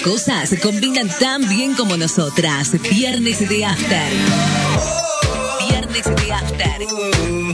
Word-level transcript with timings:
Estas 0.00 0.12
cosas 0.12 0.54
combinan 0.62 1.08
tan 1.18 1.46
bien 1.48 1.74
como 1.74 1.96
nosotras. 1.96 2.72
Viernes 2.90 3.46
de 3.46 3.64
After. 3.66 4.12
Viernes 5.68 6.04
de 6.04 6.32
After. 6.32 6.86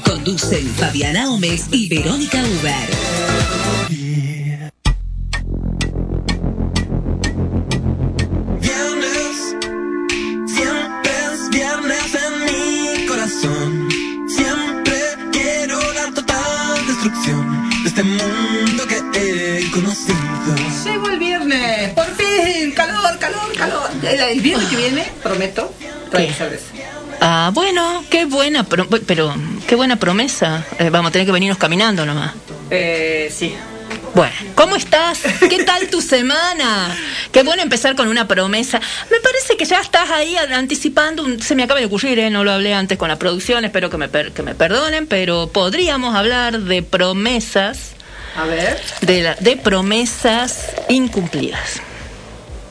Conducen 0.05 0.67
Fabiana 0.77 1.27
Gómez 1.27 1.67
y 1.73 1.89
Verónica 1.89 2.39
Uber. 2.61 4.36
El, 24.25 24.31
el 24.37 24.41
viernes 24.41 24.69
que 24.69 24.77
viene, 24.77 25.05
prometo, 25.23 25.73
trae 26.11 26.29
¿Qué? 26.29 26.33
cerveza. 26.35 26.65
Ah, 27.21 27.51
bueno, 27.55 28.05
qué 28.11 28.25
buena, 28.27 28.65
pro- 28.65 28.87
pero 29.07 29.35
qué 29.67 29.75
buena 29.75 29.97
promesa. 29.97 30.65
Eh, 30.79 30.91
vamos 30.91 31.09
a 31.11 31.13
tener 31.13 31.27
que 31.27 31.33
venirnos 31.33 31.59
caminando 31.59 32.05
nomás. 32.05 32.33
Eh, 32.71 33.33
sí. 33.35 33.55
Bueno, 34.15 34.33
¿cómo 34.55 34.77
estás? 34.77 35.21
¿Qué 35.49 35.63
tal 35.65 35.89
tu 35.89 36.01
semana? 36.01 36.95
Qué 37.33 37.43
bueno 37.43 37.63
empezar 37.63 37.95
con 37.97 38.09
una 38.09 38.27
promesa. 38.27 38.81
Me 39.11 39.21
parece 39.21 39.57
que 39.57 39.65
ya 39.67 39.81
estás 39.81 40.11
ahí 40.11 40.37
anticipando, 40.37 41.23
un- 41.23 41.41
se 41.43 41.55
me 41.55 41.63
acaba 41.65 41.81
de 41.81 41.87
ocurrir, 41.87 42.19
¿eh? 42.19 42.31
no 42.31 42.43
lo 42.45 42.53
hablé 42.53 42.75
antes 42.75 42.97
con 42.99 43.09
la 43.09 43.19
producción, 43.19 43.65
espero 43.65 43.91
que 43.91 43.97
me, 43.99 44.09
per- 44.09 44.33
que 44.33 44.43
me 44.43 44.55
perdonen, 44.55 45.07
pero 45.07 45.49
podríamos 45.49 46.15
hablar 46.15 46.61
de 46.61 46.83
promesas, 46.83 47.91
A 48.37 48.45
ver. 48.47 48.81
de, 49.03 49.23
la- 49.23 49.35
de 49.37 49.57
promesas 49.57 50.67
incumplidas. 50.89 51.81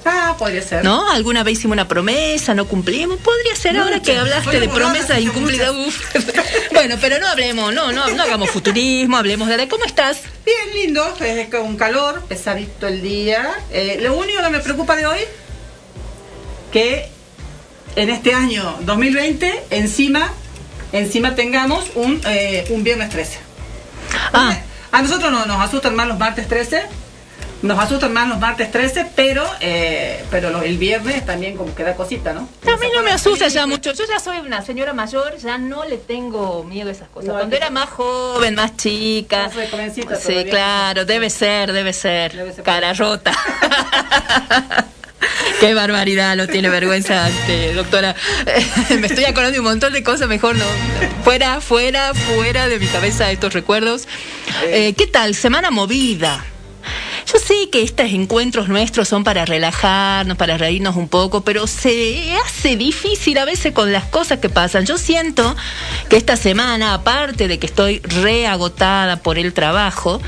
Ah, 0.05 0.35
podría 0.37 0.61
ser. 0.61 0.83
¿No? 0.83 1.09
Alguna 1.09 1.43
vez 1.43 1.57
hicimos 1.57 1.73
una 1.73 1.87
promesa, 1.87 2.53
no 2.53 2.67
cumplimos. 2.67 3.17
Podría 3.19 3.55
ser 3.55 3.75
ahora 3.77 3.99
que 4.01 4.15
hablaste 4.15 4.51
Soy 4.51 4.59
de 4.59 4.69
promesas 4.69 5.19
incumplidas. 5.19 5.71
uf. 5.71 6.15
bueno, 6.73 6.95
pero 7.01 7.19
no 7.19 7.27
hablemos, 7.27 7.73
no, 7.73 7.91
no, 7.91 8.07
no 8.09 8.23
hagamos 8.23 8.51
futurismo, 8.51 9.17
hablemos 9.17 9.47
de... 9.49 9.67
¿Cómo 9.67 9.83
estás? 9.83 10.19
Bien 10.45 10.75
lindo, 10.75 11.15
es 11.19 11.49
con 11.49 11.75
calor, 11.75 12.23
pesadito 12.27 12.87
el 12.87 13.01
día. 13.01 13.51
Eh, 13.71 13.97
lo 14.01 14.15
único 14.15 14.43
que 14.43 14.49
me 14.49 14.59
preocupa 14.59 14.95
de 14.95 15.07
hoy, 15.07 15.19
que 16.71 17.09
en 17.95 18.09
este 18.11 18.33
año 18.35 18.77
2020, 18.81 19.63
encima, 19.71 20.31
encima 20.91 21.33
tengamos 21.33 21.85
un, 21.95 22.21
eh, 22.27 22.65
un 22.69 22.83
viernes 22.83 23.09
13. 23.09 23.39
Ah, 24.33 24.55
A 24.91 25.01
nosotros 25.01 25.31
no, 25.31 25.45
nos 25.47 25.59
asustan 25.61 25.95
más 25.95 26.07
los 26.07 26.19
martes 26.19 26.47
13. 26.47 26.83
Nos 27.61 27.79
asustan 27.79 28.13
más 28.13 28.27
los 28.29 28.37
martes 28.39 28.69
13, 28.71 29.07
pero 29.15 29.43
eh, 29.59 30.23
pero 30.29 30.51
lo- 30.51 30.61
el 30.61 30.77
viernes 30.77 31.25
también 31.25 31.57
como 31.57 31.73
que 31.73 31.83
da 31.83 31.95
cosita, 31.95 32.31
¿no? 32.33 32.41
a 32.71 32.77
mí 32.77 32.87
no 32.95 33.01
me 33.01 33.11
asusta 33.11 33.47
ya 33.47 33.65
mucho. 33.65 33.91
Yo 33.93 34.03
ya 34.07 34.19
soy 34.19 34.37
una 34.39 34.61
señora 34.61 34.93
mayor, 34.93 35.35
ya 35.37 35.57
no 35.57 35.83
le 35.85 35.97
tengo 35.97 36.63
miedo 36.63 36.89
a 36.89 36.91
esas 36.91 37.07
cosas. 37.09 37.29
No, 37.29 37.33
Cuando 37.35 37.55
era 37.55 37.69
más 37.71 37.89
joven, 37.89 38.53
más 38.55 38.77
chica. 38.77 39.47
No 39.47 39.53
soy 39.53 39.67
jovencita 39.67 40.15
Sí, 40.15 40.27
todavía. 40.27 40.51
claro, 40.51 41.05
debe 41.05 41.29
ser, 41.31 41.71
debe 41.73 41.93
ser. 41.93 42.33
Debe 42.33 42.53
ser. 42.53 42.63
Cara 42.63 42.93
rota. 42.93 43.31
Qué 45.59 45.73
barbaridad, 45.73 46.35
no 46.35 46.47
tiene 46.47 46.69
vergüenza, 46.69 47.27
este, 47.29 47.73
doctora. 47.73 48.13
Me 48.99 49.07
estoy 49.07 49.23
acordando 49.25 49.53
de 49.53 49.59
un 49.59 49.65
montón 49.65 49.93
de 49.93 50.03
cosas, 50.03 50.27
mejor 50.27 50.55
no. 50.55 50.65
Fuera, 51.23 51.61
fuera, 51.61 52.13
fuera 52.13 52.67
de 52.67 52.77
mi 52.79 52.85
cabeza 52.87 53.31
estos 53.31 53.53
recuerdos. 53.53 54.07
Eh, 54.65 54.93
¿Qué 54.95 55.07
tal? 55.07 55.33
Semana 55.33 55.71
movida. 55.71 56.45
Yo 57.25 57.39
sé 57.39 57.69
que 57.71 57.81
estos 57.81 58.11
encuentros 58.11 58.67
nuestros 58.69 59.07
son 59.07 59.23
para 59.23 59.45
relajarnos, 59.45 60.37
para 60.37 60.57
reírnos 60.59 60.95
un 60.95 61.07
poco, 61.07 61.41
pero 61.41 61.65
se 61.65 62.35
hace 62.45 62.75
difícil 62.77 63.39
a 63.39 63.45
veces 63.45 63.73
con 63.73 63.91
las 63.91 64.03
cosas 64.05 64.37
que 64.39 64.47
pasan. 64.49 64.85
Yo 64.85 64.99
siento 64.99 65.55
que 66.07 66.17
esta 66.17 66.37
semana, 66.37 66.93
aparte 66.93 67.47
de 67.47 67.57
que 67.57 67.65
estoy 67.65 67.99
reagotada 67.99 69.17
por 69.17 69.39
el 69.39 69.53
trabajo, 69.53 70.21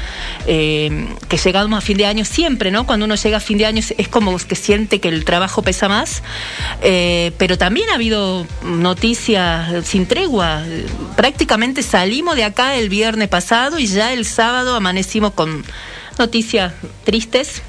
eh, 0.48 1.08
que 1.30 1.38
llegamos 1.38 1.78
a 1.78 1.82
fin 1.82 1.98
de 1.98 2.08
año 2.08 2.26
siempre, 2.26 2.72
¿no? 2.72 2.88
Cuando 2.88 3.06
uno 3.06 3.14
llega 3.14 3.38
a 3.38 3.42
fin 3.42 3.60
de 3.60 3.68
año 3.68 3.80
es- 3.80 4.08
como 4.08 4.36
que 4.40 4.56
siente 4.56 5.00
que 5.00 5.10
el 5.10 5.24
trabajo 5.24 5.62
pesa 5.62 5.88
más, 5.88 6.24
eh, 6.82 7.32
pero 7.38 7.60
también 7.60 7.90
ha 7.92 7.96
habido 7.96 8.48
noticias 8.64 9.86
sin 9.86 10.08
tregua. 10.08 10.64
Prácticamente 11.16 11.84
salimos 11.84 12.36
de 12.36 12.44
acá 12.44 12.76
el 12.76 12.90
viernes 12.90 13.28
pasado 13.28 13.78
y 13.78 13.86
ya 13.86 14.14
el 14.14 14.26
sábado 14.26 14.76
amanecimos 14.76 15.34
con 15.34 15.64
noticias 16.20 16.74
tristes, 17.04 17.62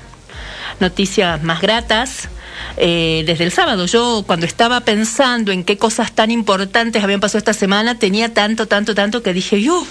noticias 0.80 1.42
más 1.42 1.60
gratas. 1.60 2.28
eh, 2.76 3.22
desde 3.26 3.44
el 3.44 3.52
sábado, 3.52 3.86
yo 3.86 4.24
cuando 4.26 4.46
estaba 4.46 4.80
pensando 4.80 5.52
en 5.52 5.64
qué 5.64 5.78
cosas 5.78 6.12
tan 6.12 6.30
importantes 6.30 7.02
habían 7.02 7.20
pasado 7.20 7.38
esta 7.38 7.52
semana, 7.52 7.98
tenía 7.98 8.34
tanto, 8.34 8.66
tanto, 8.66 8.94
tanto 8.94 9.22
que 9.22 9.32
dije, 9.32 9.60
yo, 9.60 9.86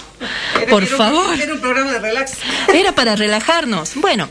por 0.70 0.84
era 0.84 0.96
favor. 0.96 1.40
Era 1.40 1.54
un 1.54 1.60
programa 1.60 1.92
de 1.92 1.98
relax. 1.98 2.32
Era 2.72 2.92
para 2.92 3.16
relajarnos. 3.16 3.92
Bueno, 3.96 4.28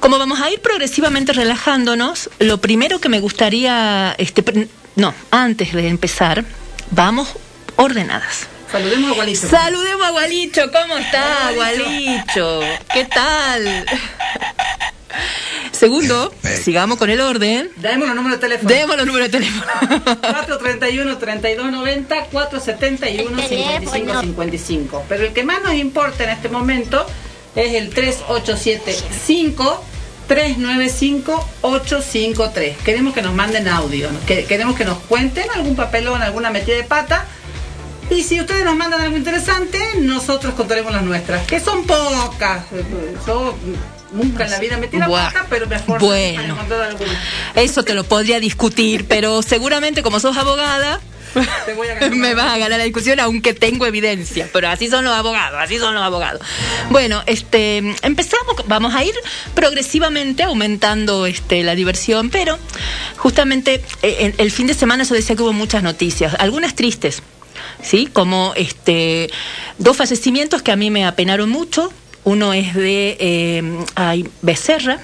como 0.00 0.18
vamos 0.18 0.40
a 0.40 0.50
ir 0.50 0.60
progresivamente 0.60 1.32
relajándonos, 1.32 2.30
lo 2.38 2.58
primero 2.58 3.00
que 3.00 3.08
me 3.08 3.20
gustaría, 3.20 4.14
este, 4.18 4.68
no, 4.96 5.14
antes 5.30 5.72
de 5.72 5.88
empezar, 5.88 6.44
vamos 6.90 7.28
ordenadas. 7.76 8.48
Saludemos 8.70 9.10
a 9.10 9.14
Gualito. 9.14 9.48
Saludemos 9.48 10.06
a 10.06 10.10
Gualicho, 10.10 10.70
¿cómo 10.70 10.98
está 10.98 11.50
Gualicho? 11.54 12.60
¿Qué 12.92 13.04
tal? 13.04 13.84
Segundo, 15.72 16.32
sigamos 16.62 16.96
con 16.98 17.10
el 17.10 17.20
orden. 17.20 17.68
Demos 17.76 18.06
los 18.06 18.14
números 18.14 18.38
de 18.38 18.46
teléfono. 18.46 18.68
Demos 18.68 18.96
los 18.96 19.06
números 19.06 19.32
de 19.32 19.38
teléfono. 19.38 19.66
431-3290, 20.22 22.28
471-5555. 22.30 25.02
Pero 25.08 25.24
el 25.24 25.32
que 25.32 25.42
más 25.42 25.62
nos 25.62 25.74
importa 25.74 26.22
en 26.24 26.30
este 26.30 26.48
momento 26.48 27.04
es 27.56 27.74
el 27.74 27.90
3875 27.90 29.84
395-853. 30.28 32.76
Queremos 32.84 33.14
que 33.14 33.22
nos 33.22 33.34
manden 33.34 33.66
audio, 33.66 34.08
queremos 34.26 34.76
que 34.76 34.84
nos 34.84 34.98
cuenten 34.98 35.50
algún 35.50 35.74
papelón, 35.74 36.22
alguna 36.22 36.50
metida 36.50 36.76
de 36.76 36.84
pata. 36.84 37.26
Y 38.10 38.22
si 38.24 38.40
ustedes 38.40 38.64
nos 38.64 38.76
mandan 38.76 39.00
algo 39.00 39.16
interesante, 39.16 39.78
nosotros 40.00 40.54
contaremos 40.54 40.92
las 40.92 41.02
nuestras, 41.02 41.46
que 41.46 41.60
son 41.60 41.86
pocas. 41.86 42.64
Yo 43.26 43.56
nunca 44.12 44.44
en 44.44 44.50
la 44.50 44.58
vida 44.58 44.76
metí 44.78 44.96
la 44.98 45.08
pata, 45.08 45.46
pero 45.48 45.66
me 45.68 45.76
esfuerzo 45.76 46.06
Bueno. 46.06 46.56
para 46.68 46.86
alguna. 46.88 47.20
Eso 47.54 47.84
te 47.84 47.94
lo 47.94 48.02
podría 48.04 48.40
discutir, 48.40 49.06
pero 49.06 49.42
seguramente 49.42 50.02
como 50.02 50.18
sos 50.18 50.36
abogada, 50.36 51.00
Te 51.64 51.74
voy 51.74 51.86
a 51.86 51.94
ganar. 51.94 52.10
me 52.16 52.34
vas 52.34 52.52
a 52.52 52.58
ganar 52.58 52.78
la 52.78 52.84
discusión 52.84 53.20
aunque 53.20 53.54
tengo 53.54 53.86
evidencia, 53.86 54.48
pero 54.52 54.68
así 54.68 54.88
son 54.88 55.04
los 55.04 55.14
abogados, 55.14 55.60
así 55.62 55.78
son 55.78 55.94
los 55.94 56.02
abogados. 56.02 56.40
Bueno, 56.90 57.22
este 57.26 57.78
empezamos, 58.02 58.56
vamos 58.66 58.92
a 58.96 59.04
ir 59.04 59.14
progresivamente 59.54 60.42
aumentando 60.42 61.26
este 61.26 61.62
la 61.62 61.76
diversión, 61.76 62.30
pero 62.30 62.58
justamente 63.16 63.74
eh, 64.02 64.16
en- 64.18 64.34
el 64.38 64.50
fin 64.50 64.66
de 64.66 64.74
semana 64.74 65.04
yo 65.04 65.14
decía 65.14 65.36
que 65.36 65.42
hubo 65.42 65.52
muchas 65.52 65.84
noticias, 65.84 66.34
algunas 66.40 66.74
tristes, 66.74 67.22
¿sí? 67.82 68.06
Como 68.06 68.52
este 68.56 69.30
dos 69.78 69.96
fallecimientos 69.96 70.62
que 70.62 70.72
a 70.72 70.76
mí 70.76 70.90
me 70.90 71.04
apenaron 71.04 71.50
mucho. 71.50 71.92
Uno 72.24 72.52
es 72.52 72.74
de 72.74 73.16
eh, 73.18 74.24
Becerra, 74.42 74.98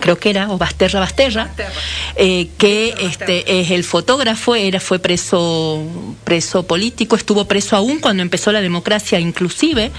creo 0.00 0.18
que 0.18 0.30
era, 0.30 0.50
o 0.50 0.58
Basterra 0.58 1.00
Basterra, 1.00 1.44
Basterra. 1.44 1.70
eh, 2.16 2.48
que 2.58 2.90
Basterra. 2.90 3.10
este 3.10 3.60
es 3.60 3.70
el 3.70 3.84
fotógrafo, 3.84 4.54
era, 4.54 4.80
fue 4.80 4.98
preso, 4.98 5.82
preso 6.24 6.66
político, 6.66 7.14
estuvo 7.16 7.44
preso 7.46 7.76
aún 7.76 7.98
cuando 8.00 8.22
empezó 8.22 8.52
la 8.52 8.60
democracia 8.60 9.20
inclusive. 9.20 9.90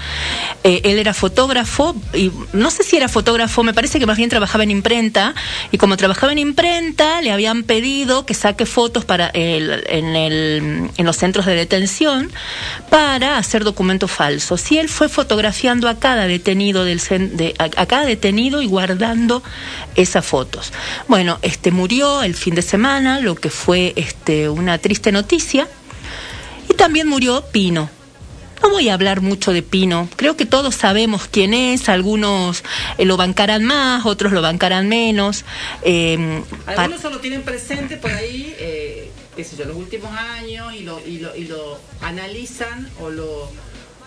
Eh, 0.64 0.80
él 0.84 0.98
era 0.98 1.14
fotógrafo, 1.14 1.94
y 2.12 2.30
no 2.52 2.70
sé 2.70 2.82
si 2.82 2.96
era 2.96 3.08
fotógrafo, 3.08 3.62
me 3.62 3.72
parece 3.74 3.98
que 3.98 4.06
más 4.06 4.16
bien 4.16 4.30
trabajaba 4.30 4.64
en 4.64 4.70
imprenta, 4.70 5.34
y 5.70 5.78
como 5.78 5.96
trabajaba 5.96 6.32
en 6.32 6.38
imprenta, 6.38 7.20
le 7.22 7.30
habían 7.32 7.62
pedido 7.62 8.26
que 8.26 8.34
saque 8.34 8.66
fotos 8.66 9.04
para 9.04 9.28
el- 9.28 9.84
en, 9.88 10.16
el, 10.16 10.90
en 10.96 11.06
los 11.06 11.16
centros 11.16 11.46
de 11.46 11.54
detención 11.54 12.30
para 12.90 13.38
hacer 13.38 13.64
documentos 13.64 14.10
falsos. 14.10 14.70
Y 14.72 14.78
él 14.78 14.88
fue 14.88 15.08
fotografiando 15.08 15.88
a 15.88 15.98
cada 15.98 16.26
detenido 16.26 16.84
del 16.84 17.00
de, 17.36 17.54
a, 17.58 17.64
a 17.64 17.86
cada 17.86 18.04
detenido 18.06 18.62
y 18.62 18.66
guardando 18.66 19.42
esas 19.94 20.24
fotos. 20.24 20.72
Bueno, 21.08 21.38
este 21.42 21.70
murió 21.70 22.22
el 22.22 22.34
fin 22.34 22.54
de 22.54 22.62
semana, 22.62 23.20
lo 23.20 23.34
que 23.34 23.50
fue 23.50 23.92
este 23.96 24.48
una 24.48 24.78
triste 24.78 25.12
noticia. 25.12 25.68
Y 26.68 26.74
también 26.74 27.06
murió 27.08 27.44
Pino. 27.52 27.90
No 28.62 28.70
voy 28.70 28.88
a 28.88 28.94
hablar 28.94 29.20
mucho 29.20 29.52
de 29.52 29.62
Pino. 29.62 30.08
Creo 30.16 30.36
que 30.36 30.46
todos 30.46 30.74
sabemos 30.74 31.28
quién 31.30 31.52
es. 31.52 31.90
Algunos 31.90 32.64
eh, 32.96 33.04
lo 33.04 33.18
bancarán 33.18 33.62
más, 33.64 34.06
otros 34.06 34.32
lo 34.32 34.40
bancarán 34.40 34.88
menos. 34.88 35.44
Pa- 36.64 36.72
Algunos 36.82 37.02
solo 37.02 37.18
tienen 37.20 37.42
presente 37.42 37.98
por 37.98 38.10
ahí, 38.10 38.54
eh, 38.58 39.10
qué 39.36 39.44
sé 39.44 39.56
yo, 39.56 39.66
los 39.66 39.76
últimos 39.76 40.10
años 40.16 40.72
y 40.74 40.80
lo, 40.80 40.98
y 41.06 41.18
lo, 41.18 41.36
y 41.36 41.44
lo 41.44 41.78
analizan 42.00 42.88
o 43.00 43.10
lo, 43.10 43.50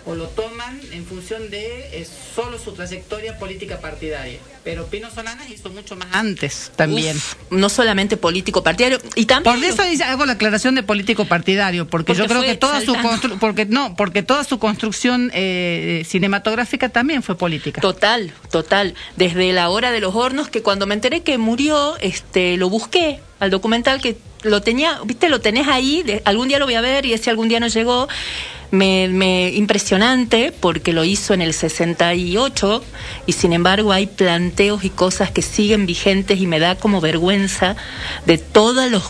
o 0.08 0.14
lo 0.14 0.26
toman 0.28 0.80
en 0.92 1.04
función 1.04 1.50
de 1.50 2.00
eh, 2.00 2.06
solo 2.34 2.58
su 2.58 2.72
trayectoria 2.72 3.38
política 3.38 3.78
partidaria. 3.78 4.38
Pero 4.64 4.86
Pino 4.86 5.10
Solanas 5.10 5.48
hizo 5.50 5.68
mucho 5.70 5.96
más 5.96 6.08
antes 6.12 6.72
también. 6.76 7.16
Uf, 7.16 7.34
no 7.50 7.68
solamente 7.68 8.16
político 8.16 8.62
partidario 8.62 8.98
y 9.14 9.26
también 9.26 9.54
Por 9.54 9.62
eso 9.64 9.82
dice- 9.82 10.04
hago 10.04 10.24
la 10.24 10.32
aclaración 10.32 10.74
de 10.74 10.82
político 10.82 11.26
partidario, 11.26 11.86
porque, 11.86 12.14
Porque 12.14 12.22
yo 12.22 12.26
creo 12.28 12.42
que 12.42 12.56
toda 12.56 12.80
su 12.80 12.96
porque 13.38 13.66
no, 13.66 13.94
porque 13.96 14.22
toda 14.22 14.44
su 14.44 14.58
construcción 14.58 15.30
eh, 15.34 16.04
cinematográfica 16.06 16.88
también 16.88 17.22
fue 17.22 17.36
política. 17.36 17.80
Total, 17.82 18.32
total. 18.50 18.94
Desde 19.16 19.52
la 19.52 19.68
hora 19.68 19.90
de 19.92 20.00
los 20.00 20.14
hornos, 20.14 20.48
que 20.48 20.62
cuando 20.62 20.86
me 20.86 20.94
enteré 20.94 21.22
que 21.22 21.36
murió, 21.38 21.96
este, 22.00 22.56
lo 22.56 22.70
busqué 22.70 23.20
al 23.40 23.50
documental 23.50 24.00
que 24.00 24.16
lo 24.42 24.62
tenía, 24.62 25.00
viste, 25.04 25.28
lo 25.28 25.40
tenés 25.40 25.68
ahí, 25.68 26.02
de- 26.02 26.22
algún 26.24 26.48
día 26.48 26.58
lo 26.58 26.64
voy 26.66 26.74
a 26.74 26.80
ver 26.80 27.06
y 27.06 27.12
ese 27.12 27.30
algún 27.30 27.48
día 27.48 27.60
no 27.60 27.68
llegó. 27.68 28.08
Me, 28.70 29.08
me 29.08 29.48
impresionante 29.54 30.52
porque 30.52 30.92
lo 30.92 31.02
hizo 31.02 31.32
en 31.32 31.40
el 31.40 31.54
68 31.54 32.84
y 33.24 33.32
sin 33.32 33.54
embargo 33.54 33.92
hay 33.92 34.06
planteos 34.06 34.84
y 34.84 34.90
cosas 34.90 35.30
que 35.30 35.40
siguen 35.40 35.86
vigentes 35.86 36.38
y 36.38 36.46
me 36.46 36.58
da 36.58 36.74
como 36.74 37.00
vergüenza 37.00 37.76
de 38.26 38.36
todos 38.36 38.90
los 38.90 39.04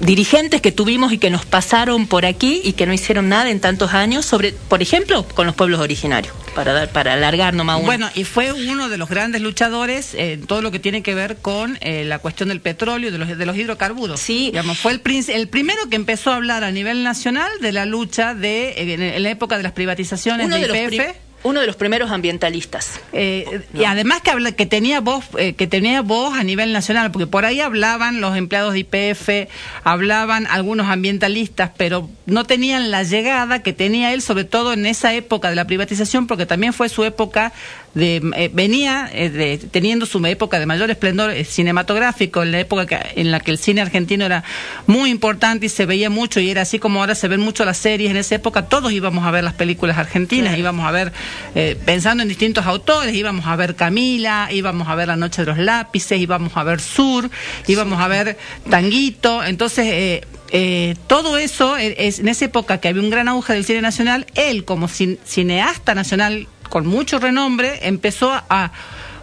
dirigentes 0.00 0.60
que 0.60 0.72
tuvimos 0.72 1.12
y 1.12 1.18
que 1.18 1.30
nos 1.30 1.44
pasaron 1.44 2.06
por 2.06 2.26
aquí 2.26 2.60
y 2.64 2.72
que 2.74 2.86
no 2.86 2.92
hicieron 2.92 3.28
nada 3.28 3.50
en 3.50 3.60
tantos 3.60 3.92
años 3.94 4.26
sobre, 4.26 4.52
por 4.52 4.82
ejemplo, 4.82 5.26
con 5.28 5.46
los 5.46 5.54
pueblos 5.54 5.80
originarios, 5.80 6.34
para 6.54 6.72
dar, 6.72 6.90
para 6.90 7.14
alargar 7.14 7.54
nomás 7.54 7.76
uno. 7.76 7.86
Bueno, 7.86 8.10
y 8.14 8.24
fue 8.24 8.52
uno 8.52 8.88
de 8.88 8.98
los 8.98 9.08
grandes 9.08 9.40
luchadores 9.42 10.14
en 10.14 10.46
todo 10.46 10.62
lo 10.62 10.70
que 10.70 10.78
tiene 10.78 11.02
que 11.02 11.14
ver 11.14 11.36
con 11.36 11.78
eh, 11.80 12.04
la 12.04 12.18
cuestión 12.18 12.48
del 12.48 12.60
petróleo 12.60 13.08
y 13.08 13.12
de 13.12 13.18
los, 13.18 13.38
de 13.38 13.46
los 13.46 13.56
hidrocarburos. 13.56 14.20
Sí. 14.20 14.46
Digamos, 14.46 14.78
fue 14.78 14.92
el, 14.92 15.00
el 15.28 15.48
primero 15.48 15.88
que 15.88 15.96
empezó 15.96 16.30
a 16.30 16.36
hablar 16.36 16.64
a 16.64 16.70
nivel 16.70 17.02
nacional 17.02 17.50
de 17.60 17.72
la 17.72 17.86
lucha 17.86 18.34
de 18.34 18.74
en, 18.94 19.02
en 19.02 19.22
la 19.22 19.30
época 19.30 19.56
de 19.56 19.62
las 19.62 19.72
privatizaciones 19.72 20.46
uno 20.46 20.56
de 20.56 20.68
pri- 20.68 21.00
uno 21.46 21.60
de 21.60 21.66
los 21.66 21.76
primeros 21.76 22.10
ambientalistas. 22.10 23.00
Eh, 23.12 23.60
Y 23.72 23.84
además 23.84 24.20
que 24.20 24.30
habla, 24.30 24.52
que 24.52 24.66
tenía 24.66 25.00
voz 25.00 25.24
eh, 25.38 25.54
que 25.54 25.66
tenía 25.68 26.02
voz 26.02 26.34
a 26.34 26.42
nivel 26.42 26.72
nacional, 26.72 27.12
porque 27.12 27.28
por 27.28 27.44
ahí 27.44 27.60
hablaban 27.60 28.20
los 28.20 28.36
empleados 28.36 28.72
de 28.72 28.80
IPF, 28.80 29.48
hablaban 29.84 30.46
algunos 30.48 30.88
ambientalistas, 30.88 31.70
pero 31.76 32.10
no 32.26 32.44
tenían 32.44 32.90
la 32.90 33.04
llegada 33.04 33.62
que 33.62 33.72
tenía 33.72 34.12
él, 34.12 34.22
sobre 34.22 34.44
todo 34.44 34.72
en 34.72 34.86
esa 34.86 35.14
época 35.14 35.48
de 35.48 35.56
la 35.56 35.66
privatización, 35.66 36.26
porque 36.26 36.46
también 36.46 36.72
fue 36.72 36.88
su 36.88 37.04
época 37.04 37.52
de 37.96 38.22
eh, 38.36 38.50
venía 38.52 39.10
eh, 39.12 39.30
de- 39.30 39.58
teniendo 39.58 40.06
su 40.06 40.24
época 40.26 40.60
de 40.60 40.66
mayor 40.66 40.90
esplendor 40.90 41.30
eh, 41.30 41.44
cinematográfico, 41.44 42.42
en 42.42 42.52
la 42.52 42.60
época 42.60 42.86
que- 42.86 43.20
en 43.20 43.30
la 43.32 43.40
que 43.40 43.50
el 43.50 43.58
cine 43.58 43.80
argentino 43.80 44.24
era 44.24 44.44
muy 44.86 45.10
importante 45.10 45.66
y 45.66 45.68
se 45.68 45.86
veía 45.86 46.10
mucho 46.10 46.38
y 46.38 46.50
era 46.50 46.62
así 46.62 46.78
como 46.78 47.00
ahora 47.00 47.14
se 47.14 47.26
ven 47.26 47.40
mucho 47.40 47.64
las 47.64 47.78
series. 47.78 48.10
En 48.12 48.16
esa 48.18 48.34
época, 48.36 48.66
todos 48.68 48.92
íbamos 48.92 49.24
a 49.26 49.30
ver 49.32 49.42
las 49.42 49.54
películas 49.54 49.98
argentinas, 49.98 50.56
íbamos 50.58 50.86
a 50.86 50.90
ver 50.92 51.12
eh, 51.54 51.76
pensando 51.84 52.22
en 52.22 52.28
distintos 52.28 52.66
autores, 52.66 53.14
íbamos 53.14 53.46
a 53.46 53.56
ver 53.56 53.74
Camila, 53.74 54.48
íbamos 54.52 54.86
a 54.88 54.94
ver 54.94 55.08
La 55.08 55.16
Noche 55.16 55.42
de 55.42 55.46
los 55.46 55.58
Lápices, 55.58 56.20
íbamos 56.20 56.56
a 56.56 56.62
ver 56.64 56.80
Sur, 56.80 57.30
íbamos 57.66 57.98
a 58.00 58.08
ver 58.08 58.36
Tanguito, 58.70 59.42
entonces 59.42 59.86
eh, 59.88 60.20
eh, 60.52 60.94
todo 61.06 61.38
eso 61.38 61.76
es 61.76 62.18
en 62.20 62.28
esa 62.28 62.44
época 62.44 62.78
que 62.78 62.88
había 62.88 63.02
un 63.02 63.10
gran 63.10 63.26
auge 63.28 63.54
del 63.54 63.64
cine 63.64 63.80
nacional, 63.80 64.26
él 64.34 64.64
como 64.64 64.86
cin- 64.86 65.18
cineasta 65.24 65.94
nacional 65.94 66.46
con 66.68 66.86
mucho 66.86 67.18
renombre 67.18 67.80
empezó 67.82 68.32
a, 68.32 68.72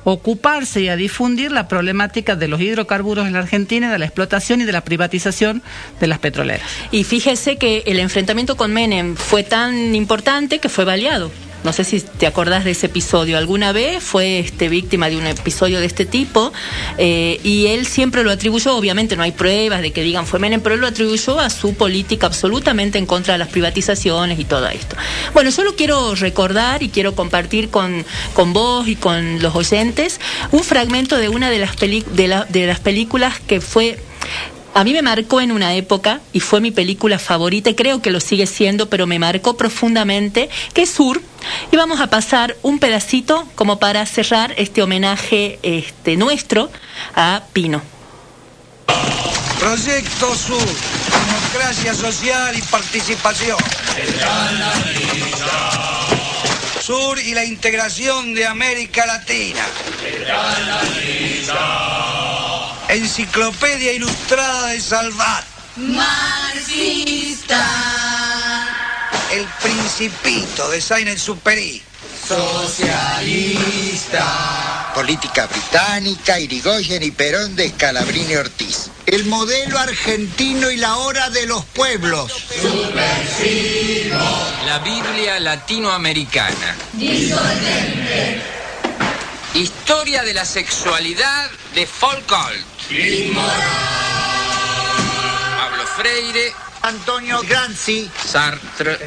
ocuparse 0.06 0.82
y 0.82 0.90
a 0.90 0.98
difundir 0.98 1.54
la 1.54 1.70
problemática 1.70 2.36
de 2.36 2.50
los 2.50 2.60
hidrocarburos 2.60 3.26
en 3.26 3.32
la 3.32 3.40
Argentina, 3.40 3.90
de 3.90 4.00
la 4.00 4.06
explotación 4.06 4.60
y 4.60 4.66
de 4.66 4.74
la 4.74 4.82
privatización 4.82 5.64
de 6.02 6.08
las 6.08 6.20
petroleras. 6.20 6.68
Y 6.92 7.06
fíjese 7.06 7.56
que 7.56 7.84
el 7.86 8.00
enfrentamiento 8.00 8.58
con 8.58 8.74
Menem 8.74 9.16
fue 9.16 9.44
tan 9.44 9.96
importante 9.96 10.60
que 10.60 10.68
fue 10.68 10.84
baleado. 10.84 11.32
No 11.64 11.74
sé 11.74 11.84
si 11.84 12.02
te 12.02 12.28
acordás 12.28 12.66
de 12.66 12.72
ese 12.72 12.88
episodio. 12.88 13.38
Alguna 13.38 13.72
vez 13.72 14.04
fue 14.04 14.40
este, 14.40 14.70
víctima 14.70 15.10
de 15.10 15.18
un 15.18 15.26
episodio 15.28 15.80
de 15.80 15.86
este 15.86 16.06
tipo 16.06 16.52
eh, 16.98 17.40
y 17.44 17.68
él 17.68 17.86
siempre 17.86 18.24
lo 18.24 18.32
atribuyó, 18.32 18.76
obviamente 18.76 19.16
no 19.16 19.24
hay 19.24 19.32
pruebas 19.32 19.82
de 19.82 19.92
que 19.92 20.04
digan 20.04 20.28
fue 20.28 20.40
Menem, 20.40 20.62
pero 20.62 20.76
él 20.76 20.82
lo 20.82 20.88
atribuyó 20.88 21.40
a 21.40 21.50
su 21.50 21.74
política 21.74 22.28
absolutamente 22.28 22.98
en 22.98 23.06
contra 23.06 23.34
de 23.34 23.40
las 23.40 23.50
privatizaciones 23.50 24.40
y 24.40 24.46
todo 24.46 24.68
esto. 24.68 24.96
Bueno, 25.34 25.50
yo 25.50 25.64
lo 25.64 25.76
quiero 25.76 26.16
recordar 26.16 26.84
y 26.84 26.90
quiero 26.90 27.16
compartir 27.16 27.70
con, 27.70 28.06
con 28.34 28.54
vos 28.54 28.88
y 28.88 28.96
con 28.96 29.42
los 29.42 29.56
oyentes 29.56 30.20
un 30.52 30.64
fragmento 30.64 31.18
de 31.18 31.30
una 31.30 31.50
de 31.50 31.60
las, 31.60 31.78
de 31.78 32.44
de 32.50 32.68
las 32.68 32.80
películas 32.80 33.40
que 33.40 33.62
fue 33.62 33.98
a 34.74 34.84
mí 34.84 34.94
me 34.94 35.02
marcó 35.02 35.40
en 35.40 35.52
una 35.52 35.76
época 35.76 36.20
y 36.32 36.40
fue 36.40 36.60
mi 36.60 36.72
película 36.72 37.20
favorita 37.20 37.70
y 37.70 37.76
creo 37.76 38.02
que 38.02 38.12
lo 38.12 38.20
sigue 38.20 38.48
siendo, 38.48 38.90
pero 38.90 39.06
me 39.06 39.20
marcó 39.20 39.56
profundamente, 39.56 40.50
que 40.74 40.84
es 40.84 40.90
Sur. 40.90 41.22
Y 41.72 41.76
vamos 41.76 42.00
a 42.00 42.08
pasar 42.08 42.56
un 42.64 42.80
pedacito 42.80 43.48
como 43.56 43.80
para 43.80 44.06
cerrar 44.06 44.54
este 44.58 44.82
homenaje 44.82 45.60
este, 45.62 46.18
nuestro 46.18 46.72
a 47.16 47.44
Pino. 47.54 47.82
Proyecto 49.60 50.36
Sur, 50.36 50.68
democracia 51.28 51.94
social 51.94 52.58
y 52.58 52.62
participación. 52.64 53.58
Sur 56.82 57.20
y 57.20 57.34
la 57.34 57.46
integración 57.46 58.34
de 58.34 58.46
América 58.46 59.06
Latina. 59.06 59.66
Enciclopedia 62.90 63.94
Ilustrada 63.94 64.68
de 64.68 64.82
Salvat. 64.82 65.46
El 69.32 69.48
Principito 69.62 70.70
de 70.70 70.82
Saint-Exupéry. 70.82 71.82
Política 74.94 75.48
británica, 75.48 76.40
Irigoyen 76.40 77.02
y 77.04 77.12
Perón 77.12 77.56
de 77.56 77.70
Scalabrini 77.70 78.36
Ortiz. 78.36 78.90
El 79.06 79.26
modelo 79.26 79.80
argentino 79.80 80.70
y 80.70 80.78
la 80.78 80.98
hora 80.98 81.30
de 81.30 81.48
los 81.48 81.66
pueblos. 81.66 82.32
La 84.66 84.80
Biblia 84.80 85.40
latinoamericana. 85.40 86.76
Historia 89.56 90.24
de 90.24 90.34
la 90.34 90.46
sexualidad 90.46 91.50
de 91.76 91.86
Foucault. 91.88 92.73
Pablo 95.58 95.86
Freire, 95.96 96.54
Antonio 96.82 97.42
Granzi. 97.42 98.10
Sartre. 98.26 98.98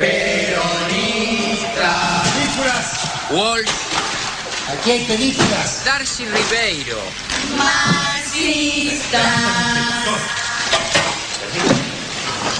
Walsh, 3.30 3.68
Aquí 4.72 4.90
hay 4.90 5.04
películas. 5.04 5.84
Darcy 5.84 6.24
Ribeiro. 6.24 6.98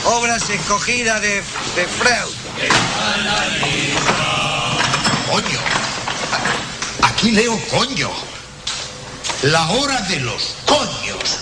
Obras 0.05 0.49
escogidas 0.49 1.21
de, 1.21 1.35
de 1.37 1.89
Freud. 1.99 2.35
Coño. 5.31 5.59
Aquí 7.03 7.31
leo 7.33 7.59
coño. 7.71 8.11
La 9.43 9.69
hora 9.69 10.01
de 10.03 10.21
los 10.21 10.57
coños. 10.65 11.39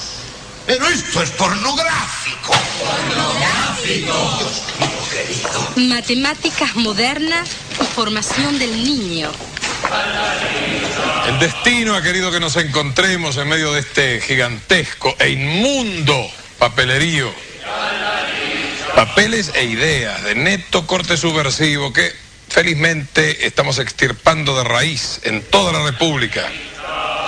Pero 0.66 0.86
esto 0.88 1.22
es 1.22 1.30
pornográfico. 1.30 2.52
Matemáticas 5.76 6.74
modernas 6.74 7.48
y 7.80 7.84
formación 7.84 8.58
del 8.58 8.84
niño. 8.84 9.30
El 11.28 11.38
destino 11.38 11.94
ha 11.94 12.02
querido 12.02 12.32
que 12.32 12.40
nos 12.40 12.56
encontremos 12.56 13.36
en 13.36 13.48
medio 13.48 13.72
de 13.72 13.80
este 13.80 14.20
gigantesco 14.20 15.14
e 15.18 15.30
inmundo 15.30 16.28
papelerío. 16.58 17.32
Papeles 18.96 19.52
e 19.54 19.64
ideas 19.64 20.22
de 20.24 20.34
neto 20.34 20.86
corte 20.86 21.16
subversivo 21.16 21.92
que 21.92 22.12
felizmente 22.48 23.46
estamos 23.46 23.78
extirpando 23.78 24.56
de 24.56 24.64
raíz 24.64 25.20
en 25.24 25.42
toda 25.42 25.72
la 25.72 25.84
República. 25.84 26.50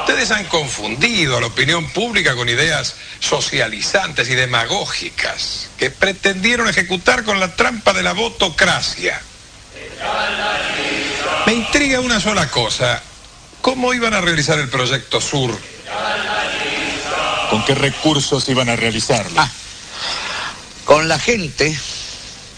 Ustedes 0.07 0.31
han 0.31 0.45
confundido 0.45 1.37
a 1.37 1.41
la 1.41 1.49
opinión 1.49 1.91
pública 1.91 2.37
con 2.37 2.49
ideas 2.49 2.95
socializantes 3.19 4.29
y 4.29 4.37
demagógicas 4.37 5.69
que 5.77 5.91
pretendieron 5.91 6.69
ejecutar 6.69 7.25
con 7.25 7.41
la 7.41 7.57
trampa 7.57 7.93
de 7.93 8.05
la 8.05 8.13
votocracia. 8.13 9.21
Me 11.45 11.55
intriga 11.55 11.99
una 11.99 12.21
sola 12.21 12.49
cosa. 12.53 13.03
¿Cómo 13.61 13.93
iban 13.95 14.15
a 14.15 14.21
realizar 14.21 14.61
el 14.61 14.69
proyecto 14.69 15.21
Sur? 15.21 15.59
¿Con 17.51 17.65
qué 17.65 17.75
recursos 17.75 18.49
iban 18.49 18.69
a 18.69 18.77
realizarlo? 18.77 19.41
Ah. 19.41 19.51
Con 20.85 21.09
la 21.09 21.19
gente, 21.19 21.77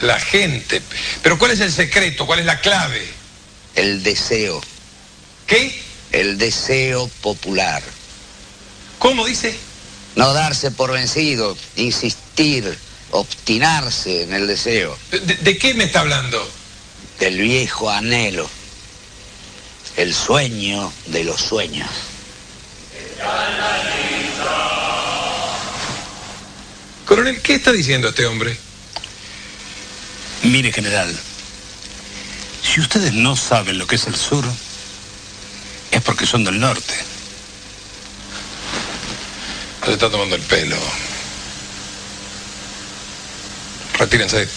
La 0.02 0.20
gente. 0.20 0.82
Pero 1.22 1.38
¿cuál 1.38 1.52
es 1.52 1.60
el 1.60 1.72
secreto? 1.72 2.26
¿Cuál 2.26 2.40
es 2.40 2.44
la 2.44 2.60
clave? 2.60 3.08
el 3.74 4.02
deseo. 4.02 4.60
¿Qué? 5.46 5.87
El 6.12 6.38
deseo 6.38 7.08
popular. 7.20 7.82
¿Cómo 8.98 9.26
dice? 9.26 9.56
No 10.16 10.32
darse 10.32 10.70
por 10.70 10.92
vencido, 10.92 11.56
insistir, 11.76 12.76
obstinarse 13.10 14.22
en 14.22 14.32
el 14.32 14.46
deseo. 14.46 14.96
¿De, 15.10 15.20
de 15.20 15.58
qué 15.58 15.74
me 15.74 15.84
está 15.84 16.00
hablando? 16.00 16.58
del 17.18 17.38
viejo 17.38 17.90
anhelo, 17.90 18.48
el 19.96 20.14
sueño 20.14 20.92
de 21.06 21.24
los 21.24 21.40
sueños. 21.40 21.88
Coronel, 27.04 27.40
¿qué 27.40 27.54
está 27.54 27.72
diciendo 27.72 28.08
este 28.08 28.26
hombre? 28.26 28.56
Mire, 30.44 30.72
general, 30.72 31.14
si 32.62 32.80
ustedes 32.80 33.12
no 33.14 33.34
saben 33.34 33.78
lo 33.78 33.86
que 33.86 33.96
es 33.96 34.06
el 34.06 34.14
sur, 34.14 34.44
es 35.90 36.02
porque 36.02 36.26
son 36.26 36.44
del 36.44 36.58
norte. 36.58 36.94
Se 39.84 39.92
está 39.92 40.10
tomando 40.10 40.36
el 40.36 40.42
pelo. 40.42 40.76
Retírense. 43.94 44.48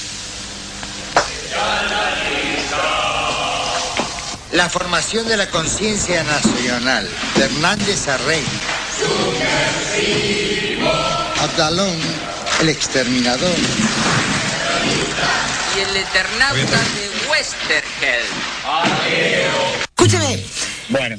La 4.52 4.70
formación 4.70 5.28
de 5.28 5.38
la 5.38 5.50
conciencia 5.50 6.24
nacional 6.24 7.10
de 7.36 7.44
Hernández 7.46 8.08
Arrey. 8.10 8.44
Abdalón, 11.40 11.98
el 12.60 12.70
exterminador. 12.70 13.56
Y 15.76 15.80
el 15.80 15.96
Eternauta 15.96 16.78
de 16.78 17.30
Westerheld. 17.30 18.28
Escúchame. 19.98 20.44
Bueno. 20.92 21.18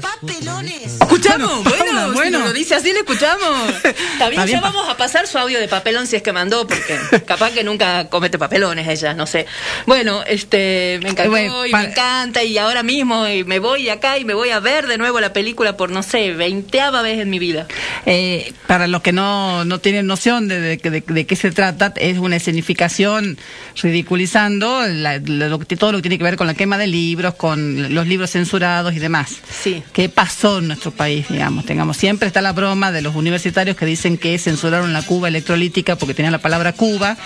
Papelones. 0.00 0.98
¿Escuchamos? 1.00 1.64
Bueno, 1.64 1.64
Bueno, 1.64 1.92
Paula, 1.92 2.06
si 2.08 2.12
bueno. 2.14 2.38
lo 2.40 2.52
dice 2.52 2.74
así, 2.74 2.92
le 2.92 3.00
escuchamos. 3.00 3.68
Está 3.84 3.90
bien, 4.28 4.30
Está 4.30 4.44
bien, 4.44 4.48
ya 4.48 4.60
vamos 4.60 4.88
a 4.88 4.96
pasar 4.96 5.26
su 5.26 5.38
audio 5.38 5.60
de 5.60 5.68
papelón 5.68 6.06
si 6.06 6.16
es 6.16 6.22
que 6.22 6.32
mandó, 6.32 6.66
porque 6.66 6.98
capaz 7.26 7.50
que 7.52 7.62
nunca 7.64 8.08
comete 8.08 8.38
papelones 8.38 8.88
ella, 8.88 9.14
no 9.14 9.26
sé. 9.26 9.46
Bueno, 9.86 10.22
este, 10.26 10.98
me 11.02 11.10
encantó 11.10 11.30
Bueno, 11.30 11.66
y 11.66 11.72
me 11.72 11.84
encanta, 11.84 12.42
y 12.42 12.56
ahora 12.58 12.82
mismo 12.82 13.26
y 13.28 13.44
me 13.44 13.58
voy 13.58 13.84
de 13.84 13.90
acá 13.92 14.18
y 14.18 14.24
me 14.24 14.34
voy 14.34 14.50
a 14.50 14.60
ver 14.60 14.86
de 14.86 14.98
nuevo 14.98 15.20
la 15.20 15.32
película 15.32 15.76
por, 15.76 15.90
no 15.90 16.02
sé, 16.02 16.32
veinteava 16.32 17.02
vez 17.02 17.18
en 17.20 17.28
mi 17.30 17.38
vida. 17.38 17.66
Eh, 18.06 18.52
para 18.66 18.86
los 18.86 19.02
que 19.02 19.12
no, 19.12 19.64
no 19.64 19.78
tienen 19.80 20.06
noción 20.06 20.48
de, 20.48 20.60
de, 20.60 20.76
de- 20.78 21.04
de 21.06 21.26
qué 21.26 21.36
se 21.36 21.50
trata, 21.50 21.92
es 21.96 22.18
una 22.18 22.36
escenificación 22.36 23.38
ridiculizando 23.82 24.86
la- 24.86 25.18
lo 25.18 25.58
que- 25.58 25.76
todo 25.76 25.92
lo 25.92 25.98
que 25.98 26.02
tiene 26.02 26.18
que 26.18 26.24
ver 26.24 26.36
con 26.36 26.46
la 26.46 26.54
quema 26.54 26.78
de 26.78 26.86
libros, 26.86 27.34
con 27.34 27.94
los 27.94 28.06
libros 28.06 28.30
censurados 28.30 28.69
y 28.94 28.98
demás. 28.98 29.30
Sí. 29.62 29.82
¿Qué 29.92 30.08
pasó 30.08 30.58
en 30.58 30.68
nuestro 30.68 30.90
país, 30.92 31.26
digamos? 31.28 31.66
Tengamos 31.66 31.96
siempre 31.96 32.26
está 32.28 32.40
la 32.40 32.52
broma 32.52 32.92
de 32.92 33.02
los 33.02 33.14
universitarios 33.16 33.76
que 33.76 33.84
dicen 33.86 34.16
que 34.16 34.38
censuraron 34.38 34.92
la 34.92 35.02
Cuba 35.02 35.28
electrolítica 35.28 35.96
porque 35.96 36.14
tenía 36.14 36.30
la 36.30 36.38
palabra 36.38 36.72
Cuba. 36.72 37.16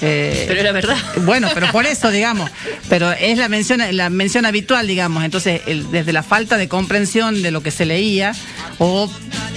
eh, 0.00 0.44
Pero 0.48 0.60
era 0.60 0.72
verdad. 0.72 0.96
Bueno, 1.24 1.48
pero 1.54 1.70
por 1.72 1.86
eso, 1.86 2.10
digamos, 2.10 2.50
pero 2.88 3.12
es 3.12 3.36
la 3.38 3.48
mención, 3.48 3.80
la 3.96 4.08
mención 4.10 4.46
habitual, 4.46 4.86
digamos. 4.86 5.24
Entonces, 5.24 5.60
el- 5.66 5.90
desde 5.90 6.12
la 6.12 6.22
falta 6.22 6.56
de 6.56 6.68
comprensión 6.68 7.42
de 7.42 7.50
lo 7.50 7.62
que 7.62 7.70
se 7.70 7.84
leía, 7.86 8.32
o 8.78 9.10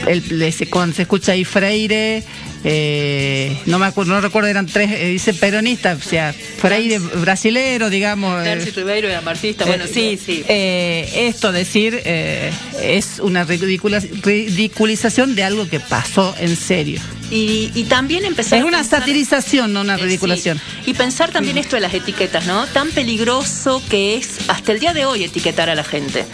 el, 0.07 0.51
se- 0.53 0.67
cuando 0.69 0.95
se 0.95 1.03
escucha 1.03 1.31
ahí 1.33 1.45
Freire, 1.45 2.23
eh, 2.67 3.55
no 3.67 3.77
me 3.77 3.86
acuerdo, 3.86 4.13
no 4.13 4.22
recuerdo, 4.22 4.50
eran 4.50 4.65
tres, 4.65 4.89
eh, 4.91 5.07
dice 5.07 5.36
peronista, 5.36 5.93
o 5.93 6.01
sea, 6.01 6.34
Freire 6.34 6.98
brasilero, 6.98 7.91
digamos. 7.91 8.41
eh, 8.41 8.55
Terci 8.55 8.72
Ribeiro 8.72 9.07
era 9.07 9.22
marxista, 9.22 9.65
bueno, 9.65 9.86
sí, 9.86 10.19
sí. 10.24 10.43
eh, 10.48 11.07
esto 11.27 11.51
decir 11.51 12.01
eh, 12.05 12.51
es 12.81 13.19
una 13.19 13.43
ridiculización 13.43 15.36
de 15.36 15.43
algo 15.43 15.69
que 15.69 15.79
pasó 15.79 16.36
en 16.39 16.55
serio. 16.55 17.00
Y, 17.32 17.72
y 17.74 17.84
también 17.86 18.24
empezar 18.25 18.60
Es 18.60 18.65
una 18.65 18.79
pensar- 18.79 19.00
satirización, 19.00 19.74
no 19.74 19.82
una 19.82 19.96
Eh, 19.96 20.03
ridiculación. 20.03 20.58
sí. 20.84 20.91
Y 20.91 20.94
pensar 20.94 21.32
también 21.32 21.58
esto 21.58 21.75
de 21.75 21.82
las 21.82 21.94
etiquetas, 21.94 22.46
¿no? 22.46 22.67
Tan 22.67 22.91
peligroso 22.91 23.82
que 23.89 24.15
es 24.15 24.29
hasta 24.48 24.72
el 24.72 24.79
día 24.79 24.94
de 24.94 25.05
hoy 25.05 25.24
etiquetar 25.24 25.70
a 25.70 25.75
la 25.75 25.84
gente. 25.84 26.25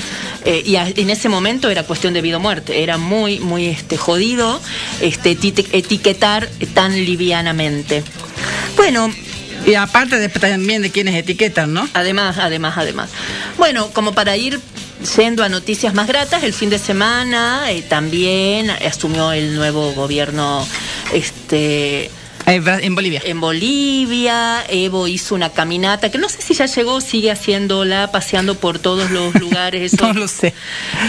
Eh, 0.46 0.64
y 0.66 0.76
a- 0.76 0.88
en 0.90 1.10
ese 1.10 1.30
momento 1.30 1.70
era 1.70 1.84
cuestión 1.84 2.14
de 2.14 2.22
vida 2.22 2.38
o 2.38 2.40
muerte. 2.40 2.84
Era 2.84 2.98
muy, 2.98 3.40
muy 3.40 3.68
este, 3.68 3.96
jodido 3.98 4.60
este, 5.02 5.38
eti- 5.38 5.68
etiquetar 5.72 6.50
tan 6.74 6.94
livianamente. 6.94 8.04
Bueno, 8.76 9.12
Y 9.64 9.76
aparte 9.76 10.18
de, 10.18 10.28
también 10.28 10.82
de 10.82 10.90
quienes 10.90 11.14
etiquetan, 11.14 11.72
¿no? 11.72 11.88
Además, 11.94 12.40
además, 12.40 12.74
además. 12.78 13.12
Bueno, 13.60 13.92
como 13.94 14.12
para 14.14 14.36
ir 14.36 14.60
yendo 15.16 15.44
a 15.44 15.50
noticias 15.50 15.94
más 15.94 16.08
gratas, 16.08 16.44
el 16.44 16.54
fin 16.54 16.70
de 16.70 16.80
semana 16.80 17.72
eh, 17.72 17.82
también 17.82 18.70
asumió 18.70 19.32
el 19.32 19.56
nuevo 19.56 19.94
gobierno 19.94 20.66
este 21.14 22.10
En 22.46 22.96
Bolivia. 22.96 23.22
en 23.24 23.40
Bolivia, 23.40 24.64
Evo 24.68 25.08
hizo 25.08 25.36
una 25.36 25.52
caminata, 25.52 26.12
que 26.12 26.18
no 26.18 26.30
sé 26.30 26.42
si 26.42 26.54
ya 26.54 26.66
llegó, 26.66 27.02
sigue 27.02 27.32
haciéndola, 27.32 28.12
paseando 28.12 28.56
por 28.56 28.80
todos 28.80 29.10
los 29.12 29.34
lugares. 29.40 29.94
eso. 29.94 30.08
No 30.08 30.14
lo 30.20 30.28
sé. 30.28 30.54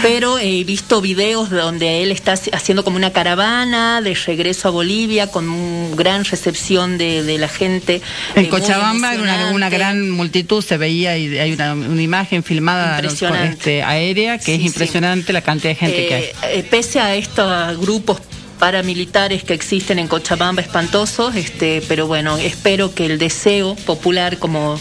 Pero 0.01 0.39
he 0.39 0.63
visto 0.63 1.01
videos 1.01 1.49
donde 1.49 2.03
él 2.03 2.11
está 2.11 2.33
haciendo 2.33 2.83
como 2.83 2.97
una 2.97 3.11
caravana 3.11 4.01
de 4.01 4.13
regreso 4.13 4.67
a 4.67 4.71
Bolivia 4.71 5.27
con 5.27 5.49
una 5.49 5.95
gran 5.95 6.25
recepción 6.25 6.97
de, 6.97 7.23
de 7.23 7.37
la 7.37 7.47
gente. 7.47 8.01
En 8.35 8.45
eh, 8.45 8.49
Cochabamba 8.49 9.13
una, 9.51 9.69
gran 9.69 10.09
multitud, 10.11 10.63
se 10.63 10.77
veía 10.77 11.17
y 11.17 11.37
hay 11.37 11.53
una, 11.53 11.73
una 11.73 12.01
imagen 12.01 12.43
filmada 12.43 12.99
este, 12.99 13.83
aérea 13.83 14.37
que 14.37 14.55
es 14.55 14.61
sí. 14.61 14.67
impresionante 14.67 15.33
la 15.33 15.41
cantidad 15.41 15.71
de 15.71 15.75
gente 15.75 16.07
que 16.07 16.15
hay. 16.15 16.23
Eh, 16.23 16.33
eh, 16.43 16.67
pese 16.69 16.99
a 16.99 17.15
estos 17.15 17.77
grupos 17.79 18.19
paramilitares 18.59 19.43
que 19.43 19.53
existen 19.53 19.99
en 19.99 20.07
Cochabamba 20.07 20.61
espantosos, 20.61 21.35
este, 21.35 21.81
pero 21.87 22.07
bueno, 22.07 22.37
espero 22.37 22.93
que 22.93 23.05
el 23.05 23.19
deseo 23.19 23.75
popular, 23.75 24.37
como, 24.37 24.79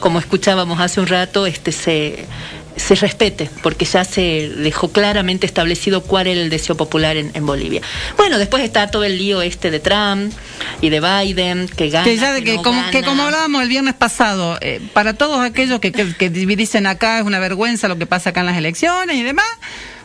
como 0.00 0.18
escuchábamos 0.18 0.80
hace 0.80 1.00
un 1.00 1.06
rato, 1.06 1.46
este 1.46 1.72
se, 1.72 2.26
se 2.76 2.94
respete, 2.94 3.50
porque 3.62 3.84
ya 3.84 4.04
se 4.04 4.50
dejó 4.56 4.90
claramente 4.90 5.46
establecido 5.46 6.02
cuál 6.02 6.26
era 6.26 6.40
el 6.40 6.50
deseo 6.50 6.76
popular 6.76 7.16
en, 7.16 7.30
en 7.34 7.46
Bolivia. 7.46 7.82
Bueno, 8.16 8.38
después 8.38 8.62
está 8.62 8.90
todo 8.90 9.04
el 9.04 9.18
lío 9.18 9.42
este 9.42 9.70
de 9.70 9.80
Trump 9.80 10.32
y 10.80 10.90
de 10.90 11.00
Biden, 11.00 11.68
que 11.68 11.90
gana. 11.90 12.04
Que, 12.04 12.16
ya 12.16 12.32
de 12.32 12.40
que 12.40 12.52
que, 12.52 12.56
no 12.56 12.62
como, 12.62 12.90
que 12.90 13.02
como 13.02 13.22
hablábamos 13.24 13.62
el 13.62 13.68
viernes 13.68 13.94
pasado, 13.94 14.58
eh, 14.60 14.80
para 14.92 15.14
todos 15.14 15.40
aquellos 15.40 15.80
que, 15.80 15.92
que, 15.92 16.14
que 16.14 16.30
dicen 16.30 16.86
acá 16.86 17.18
es 17.18 17.24
una 17.24 17.38
vergüenza 17.38 17.88
lo 17.88 17.98
que 17.98 18.06
pasa 18.06 18.30
acá 18.30 18.40
en 18.40 18.46
las 18.46 18.56
elecciones 18.56 19.16
y 19.16 19.22
demás, 19.22 19.46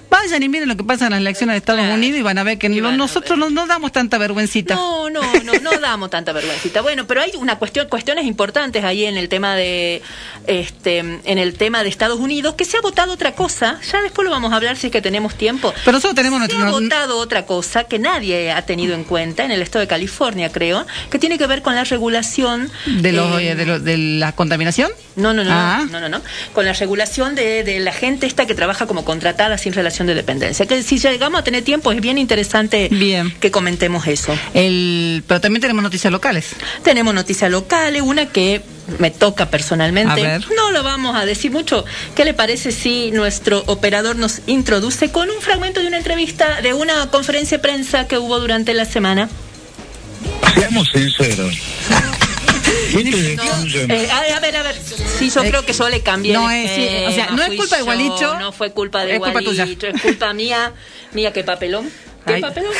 vayan 0.10 0.44
y 0.44 0.50
miren 0.50 0.68
lo 0.68 0.76
que 0.78 0.84
pasa 0.84 1.06
en 1.06 1.12
las 1.12 1.20
elecciones 1.22 1.54
de 1.54 1.58
Estados 1.60 1.82
Claro. 1.82 1.96
Unidos 1.96 2.20
y 2.20 2.24
van 2.24 2.38
a 2.38 2.44
ver 2.44 2.58
que 2.58 2.70
no- 2.70 2.92
nosotros 2.92 3.38
no, 3.38 3.50
no 3.50 3.68
damos 3.68 3.92
tanta 3.92 4.18
vergüencita. 4.18 4.76
No, 4.76 5.10
no, 5.10 5.22
no, 5.44 5.54
no 5.62 5.72
damos 5.82 6.10
tanta 6.10 6.32
vergüencita. 6.34 6.82
Bueno, 6.82 7.06
pero 7.08 7.22
hay 7.22 7.32
una 7.38 7.58
cuestión, 7.58 7.88
cuestiones 7.88 8.26
importantes 8.26 8.84
ahí 8.84 9.06
en 9.06 9.18
el 9.18 9.30
tema 9.30 9.56
de, 9.56 10.02
este, 10.48 10.98
en 11.00 11.38
el 11.38 11.54
tema 11.56 11.84
de 11.84 11.90
Estados 11.90 12.20
Unidos, 12.20 12.56
que 12.56 12.66
se 12.66 12.78
ha 12.78 12.82
votado 12.82 13.14
otra 13.14 13.34
cosa. 13.34 13.80
Ya 13.92 14.02
después 14.02 14.26
lo 14.26 14.32
vamos 14.32 14.52
a 14.52 14.56
hablar 14.56 14.78
si 14.78 14.88
es 14.88 14.92
que 14.94 15.02
tenemos 15.02 15.36
tiempo. 15.36 15.74
Pero 15.86 15.94
nosotros 15.94 16.16
tenemos 16.16 16.42
Se 16.42 16.48
nuestro- 16.58 16.68
ha 16.68 16.72
votado 16.80 17.18
otra 17.18 17.46
cosa 17.46 17.84
que 17.86 18.00
nadie 18.00 18.52
ha 18.52 18.64
tenido 18.66 18.96
en 18.96 19.04
cuenta 19.04 19.46
en 19.46 19.52
el 19.52 19.62
estado 19.62 19.82
de 19.82 19.88
California, 19.88 20.52
creo, 20.52 20.86
que 21.12 21.20
tiene 21.20 21.38
que 21.38 21.48
ver 21.48 21.62
con 21.62 21.76
la 21.76 21.84
regulación 21.84 22.72
de, 22.86 23.12
los, 23.12 23.40
eh, 23.40 23.52
eh, 23.52 23.56
de, 23.56 23.66
los- 23.66 23.84
de 23.84 23.98
la 23.98 24.32
contaminación. 24.34 24.92
no, 25.16 25.34
no, 25.34 25.44
no, 25.44 25.52
Ah. 25.52 25.86
no, 25.92 26.00
no, 26.00 26.08
no. 26.10 26.22
Con 26.54 26.66
la 26.66 26.74
regulación 26.74 27.36
de, 27.36 27.64
de 27.64 27.80
la 27.80 27.92
gente 27.92 28.26
esta 28.26 28.46
que 28.46 28.56
trabaja 28.56 28.86
como 28.88 29.04
contratada 29.04 29.58
sin 29.58 29.74
relación 29.74 29.99
de 30.08 30.16
dependencia. 30.16 30.66
Que 30.66 30.84
si 30.84 31.00
llegamos 31.00 31.40
a 31.40 31.44
tener 31.44 31.64
tiempo 31.64 31.92
es 31.92 32.02
bien 32.02 32.18
interesante 32.18 32.90
Bien. 32.92 33.32
que 33.40 33.52
comentemos 33.52 34.08
eso. 34.08 34.38
El, 34.54 35.24
pero 35.28 35.42
también 35.42 35.62
tenemos 35.62 35.84
noticias 35.84 36.12
locales. 36.12 36.56
Tenemos 36.84 37.14
noticias 37.14 37.50
locales, 37.52 38.02
una 38.02 38.28
que 38.28 38.62
me 38.98 39.12
toca 39.12 39.50
personalmente. 39.50 40.12
A 40.12 40.16
ver. 40.16 40.46
No 40.56 40.72
lo 40.72 40.84
vamos 40.84 41.16
a 41.16 41.26
decir 41.26 41.52
mucho. 41.52 41.86
¿Qué 42.16 42.26
le 42.26 42.34
parece 42.34 42.72
si 42.72 43.12
nuestro 43.12 43.64
operador 43.68 44.16
nos 44.16 44.42
introduce 44.48 45.12
con 45.12 45.30
un 45.30 45.42
fragmento 45.42 45.82
de 45.82 45.88
una 45.88 45.98
entrevista 45.98 46.62
de 46.62 46.74
una 46.74 47.10
conferencia 47.12 47.58
de 47.58 47.62
prensa 47.62 48.08
que 48.08 48.18
hubo 48.18 48.40
durante 48.40 48.74
la 48.74 48.86
semana? 48.86 49.30
Seamos 50.56 50.90
sinceros. 50.92 51.56
¿Qué 52.92 53.04
te 53.04 53.36
No, 53.36 53.44
destruye 53.44 53.86
eh, 53.90 54.10
a, 54.12 54.38
a 54.38 54.40
ver, 54.40 54.56
a 54.58 54.64
ver. 54.64 54.76
Sí, 55.20 55.30
yo 55.30 55.44
Eh, 55.44 55.50
creo 55.50 55.66
que 55.66 55.74
yo 55.74 55.90
le 55.90 56.02
cambié. 56.02 56.34
no 56.34 56.50
es, 56.50 56.70
sí, 56.72 56.82
o 56.82 57.12
sea, 57.12 57.24
esquema, 57.26 57.32
no 57.36 57.42
es 57.44 57.48
fui 57.50 57.58
culpa 57.58 57.76
de 57.78 57.82
Gualicho, 57.84 58.40
No 58.40 58.52
fue 58.52 58.72
culpa 58.72 59.06
de 59.06 59.14
es 59.14 59.20
culpa 59.20 59.40
tuya. 59.40 59.64
Gualicho, 59.64 59.88
es 59.88 60.02
culpa 60.02 60.34
mía. 60.34 60.74
Mía, 61.14 61.32
qué 61.34 61.44
papelón. 61.44 61.90
¿Qué 62.26 62.34
Ay. 62.36 62.42
papelón? 62.42 62.72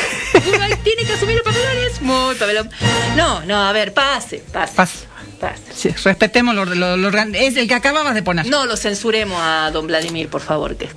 Tiene 0.84 1.04
que 1.04 1.12
asumir 1.14 1.36
el 1.36 1.42
papelón, 1.42 1.68
es 1.90 2.00
muy 2.02 2.34
papelón. 2.34 2.70
No, 3.16 3.40
no, 3.46 3.62
a 3.66 3.72
ver, 3.72 3.92
pase, 3.94 4.42
pase. 4.52 4.74
Pase. 4.76 5.62
Sí, 5.74 5.88
respetemos 6.04 6.54
lo, 6.54 6.64
lo- 6.66 7.08
Es 7.34 7.56
el 7.56 7.66
que 7.66 7.74
acababas 7.74 8.14
de 8.14 8.22
poner. 8.22 8.44
No 8.46 8.66
lo 8.66 8.76
censuremos 8.76 9.40
a 9.40 9.70
don 9.72 9.86
Vladimir, 9.86 10.28
por 10.28 10.42
favor. 10.42 10.76
Que... 10.76 10.88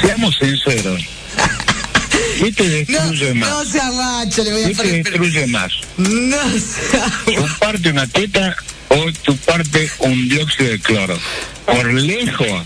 Seamos 0.00 0.36
sinceros. 0.36 1.02
¿Qué 2.38 2.52
te 2.52 2.68
destruye 2.68 3.34
No 3.34 3.40
más? 3.40 3.68
se 3.68 3.80
agacha, 3.80 4.42
le 4.42 4.52
voy 4.52 4.64
a 4.64 4.68
¿Qué 4.68 4.74
te 4.74 4.92
destruye 4.92 5.46
más? 5.46 5.72
No 5.96 6.36
se 6.58 7.34
¿Chuparte 7.34 7.90
una 7.90 8.06
teta 8.06 8.56
o 8.88 9.10
chuparte 9.10 9.90
un 10.00 10.28
dióxido 10.28 10.70
de 10.70 10.78
cloro? 10.80 11.18
Por 11.64 11.92
lejos, 11.92 12.62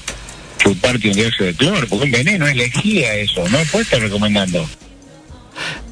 chuparte 0.59 1.09
un 1.09 1.15
dióxido 1.15 1.47
de 1.47 1.55
cloro, 1.55 1.87
porque 1.89 2.05
un 2.05 2.11
veneno, 2.11 2.47
elegía 2.47 3.15
eso, 3.15 3.49
no 3.49 3.59
puedes 3.71 3.87
estar 3.87 4.01
recomendando. 4.01 4.69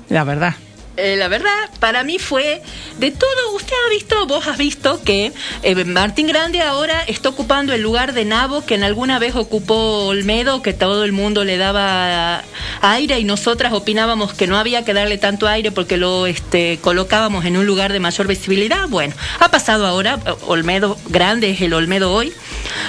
La 0.09 0.25
verdad. 0.25 0.55
Eh, 0.99 1.17
la 1.17 1.29
verdad, 1.29 1.49
para 1.81 2.03
mí 2.05 2.19
fue 2.19 2.63
de 2.99 3.11
todo. 3.11 3.29
Usted 3.55 3.75
ha 3.87 3.91
visto, 3.91 4.27
vos 4.27 4.47
has 4.47 4.59
visto 4.59 5.01
que 5.05 5.33
eh, 5.63 5.85
Martín 5.85 6.27
Grande 6.27 6.61
ahora 6.63 7.03
está 7.07 7.29
ocupando 7.29 7.73
el 7.73 7.81
lugar 7.83 8.13
de 8.13 8.25
Nabo 8.25 8.65
que 8.67 8.75
en 8.75 8.85
alguna 8.85 9.19
vez 9.19 9.35
ocupó 9.37 10.07
Olmedo, 10.09 10.63
que 10.63 10.73
todo 10.73 11.05
el 11.05 11.13
mundo 11.13 11.45
le 11.45 11.57
daba 11.57 12.43
aire 12.83 13.19
y 13.19 13.25
nosotras 13.25 13.73
opinábamos 13.73 14.35
que 14.35 14.47
no 14.47 14.59
había 14.59 14.85
que 14.85 14.93
darle 14.95 15.19
tanto 15.19 15.47
aire 15.49 15.71
porque 15.73 15.97
lo 15.97 16.27
este, 16.27 16.79
colocábamos 16.83 17.45
en 17.45 17.57
un 17.57 17.67
lugar 17.67 17.93
de 17.93 18.01
mayor 18.01 18.27
visibilidad. 18.27 18.89
Bueno, 18.89 19.15
ha 19.41 19.51
pasado 19.51 19.87
ahora, 19.87 20.19
Olmedo 20.47 20.99
Grande 21.09 21.51
es 21.51 21.61
el 21.61 21.73
Olmedo 21.75 22.13
hoy. 22.13 22.33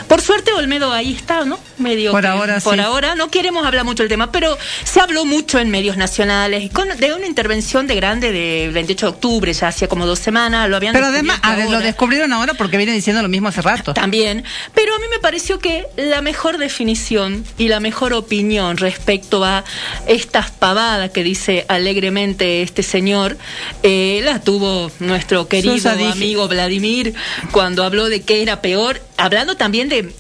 Por 0.08 0.22
suerte 0.22 0.52
Olmedo 0.54 0.92
ahí 0.92 1.14
está, 1.14 1.46
¿no? 1.46 1.60
Medio 1.78 2.12
Por 2.12 2.22
que- 2.22 2.28
ahora 2.28 2.60
por 2.60 2.74
sí. 2.76 2.80
ahora 2.80 3.16
no 3.16 3.30
queremos 3.30 3.66
hablar 3.66 3.86
mucho 3.86 4.04
del 4.04 4.10
tema, 4.10 4.32
pero 4.32 4.58
se 4.84 5.00
habló 5.00 5.26
mucho 5.26 5.60
en 5.60 5.70
medios 5.70 5.98
nacionales 5.98 6.72
con, 6.72 6.88
de 6.98 7.14
una 7.14 7.26
intervención 7.28 7.88
de 7.88 7.96
Grande 8.00 8.32
de 8.32 8.70
28 8.74 9.06
de 9.08 9.10
octubre, 9.12 9.52
ya 9.52 9.68
hacía 9.68 9.90
como 9.90 10.06
dos 10.06 10.20
semanas, 10.20 10.70
lo 10.70 10.78
habían 10.78 10.94
Pero 10.94 11.08
además, 11.08 11.36
descubierto 11.42 11.62
a 11.62 11.70
ver, 11.70 11.80
lo 11.80 11.86
descubrieron 11.86 12.32
ahora 12.32 12.54
porque 12.54 12.78
viene 12.78 12.94
diciendo 12.94 13.22
lo 13.22 13.28
mismo 13.28 13.50
hace 13.50 13.62
rato. 13.62 13.94
También, 13.94 14.46
pero 14.74 14.96
a 14.96 15.00
mí 15.00 15.06
me 15.12 15.20
pareció 15.20 15.60
que 15.60 15.86
la 15.98 16.22
mejor 16.22 16.58
definición 16.60 17.44
y 17.58 17.68
la 17.68 17.82
mejor 17.82 18.14
opinión 18.14 18.78
respecto 18.78 19.44
a 19.44 19.66
estas 20.08 20.50
pavadas 20.52 21.12
que 21.12 21.24
dice 21.24 21.66
alegremente 21.68 22.62
este 22.62 22.84
señor, 22.84 23.38
eh, 23.84 24.22
la 24.24 24.40
tuvo 24.40 24.90
nuestro 25.00 25.50
querido 25.50 25.76
Susa 25.76 25.92
amigo 26.12 26.48
Vladimir 26.48 27.14
cuando 27.52 27.84
habló 27.84 28.08
de 28.08 28.22
que 28.22 28.42
era 28.42 28.62
peor, 28.62 29.02
hablando 29.18 29.58
también 29.58 29.90
de, 29.90 30.14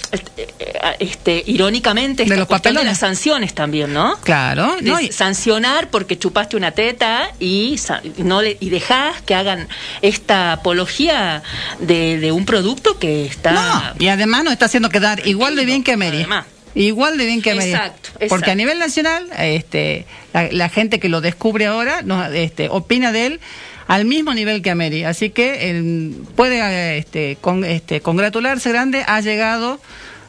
este, 0.99 1.43
irónicamente, 1.47 2.23
esta 2.23 2.35
los 2.35 2.47
cuestión 2.47 2.75
de 2.75 2.83
las 2.83 2.99
sanciones 2.99 3.53
también, 3.53 3.93
¿no? 3.93 4.17
Claro, 4.21 4.75
de 4.75 4.81
no, 4.81 4.99
y- 4.99 5.11
sancionar 5.11 5.89
porque 5.89 6.17
chupaste 6.17 6.57
una 6.57 6.71
teta 6.71 7.31
y 7.39 7.68
sa- 7.77 8.01
no 8.17 8.41
le 8.41 8.57
y 8.59 8.69
dejás 8.69 9.21
que 9.21 9.35
hagan 9.35 9.67
esta 10.01 10.53
apología 10.53 11.43
de, 11.79 12.19
de 12.19 12.31
un 12.31 12.45
producto 12.45 12.97
que 12.99 13.25
está 13.25 13.51
No, 13.51 13.83
y 13.99 14.07
además 14.07 14.43
nos 14.43 14.53
está 14.53 14.65
haciendo 14.65 14.89
quedar 14.89 15.27
igual 15.27 15.55
de 15.55 15.65
bien 15.65 15.83
que 15.83 15.95
Mary. 15.97 16.17
Además. 16.17 16.45
Igual 16.75 17.17
de 17.17 17.25
bien 17.25 17.41
que 17.41 17.55
Mary. 17.55 17.71
Exacto, 17.71 18.09
exacto. 18.13 18.27
Porque 18.29 18.51
a 18.51 18.55
nivel 18.55 18.77
nacional, 18.79 19.27
este, 19.39 20.05
la, 20.33 20.49
la 20.51 20.69
gente 20.69 20.99
que 20.99 21.09
lo 21.09 21.19
descubre 21.21 21.65
ahora 21.65 22.01
nos, 22.03 22.33
este, 22.33 22.69
opina 22.69 23.11
de 23.11 23.25
él 23.25 23.39
al 23.87 24.05
mismo 24.05 24.33
nivel 24.35 24.61
que 24.61 24.69
a 24.69 24.75
Mary. 24.75 25.03
Así 25.03 25.31
que 25.31 25.71
él 25.71 26.13
puede 26.35 26.97
este, 26.99 27.37
con, 27.41 27.65
este, 27.65 28.01
congratularse 28.01 28.69
grande, 28.69 29.03
ha 29.07 29.19
llegado 29.21 29.79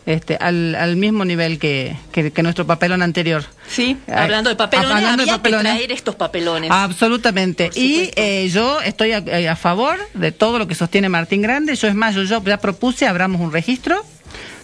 este, 0.06 0.36
al, 0.40 0.74
al 0.74 0.96
mismo 0.96 1.24
nivel 1.24 1.58
que, 1.58 1.96
que, 2.12 2.32
que 2.32 2.42
nuestro 2.42 2.66
papelón 2.66 3.02
anterior. 3.02 3.44
Sí, 3.68 3.96
hablando 4.08 4.50
de 4.50 4.56
papelones, 4.56 4.90
hablando 4.92 5.24
de 5.24 5.30
había 5.30 5.36
papelones. 5.36 5.72
que 5.72 5.76
traer 5.78 5.92
estos 5.92 6.14
papelones. 6.16 6.70
Absolutamente. 6.70 7.70
Y 7.74 8.10
eh, 8.16 8.48
yo 8.52 8.80
estoy 8.80 9.12
a, 9.12 9.18
eh, 9.18 9.48
a 9.48 9.56
favor 9.56 9.98
de 10.14 10.32
todo 10.32 10.58
lo 10.58 10.66
que 10.66 10.74
sostiene 10.74 11.08
Martín 11.08 11.42
Grande. 11.42 11.74
Yo 11.76 11.86
es 11.88 11.94
más, 11.94 12.14
yo, 12.14 12.22
yo 12.24 12.42
ya 12.44 12.56
propuse, 12.58 13.06
abramos 13.06 13.40
un 13.40 13.52
registro. 13.52 14.04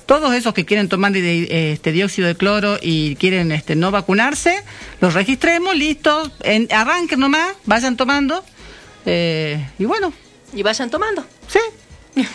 Todos 0.06 0.32
esos 0.34 0.54
que 0.54 0.64
quieren 0.64 0.88
tomar 0.88 1.16
este 1.16 1.90
dióxido 1.90 2.28
de 2.28 2.36
cloro 2.36 2.78
y 2.80 3.16
quieren 3.16 3.50
este 3.50 3.74
no 3.74 3.90
vacunarse, 3.90 4.62
los 5.00 5.14
registremos, 5.14 5.74
listo, 5.74 6.30
en, 6.44 6.68
arranquen 6.72 7.18
nomás, 7.18 7.54
vayan 7.64 7.96
tomando. 7.96 8.44
eh, 9.04 9.66
y 9.80 9.84
bueno, 9.84 10.12
Y 10.54 10.62
vayan 10.62 10.90
tomando. 10.90 11.24
sí. 11.48 11.58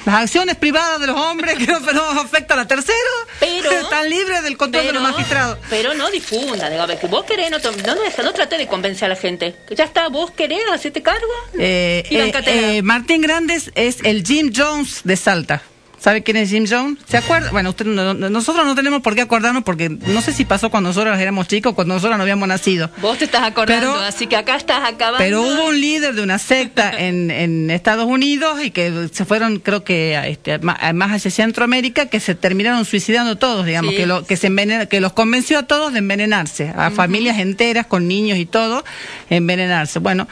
Las 0.06 0.16
acciones 0.24 0.56
privadas 0.58 1.02
de 1.02 1.08
los 1.08 1.18
hombres 1.18 1.58
que 1.58 1.66
no, 1.68 1.80
no 1.80 2.22
afectan 2.22 2.60
a 2.60 2.68
terceros 2.68 3.00
Pero- 3.40 3.72
están 3.82 4.10
libres 4.10 4.44
del 4.44 4.58
control 4.58 4.86
de 4.86 4.94
los 4.94 5.02
magistrados. 5.02 5.58
Pero 5.70 5.94
no 5.94 6.10
difunda, 6.12 6.70
digo, 6.70 6.82
a 6.84 6.86
ver, 6.86 7.00
que 7.00 7.08
vos 7.08 7.26
querés, 7.26 7.50
no, 7.50 7.58
no, 7.60 7.72
no, 7.96 8.24
no 8.24 8.34
trate 8.34 8.58
de 8.58 8.68
convencer 8.68 9.06
a 9.06 9.10
la 9.10 9.16
gente. 9.16 9.56
Que 9.68 9.76
ya 9.76 9.86
está, 9.86 10.08
vos 10.10 10.32
querés, 10.32 10.62
hacerte 10.72 11.02
cargo. 11.02 11.28
Eh, 11.58 12.04
Y 12.10 12.18
eh, 12.18 12.32
eh, 12.46 12.82
Martín 12.84 13.22
Grandes 13.22 13.72
es 13.76 13.98
el 14.04 14.24
Jim 14.26 14.52
Jones 14.56 15.02
de 15.04 15.16
Salta. 15.16 15.62
¿Sabe 16.02 16.24
quién 16.24 16.36
es 16.38 16.50
Jim 16.50 16.66
Jones? 16.68 16.98
¿Se 17.08 17.16
acuerda? 17.18 17.52
Bueno, 17.52 17.70
usted 17.70 17.86
no- 17.86 18.16
no- 18.16 18.30
nosotros 18.32 18.66
no 18.66 18.74
tenemos 18.74 19.02
por 19.04 19.14
qué 19.14 19.22
acordarnos 19.22 19.64
porque 19.64 19.88
no 19.88 20.22
sé 20.22 20.34
si 20.34 20.46
pasó 20.46 20.72
cuando 20.72 20.90
nosotros 20.90 21.20
éramos 21.20 21.48
chicos, 21.48 21.76
cuando 21.76 21.94
nosotros 21.94 22.18
no 22.18 22.24
habíamos 22.24 22.48
nacido. 22.48 22.90
Vos 23.02 23.20
te 23.20 23.26
estás 23.26 23.44
acordando, 23.44 23.94
Pero- 23.94 24.04
así 24.04 24.26
que 24.26 24.36
acá 24.36 24.56
estás 24.56 24.80
acabando. 24.84 25.20
Pero 25.20 25.44
hubo 25.44 25.68
un 25.68 25.80
líder 25.80 26.16
de 26.16 26.24
una 26.24 26.40
secta 26.40 26.92
en, 26.98 27.30
en 27.30 27.70
Estados 27.70 28.08
Unidos 28.08 28.64
y 28.64 28.72
que 28.72 29.10
se 29.14 29.26
fueron, 29.26 29.60
creo 29.60 29.84
que 29.84 30.18
a 30.18 30.28
este, 30.28 30.58
más 30.58 31.12
hacia 31.12 31.30
Centroamérica, 31.30 32.08
que 32.08 32.20
se 32.20 32.34
terminaron 32.34 32.84
suicidando 32.86 33.38
todos, 33.38 33.64
digamos, 33.68 33.92
Sí. 33.92 33.98
que, 33.98 34.06
lo, 34.08 34.26
que, 34.26 34.38
se 34.38 34.48
envenen- 34.50 34.88
que 34.88 35.02
los 35.02 35.14
convenció 35.14 35.60
a 35.60 35.64
todos 35.68 35.94
de 35.94 36.00
envenenarse, 36.00 36.74
a 36.76 36.90
familias 36.90 37.38
enteras 37.38 37.86
con 37.86 38.08
niños 38.08 38.40
y 38.40 38.48
todo, 38.48 38.84
envenenarse. 39.30 40.00
Bueno, 40.00 40.28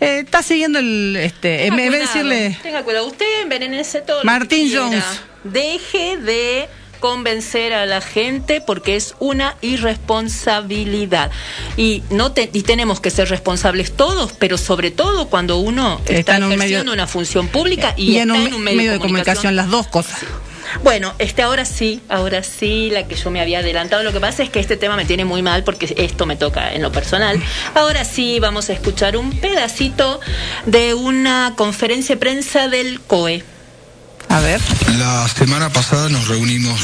eh, 0.00 0.20
está 0.24 0.42
siguiendo 0.42 0.78
el, 0.78 1.16
este, 1.16 1.66
en 1.66 1.70
Tenga 1.76 1.82
de 1.82 1.88
cuidado, 1.88 2.06
decirle, 2.06 2.58
Tenga 2.62 2.82
cuidado, 2.84 3.06
usted 3.06 3.26
envenenese 3.42 4.00
todo. 4.00 4.18
lo 4.18 4.24
Martín 4.24 4.64
que 4.64 4.70
quiera. 4.70 4.84
Jones. 4.84 5.04
Deje 5.44 6.16
de 6.18 6.68
convencer 7.00 7.72
a 7.74 7.86
la 7.86 8.00
gente 8.00 8.60
porque 8.60 8.96
es 8.96 9.14
una 9.20 9.54
irresponsabilidad 9.60 11.30
y 11.76 12.02
no 12.10 12.32
te- 12.32 12.50
y 12.52 12.62
tenemos 12.62 13.00
que 13.00 13.10
ser 13.10 13.28
responsables 13.28 13.92
todos 13.96 14.32
pero 14.32 14.58
sobre 14.58 14.90
todo 14.90 15.28
cuando 15.28 15.58
uno 15.58 16.00
está, 16.06 16.12
Está 16.18 16.36
en 16.38 16.44
un 16.44 16.52
ejerciendo 16.52 16.84
medio- 16.86 16.92
una 16.94 17.06
función 17.06 17.48
pública 17.48 17.94
y, 17.96 18.12
y, 18.12 18.18
en 18.18 18.30
está 18.30 18.42
un 18.42 18.46
en 18.48 18.54
un 18.54 18.62
medio, 18.62 18.92
de 18.92 18.98
comunicación, 18.98 19.54
las 19.54 19.68
dos 19.70 19.86
cosas. 19.86 20.18
Bueno, 20.82 21.14
este 21.18 21.42
ahora 21.42 21.64
sí, 21.64 22.00
ahora 22.08 22.42
sí, 22.42 22.90
la 22.90 23.06
que 23.06 23.14
yo 23.14 23.30
me 23.30 23.40
había 23.40 23.60
adelantado. 23.60 24.02
Lo 24.02 24.12
que 24.12 24.20
pasa 24.20 24.42
es 24.42 24.50
que 24.50 24.60
este 24.60 24.76
tema 24.76 24.96
me 24.96 25.04
tiene 25.04 25.24
muy 25.24 25.42
mal 25.42 25.64
porque 25.64 25.94
esto 25.96 26.26
me 26.26 26.36
toca 26.36 26.72
en 26.72 26.82
lo 26.82 26.92
personal. 26.92 27.42
Ahora 27.74 28.04
sí, 28.04 28.38
vamos 28.40 28.70
a 28.70 28.72
escuchar 28.72 29.16
un 29.16 29.30
pedacito 29.32 30.20
de 30.66 30.94
una 30.94 31.54
conferencia 31.56 32.14
de 32.14 32.20
prensa 32.20 32.68
del 32.68 33.00
COE. 33.00 33.44
A 34.28 34.40
ver. 34.40 34.60
La 34.98 35.26
semana 35.28 35.70
pasada 35.70 36.08
nos 36.08 36.28
reunimos 36.28 36.80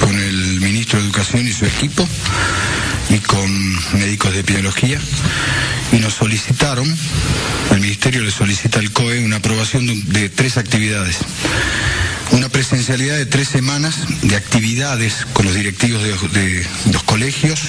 con 0.00 0.18
el 0.18 0.60
ministro 0.60 0.98
de 0.98 1.04
Educación 1.04 1.46
y 1.46 1.52
su 1.52 1.66
equipo 1.66 2.06
y 3.10 3.18
con 3.18 3.98
médicos 3.98 4.32
de 4.32 4.40
epidemiología 4.40 4.98
y 5.92 5.96
nos 5.96 6.14
solicitaron, 6.14 6.86
el 7.72 7.80
ministerio 7.80 8.22
le 8.22 8.30
solicita 8.30 8.78
al 8.78 8.90
COE 8.92 9.24
una 9.24 9.36
aprobación 9.36 9.86
de, 10.12 10.28
tres 10.28 10.56
actividades. 10.56 11.18
Una 12.32 12.48
presencialidad 12.50 13.16
de 13.16 13.24
tres 13.24 13.48
semanas 13.48 13.96
de 14.22 14.36
actividades 14.36 15.26
con 15.32 15.46
los 15.46 15.54
directivos 15.54 16.02
de 16.02 16.66
los 16.92 17.02
colegios, 17.04 17.60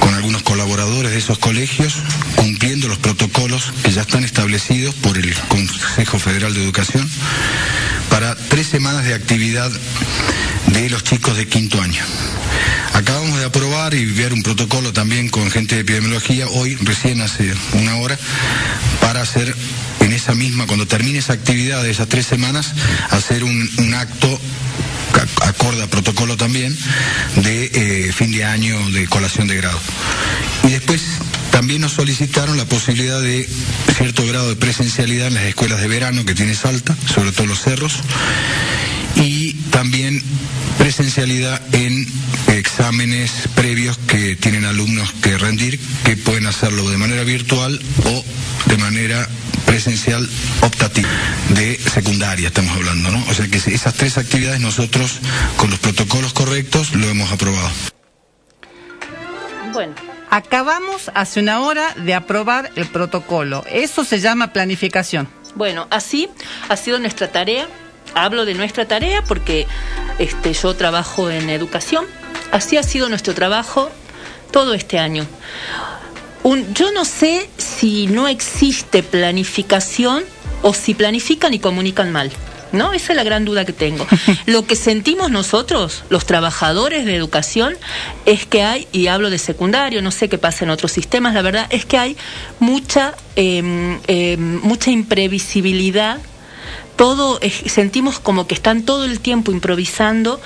con 0.00 0.14
algunos 0.14 0.42
colaboradores 0.42 1.12
de 1.12 1.18
esos 1.18 1.38
colegios, 1.38 1.94
cumpliendo 2.34 2.88
los 2.88 2.98
protocolos 2.98 3.72
que 3.84 3.92
ya 3.92 4.02
están 4.02 4.24
establecidos 4.24 4.94
por 4.96 5.16
el 5.16 5.32
Consejo 5.48 6.18
Federal 6.18 6.52
de 6.52 6.64
Educación, 6.64 7.08
para 8.10 8.34
tres 8.34 8.66
semanas 8.66 9.04
de 9.04 9.14
actividad 9.14 9.70
de 10.72 10.90
los 10.90 11.04
chicos 11.04 11.36
de 11.36 11.46
quinto 11.46 11.80
año. 11.80 12.02
Acabamos 12.94 13.38
de 13.38 13.44
aprobar 13.44 13.94
y 13.94 14.02
enviar 14.02 14.32
un 14.32 14.42
protocolo 14.42 14.92
también 14.92 15.28
con 15.28 15.50
gente 15.50 15.76
de 15.76 15.82
epidemiología, 15.82 16.48
hoy, 16.48 16.76
recién 16.76 17.20
hace 17.20 17.52
una 17.74 17.96
hora, 17.96 18.18
para 19.00 19.20
hacer 19.22 19.54
en 20.00 20.12
esa 20.12 20.34
misma, 20.34 20.66
cuando 20.66 20.86
termine 20.86 21.18
esa 21.18 21.32
actividad 21.32 21.82
de 21.82 21.90
esas 21.90 22.08
tres 22.08 22.26
semanas, 22.26 22.72
hacer 23.10 23.44
un, 23.44 23.94
acto 23.94 24.40
acorde 25.42 25.82
a 25.82 25.86
protocolo 25.86 26.36
también 26.36 26.76
de 27.36 27.70
eh, 27.74 28.12
fin 28.12 28.30
de 28.30 28.44
año 28.44 28.78
de 28.90 29.06
colación 29.06 29.48
de 29.48 29.56
grado. 29.56 29.78
Y 30.64 30.70
después 30.70 31.02
también 31.50 31.80
nos 31.80 31.92
solicitaron 31.92 32.56
la 32.56 32.64
posibilidad 32.66 33.20
de 33.20 33.48
cierto 33.96 34.26
grado 34.26 34.48
de 34.48 34.56
presencialidad 34.56 35.28
en 35.28 35.34
las 35.34 35.44
escuelas 35.44 35.80
de 35.80 35.88
verano 35.88 36.24
que 36.24 36.34
tiene 36.34 36.54
Salta, 36.54 36.96
sobre 37.06 37.32
todo 37.32 37.46
los 37.46 37.62
cerros, 37.62 38.02
y 39.16 39.37
también 39.78 40.20
presencialidad 40.76 41.62
en 41.72 42.04
exámenes 42.48 43.30
previos 43.54 43.96
que 43.96 44.34
tienen 44.34 44.64
alumnos 44.64 45.12
que 45.22 45.38
rendir, 45.38 45.78
que 46.04 46.16
pueden 46.16 46.48
hacerlo 46.48 46.90
de 46.90 46.96
manera 46.96 47.22
virtual 47.22 47.80
o 48.04 48.24
de 48.68 48.76
manera 48.76 49.28
presencial 49.66 50.28
optativa, 50.62 51.08
de 51.50 51.76
secundaria 51.76 52.48
estamos 52.48 52.74
hablando, 52.74 53.12
¿no? 53.12 53.24
O 53.30 53.34
sea 53.34 53.46
que 53.46 53.58
esas 53.58 53.94
tres 53.94 54.18
actividades 54.18 54.58
nosotros, 54.58 55.20
con 55.56 55.70
los 55.70 55.78
protocolos 55.78 56.32
correctos, 56.32 56.96
lo 56.96 57.08
hemos 57.08 57.30
aprobado. 57.30 57.70
Bueno, 59.72 59.94
Acabamos 60.30 61.10
hace 61.14 61.40
una 61.40 61.60
hora 61.60 61.94
de 61.94 62.14
aprobar 62.14 62.70
el 62.74 62.86
protocolo. 62.88 63.64
Eso 63.70 64.04
se 64.04 64.18
llama 64.18 64.52
planificación. 64.52 65.28
bueno, 65.54 65.86
así 65.90 66.28
ha 66.68 66.76
sido 66.76 66.98
nuestra 66.98 67.30
tarea. 67.30 67.68
Hablo 68.14 68.44
de 68.44 68.54
nuestra 68.54 68.86
tarea 68.86 69.22
porque 69.24 69.66
este, 70.18 70.52
yo 70.52 70.74
trabajo 70.74 71.30
en 71.30 71.50
educación. 71.50 72.04
Así 72.52 72.76
ha 72.76 72.82
sido 72.82 73.08
nuestro 73.08 73.34
trabajo 73.34 73.90
todo 74.50 74.74
este 74.74 74.98
año. 74.98 75.26
Un- 76.42 76.72
yo 76.74 76.92
no 76.92 77.04
sé 77.04 77.48
si 77.58 78.06
no 78.06 78.28
existe 78.28 79.02
planificación 79.02 80.24
o 80.62 80.72
si 80.74 80.94
planifican 80.94 81.52
y 81.54 81.58
comunican 81.58 82.12
mal. 82.12 82.30
¿No? 82.70 82.92
Esa 82.92 83.12
es 83.12 83.16
la 83.16 83.24
gran 83.24 83.46
duda 83.46 83.64
que 83.64 83.72
tengo. 83.72 84.06
Lo 84.46 84.66
que 84.66 84.76
sentimos 84.76 85.30
nosotros, 85.30 86.04
los 86.10 86.26
trabajadores 86.26 87.06
de 87.06 87.16
educación, 87.16 87.74
es 88.26 88.44
que 88.44 88.62
hay, 88.62 88.86
y 88.92 89.06
hablo 89.06 89.30
de 89.30 89.38
secundario, 89.38 90.02
no 90.02 90.10
sé 90.10 90.28
qué 90.28 90.36
pasa 90.36 90.64
en 90.66 90.70
otros 90.70 90.92
sistemas, 90.92 91.32
la 91.32 91.40
verdad 91.40 91.66
es 91.70 91.86
que 91.86 91.96
hay 91.96 92.16
mucha, 92.60 93.14
eh, 93.36 93.98
eh, 94.06 94.36
mucha 94.36 94.90
imprevisibilidad. 94.90 96.18
Todo, 96.98 97.38
es- 97.40 97.62
sentimos 97.72 98.18
como 98.18 98.46
que 98.46 98.54
están 98.54 98.82
todo 98.82 99.04
el 99.06 99.20
tiempo 99.20 99.50
improvisando. 99.52 100.38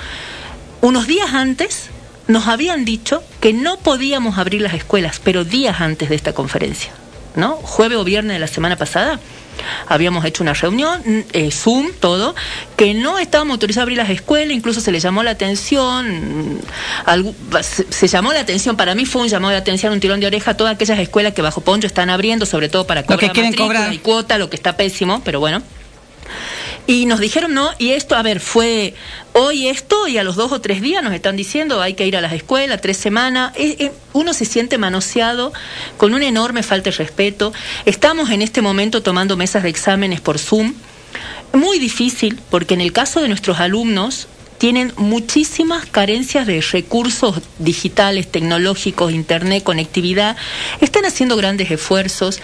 Unos 0.82 1.06
días 1.08 1.32
antes 1.34 1.88
nos 2.28 2.46
habían 2.46 2.84
dicho 2.84 3.22
que 3.40 3.52
no 3.52 3.78
podíamos 3.78 4.38
abrir 4.38 4.60
las 4.62 4.74
escuelas, 4.74 5.20
pero 5.24 5.44
días 5.44 5.80
antes 5.80 6.08
de 6.08 6.14
esta 6.14 6.32
conferencia, 6.34 6.92
¿no? 7.34 7.54
Jueves 7.56 7.98
o 7.98 8.04
viernes 8.04 8.34
de 8.34 8.38
la 8.38 8.46
semana 8.46 8.76
pasada 8.76 9.18
habíamos 9.86 10.24
hecho 10.24 10.42
una 10.42 10.54
reunión, 10.54 11.02
mm, 11.04 11.18
eh, 11.34 11.50
Zoom, 11.50 11.92
todo, 12.00 12.34
que 12.76 12.94
no 12.94 13.18
estábamos 13.18 13.52
autorizados 13.54 13.80
a 13.80 13.84
abrir 13.84 13.98
las 13.98 14.08
escuelas, 14.10 14.54
incluso 14.56 14.80
se 14.80 14.92
le 14.92 14.98
llamó 15.00 15.22
la 15.22 15.32
atención, 15.32 16.54
mm, 16.54 16.58
se, 17.62 17.86
se 17.92 18.08
llamó 18.08 18.32
la 18.32 18.40
atención, 18.40 18.76
para 18.76 18.94
mí 18.94 19.04
fue 19.04 19.22
un 19.22 19.28
llamado 19.28 19.52
de 19.52 19.58
atención, 19.58 19.92
un 19.92 20.00
tirón 20.00 20.20
de 20.20 20.26
oreja 20.26 20.52
a 20.52 20.56
todas 20.56 20.74
aquellas 20.74 20.98
escuelas 20.98 21.32
que 21.34 21.42
bajo 21.42 21.60
Poncho 21.60 21.86
están 21.86 22.08
abriendo, 22.10 22.46
sobre 22.46 22.68
todo 22.68 22.86
para 22.86 23.02
cobrar 23.02 23.20
que 23.20 23.30
quieren 23.30 23.52
cobrar. 23.54 23.92
y 23.92 23.98
cuota, 23.98 24.38
lo 24.38 24.48
que 24.50 24.56
está 24.56 24.76
pésimo, 24.76 25.20
pero 25.24 25.38
bueno. 25.40 25.62
Y 26.86 27.06
nos 27.06 27.20
dijeron 27.20 27.54
no, 27.54 27.70
y 27.78 27.90
esto, 27.90 28.16
a 28.16 28.22
ver, 28.22 28.40
fue 28.40 28.94
hoy 29.34 29.68
esto, 29.68 30.08
y 30.08 30.18
a 30.18 30.24
los 30.24 30.36
dos 30.36 30.52
o 30.52 30.60
tres 30.60 30.82
días 30.82 31.02
nos 31.02 31.14
están 31.14 31.36
diciendo 31.36 31.80
hay 31.80 31.94
que 31.94 32.06
ir 32.06 32.16
a 32.16 32.20
las 32.20 32.32
escuelas, 32.32 32.80
tres 32.80 32.96
semanas. 32.96 33.52
Eh, 33.56 33.76
eh, 33.78 33.92
uno 34.12 34.34
se 34.34 34.44
siente 34.44 34.78
manoseado 34.78 35.52
con 35.96 36.12
una 36.14 36.26
enorme 36.26 36.62
falta 36.62 36.90
de 36.90 36.96
respeto. 36.96 37.52
Estamos 37.86 38.30
en 38.30 38.42
este 38.42 38.62
momento 38.62 39.02
tomando 39.02 39.36
mesas 39.36 39.62
de 39.62 39.68
exámenes 39.68 40.20
por 40.20 40.38
Zoom. 40.38 40.74
Muy 41.52 41.78
difícil, 41.78 42.40
porque 42.50 42.74
en 42.74 42.80
el 42.80 42.92
caso 42.92 43.20
de 43.20 43.28
nuestros 43.28 43.60
alumnos, 43.60 44.26
tienen 44.62 44.92
muchísimas 44.96 45.86
carencias 45.86 46.46
de 46.46 46.60
recursos 46.60 47.40
digitales, 47.58 48.30
tecnológicos, 48.30 49.10
internet, 49.12 49.64
conectividad. 49.64 50.36
Están 50.80 51.04
haciendo 51.04 51.36
grandes 51.36 51.68
esfuerzos 51.72 52.40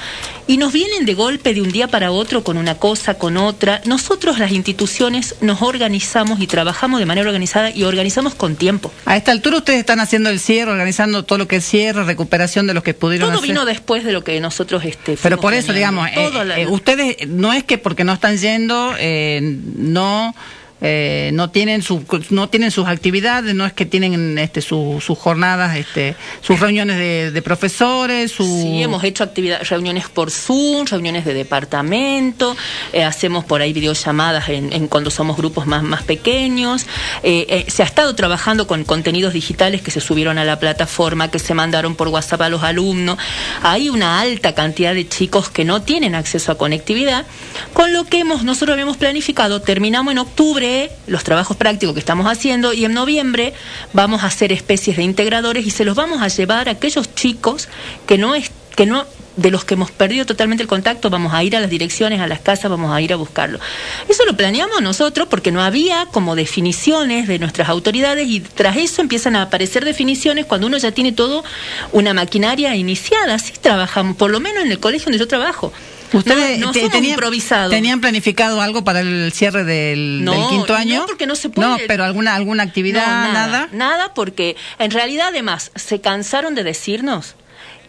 y 0.48 0.56
nos 0.56 0.72
vienen 0.72 1.06
de 1.06 1.14
golpe 1.14 1.54
de 1.54 1.60
un 1.62 1.70
día 1.70 1.86
para 1.86 2.10
otro 2.10 2.42
con 2.42 2.56
una 2.56 2.74
cosa, 2.74 3.14
con 3.14 3.36
otra. 3.36 3.82
Nosotros 3.84 4.40
las 4.40 4.50
instituciones 4.50 5.36
nos 5.42 5.62
organizamos 5.62 6.40
y 6.40 6.48
trabajamos 6.48 6.98
de 6.98 7.06
manera 7.06 7.24
organizada 7.28 7.70
y 7.70 7.84
organizamos 7.84 8.34
con 8.34 8.56
tiempo. 8.56 8.90
A 9.04 9.16
esta 9.16 9.30
altura 9.30 9.58
ustedes 9.58 9.78
están 9.78 10.00
haciendo 10.00 10.28
el 10.28 10.40
cierre, 10.40 10.72
organizando 10.72 11.24
todo 11.24 11.38
lo 11.38 11.46
que 11.46 11.56
es 11.58 11.64
cierre, 11.64 12.02
recuperación 12.02 12.66
de 12.66 12.74
los 12.74 12.82
que 12.82 12.94
pudieron 12.94 13.28
Todo 13.28 13.38
hacer. 13.38 13.48
vino 13.48 13.64
después 13.64 14.02
de 14.02 14.10
lo 14.10 14.24
que 14.24 14.40
nosotros 14.40 14.84
este, 14.84 15.16
Pero 15.22 15.38
por 15.38 15.54
eso, 15.54 15.68
planeando. 15.68 16.02
digamos, 16.04 16.32
eh, 16.34 16.44
la- 16.46 16.58
eh, 16.58 16.66
ustedes 16.66 17.28
no 17.28 17.52
es 17.52 17.62
que 17.62 17.78
porque 17.78 18.02
no 18.02 18.12
están 18.12 18.36
yendo, 18.38 18.92
eh, 18.98 19.38
no 19.76 20.34
eh, 20.80 21.30
no 21.34 21.50
tienen 21.50 21.82
su, 21.82 22.04
no 22.30 22.48
tienen 22.48 22.70
sus 22.70 22.86
actividades, 22.86 23.54
no 23.54 23.66
es 23.66 23.72
que 23.72 23.84
tienen 23.86 24.38
este 24.38 24.60
su- 24.60 25.02
sus 25.04 25.18
jornadas, 25.18 25.76
este 25.76 26.14
sus 26.40 26.60
reuniones 26.60 26.96
de, 26.96 27.30
de 27.30 27.42
profesores, 27.42 28.30
su 28.32 28.44
Sí, 28.44 28.82
hemos 28.82 29.02
hecho 29.04 29.24
actividad, 29.24 29.60
reuniones 29.68 30.08
por 30.08 30.30
Zoom, 30.30 30.86
reuniones 30.86 31.24
de 31.24 31.34
departamento, 31.34 32.56
eh, 32.92 33.04
hacemos 33.04 33.44
por 33.44 33.60
ahí 33.60 33.72
videollamadas 33.72 34.48
en, 34.48 34.72
en 34.72 34.88
cuando 34.88 35.10
somos 35.10 35.36
grupos 35.36 35.66
más, 35.66 35.82
más 35.82 36.02
pequeños. 36.02 36.86
Eh, 37.22 37.46
eh, 37.48 37.64
se 37.68 37.82
ha 37.82 37.86
estado 37.86 38.14
trabajando 38.14 38.66
con 38.66 38.84
contenidos 38.84 39.32
digitales 39.32 39.82
que 39.82 39.90
se 39.90 40.00
subieron 40.00 40.38
a 40.38 40.44
la 40.44 40.58
plataforma, 40.58 41.30
que 41.30 41.38
se 41.38 41.54
mandaron 41.54 41.96
por 41.96 42.08
WhatsApp 42.08 42.42
a 42.42 42.48
los 42.48 42.62
alumnos. 42.62 43.18
Hay 43.62 43.88
una 43.88 44.20
alta 44.20 44.54
cantidad 44.54 44.94
de 44.94 45.08
chicos 45.08 45.48
que 45.50 45.64
no 45.64 45.82
tienen 45.82 46.14
acceso 46.14 46.52
a 46.52 46.58
conectividad, 46.58 47.26
con 47.72 47.92
lo 47.92 48.04
que 48.04 48.20
hemos, 48.20 48.44
nosotros 48.44 48.74
habíamos 48.74 48.96
planificado, 48.96 49.60
terminamos 49.60 50.12
en 50.12 50.18
octubre 50.18 50.67
los 51.06 51.24
trabajos 51.24 51.56
prácticos 51.56 51.94
que 51.94 52.00
estamos 52.00 52.26
haciendo 52.26 52.72
y 52.72 52.84
en 52.84 52.94
noviembre 52.94 53.54
vamos 53.92 54.22
a 54.22 54.26
hacer 54.26 54.52
especies 54.52 54.96
de 54.96 55.02
integradores 55.02 55.66
y 55.66 55.70
se 55.70 55.84
los 55.84 55.96
vamos 55.96 56.22
a 56.22 56.28
llevar 56.28 56.68
a 56.68 56.72
aquellos 56.72 57.14
chicos 57.14 57.68
que 58.06 58.18
no 58.18 58.34
es, 58.34 58.50
que 58.76 58.86
no 58.86 59.06
de 59.38 59.52
los 59.52 59.64
que 59.64 59.74
hemos 59.74 59.92
perdido 59.92 60.26
totalmente 60.26 60.62
el 60.62 60.68
contacto, 60.68 61.10
vamos 61.10 61.32
a 61.32 61.44
ir 61.44 61.56
a 61.56 61.60
las 61.60 61.70
direcciones, 61.70 62.20
a 62.20 62.26
las 62.26 62.40
casas, 62.40 62.70
vamos 62.70 62.92
a 62.92 63.00
ir 63.00 63.12
a 63.12 63.16
buscarlo. 63.16 63.60
Eso 64.08 64.24
lo 64.26 64.36
planeamos 64.36 64.82
nosotros 64.82 65.28
porque 65.30 65.52
no 65.52 65.62
había 65.62 66.06
como 66.06 66.34
definiciones 66.34 67.28
de 67.28 67.38
nuestras 67.38 67.68
autoridades 67.68 68.28
y 68.28 68.40
tras 68.40 68.76
eso 68.76 69.00
empiezan 69.00 69.36
a 69.36 69.42
aparecer 69.42 69.84
definiciones 69.84 70.44
cuando 70.44 70.66
uno 70.66 70.76
ya 70.76 70.90
tiene 70.90 71.12
todo 71.12 71.44
una 71.92 72.14
maquinaria 72.14 72.74
iniciada. 72.74 73.34
Así 73.34 73.52
trabajamos, 73.60 74.16
por 74.16 74.30
lo 74.30 74.40
menos 74.40 74.64
en 74.64 74.72
el 74.72 74.80
colegio 74.80 75.04
donde 75.06 75.18
yo 75.18 75.28
trabajo. 75.28 75.72
Ustedes 76.12 76.58
no, 76.58 76.66
no 76.68 76.72
te- 76.72 76.80
somos 76.80 76.92
tenían, 76.92 77.12
improvisados. 77.14 77.70
¿Tenían 77.70 78.00
planificado 78.00 78.60
algo 78.60 78.82
para 78.84 79.00
el 79.00 79.30
cierre 79.34 79.64
del, 79.64 80.24
No, 80.24 80.32
del 80.32 80.48
quinto 80.48 80.72
no, 80.72 80.78
año? 80.78 81.04
porque 81.06 81.26
no 81.26 81.34
se 81.36 81.50
puede. 81.50 81.68
No, 81.68 81.76
pero 81.86 82.04
alguna 82.04 82.34
alguna 82.34 82.62
actividad, 82.62 83.26
No, 83.26 83.32
nada. 83.32 83.68
Nada, 83.72 84.14
porque 84.14 84.56
en 84.78 84.90
realidad 84.90 85.28
además 85.28 85.70
se 85.74 86.00
cansaron 86.00 86.54
de 86.54 86.64
decirnos 86.64 87.34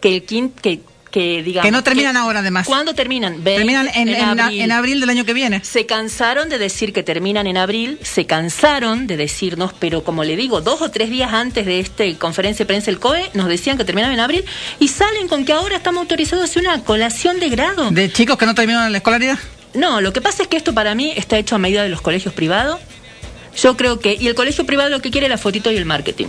que 0.00 0.14
el 0.16 0.26
quin- 0.26 0.52
que 0.52 0.80
que 1.10 1.42
digamos 1.42 1.66
Que 1.66 1.72
no 1.72 1.82
terminan 1.82 2.16
ahora, 2.16 2.40
además. 2.40 2.66
¿Cuándo 2.66 2.94
terminan? 2.94 3.42
Terminan 3.42 3.88
en, 3.94 4.08
en, 4.08 4.22
abril. 4.22 4.60
en 4.60 4.72
abril 4.72 5.00
del 5.00 5.10
año 5.10 5.24
que 5.24 5.34
viene. 5.34 5.64
Se 5.64 5.86
cansaron 5.86 6.48
de 6.48 6.58
decir 6.58 6.92
que 6.92 7.02
terminan 7.02 7.46
en 7.46 7.56
abril, 7.56 7.98
se 8.02 8.26
cansaron 8.26 9.06
de 9.06 9.16
decirnos, 9.16 9.72
pero 9.78 10.04
como 10.04 10.24
le 10.24 10.36
digo, 10.36 10.60
dos 10.60 10.82
o 10.82 10.90
tres 10.90 11.10
días 11.10 11.32
antes 11.32 11.66
de 11.66 11.80
este 11.80 12.16
conferencia 12.16 12.64
de 12.64 12.66
prensa 12.66 12.86
del 12.86 13.00
COE, 13.00 13.30
nos 13.34 13.48
decían 13.48 13.76
que 13.76 13.84
terminaban 13.84 14.14
en 14.14 14.20
abril 14.20 14.44
y 14.78 14.88
salen 14.88 15.28
con 15.28 15.44
que 15.44 15.52
ahora 15.52 15.76
estamos 15.76 16.02
autorizados 16.02 16.42
a 16.42 16.44
hacer 16.44 16.62
una 16.62 16.82
colación 16.84 17.40
de 17.40 17.48
grado. 17.48 17.90
¿De 17.90 18.12
chicos 18.12 18.36
que 18.38 18.46
no 18.46 18.54
terminaron 18.54 18.90
la 18.92 18.98
escolaridad? 18.98 19.38
No, 19.74 20.00
lo 20.00 20.12
que 20.12 20.20
pasa 20.20 20.42
es 20.42 20.48
que 20.48 20.56
esto 20.56 20.74
para 20.74 20.94
mí 20.94 21.12
está 21.16 21.38
hecho 21.38 21.54
a 21.54 21.58
medida 21.58 21.82
de 21.82 21.88
los 21.88 22.00
colegios 22.00 22.34
privados. 22.34 22.80
Yo 23.56 23.76
creo 23.76 24.00
que, 24.00 24.16
y 24.18 24.26
el 24.26 24.34
colegio 24.34 24.64
privado 24.64 24.90
lo 24.90 25.00
que 25.00 25.10
quiere 25.10 25.26
es 25.26 25.30
la 25.30 25.38
fotito 25.38 25.70
y 25.70 25.76
el 25.76 25.84
marketing. 25.84 26.26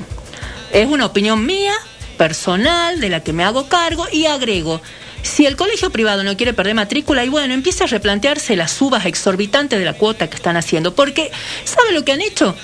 Es 0.74 0.88
una 0.88 1.06
opinión 1.06 1.46
mía, 1.46 1.74
personal, 2.22 3.00
de 3.00 3.10
la 3.10 3.24
que 3.24 3.34
me 3.34 3.44
hago 3.44 3.68
cargo 3.68 4.06
y 4.12 4.28
agrego. 4.28 4.80
Si 5.24 5.48
el 5.48 5.56
colegio 5.56 5.90
privado 5.90 6.24
no 6.24 6.38
quiere 6.38 6.54
perder 6.54 6.76
matrícula, 6.76 7.26
y 7.26 7.30
bueno, 7.30 7.52
empieza 7.56 7.86
a 7.86 7.88
replantearse 7.88 8.56
las 8.56 8.72
subas 8.72 9.08
exorbitantes 9.08 9.80
de 9.80 9.86
la 9.86 9.94
cuota 9.94 10.30
que 10.30 10.36
están 10.36 10.56
haciendo. 10.56 10.94
Porque, 10.94 11.32
¿sabe 11.64 11.94
lo 11.94 12.06
que 12.06 12.12
han 12.12 12.22
hecho? 12.22 12.56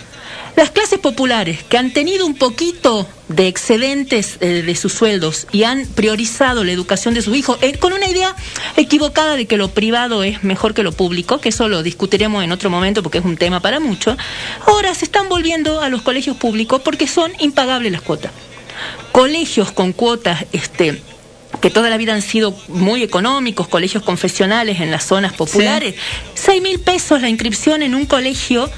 Las 0.56 0.70
clases 0.70 1.00
populares 1.00 1.63
que 1.63 1.80
han 1.80 1.91
tenido 1.91 2.28
un 2.28 2.36
poquito 2.36 3.10
de 3.30 3.48
excedentes 3.48 4.38
eh, 4.41 4.62
de 4.62 4.76
sus 4.76 4.93
sueldos 4.93 5.48
y 5.52 5.63
han 5.63 5.88
priorizado 5.88 6.63
la 6.63 6.72
educación 6.72 7.15
de 7.15 7.24
sus 7.24 7.36
hijos 7.36 7.58
eh, 7.62 7.80
con 7.80 7.93
una 7.93 8.08
idea 8.08 8.36
equivocada 8.76 9.36
de 9.36 9.48
que 9.48 9.58
lo 9.58 9.70
privado 9.70 10.22
es 10.22 10.43
mejor 10.43 10.76
que 10.76 10.84
lo 10.84 10.91
público, 10.91 11.39
que 11.39 11.50
eso 11.50 11.67
lo 11.67 11.82
discutiremos 11.82 12.43
en 12.43 12.52
otro 12.52 12.70
momento 12.70 13.02
porque 13.02 13.17
es 13.17 13.26
un 13.26 13.38
tema 13.38 13.60
para 13.60 13.80
mucho, 13.80 14.17
ahora 14.67 14.93
se 14.93 15.06
están 15.06 15.30
volviendo 15.30 15.82
a 15.82 15.89
los 15.89 16.04
colegios 16.04 16.38
públicos 16.38 16.80
porque 16.84 17.08
son 17.08 17.32
impagables 17.39 17.91
las 17.91 18.02
cuotas. 18.02 18.32
Colegios 19.12 19.72
con 19.72 19.94
cuotas, 19.94 20.46
este 20.52 21.02
que 21.62 21.70
toda 21.70 21.90
la 21.90 21.98
vida 21.98 22.13
han 22.13 22.22
sido 22.22 22.56
muy 22.68 23.02
económicos, 23.02 23.68
colegios 23.68 24.04
confesionales 24.04 24.80
en 24.80 24.92
las 24.92 25.06
zonas 25.06 25.34
populares, 25.34 25.96
seis 26.36 26.62
mil 26.62 26.80
pesos 26.80 27.22
la 27.22 27.30
inscripción 27.30 27.82
en 27.82 27.96
un 27.96 28.06
colegio 28.06 28.70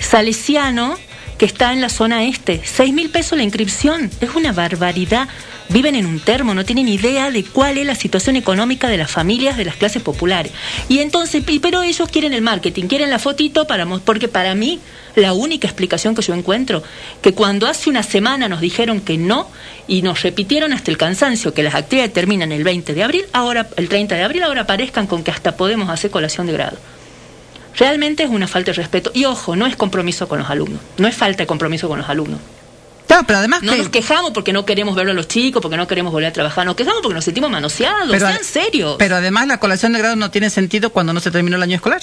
salesiano 0.00 0.96
que 1.38 1.46
está 1.46 1.72
en 1.72 1.80
la 1.80 1.88
zona 1.88 2.24
este. 2.24 2.60
Seis 2.64 2.92
mil 2.92 3.10
pesos 3.10 3.38
la 3.38 3.44
inscripción. 3.44 4.10
Es 4.20 4.34
una 4.34 4.52
barbaridad. 4.52 5.28
Viven 5.70 5.94
en 5.94 6.06
un 6.06 6.18
termo, 6.18 6.54
no 6.54 6.64
tienen 6.64 6.88
idea 6.88 7.30
de 7.30 7.44
cuál 7.44 7.76
es 7.76 7.86
la 7.86 7.94
situación 7.94 8.36
económica 8.36 8.88
de 8.88 8.96
las 8.96 9.10
familias 9.10 9.58
de 9.58 9.66
las 9.66 9.76
clases 9.76 10.02
populares. 10.02 10.50
Y 10.88 11.00
entonces, 11.00 11.44
pero 11.60 11.82
ellos 11.82 12.08
quieren 12.08 12.32
el 12.32 12.40
marketing, 12.40 12.84
quieren 12.84 13.10
la 13.10 13.18
fotito 13.18 13.66
para 13.66 13.86
porque 14.00 14.28
para 14.28 14.54
mí 14.54 14.80
la 15.18 15.32
única 15.32 15.66
explicación 15.66 16.14
que 16.14 16.22
yo 16.22 16.34
encuentro, 16.34 16.82
que 17.22 17.34
cuando 17.34 17.66
hace 17.66 17.90
una 17.90 18.02
semana 18.02 18.48
nos 18.48 18.60
dijeron 18.60 19.00
que 19.00 19.18
no 19.18 19.48
y 19.86 20.02
nos 20.02 20.22
repitieron 20.22 20.72
hasta 20.72 20.90
el 20.90 20.96
cansancio 20.96 21.52
que 21.54 21.62
las 21.62 21.74
actividades 21.74 22.12
terminan 22.12 22.52
el 22.52 22.64
20 22.64 22.94
de 22.94 23.02
abril, 23.02 23.24
ahora 23.32 23.68
el 23.76 23.88
30 23.88 24.14
de 24.14 24.22
abril, 24.22 24.42
ahora 24.42 24.62
aparezcan 24.62 25.06
con 25.06 25.22
que 25.24 25.30
hasta 25.30 25.56
podemos 25.56 25.88
hacer 25.90 26.10
colación 26.10 26.46
de 26.46 26.52
grado. 26.54 26.78
Realmente 27.76 28.24
es 28.24 28.30
una 28.30 28.48
falta 28.48 28.72
de 28.72 28.76
respeto. 28.76 29.10
Y 29.14 29.24
ojo, 29.24 29.54
no 29.54 29.66
es 29.66 29.76
compromiso 29.76 30.26
con 30.28 30.40
los 30.40 30.50
alumnos. 30.50 30.80
No 30.96 31.06
es 31.06 31.14
falta 31.14 31.44
de 31.44 31.46
compromiso 31.46 31.88
con 31.88 31.98
los 31.98 32.08
alumnos. 32.08 32.40
Claro, 33.06 33.22
pero 33.26 33.38
además 33.38 33.62
No 33.62 33.72
que- 33.72 33.78
nos 33.78 33.88
quejamos 33.88 34.32
porque 34.32 34.52
no 34.52 34.64
queremos 34.66 34.94
verlo 34.96 35.12
a 35.12 35.14
los 35.14 35.28
chicos, 35.28 35.62
porque 35.62 35.76
no 35.76 35.86
queremos 35.86 36.12
volver 36.12 36.28
a 36.28 36.32
trabajar. 36.32 36.66
Nos 36.66 36.74
quejamos 36.76 37.00
porque 37.02 37.14
nos 37.14 37.24
sentimos 37.24 37.50
manoseados. 37.50 38.10
Pero, 38.10 38.26
Sean 38.28 38.44
serios. 38.44 38.96
pero 38.98 39.16
además 39.16 39.46
la 39.46 39.58
colación 39.60 39.92
de 39.92 40.00
grado 40.00 40.16
no 40.16 40.30
tiene 40.30 40.50
sentido 40.50 40.90
cuando 40.90 41.12
no 41.12 41.20
se 41.20 41.30
terminó 41.30 41.56
el 41.56 41.62
año 41.62 41.76
escolar. 41.76 42.02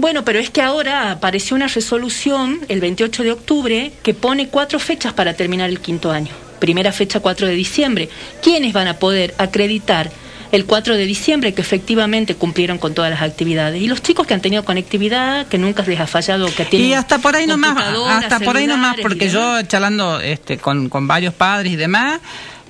Bueno, 0.00 0.24
pero 0.24 0.38
es 0.38 0.48
que 0.48 0.62
ahora 0.62 1.10
apareció 1.10 1.54
una 1.54 1.68
resolución 1.68 2.60
el 2.68 2.80
28 2.80 3.22
de 3.22 3.32
octubre 3.32 3.92
que 4.02 4.14
pone 4.14 4.48
cuatro 4.48 4.78
fechas 4.78 5.12
para 5.12 5.34
terminar 5.34 5.68
el 5.68 5.78
quinto 5.80 6.10
año. 6.10 6.32
Primera 6.58 6.90
fecha 6.90 7.20
4 7.20 7.46
de 7.46 7.52
diciembre. 7.52 8.08
¿Quiénes 8.42 8.72
van 8.72 8.88
a 8.88 8.94
poder 8.94 9.34
acreditar 9.36 10.10
el 10.52 10.64
4 10.64 10.96
de 10.96 11.04
diciembre 11.04 11.52
que 11.52 11.60
efectivamente 11.60 12.34
cumplieron 12.34 12.78
con 12.78 12.94
todas 12.94 13.10
las 13.10 13.20
actividades? 13.20 13.82
Y 13.82 13.88
los 13.88 14.02
chicos 14.02 14.26
que 14.26 14.32
han 14.32 14.40
tenido 14.40 14.64
conectividad, 14.64 15.46
que 15.48 15.58
nunca 15.58 15.82
les 15.82 16.00
ha 16.00 16.06
fallado, 16.06 16.46
que 16.46 16.64
tienen 16.64 16.88
Y 16.88 16.94
hasta 16.94 17.18
por 17.18 17.36
ahí 17.36 17.46
nomás, 17.46 17.76
hasta 18.08 18.40
por 18.40 18.56
ahí 18.56 18.66
nomás, 18.66 18.96
porque 19.02 19.28
yo 19.28 19.60
charlando 19.64 20.18
este, 20.20 20.56
con, 20.56 20.88
con 20.88 21.06
varios 21.08 21.34
padres 21.34 21.74
y 21.74 21.76
demás, 21.76 22.20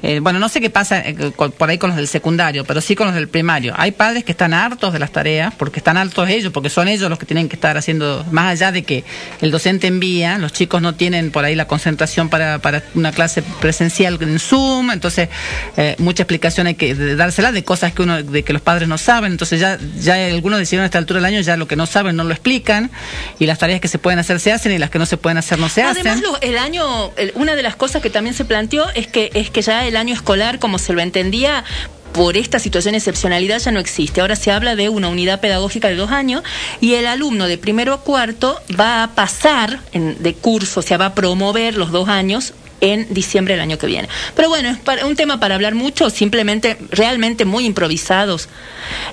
eh, 0.03 0.21
bueno, 0.21 0.39
no 0.39 0.49
sé 0.49 0.61
qué 0.61 0.71
pasa 0.71 1.01
eh, 1.01 1.15
por 1.57 1.69
ahí 1.71 1.79
con 1.79 1.91
los 1.91 1.97
del 1.97 2.09
secundario, 2.09 2.65
pero 2.65 2.81
sí 2.81 2.95
con 2.97 3.07
los 3.07 3.15
del 3.15 3.29
primario. 3.29 3.75
Hay 3.77 3.93
padres 3.93 4.25
que 4.25 4.33
están 4.33 4.55
hartos 4.55 4.93
de 4.93 4.99
las 4.99 5.13
tareas, 5.13 5.55
porque 5.57 5.79
están 5.81 5.97
hartos 5.97 6.29
ellos, 6.29 6.53
porque 6.53 6.71
son 6.71 6.89
ellos 6.89 7.09
los 7.11 7.19
que 7.19 7.27
tienen 7.27 7.49
que 7.49 7.57
estar 7.57 7.77
haciendo, 7.77 8.25
más 8.31 8.53
allá 8.53 8.73
de 8.73 8.83
que 8.83 9.05
el 9.41 9.51
docente 9.51 9.87
envía, 9.87 10.39
los 10.39 10.53
chicos 10.53 10.81
no 10.83 10.95
tienen 10.95 11.31
por 11.31 11.45
ahí 11.45 11.55
la 11.55 11.67
concentración 11.67 12.29
para, 12.29 12.59
para 12.59 12.83
una 12.95 13.13
clase 13.13 13.43
presencial 13.61 14.19
en 14.21 14.39
Zoom, 14.39 14.91
entonces 14.91 15.29
eh, 15.77 15.97
mucha 15.99 16.23
explicación 16.23 16.67
hay 16.67 16.75
que 16.75 16.95
dársela 16.95 17.53
de 17.53 17.65
cosas 17.65 17.93
que 17.93 18.03
uno, 18.03 18.23
de 18.23 18.43
que 18.43 18.53
los 18.53 18.63
padres 18.63 18.89
no 18.89 18.99
saben, 18.99 19.33
entonces 19.33 19.61
ya, 19.61 19.79
ya 20.01 20.15
algunos 20.27 20.59
decidieron 20.59 20.83
a 20.85 20.87
esta 20.87 20.99
altura 20.99 21.19
del 21.21 21.27
año 21.27 21.41
ya 21.41 21.57
lo 21.57 21.69
que 21.69 21.77
no 21.77 21.87
saben 21.87 22.17
no 22.17 22.25
lo 22.25 22.33
explican, 22.33 22.91
y 23.39 23.47
las 23.47 23.59
tareas 23.59 23.81
que 23.81 23.89
se 23.89 23.99
pueden 23.99 24.19
hacer 24.19 24.41
se 24.41 24.53
hacen 24.53 24.73
y 24.73 24.79
las 24.79 24.91
que 24.91 24.99
no 24.99 25.07
se 25.07 25.17
pueden 25.17 25.39
hacer 25.39 25.59
no 25.59 25.69
se 25.69 25.83
Además, 25.83 26.19
hacen. 26.19 26.23
lo- 26.23 26.41
el 26.41 26.59
año, 26.59 27.11
el- 27.17 27.33
una 27.35 27.55
de 27.55 27.63
las 27.63 27.77
cosas 27.77 28.03
que 28.03 28.11
también 28.11 28.35
se 28.35 28.45
planteó 28.45 28.89
es 28.95 29.07
que 29.07 29.31
es 29.35 29.51
que 29.51 29.63
ya 29.63 29.87
el 29.87 29.89
año 29.96 30.14
escolar, 30.14 30.59
como 30.59 30.79
se 30.79 30.92
lo 30.92 31.00
entendía, 31.00 31.64
por 32.12 32.37
esta 32.37 32.59
situación 32.59 32.92
de 32.92 32.98
excepcionalidad 32.98 33.61
ya 33.61 33.70
no 33.70 33.79
existe. 33.79 34.20
Ahora 34.20 34.35
se 34.35 34.50
habla 34.50 34.74
de 34.74 34.88
una 34.88 35.09
unidad 35.09 35.40
pedagógica 35.40 35.88
de 35.88 35.94
dos 35.94 36.11
años 36.11 36.42
y 36.81 36.94
el 36.94 37.07
alumno 37.07 37.46
de 37.46 37.57
primero 37.57 37.94
a 37.94 38.00
cuarto 38.03 38.61
va 38.79 39.05
a 39.05 39.14
pasar 39.14 39.81
de 39.92 40.35
curso, 40.35 40.81
o 40.81 40.83
sea, 40.83 40.96
va 40.98 41.07
a 41.07 41.14
promover 41.14 41.76
los 41.76 41.92
dos 41.92 42.09
años 42.09 42.53
en 42.81 43.07
diciembre 43.14 43.55
del 43.55 43.61
año 43.62 43.79
que 43.79 43.87
viene. 43.87 44.09
Pero 44.35 44.48
bueno, 44.48 44.70
es 44.70 44.79
para- 44.79 45.07
un 45.07 45.14
tema 45.14 45.38
para 45.38 45.55
hablar 45.55 45.74
mucho, 45.76 46.11
simplemente 46.11 46.79
realmente 46.90 47.44
muy 47.44 47.64
improvisados. 47.66 48.48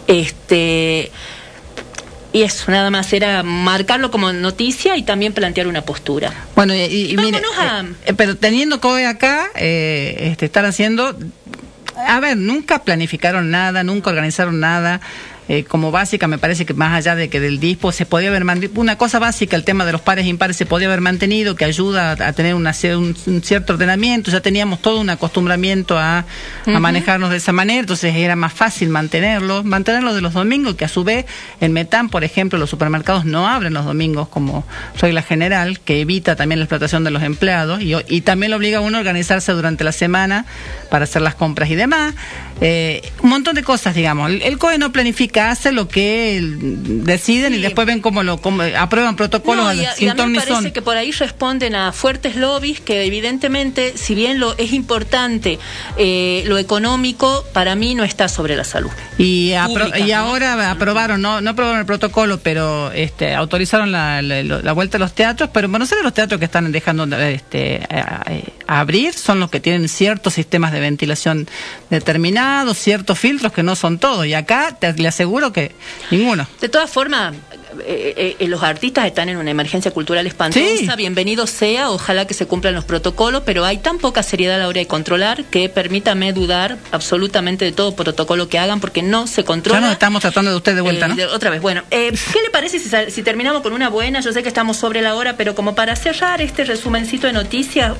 Este 0.07 1.11
y 2.33 2.43
eso, 2.43 2.69
nada 2.71 2.89
más 2.91 3.11
era 3.13 3.41
marcarlo 3.43 4.11
como 4.11 4.31
noticia 4.33 4.97
y 4.97 5.03
también 5.03 5.33
plantear 5.33 5.67
una 5.67 5.81
postura. 5.81 6.33
Bueno, 6.55 6.73
y, 6.75 6.79
y- 6.79 7.11
y 7.13 7.17
mire, 7.17 7.39
Vámonos 7.41 7.57
a- 7.57 7.85
eh, 8.05 8.13
pero 8.15 8.35
teniendo 8.35 8.79
COE 8.81 9.05
acá, 9.05 9.47
eh, 9.55 10.29
este, 10.31 10.45
están 10.45 10.65
haciendo, 10.65 11.17
a 11.95 12.19
ver, 12.19 12.37
nunca 12.37 12.83
planificaron 12.83 13.49
nada, 13.49 13.83
nunca 13.83 14.09
organizaron 14.09 14.59
nada. 14.59 15.01
Eh, 15.47 15.63
como 15.63 15.91
básica, 15.91 16.27
me 16.27 16.37
parece 16.37 16.65
que 16.65 16.73
más 16.73 16.93
allá 16.93 17.15
de 17.15 17.29
que 17.29 17.39
del 17.39 17.59
dispo 17.59 17.91
se 17.91 18.05
podía 18.05 18.29
haber 18.29 18.43
mantenido, 18.43 18.79
una 18.81 18.97
cosa 18.97 19.19
básica, 19.19 19.55
el 19.55 19.63
tema 19.63 19.85
de 19.85 19.91
los 19.91 20.01
pares 20.01 20.25
e 20.25 20.29
impares 20.29 20.57
se 20.57 20.65
podía 20.65 20.87
haber 20.87 21.01
mantenido, 21.01 21.55
que 21.55 21.65
ayuda 21.65 22.11
a, 22.11 22.27
a 22.27 22.33
tener 22.33 22.55
una, 22.55 22.73
un, 22.95 23.15
un 23.25 23.43
cierto 23.43 23.73
ordenamiento, 23.73 24.31
ya 24.31 24.41
teníamos 24.41 24.81
todo 24.81 24.99
un 24.99 25.09
acostumbramiento 25.09 25.97
a, 25.97 26.25
manejarnos 26.65 27.29
de 27.29 27.37
esa 27.37 27.53
manera, 27.53 27.79
entonces 27.79 28.15
era 28.15 28.35
más 28.35 28.53
fácil 28.53 28.89
mantenerlo, 28.89 29.63
mantenerlo 29.63 30.13
de 30.13 30.21
los 30.21 30.33
domingos, 30.33 30.75
que 30.75 30.85
a 30.85 30.89
su 30.89 31.03
vez 31.03 31.25
en 31.61 31.73
Metán, 31.73 32.09
por 32.09 32.23
ejemplo, 32.23 32.59
los 32.59 32.69
supermercados 32.69 33.25
no 33.25 33.47
abren 33.47 33.73
los 33.73 33.85
domingos 33.85 34.27
como 34.27 34.65
regla 34.99 35.21
general, 35.21 35.79
que 35.79 36.01
evita 36.01 36.35
también 36.35 36.59
la 36.59 36.65
explotación 36.65 37.03
de 37.03 37.11
los 37.11 37.23
empleados 37.23 37.81
y, 37.81 37.93
y 38.07 38.21
también 38.21 38.51
lo 38.51 38.57
obliga 38.57 38.79
a 38.79 38.81
uno 38.81 38.97
a 38.97 38.99
organizarse 38.99 39.51
durante 39.53 39.83
la 39.83 39.91
semana 39.91 40.45
para 40.89 41.05
hacer 41.05 41.21
las 41.21 41.35
compras 41.35 41.69
y 41.69 41.75
demás. 41.75 42.15
Eh, 42.59 43.11
un 43.21 43.29
montón 43.29 43.55
de 43.55 43.63
cosas, 43.63 43.93
digamos. 43.93 44.31
El, 44.31 44.41
el 44.41 44.57
COE 44.57 44.77
no 44.77 44.91
planifica, 44.91 45.36
hace 45.39 45.71
lo 45.71 45.87
que 45.87 46.39
deciden 46.41 47.53
y 47.53 47.57
después 47.57 47.85
ven 47.87 48.01
cómo 48.01 48.23
lo 48.23 48.37
cómo, 48.37 48.63
aprueban 48.77 49.15
protocolos 49.15 49.65
No, 49.65 49.73
y 49.73 49.85
a, 49.85 49.93
y 49.93 49.95
sin 49.95 50.09
a 50.09 50.13
mí 50.15 50.25
me 50.27 50.39
parece 50.39 50.61
son. 50.63 50.71
que 50.71 50.81
por 50.81 50.97
ahí 50.97 51.11
responden 51.11 51.75
a 51.75 51.91
fuertes 51.91 52.35
lobbies 52.35 52.79
que 52.81 53.03
evidentemente, 53.05 53.93
si 53.97 54.15
bien 54.15 54.39
lo 54.39 54.57
es 54.57 54.73
importante 54.73 55.59
eh, 55.97 56.43
lo 56.47 56.57
económico, 56.57 57.45
para 57.53 57.75
mí 57.75 57.95
no 57.95 58.03
está 58.03 58.27
sobre 58.27 58.55
la 58.55 58.63
salud. 58.63 58.91
Y, 59.17 59.53
Pública, 59.67 59.99
y 59.99 60.11
¿no? 60.11 60.17
ahora 60.17 60.71
aprobaron, 60.71 61.21
no, 61.21 61.41
no 61.41 61.49
aprobaron 61.51 61.79
el 61.79 61.85
protocolo, 61.85 62.39
pero 62.39 62.91
este, 62.91 63.33
autorizaron 63.33 63.91
la, 63.91 64.21
la- 64.21 64.43
la 64.43 64.71
vuelta 64.73 64.97
a 64.97 64.99
los 64.99 65.13
teatros, 65.13 65.49
pero 65.53 65.65
en 65.65 65.71
Buenos 65.71 65.91
Aires 65.91 66.03
los 66.03 66.13
teatros 66.13 66.39
que 66.39 66.45
están 66.45 66.71
dejando 66.71 67.03
este, 67.17 67.81
a 67.89 68.23
abrir 68.67 69.13
son 69.13 69.39
los 69.39 69.49
que 69.49 69.59
tienen 69.59 69.89
ciertos 69.89 70.33
sistemas 70.33 70.71
de 70.71 70.79
ventilación 70.79 71.47
determinados, 71.89 72.77
ciertos 72.77 73.17
filtros 73.17 73.53
que 73.53 73.63
no 73.63 73.75
son 73.75 73.97
todos, 73.99 74.25
y 74.25 74.33
acá 74.33 74.77
te, 74.79 74.93
le 74.93 75.07
aseguro 75.07 75.53
que 75.53 75.73
ninguno. 76.11 76.47
De 76.61 76.69
todas 76.69 76.89
formas, 76.89 77.33
eh, 77.85 78.13
eh, 78.17 78.35
eh, 78.39 78.47
los 78.47 78.63
artistas 78.63 79.05
están 79.05 79.29
en 79.29 79.37
una 79.37 79.51
emergencia 79.51 79.91
cultural 79.91 80.25
espantosa, 80.27 80.65
Sí. 80.65 80.87
bienvenido 80.97 81.47
sea, 81.47 81.89
ojalá 81.91 82.25
que 82.25 82.33
se 82.33 82.45
cumplan 82.45 82.73
los 82.73 82.83
protocolos, 82.85 83.43
pero 83.45 83.65
hay 83.65 83.77
tan 83.77 83.97
poca 83.97 84.23
seriedad 84.23 84.55
a 84.55 84.59
la 84.59 84.67
hora 84.67 84.79
de 84.79 84.87
controlar 84.87 85.43
que 85.45 85.69
permítame 85.69 86.33
dudar 86.33 86.77
absolutamente 86.91 87.65
de 87.65 87.71
todo 87.71 87.95
protocolo 87.95 88.49
que 88.49 88.59
hagan 88.59 88.79
porque 88.79 89.01
no 89.03 89.27
se 89.27 89.43
controla. 89.43 89.79
Ya 89.79 89.85
nos 89.87 89.93
estamos 89.93 90.21
tratando 90.21 90.51
de 90.51 90.57
usted 90.57 90.75
de 90.75 90.81
vuelta, 90.81 91.07
¿no? 91.07 91.15
de- 91.15 91.25
otra 91.25 91.49
vez, 91.49 91.61
bueno, 91.61 91.83
¿qué 91.89 92.11
le 92.11 92.49
parece 92.51 92.79
si, 92.79 92.89
si 93.11 93.23
terminamos 93.23 93.61
con 93.61 93.73
una 93.73 93.89
buena? 93.89 94.19
Yo 94.21 94.31
sé 94.33 94.41
que 94.43 94.47
estamos 94.49 94.77
sobre 94.77 95.01
la 95.01 95.15
hora, 95.15 95.37
pero 95.37 95.55
como 95.55 95.75
para 95.75 95.95
cerrar 95.95 96.41
este 96.41 96.63
resumencito 96.63 97.27
de 97.27 97.33
noticias, 97.33 97.93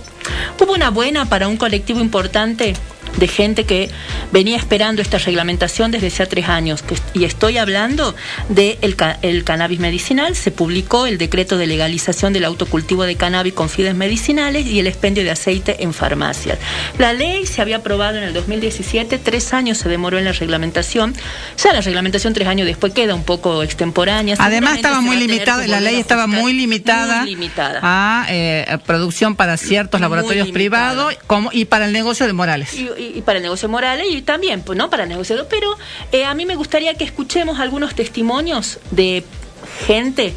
hubo 0.60 0.74
una 0.74 0.90
buena 0.90 1.26
para 1.26 1.48
un 1.48 1.58
colectivo 1.58 2.00
importante 2.00 2.74
de 3.18 3.28
gente 3.28 3.66
que 3.66 3.90
venía 4.32 4.58
esperando 4.58 5.02
esta 5.02 5.18
reglamentación 5.18 5.92
desde 5.92 6.08
hace 6.08 6.26
tres 6.28 6.48
años. 6.48 6.84
y 7.14 7.24
estoy 7.26 7.58
hablando 7.58 8.16
del 8.50 8.78
el, 8.82 8.96
ca- 8.96 9.20
el 9.22 9.44
cannabis 9.44 9.80
medicinal. 9.80 10.36
Se 10.36 10.52
publicó 10.52 11.06
el 11.08 11.18
decreto 11.18 11.58
de 11.58 11.68
legalización 11.68 12.34
del 12.34 12.46
autocultivo 12.46 13.04
de 13.04 13.16
cannabis 13.16 13.54
con 13.54 13.70
fines 13.70 13.96
medicinales 13.96 14.66
y 14.66 14.80
el 14.80 14.88
expendio 14.88 15.24
de 15.24 15.32
aceite 15.32 15.84
en 15.84 15.94
farmacias. 15.94 16.60
La 16.98 17.14
ley 17.14 17.46
se 17.46 17.62
había 17.62 17.78
aprobado 17.78 18.18
en 18.18 18.24
el 18.24 18.34
2017, 18.34 19.18
tres 19.18 19.54
años 19.54 19.78
se 19.78 19.90
demoró 19.90 20.18
en 20.18 20.26
la 20.26 20.32
reglamentación. 20.34 21.16
Ya 21.64 21.74
la 21.74 21.82
reglamentación 21.82 22.34
tres 22.34 22.48
años 22.48 22.66
después 22.68 22.94
queda 22.94 23.16
un 23.16 23.24
poco 23.24 23.64
extemporánea. 23.64 24.36
Además 24.40 24.76
estaba 24.78 25.02
muy 25.02 25.18
limitada, 25.18 25.66
la 25.68 25.80
ley 25.82 25.96
estaba 25.96 26.28
muy 26.28 26.54
limitada, 26.54 27.22
Muy 27.22 27.32
limitada. 27.32 27.80
a 27.84 28.26
eh, 28.30 28.78
producción 28.86 29.36
para 29.36 29.58
ciertos 29.58 30.00
Muy 30.00 30.06
laboratorios 30.06 30.48
limitada. 30.48 30.54
privados 30.94 31.16
como, 31.28 31.50
y 31.52 31.66
para 31.66 31.86
el 31.86 31.94
negocio 31.94 32.26
de 32.28 32.34
Morales. 32.34 32.74
y, 32.74 32.84
y- 32.98 33.07
y 33.16 33.22
para 33.22 33.38
el 33.38 33.44
negocio 33.44 33.70
Morales 33.70 34.08
y 34.12 34.22
también, 34.22 34.62
pues, 34.62 34.78
¿no? 34.78 34.90
Para 34.90 35.04
el 35.04 35.10
negocio. 35.10 35.48
Pero 35.50 35.78
eh, 36.12 36.26
a 36.26 36.34
mí 36.34 36.46
me 36.46 36.56
gustaría 36.56 36.94
que 36.96 37.04
escuchemos 37.04 37.60
algunos 37.60 37.96
testimonios 37.96 38.80
de 38.92 39.24
gente 39.86 40.34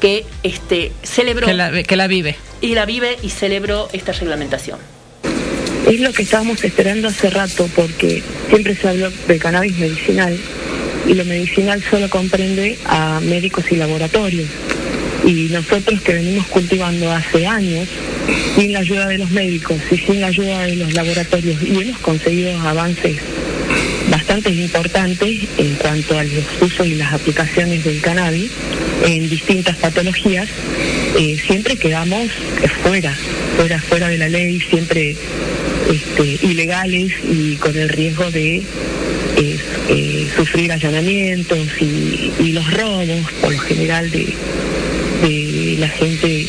que 0.00 0.26
este, 0.42 0.92
celebró 1.02 1.46
Que 1.46 1.54
la, 1.54 1.82
que 1.82 1.96
la 1.96 2.06
vive. 2.06 2.36
y 2.60 2.74
la 2.74 2.84
vive 2.84 3.16
y 3.22 3.30
celebró 3.30 3.88
esta 3.92 4.12
reglamentación. 4.12 4.78
Es 5.86 6.00
lo 6.00 6.12
que 6.12 6.22
estábamos 6.22 6.62
esperando 6.64 7.08
hace 7.08 7.30
rato 7.30 7.68
porque 7.76 8.22
siempre 8.48 8.74
se 8.74 8.88
habló 8.88 9.08
de 9.28 9.38
cannabis 9.38 9.78
medicinal 9.78 10.36
y 11.06 11.14
lo 11.14 11.24
medicinal 11.24 11.82
solo 11.88 12.10
comprende 12.10 12.76
a 12.86 13.20
médicos 13.20 13.64
y 13.70 13.76
laboratorios. 13.76 14.48
Y 15.26 15.48
nosotros 15.50 16.00
que 16.00 16.14
venimos 16.14 16.46
cultivando 16.46 17.10
hace 17.10 17.46
años, 17.46 17.88
sin 18.54 18.72
la 18.72 18.78
ayuda 18.78 19.08
de 19.08 19.18
los 19.18 19.30
médicos 19.30 19.76
y 19.90 19.98
sin 19.98 20.20
la 20.20 20.28
ayuda 20.28 20.62
de 20.62 20.76
los 20.76 20.94
laboratorios, 20.94 21.62
y 21.62 21.80
hemos 21.80 21.98
conseguido 21.98 22.58
avances 22.60 23.16
bastante 24.10 24.50
importantes 24.50 25.48
en 25.58 25.74
cuanto 25.74 26.18
a 26.18 26.24
los 26.24 26.44
usos 26.62 26.86
y 26.86 26.94
las 26.94 27.12
aplicaciones 27.12 27.84
del 27.84 28.00
cannabis 28.00 28.50
en 29.04 29.28
distintas 29.28 29.76
patologías, 29.76 30.48
eh, 31.18 31.36
siempre 31.44 31.76
quedamos 31.76 32.30
fuera, 32.82 33.12
fuera, 33.56 33.80
fuera 33.80 34.08
de 34.08 34.18
la 34.18 34.28
ley, 34.28 34.60
siempre 34.60 35.16
este, 35.90 36.46
ilegales 36.46 37.12
y 37.28 37.56
con 37.56 37.76
el 37.76 37.88
riesgo 37.88 38.30
de 38.30 38.56
eh, 38.56 39.58
eh, 39.88 40.26
sufrir 40.36 40.72
allanamientos 40.72 41.68
y, 41.80 42.32
y 42.38 42.52
los 42.52 42.70
robos, 42.72 43.32
por 43.40 43.52
lo 43.52 43.58
general, 43.58 44.10
de, 44.10 44.34
la 45.78 45.88
gente 45.88 46.48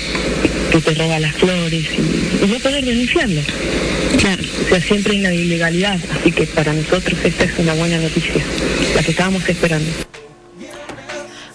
que 0.72 0.82
te 0.82 0.94
roba 0.96 1.20
las 1.20 1.34
flores 1.36 1.86
y, 1.94 2.44
y 2.46 2.48
no 2.48 2.60
poder 2.60 2.84
denunciarlo. 2.86 3.42
O 3.42 4.70
sea, 4.70 4.82
siempre 4.82 5.14
hay 5.14 5.20
una 5.22 5.34
ilegalidad, 5.34 5.98
así 6.20 6.32
que 6.32 6.46
para 6.48 6.74
nosotros 6.74 7.18
esta 7.24 7.44
es 7.46 7.52
una 7.60 7.74
buena 7.74 7.98
noticia, 7.98 8.42
la 8.96 9.04
que 9.04 9.12
estábamos 9.12 9.48
esperando. 9.48 9.90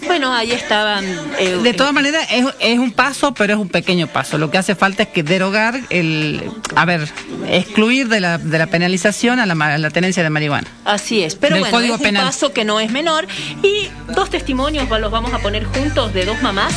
Bueno, 0.05 0.33
ahí 0.33 0.51
estaban. 0.51 1.05
eh, 1.39 1.57
De 1.63 1.73
todas 1.73 1.93
maneras, 1.93 2.27
es, 2.29 2.45
es 2.59 2.77
un 2.77 2.91
paso, 2.91 3.33
pero 3.33 3.53
es 3.53 3.59
un 3.59 3.69
pequeño 3.69 4.07
paso. 4.07 4.37
Lo 4.37 4.51
que 4.51 4.57
hace 4.57 4.75
falta 4.75 5.03
es 5.03 5.09
que 5.09 5.23
derogar 5.23 5.79
el. 5.89 6.43
A 6.75 6.85
ver, 6.85 7.07
excluir 7.49 8.09
de 8.09 8.19
la, 8.19 8.37
de 8.37 8.57
la 8.57 8.67
penalización 8.67 9.39
a 9.39 9.45
la, 9.45 9.55
ma- 9.55 9.73
a 9.73 9.77
la 9.77 9.89
tenencia 9.91 10.21
de 10.21 10.29
marihuana. 10.29 10.67
Así 10.83 11.23
es, 11.23 11.35
pero 11.35 11.55
Del 11.55 11.61
bueno, 11.63 11.77
Código 11.77 11.95
es 11.95 12.01
Penal. 12.01 12.23
un 12.25 12.29
paso 12.29 12.51
que 12.51 12.65
no 12.65 12.79
es 12.81 12.91
menor. 12.91 13.27
Y 13.63 13.87
dos 14.13 14.29
testimonios 14.29 14.87
los 14.89 15.09
vamos 15.11 15.33
a 15.33 15.39
poner 15.39 15.63
juntos 15.63 16.13
de 16.13 16.25
dos 16.25 16.41
mamás 16.41 16.73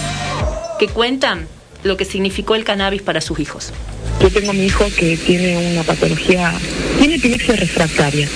que 0.78 0.88
cuentan 0.88 1.46
lo 1.84 1.96
que 1.96 2.04
significó 2.04 2.54
el 2.54 2.64
cannabis 2.64 3.02
para 3.02 3.20
sus 3.20 3.38
hijos. 3.38 3.72
Yo 4.20 4.30
tengo 4.30 4.50
a 4.50 4.54
mi 4.54 4.66
hijo 4.66 4.84
que 4.98 5.16
tiene 5.16 5.56
una 5.72 5.82
patología, 5.82 6.52
tiene 6.98 7.16
epilepsia 7.16 7.56
refractaria. 7.56 8.28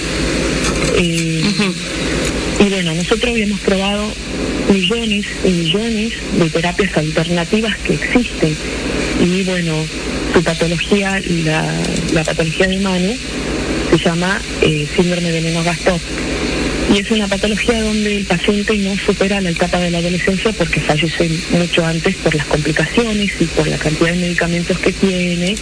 Eh, 0.96 1.42
Y 2.61 2.68
bueno, 2.68 2.92
nosotros 2.94 3.31
habíamos 3.31 3.59
probado 3.61 4.05
millones 4.70 5.24
y 5.44 5.48
millones 5.48 6.12
de 6.38 6.50
terapias 6.50 6.94
alternativas 6.94 7.74
que 7.79 7.94
existen. 7.94 8.55
Y 9.18 9.42
bueno, 9.44 9.74
su 10.35 10.42
patología, 10.44 11.22
la, 11.44 11.72
la 12.12 12.22
patología 12.22 12.66
de 12.66 12.79
Manu, 12.81 13.16
se 13.90 13.96
llama 14.05 14.38
eh, 14.61 14.87
síndrome 14.94 15.31
de 15.33 15.40
Lennox-Gastaut. 15.40 16.00
Y 16.92 16.98
es 16.98 17.11
una 17.12 17.29
patología 17.29 17.81
donde 17.81 18.16
el 18.16 18.24
paciente 18.24 18.76
no 18.79 18.96
supera 18.98 19.40
la 19.40 19.50
etapa 19.50 19.79
de 19.79 19.90
la 19.90 19.98
adolescencia 19.98 20.53
porque 20.53 20.81
fallece 20.81 21.31
mucho 21.50 21.85
antes 21.85 22.16
por 22.16 22.35
las 22.35 22.46
complicaciones 22.46 23.31
y 23.38 23.44
por 23.46 23.68
la 23.68 23.79
cantidad 23.79 24.11
de 24.11 24.16
medicamentos 24.16 24.76
que 24.79 24.92
tiene. 24.92 25.55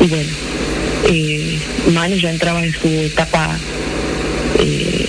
Y 0.00 0.06
bueno, 0.06 0.30
eh, 1.04 1.58
Manu 1.92 2.16
ya 2.16 2.30
entraba 2.30 2.64
en 2.64 2.72
su 2.72 2.88
etapa 2.88 3.56
eh, 4.58 5.06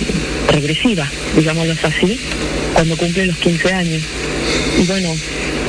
regresiva, 0.52 1.10
digámoslo 1.36 1.74
así, 1.82 2.20
cuando 2.72 2.96
cumple 2.96 3.26
los 3.26 3.36
15 3.38 3.72
años. 3.72 4.02
Y 4.80 4.84
bueno, 4.84 5.16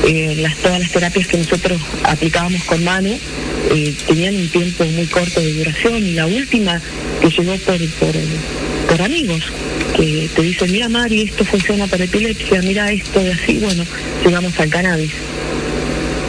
eh, 0.07 0.35
las, 0.37 0.55
todas 0.57 0.79
las 0.79 0.91
terapias 0.91 1.27
que 1.27 1.37
nosotros 1.37 1.81
aplicábamos 2.03 2.63
con 2.63 2.81
Manu 2.83 3.19
eh, 3.71 3.93
tenían 4.07 4.37
un 4.37 4.47
tiempo 4.47 4.85
muy 4.85 5.05
corto 5.07 5.41
de 5.41 5.53
duración 5.53 5.97
y 5.97 6.13
la 6.13 6.25
última 6.25 6.81
que 7.19 7.29
llegó 7.29 7.57
por, 7.57 7.77
por, 7.77 8.15
por 8.89 9.01
amigos, 9.01 9.43
que 9.93 10.29
te 10.33 10.41
dicen, 10.41 10.71
mira 10.71 10.87
Mari, 10.87 11.23
esto 11.23 11.43
funciona 11.43 11.87
para 11.87 12.05
epilepsia, 12.05 12.61
mira 12.61 12.89
esto 12.89 13.21
y 13.21 13.27
así, 13.27 13.57
bueno, 13.59 13.83
llegamos 14.23 14.57
al 14.59 14.69
cannabis 14.69 15.11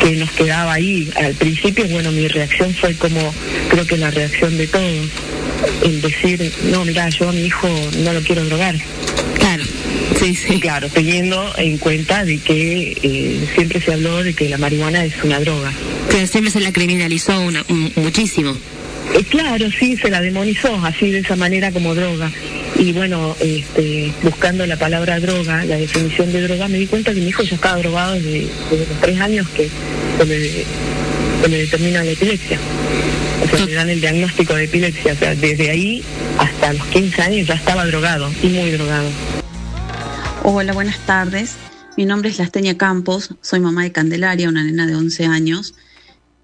que 0.00 0.16
nos 0.16 0.30
quedaba 0.32 0.72
ahí. 0.72 1.08
Al 1.16 1.34
principio, 1.34 1.86
bueno, 1.88 2.10
mi 2.10 2.26
reacción 2.26 2.74
fue 2.74 2.94
como, 2.94 3.32
creo 3.68 3.86
que 3.86 3.96
la 3.96 4.10
reacción 4.10 4.56
de 4.56 4.66
todos, 4.66 5.06
el 5.84 6.00
decir, 6.00 6.52
no, 6.64 6.84
mira, 6.84 7.08
yo 7.10 7.28
a 7.28 7.32
mi 7.32 7.42
hijo 7.42 7.68
no 7.98 8.12
lo 8.12 8.22
quiero 8.22 8.44
drogar. 8.44 8.76
Sí, 10.18 10.34
sí. 10.34 10.60
Claro, 10.60 10.88
teniendo 10.88 11.52
en 11.58 11.78
cuenta 11.78 12.24
de 12.24 12.38
que 12.38 12.96
eh, 13.02 13.48
siempre 13.54 13.80
se 13.80 13.92
habló 13.92 14.22
de 14.22 14.34
que 14.34 14.48
la 14.48 14.58
marihuana 14.58 15.04
es 15.04 15.14
una 15.22 15.38
droga. 15.40 15.72
Pero 16.10 16.26
siempre 16.26 16.50
se 16.50 16.60
la 16.60 16.72
criminalizó 16.72 17.40
una- 17.40 17.64
un- 17.68 17.92
muchísimo. 17.96 18.56
Eh, 19.14 19.24
claro, 19.24 19.66
sí, 19.78 19.96
se 19.96 20.10
la 20.10 20.20
demonizó 20.20 20.74
así 20.84 21.10
de 21.10 21.20
esa 21.20 21.36
manera 21.36 21.70
como 21.72 21.94
droga. 21.94 22.30
Y 22.78 22.92
bueno, 22.92 23.36
este, 23.40 24.12
buscando 24.22 24.66
la 24.66 24.76
palabra 24.76 25.18
droga, 25.20 25.64
la 25.64 25.76
definición 25.76 26.32
de 26.32 26.42
droga, 26.42 26.68
me 26.68 26.78
di 26.78 26.86
cuenta 26.86 27.14
que 27.14 27.20
mi 27.20 27.28
hijo 27.28 27.42
ya 27.42 27.54
estaba 27.54 27.78
drogado 27.78 28.14
desde, 28.14 28.46
desde 28.70 28.86
los 28.86 29.00
tres 29.00 29.20
años 29.20 29.48
que 29.50 29.68
se 30.18 30.24
le, 30.26 30.50
se 31.42 31.48
le 31.48 31.58
determina 31.58 32.04
la 32.04 32.10
epilepsia. 32.10 32.58
O 33.44 33.56
sea, 33.56 33.64
le 33.66 33.72
dan 33.72 33.88
el 33.88 34.00
diagnóstico 34.00 34.54
de 34.54 34.64
epilepsia. 34.64 35.12
O 35.12 35.16
sea, 35.16 35.34
desde 35.34 35.70
ahí 35.70 36.02
hasta 36.38 36.72
los 36.72 36.86
15 36.88 37.22
años 37.22 37.46
ya 37.46 37.54
estaba 37.54 37.86
drogado 37.86 38.30
y 38.42 38.48
muy 38.48 38.70
drogado. 38.72 39.08
Hola, 40.44 40.72
buenas 40.72 40.98
tardes. 41.00 41.56
Mi 41.96 42.06
nombre 42.06 42.30
es 42.30 42.38
Lasteña 42.38 42.78
Campos, 42.78 43.34
soy 43.40 43.58
mamá 43.58 43.82
de 43.82 43.90
Candelaria, 43.90 44.48
una 44.48 44.62
nena 44.62 44.86
de 44.86 44.94
11 44.94 45.26
años 45.26 45.74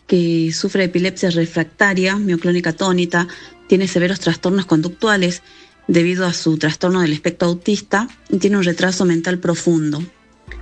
que 0.09 0.53
sufre 0.53 0.85
epilepsia 0.85 1.31
refractaria, 1.31 2.17
mioclónica 2.17 2.73
tónica, 2.73 3.29
tiene 3.69 3.87
severos 3.87 4.19
trastornos 4.19 4.67
conductuales 4.67 5.43
debido 5.87 6.27
a 6.27 6.33
su 6.33 6.59
trastorno 6.59 7.03
del 7.03 7.13
espectro 7.13 7.49
autista 7.49 8.09
y 8.29 8.39
tiene 8.39 8.57
un 8.59 8.65
retraso 8.65 9.05
mental 9.05 9.39
profundo. 9.39 10.03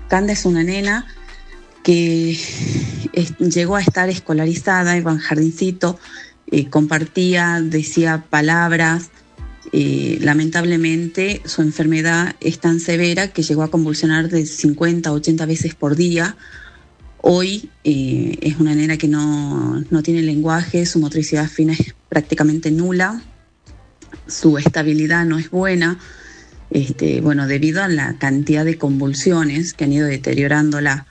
Canda 0.08 0.34
es 0.34 0.44
una 0.44 0.62
nena 0.62 1.06
que 1.82 2.38
llegó 3.38 3.76
a 3.76 3.80
estar 3.80 4.10
escolarizada, 4.10 4.96
iba 4.96 5.10
en 5.10 5.18
jardincito, 5.18 5.98
eh, 6.50 6.68
compartía, 6.68 7.60
decía 7.62 8.24
palabras, 8.28 9.10
lamentablemente 9.72 11.40
su 11.46 11.62
enfermedad 11.62 12.36
es 12.40 12.58
tan 12.58 12.78
severa 12.78 13.28
que 13.28 13.42
llegó 13.42 13.62
a 13.62 13.70
convulsionar 13.70 14.28
de 14.28 14.44
50 14.44 15.08
a 15.08 15.12
80 15.12 15.46
veces 15.46 15.74
por 15.74 15.96
día. 15.96 16.36
Hoy 17.22 17.70
eh, 17.84 18.36
es 18.42 18.58
una 18.58 18.74
nena 18.74 18.98
que 18.98 19.08
no, 19.08 19.82
no 19.90 20.02
tiene 20.02 20.22
lenguaje, 20.22 20.84
su 20.84 20.98
motricidad 20.98 21.48
fina 21.48 21.72
es 21.72 21.94
prácticamente 22.08 22.70
nula, 22.70 23.22
su 24.26 24.58
estabilidad 24.58 25.24
no 25.24 25.38
es 25.38 25.50
buena, 25.50 25.98
este, 26.70 27.20
bueno, 27.20 27.46
debido 27.46 27.82
a 27.82 27.88
la 27.88 28.18
cantidad 28.18 28.64
de 28.64 28.76
convulsiones 28.76 29.72
que 29.72 29.84
han 29.84 29.92
ido 29.92 30.06
deteriorándola 30.06 31.06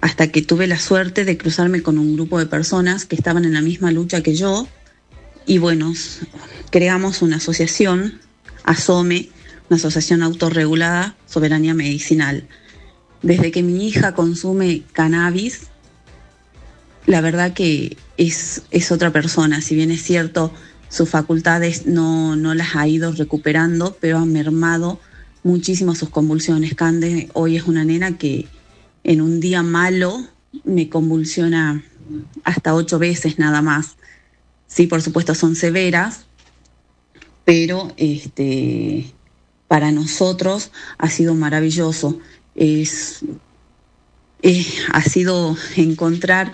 hasta 0.00 0.28
que 0.28 0.42
tuve 0.42 0.66
la 0.66 0.78
suerte 0.78 1.24
de 1.24 1.38
cruzarme 1.38 1.82
con 1.82 1.98
un 1.98 2.14
grupo 2.14 2.38
de 2.38 2.46
personas 2.46 3.06
que 3.06 3.16
estaban 3.16 3.44
en 3.44 3.54
la 3.54 3.62
misma 3.62 3.90
lucha 3.90 4.22
que 4.22 4.34
yo 4.34 4.68
y 5.46 5.58
bueno, 5.58 5.92
creamos 6.70 7.22
una 7.22 7.36
asociación, 7.36 8.20
ASOME, 8.64 9.28
una 9.68 9.76
asociación 9.76 10.22
autorregulada, 10.22 11.16
Soberanía 11.26 11.74
Medicinal. 11.74 12.46
Desde 13.22 13.50
que 13.50 13.62
mi 13.62 13.86
hija 13.86 14.14
consume 14.14 14.82
cannabis, 14.92 15.68
la 17.06 17.20
verdad 17.20 17.52
que 17.52 17.96
es, 18.16 18.62
es 18.70 18.92
otra 18.92 19.12
persona, 19.12 19.60
si 19.60 19.74
bien 19.74 19.90
es 19.90 20.02
cierto, 20.02 20.52
sus 20.88 21.08
facultades 21.08 21.86
no, 21.86 22.36
no 22.36 22.54
las 22.54 22.76
ha 22.76 22.86
ido 22.86 23.12
recuperando, 23.12 23.96
pero 24.00 24.18
ha 24.18 24.24
mermado 24.24 25.00
muchísimo 25.42 25.94
sus 25.94 26.08
convulsiones. 26.08 26.74
Cande 26.74 27.30
hoy 27.34 27.56
es 27.56 27.64
una 27.64 27.84
nena 27.84 28.16
que 28.16 28.46
en 29.02 29.20
un 29.20 29.40
día 29.40 29.62
malo 29.62 30.26
me 30.64 30.88
convulsiona 30.88 31.82
hasta 32.44 32.74
ocho 32.74 32.98
veces 32.98 33.38
nada 33.38 33.60
más. 33.60 33.96
Sí, 34.66 34.86
por 34.86 35.02
supuesto 35.02 35.34
son 35.34 35.56
severas, 35.56 36.26
pero 37.44 37.92
este, 37.96 39.12
para 39.68 39.92
nosotros 39.92 40.70
ha 40.98 41.10
sido 41.10 41.34
maravilloso. 41.34 42.18
Es, 42.54 43.20
ha 44.92 45.02
sido 45.02 45.56
encontrar 45.76 46.52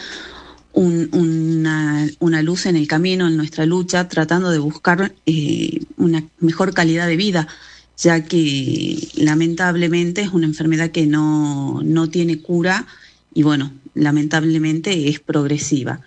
un- 0.73 1.09
una, 1.13 2.09
una 2.21 2.43
luz 2.43 2.67
en 2.67 2.77
el 2.77 2.87
camino 2.87 3.27
en 3.27 3.37
nuestra 3.37 3.67
lucha, 3.67 4.09
tratando 4.09 4.51
de 4.51 4.59
buscar 4.59 5.15
eh, 5.27 5.81
una 5.97 6.25
mejor 6.39 6.73
calidad 6.75 7.07
de 7.09 7.17
vida, 7.17 7.49
ya 7.99 8.25
que 8.25 9.09
lamentablemente 9.17 10.23
es 10.23 10.29
una 10.31 10.47
enfermedad 10.47 10.91
que 10.91 11.07
no, 11.07 11.81
no 11.83 12.09
tiene 12.09 12.41
cura 12.41 12.87
y 13.35 13.43
bueno, 13.43 13.73
lamentablemente 13.95 15.09
es 15.09 15.21
progresiva. 15.21 16.01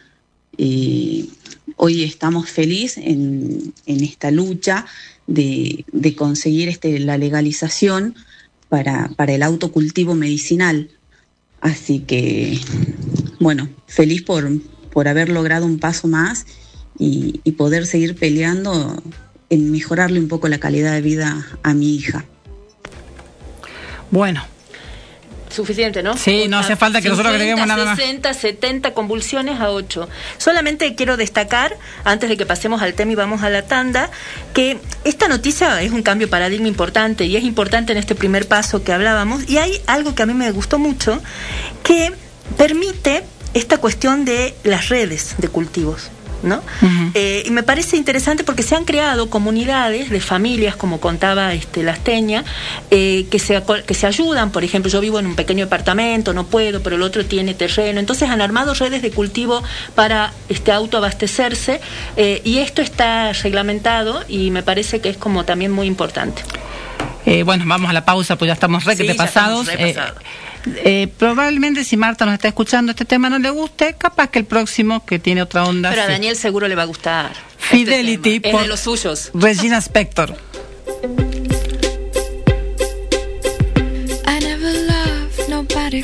Eh, 0.58 1.28
hoy 1.75 2.03
estamos 2.03 2.49
felices 2.49 3.03
en, 3.05 3.73
esta 3.86 4.31
lucha 4.31 4.86
de, 5.27 5.86
conseguir 6.17 6.69
este, 6.69 6.99
la 6.99 7.17
legalización 7.17 8.15
para, 8.69 9.09
el 9.27 9.43
autocultivo 9.43 10.15
medicinal. 10.15 10.89
Así 11.62 11.99
que, 11.99 12.59
bueno, 13.39 13.69
feliz 13.88 14.21
por, 14.23 14.49
por 14.91 15.07
haber 15.07 15.29
logrado 15.29 15.65
un 15.65 15.79
paso 15.79 16.07
más 16.07 16.45
y 16.99 17.39
poder 17.53 17.86
seguir 17.86 18.15
peleando 18.15 19.01
en 19.49 19.71
mejorarle 19.71 20.19
un 20.19 20.27
poco 20.27 20.47
la 20.47 20.59
calidad 20.59 20.93
de 20.93 21.01
vida 21.01 21.45
a 21.62 21.73
mi 21.73 21.95
hija. 21.95 22.25
Bueno, 24.09 24.43
Suficiente, 25.54 26.02
¿no? 26.02 26.18
Sí, 26.18 26.48
no 26.48 26.58
hace 26.58 26.76
falta 26.76 27.00
que 27.00 27.10
nosotros 27.10 27.34
50, 27.34 27.44
agreguemos 27.44 27.68
nada 27.68 27.86
más. 27.86 27.98
60, 27.98 28.34
70 28.34 28.94
convulsiones 28.94 29.60
a 29.60 29.70
8. 29.70 30.10
Solamente 30.38 30.96
quiero 30.96 31.16
destacar, 31.16 31.78
antes 32.04 32.30
de 32.30 32.38
que 32.38 32.46
pasemos 32.46 32.82
al 32.82 32.96
tema 32.96 33.12
y 33.12 33.16
vamos 33.16 33.44
a 33.44 33.50
la 33.50 33.62
tanda, 33.63 34.10
que 34.54 34.80
esta 35.04 35.28
noticia 35.28 35.82
es 35.82 35.92
un 35.92 36.02
cambio 36.02 36.30
paradigma 36.30 36.68
importante 36.68 37.26
y 37.26 37.36
es 37.36 37.44
importante 37.44 37.92
en 37.92 38.00
este 38.00 38.16
primer 38.16 38.48
paso 38.48 38.84
que 38.84 38.94
hablábamos. 38.94 39.48
Y 39.48 39.58
hay 39.58 39.82
algo 39.86 40.16
que 40.16 40.24
a 40.24 40.26
mí 40.26 40.34
me 40.34 40.50
gustó 40.52 40.80
mucho, 40.80 41.22
que 41.84 42.12
permite 42.58 43.24
esta 43.54 43.78
cuestión 43.78 44.26
de 44.26 44.56
las 44.63 44.89
redes 44.89 45.36
de 45.38 45.48
cultivos. 45.48 46.10
¿No? 46.43 46.62
Eh, 47.13 47.43
y 47.45 47.51
me 47.51 47.63
parece 47.63 47.95
interesante 47.95 48.43
porque 48.43 48.63
se 48.63 48.75
han 48.75 48.84
creado 48.84 49.29
comunidades 49.29 50.10
de 50.10 50.19
familias, 50.19 50.75
como 50.75 50.99
contaba 50.99 51.53
este 51.53 51.84
Lasteña, 51.84 52.43
eh, 52.91 53.27
que, 53.32 53.39
se, 53.39 53.63
que 53.88 53.93
se 53.93 54.08
ayudan. 54.08 54.51
Por 54.51 54.65
ejemplo, 54.65 54.91
yo 54.91 54.99
vivo 54.99 55.19
en 55.19 55.25
un 55.27 55.36
pequeño 55.36 55.63
departamento, 55.63 56.34
no 56.34 56.45
puedo, 56.45 56.84
pero 56.84 56.97
el 56.97 57.01
otro 57.01 57.23
tiene 57.23 57.53
terreno. 57.53 58.01
Entonces 58.01 58.29
han 58.29 58.41
armado 58.41 58.73
redes 58.73 59.01
de 59.01 59.12
cultivo 59.12 59.63
para 59.95 60.34
este 60.49 60.73
autoabastecerse 60.73 61.79
eh, 62.17 62.41
y 62.43 62.58
esto 62.58 62.82
está 62.82 63.32
reglamentado 63.32 64.21
y 64.27 64.51
me 64.51 64.63
parece 64.63 64.99
que 64.99 65.08
es 65.10 65.15
como 65.17 65.45
también 65.45 65.71
muy 65.71 65.88
importante. 65.88 66.41
Eh, 67.25 67.43
bueno, 67.43 67.63
vamos 67.65 67.89
a 67.89 67.93
la 67.93 68.03
pausa, 68.03 68.38
pues 68.38 68.47
ya 68.47 68.53
estamos 68.53 68.84
re 68.84 68.97
que 68.97 69.03
Sí, 69.03 69.08
te 69.08 69.15
pasados. 69.15 69.67
re 69.67 69.95
Eh, 70.65 71.10
probablemente 71.17 71.84
si 71.84 71.97
Marta 71.97 72.26
nos 72.26 72.34
está 72.34 72.47
escuchando 72.47 72.91
este 72.91 73.06
tema 73.06 73.30
no 73.30 73.39
le 73.39 73.49
guste, 73.49 73.95
capaz 73.97 74.30
que 74.30 74.39
el 74.39 74.45
próximo 74.45 75.06
que 75.06 75.19
tiene 75.19 75.41
otra 75.41 75.65
onda. 75.65 75.89
Pero 75.89 76.04
a 76.04 76.06
sí. 76.06 76.12
Daniel 76.12 76.36
seguro 76.36 76.67
le 76.67 76.76
va 76.76 76.84
a 76.84 76.86
gustar. 76.86 77.34
Fidelity 77.58 78.36
Este. 78.36 78.49
Es 78.49 78.54
por 78.54 78.62
de 78.63 78.67
los 78.67 78.80
suyos. 78.80 79.32
Regina 79.34 79.80
Spector. 79.80 80.36
I 84.26 84.39
never 84.39 84.73
loved 84.73 85.49
nobody. 85.49 86.04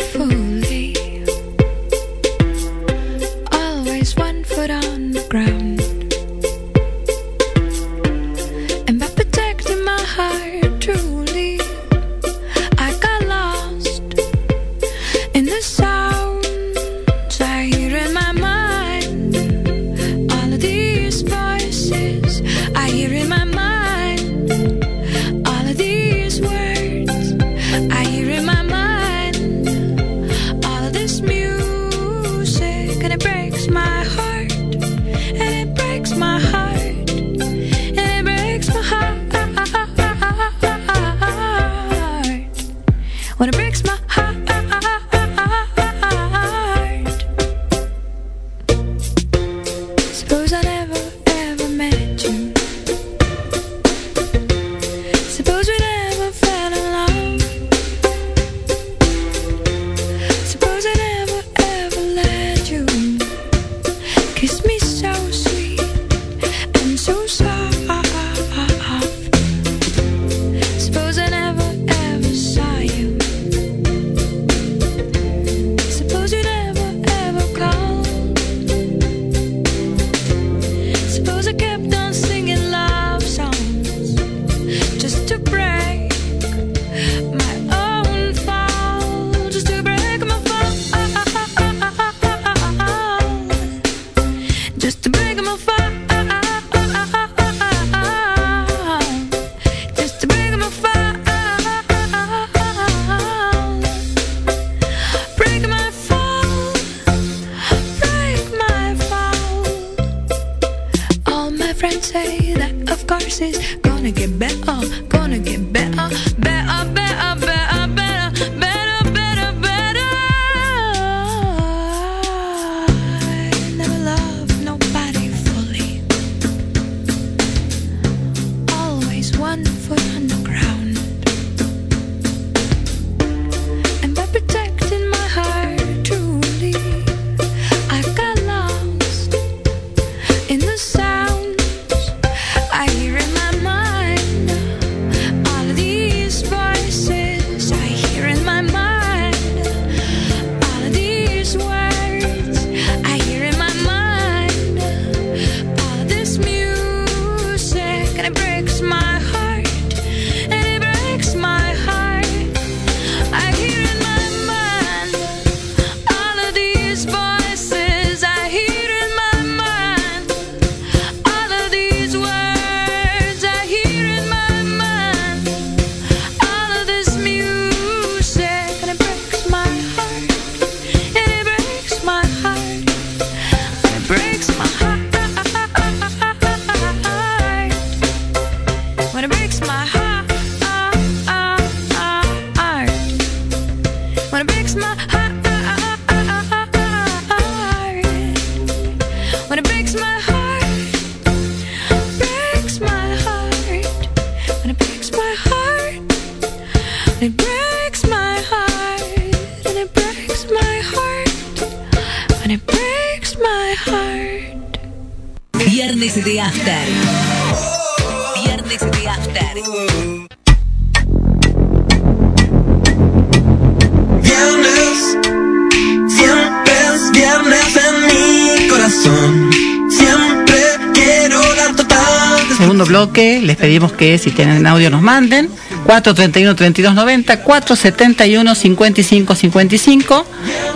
Que 234.00 234.18
si 234.18 234.32
tienen 234.32 234.66
audio 234.66 234.89
nos 234.89 235.02
manden. 235.02 235.50
431-3290, 235.86 237.43
471-5555. 237.43 240.24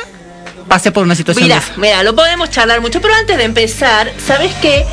pasé 0.68 0.92
por 0.92 1.04
una 1.06 1.16
situación 1.16 1.46
Mira, 1.46 1.62
mira, 1.78 2.04
lo 2.04 2.14
podemos 2.16 2.50
charlar 2.50 2.82
mucho, 2.82 3.00
pero 3.02 3.14
antes 3.16 3.38
de 3.38 3.44
empezar, 3.46 4.12
¿sabes 4.26 4.52
qué? 4.62 4.86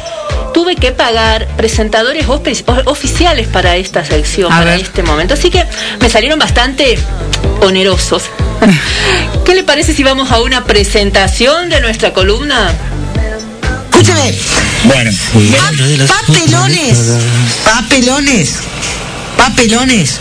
Tuve 0.55 0.76
que 0.76 0.92
pagar 0.92 1.48
presentadores 1.57 2.26
oficiales 2.28 3.48
para 3.48 3.76
esta 3.76 4.05
sección, 4.05 4.50
A 4.52 4.59
para 4.59 4.70
ver. 4.70 4.80
este 4.82 5.02
momento. 5.02 5.34
Así 5.34 5.50
que 5.50 5.66
me 6.00 6.09
salieron 6.09 6.38
bastante 6.38 6.96
onerosos. 7.61 8.22
¿Qué 9.44 9.55
le 9.55 9.64
parece 9.64 9.92
si 9.92 10.05
vamos 10.05 10.30
a 10.30 10.40
una 10.40 10.64
presentación 10.64 11.68
de 11.68 11.80
nuestra 11.80 12.12
columna? 12.12 12.72
Escúchame. 13.90 14.34
Bueno, 14.84 15.11
Papelones. 16.09 16.98
Papelones. 17.64 18.55
Papelones. 19.36 20.20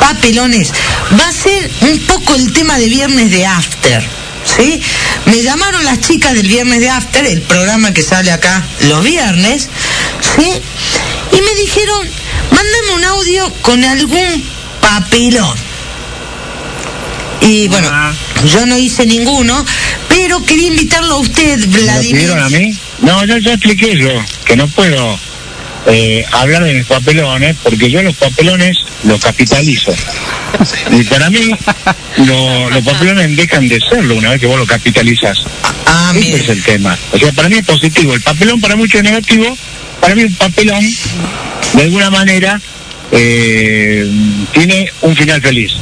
Papelones. 0.00 0.72
Va 1.18 1.28
a 1.28 1.32
ser 1.32 1.70
un 1.82 1.98
poco 2.06 2.34
el 2.34 2.52
tema 2.52 2.78
de 2.78 2.86
viernes 2.86 3.30
de 3.30 3.46
After. 3.46 4.02
¿Sí? 4.44 4.80
Me 5.26 5.42
llamaron 5.42 5.84
las 5.84 6.00
chicas 6.00 6.34
del 6.34 6.46
viernes 6.48 6.80
de 6.80 6.88
After, 6.88 7.26
el 7.26 7.42
programa 7.42 7.92
que 7.92 8.02
sale 8.02 8.30
acá 8.30 8.64
los 8.88 9.02
viernes, 9.04 9.68
¿sí? 10.36 10.62
Y 11.32 11.40
me 11.40 11.54
dijeron, 11.60 12.08
mándame 12.50 12.92
un 12.96 13.04
audio 13.04 13.52
con 13.62 13.84
algún 13.84 14.44
papelón. 14.80 15.56
Y 17.42 17.68
bueno, 17.68 17.90
yo 18.46 18.66
no 18.66 18.76
hice 18.78 19.06
ninguno, 19.06 19.64
pero 20.08 20.42
quería 20.44 20.68
invitarlo 20.68 21.14
a 21.16 21.18
usted, 21.18 21.58
¿Me 21.58 21.66
lo 21.78 21.82
Vladimir. 21.84 22.14
pidieron 22.16 22.42
a 22.42 22.48
mí? 22.48 22.76
No, 23.00 23.24
ya, 23.24 23.38
ya 23.38 23.52
expliqué 23.52 23.96
yo 23.96 24.10
que 24.44 24.56
no 24.56 24.66
puedo 24.68 25.18
eh, 25.86 26.24
hablar 26.32 26.64
de 26.64 26.74
mis 26.74 26.86
papelones 26.86 27.56
porque 27.62 27.90
yo 27.90 28.02
los 28.02 28.16
papelones 28.16 28.76
los 29.04 29.20
capitalizo. 29.20 29.94
Y 30.90 31.04
para 31.04 31.30
mí 31.30 31.50
lo- 32.18 32.70
los 32.70 32.84
papelones 32.84 33.36
dejan 33.36 33.68
de 33.68 33.78
serlo 33.80 34.16
una 34.16 34.30
vez 34.30 34.40
que 34.40 34.46
vos 34.46 34.58
lo 34.58 34.66
capitalizas. 34.66 35.38
Ese 36.16 36.36
es 36.36 36.48
el 36.48 36.62
tema. 36.62 36.98
O 37.12 37.18
sea, 37.18 37.32
para 37.32 37.48
mí 37.48 37.56
es 37.58 37.64
positivo. 37.66 38.14
El 38.14 38.20
papelón 38.22 38.60
para 38.60 38.76
muchos 38.76 38.96
es 38.96 39.04
negativo. 39.04 39.56
Para 40.00 40.14
mí 40.14 40.24
un 40.24 40.34
papelón, 40.34 40.84
de 41.74 41.82
alguna 41.82 42.10
manera, 42.10 42.60
eh, 43.12 44.10
tiene 44.52 44.90
un 45.02 45.14
final 45.16 45.40
feliz. 45.42 45.72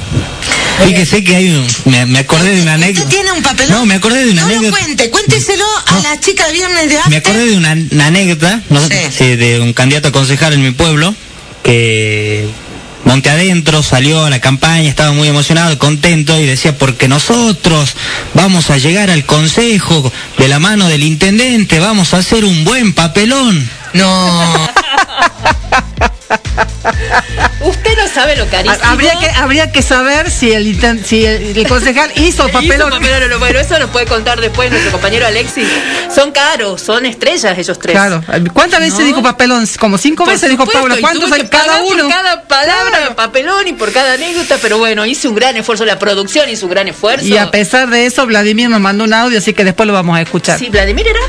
Fíjese 0.84 1.24
que 1.24 1.36
hay 1.36 1.50
un. 1.50 1.66
Me, 1.86 2.04
me 2.06 2.18
acordé 2.20 2.54
de 2.56 2.62
una 2.62 2.74
anécdota. 2.74 3.08
¿Tiene 3.08 3.32
un 3.32 3.42
papelón? 3.42 3.70
No, 3.78 3.86
me 3.86 3.94
acordé 3.94 4.24
de 4.26 4.32
una 4.32 4.42
no 4.42 4.48
lo 4.48 4.54
anécdota. 4.58 4.82
cuente, 4.82 5.10
cuénteselo 5.10 5.64
a 5.86 6.00
las 6.00 6.20
chicas 6.20 6.48
de 6.48 6.52
viernes 6.52 6.88
de 6.88 6.94
Me 6.94 7.00
After. 7.00 7.16
acordé 7.18 7.46
de 7.46 7.56
una, 7.56 7.76
una 7.90 8.06
anécdota 8.06 8.60
no 8.68 8.86
sé, 8.86 9.10
sí, 9.10 9.36
de 9.36 9.60
un 9.60 9.72
candidato 9.72 10.08
a 10.08 10.12
concejal 10.12 10.52
en 10.52 10.62
mi 10.62 10.70
pueblo 10.72 11.14
que 11.62 12.46
Monte 13.06 13.30
Adentro 13.30 13.84
salió 13.84 14.24
a 14.24 14.30
la 14.30 14.40
campaña, 14.40 14.88
estaba 14.88 15.12
muy 15.12 15.28
emocionado, 15.28 15.78
contento 15.78 16.38
y 16.40 16.44
decía, 16.44 16.76
porque 16.76 17.06
nosotros 17.06 17.94
vamos 18.34 18.68
a 18.70 18.78
llegar 18.78 19.10
al 19.10 19.24
consejo 19.24 20.12
de 20.38 20.48
la 20.48 20.58
mano 20.58 20.88
del 20.88 21.04
intendente, 21.04 21.78
vamos 21.78 22.14
a 22.14 22.18
hacer 22.18 22.44
un 22.44 22.64
buen 22.64 22.94
papelón. 22.94 23.70
No. 23.92 24.68
Usted 27.60 27.96
no 27.96 28.08
sabe 28.08 28.36
lo 28.36 28.46
carísimo. 28.48 28.82
Habría 28.84 29.18
que, 29.18 29.28
habría 29.28 29.72
que 29.72 29.82
saber 29.82 30.30
si 30.30 30.52
el, 30.52 31.04
si 31.04 31.24
el, 31.24 31.56
el 31.58 31.68
concejal 31.68 32.10
hizo 32.16 32.44
papelón. 32.48 32.88
Hizo 32.88 33.00
papelón, 33.00 33.30
no, 33.30 33.38
bueno, 33.38 33.58
eso 33.58 33.78
lo 33.78 33.88
puede 33.88 34.06
contar 34.06 34.40
después 34.40 34.70
nuestro 34.70 34.92
compañero 34.92 35.26
Alexis. 35.26 35.66
Son 36.14 36.30
caros, 36.32 36.80
son 36.80 37.06
estrellas 37.06 37.58
ellos 37.58 37.78
tres. 37.78 37.94
Claro. 37.94 38.22
¿Cuántas 38.52 38.80
veces 38.80 39.04
dijo 39.04 39.22
papelón? 39.22 39.66
Como 39.78 39.98
cinco 39.98 40.24
Por 40.24 40.34
veces 40.34 40.48
dijo 40.48 40.64
supuesto, 40.64 40.80
Paula. 40.80 40.98
y 40.98 41.00
¿Cuántos 41.02 41.32
hay 41.32 41.48
cada 41.48 41.78
por 41.80 41.92
uno? 41.92 42.08
cada 42.08 42.42
palabra, 42.42 43.16
papelón 43.16 43.66
y 43.66 43.72
por 43.72 43.92
cada 43.92 44.14
anécdota, 44.14 44.58
pero 44.62 44.78
bueno, 44.78 45.04
hice 45.04 45.28
un 45.28 45.34
gran 45.34 45.56
esfuerzo, 45.56 45.84
la 45.84 45.98
producción 45.98 46.48
hizo 46.48 46.66
un 46.66 46.70
gran 46.72 46.88
esfuerzo. 46.88 47.26
Y 47.26 47.36
a 47.36 47.50
pesar 47.50 47.88
de 47.90 48.06
eso, 48.06 48.26
Vladimir 48.26 48.68
nos 48.70 48.80
mandó 48.80 49.04
un 49.04 49.12
audio, 49.12 49.38
así 49.38 49.52
que 49.52 49.64
después 49.64 49.86
lo 49.86 49.92
vamos 49.92 50.16
a 50.16 50.22
escuchar. 50.22 50.58
Sí, 50.58 50.68
Vladimir 50.68 51.06
era. 51.08 51.20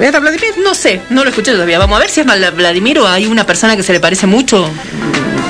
¿Era 0.00 0.20
Vladimir? 0.20 0.54
No 0.62 0.74
sé, 0.74 1.00
no 1.10 1.24
lo 1.24 1.30
escuché 1.30 1.52
todavía. 1.52 1.78
Vamos 1.78 1.96
a 1.96 2.00
ver 2.00 2.10
si 2.10 2.20
es 2.20 2.26
Vladimir 2.26 2.98
o 2.98 3.06
hay 3.08 3.26
una 3.26 3.44
persona 3.46 3.76
que 3.76 3.82
se 3.82 3.92
le 3.92 4.00
parece 4.00 4.26
mucho. 4.26 4.70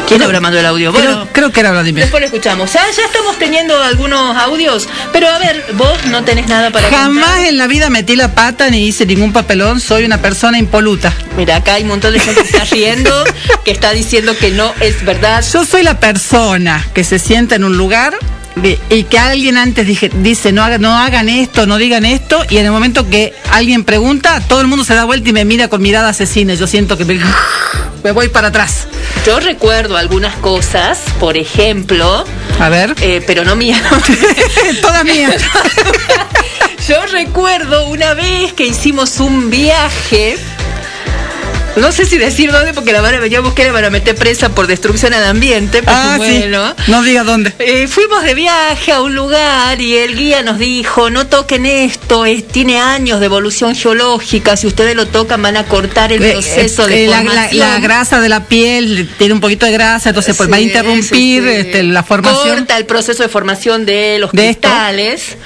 ¿Quién 0.09 0.21
habrá 0.23 0.41
mandado 0.41 0.61
el 0.61 0.67
audio? 0.67 0.93
Creo, 0.93 1.05
Bueno, 1.15 1.29
creo 1.33 1.53
que 1.53 1.61
era 1.61 1.71
Vladimir. 1.71 2.03
después 2.03 2.21
lo 2.21 2.27
escuchamos. 2.27 2.71
Ya, 2.73 2.83
ya 2.95 3.05
estamos 3.05 3.39
teniendo 3.39 3.81
algunos 3.83 4.37
audios, 4.37 4.87
pero 5.13 5.29
a 5.29 5.39
ver, 5.39 5.65
vos 5.75 6.05
no 6.11 6.23
tenés 6.23 6.49
nada 6.49 6.71
para 6.71 6.91
Jamás 6.91 7.25
contar. 7.31 7.47
en 7.47 7.57
la 7.57 7.67
vida 7.67 7.89
metí 7.89 8.15
la 8.17 8.35
pata 8.35 8.69
ni 8.69 8.87
hice 8.89 9.07
ningún 9.07 9.33
papelón. 9.33 9.81
Soy 9.81 10.05
una 10.05 10.21
persona 10.21 10.59
impoluta. 10.59 11.15
Mira, 11.37 11.57
acá 11.57 11.75
hay 11.75 11.83
un 11.83 11.89
montón 11.89 12.13
de 12.13 12.21
gente 12.21 12.43
que 12.43 12.47
está 12.49 12.65
riendo, 12.65 13.25
que 13.65 13.71
está 13.71 13.93
diciendo 13.93 14.37
que 14.37 14.51
no 14.51 14.75
es 14.81 15.03
verdad. 15.05 15.43
Yo 15.51 15.65
soy 15.65 15.83
la 15.83 15.99
persona 15.99 16.87
que 16.93 17.05
se 17.05 17.19
sienta 17.19 17.55
en 17.55 17.65
un 17.65 17.79
lugar 17.79 18.15
y 18.91 19.05
que 19.05 19.19
alguien 19.19 19.57
antes 19.57 19.87
dije, 19.87 20.11
dice 20.15 20.53
no, 20.53 20.63
haga- 20.63 20.79
no 20.79 20.95
hagan 20.97 21.29
esto, 21.29 21.67
no 21.67 21.79
digan 21.79 22.05
esto, 22.05 22.45
y 22.51 22.59
en 22.59 22.67
el 22.67 22.73
momento 22.73 23.09
que 23.09 23.33
alguien 23.51 23.85
pregunta, 23.85 24.41
todo 24.49 24.61
el 24.61 24.67
mundo 24.67 24.85
se 24.85 24.95
da 24.95 25.05
vuelta 25.05 25.31
y 25.31 25.33
me 25.33 25.45
mira 25.45 25.69
con 25.69 25.81
mirada 25.83 26.11
asesina. 26.11 26.55
Yo 26.55 26.67
siento 26.67 26.97
que 26.99 27.05
me, 27.05 27.19
me 28.05 28.11
voy 28.13 28.29
para 28.29 28.49
atrás. 28.49 28.87
Yo 29.27 29.41
recuerdo 29.41 29.97
algunas 29.97 30.35
cosas, 30.37 30.99
por 31.21 31.37
ejemplo, 31.37 32.25
A 32.59 32.69
ver. 32.69 32.95
eh, 33.01 33.23
pero 33.27 33.45
no 33.45 33.57
mías. 33.57 33.81
Todas 34.83 35.05
mías. 35.05 35.41
Yo 36.89 37.07
recuerdo 37.07 37.87
una 37.89 38.15
vez 38.15 38.53
que 38.55 38.67
hicimos 38.67 39.21
un 39.21 39.51
viaje. 39.51 40.37
No 41.75 41.91
sé 41.91 42.05
si 42.05 42.19
decir 42.19 42.53
dónde, 42.53 42.75
porque 42.75 42.93
la 42.93 43.01
van 43.01 43.15
a 43.15 43.19
veníamos 43.19 43.55
que 43.55 43.65
la 43.65 43.73
van 43.73 43.87
a 43.87 43.91
meter 43.91 44.15
presa 44.15 44.51
por 44.51 44.67
destrucción 44.67 45.15
al 45.15 45.25
ambiente. 45.25 45.83
Pues 45.83 45.97
Ah, 45.99 46.19
sí. 46.21 46.39
bueno. 46.39 46.75
No 46.89 47.03
diga 47.03 47.25
dónde. 47.25 47.55
Eh, 47.59 47.87
fuimos 47.89 48.23
de 48.25 48.35
viaje 48.35 48.93
a 48.93 49.01
un 49.01 49.15
lugar 49.15 49.81
y 49.81 49.97
el 49.97 50.15
guía 50.15 50.43
nos 50.43 50.59
dijo, 50.59 51.09
no 51.09 51.27
toquen 51.29 51.65
esto, 51.65 52.27
es- 52.27 52.47
tiene 52.47 52.79
años 52.79 53.21
de 53.21 53.27
evolución 53.27 53.75
geológica, 53.75 54.57
si 54.59 54.67
ustedes 54.67 54.95
lo 54.95 55.07
tocan 55.07 55.41
van 55.41 55.57
a 55.57 55.65
cortar 55.65 56.13
el 56.13 56.23
Eh, 56.23 56.33
proceso 56.33 56.87
eh, 56.89 56.91
de 56.95 57.07
la, 57.07 57.23
la- 57.23 57.31
formación. 57.31 57.59
la 57.59 57.81
grasa 57.81 58.21
de 58.21 58.29
la 58.29 58.45
piel 58.45 59.09
tiene 59.17 59.33
un 59.33 59.41
poquito 59.41 59.65
de 59.65 59.73
grasa, 59.73 60.11
entonces 60.11 60.37
pues 60.37 60.53
va 60.53 60.57
a 60.57 60.61
interrumpir 60.61 61.43
sí, 61.43 61.49
este, 61.49 61.83
la 61.85 62.03
formación. 62.03 62.59
Corta 62.59 62.77
el 62.77 62.85
proceso 62.85 63.23
de 63.23 63.31
formación 63.31 63.87
de 63.87 64.19
los 64.19 64.31
De 64.33 64.51
esto. 64.51 64.69
cristales. 64.69 65.37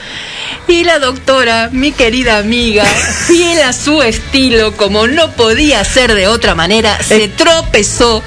Y 0.69 0.83
la 0.83 0.99
doctora, 0.99 1.69
mi 1.71 1.93
querida 1.93 2.39
amiga, 2.39 2.85
fiel 3.29 3.61
a 3.63 3.73
su 3.73 4.03
estilo, 4.03 4.77
como 4.77 5.07
no 5.07 5.31
podía 5.33 5.85
ser 5.85 6.16
de 6.17 6.27
otra 6.27 6.55
manera, 6.55 6.99
se 7.03 7.25
Eh. 7.25 7.29
tropezó, 7.29 8.23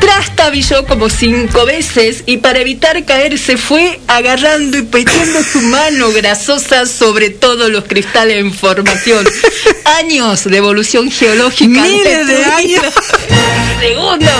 trastabilló 0.00 0.84
como 0.86 1.08
cinco 1.08 1.64
veces 1.64 2.22
y 2.26 2.38
para 2.38 2.58
evitar 2.60 3.04
caer 3.04 3.38
se 3.38 3.56
fue 3.56 3.98
agarrando 4.06 4.76
y 4.78 4.82
metiendo 4.82 5.42
su 5.42 5.60
mano 5.62 6.10
grasosa 6.12 6.86
sobre 6.86 7.30
todos 7.30 7.70
los 7.70 7.84
cristales 7.84 8.36
en 8.38 8.52
formación. 8.52 9.26
Años 9.84 10.44
de 10.44 10.56
evolución 10.56 11.10
geológica. 11.10 11.80
Miles 11.82 12.26
de 12.26 12.44
años. 12.44 12.84
Segundo. 13.80 14.30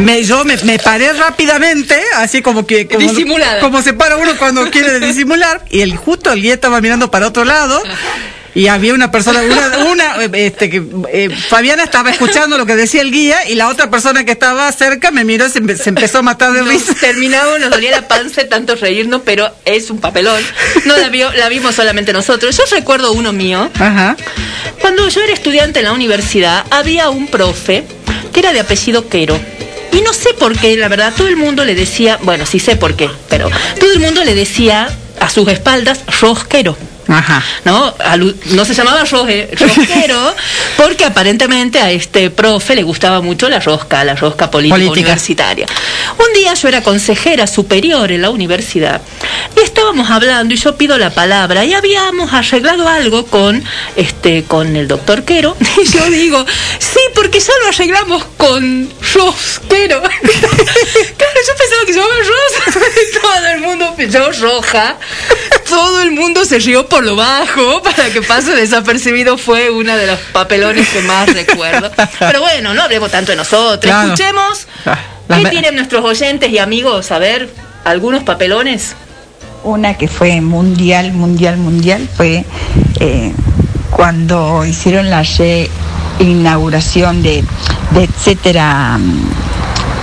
Me, 0.00 0.24
yo 0.24 0.44
me, 0.44 0.56
me 0.58 0.78
paré 0.78 1.12
rápidamente, 1.12 1.98
así 2.16 2.42
como 2.42 2.66
que... 2.66 2.86
Como, 2.86 3.00
Disimulada. 3.00 3.60
Como 3.60 3.82
se 3.82 3.92
para 3.92 4.16
uno 4.16 4.36
cuando 4.38 4.70
quiere 4.70 5.00
disimular. 5.06 5.64
Y 5.70 5.80
el 5.80 5.96
justo 5.96 6.32
el 6.32 6.42
guía 6.42 6.54
estaba 6.54 6.80
mirando 6.80 7.10
para 7.10 7.26
otro 7.28 7.44
lado. 7.44 7.82
Y 8.56 8.68
había 8.68 8.94
una 8.94 9.10
persona, 9.10 9.40
una, 9.42 9.84
una, 9.84 10.24
este, 10.32 10.70
que, 10.70 10.82
eh, 11.12 11.28
Fabiana 11.28 11.82
estaba 11.84 12.08
escuchando 12.10 12.56
lo 12.56 12.64
que 12.64 12.74
decía 12.74 13.02
el 13.02 13.10
guía 13.12 13.46
y 13.50 13.54
la 13.54 13.68
otra 13.68 13.90
persona 13.90 14.24
que 14.24 14.32
estaba 14.32 14.72
cerca 14.72 15.10
me 15.10 15.24
miró 15.24 15.46
y 15.46 15.50
se, 15.50 15.60
empe- 15.60 15.76
se 15.76 15.90
empezó 15.90 16.18
a 16.18 16.22
matar 16.22 16.52
de 16.54 16.60
Nos 16.60 16.68
risa. 16.70 16.94
terminamos, 16.98 17.60
nos 17.60 17.68
dolía 17.68 17.90
la 17.90 18.08
panza 18.08 18.40
de 18.40 18.48
tanto 18.48 18.74
reírnos, 18.74 19.20
pero 19.26 19.54
es 19.66 19.90
un 19.90 19.98
papelón. 20.00 20.42
No 20.86 20.96
la, 20.96 21.10
vio, 21.10 21.30
la 21.34 21.50
vimos 21.50 21.74
solamente 21.74 22.14
nosotros. 22.14 22.56
Yo 22.56 22.64
recuerdo 22.74 23.12
uno 23.12 23.30
mío. 23.34 23.70
Ajá. 23.78 24.16
Cuando 24.80 25.06
yo 25.06 25.20
era 25.20 25.34
estudiante 25.34 25.80
en 25.80 25.84
la 25.84 25.92
universidad, 25.92 26.64
había 26.70 27.10
un 27.10 27.26
profe 27.26 27.84
que 28.32 28.40
era 28.40 28.54
de 28.54 28.60
apellido 28.60 29.06
Quero. 29.10 29.38
Y 29.92 30.00
no 30.00 30.14
sé 30.14 30.32
por 30.32 30.58
qué, 30.58 30.76
la 30.78 30.88
verdad, 30.88 31.12
todo 31.14 31.28
el 31.28 31.36
mundo 31.36 31.62
le 31.66 31.74
decía, 31.74 32.18
bueno, 32.22 32.46
sí 32.46 32.58
sé 32.58 32.76
por 32.76 32.96
qué, 32.96 33.10
pero 33.28 33.50
todo 33.78 33.92
el 33.92 34.00
mundo 34.00 34.24
le 34.24 34.34
decía 34.34 34.88
a 35.20 35.28
sus 35.28 35.46
espaldas 35.48 36.00
rosquero. 36.22 36.74
Ajá. 37.08 37.42
¿no? 37.64 37.94
No 38.46 38.64
se 38.64 38.74
llamaba 38.74 39.04
roje- 39.04 39.48
rosquero 39.58 40.34
porque 40.76 41.04
aparentemente 41.04 41.78
a 41.80 41.90
este 41.90 42.30
profe 42.30 42.74
le 42.74 42.82
gustaba 42.82 43.20
mucho 43.20 43.48
la 43.48 43.60
rosca, 43.60 44.04
la 44.04 44.14
rosca 44.14 44.50
política, 44.50 44.74
Política. 44.76 45.00
universitaria. 45.00 45.66
Un 46.18 46.32
día 46.34 46.54
yo 46.54 46.68
era 46.68 46.82
consejera 46.82 47.46
superior 47.46 48.10
en 48.12 48.22
la 48.22 48.30
universidad 48.30 49.00
y 49.56 49.60
estábamos 49.60 50.10
hablando 50.10 50.54
y 50.54 50.56
yo 50.56 50.76
pido 50.76 50.98
la 50.98 51.10
palabra 51.10 51.64
y 51.64 51.74
habíamos 51.74 52.32
arreglado 52.32 52.88
algo 52.88 53.26
con 53.26 53.62
este 53.96 54.44
con 54.44 54.74
el 54.76 54.88
doctor 54.88 55.24
Quero 55.24 55.56
y 55.82 55.86
yo 55.88 56.10
digo, 56.10 56.44
porque 57.16 57.40
ya 57.40 57.52
lo 57.62 57.68
arreglamos 57.70 58.24
con 58.36 58.90
rosquero. 59.14 60.02
claro, 60.20 61.40
yo 61.46 61.54
pensaba 61.56 61.86
que 61.86 61.92
se 61.94 61.98
llamaba 61.98 62.14
Rosa 62.18 62.80
todo 63.22 63.46
el 63.46 63.60
mundo 63.62 63.94
pensó 63.96 64.30
roja. 64.32 64.96
Todo 65.68 66.02
el 66.02 66.10
mundo 66.12 66.44
se 66.44 66.58
rió 66.58 66.86
por 66.86 67.02
lo 67.02 67.16
bajo 67.16 67.82
para 67.82 68.10
que 68.10 68.20
pase 68.20 68.54
desapercibido. 68.54 69.38
Fue 69.38 69.70
uno 69.70 69.96
de 69.96 70.06
los 70.06 70.18
papelones 70.32 70.86
que 70.90 71.00
más 71.00 71.32
recuerdo. 71.32 71.90
Pero 72.18 72.40
bueno, 72.40 72.74
no 72.74 72.82
hablemos 72.82 73.10
tanto 73.10 73.32
de 73.32 73.36
nosotros. 73.36 73.80
Claro. 73.80 74.12
Escuchemos 74.12 74.68
Las 75.26 75.40
qué 75.40 75.48
tienen 75.48 75.74
nuestros 75.74 76.04
oyentes 76.04 76.50
y 76.50 76.58
amigos. 76.58 77.10
A 77.12 77.18
ver, 77.18 77.48
algunos 77.84 78.24
papelones. 78.24 78.94
Una 79.64 79.96
que 79.96 80.06
fue 80.06 80.42
mundial, 80.42 81.12
mundial, 81.12 81.56
mundial, 81.56 82.06
fue 82.14 82.44
eh, 83.00 83.32
cuando 83.90 84.66
hicieron 84.66 85.08
la 85.08 85.24
reinauguración 86.18 87.22
de, 87.22 87.44
de 87.92 88.04
etcétera 88.04 88.98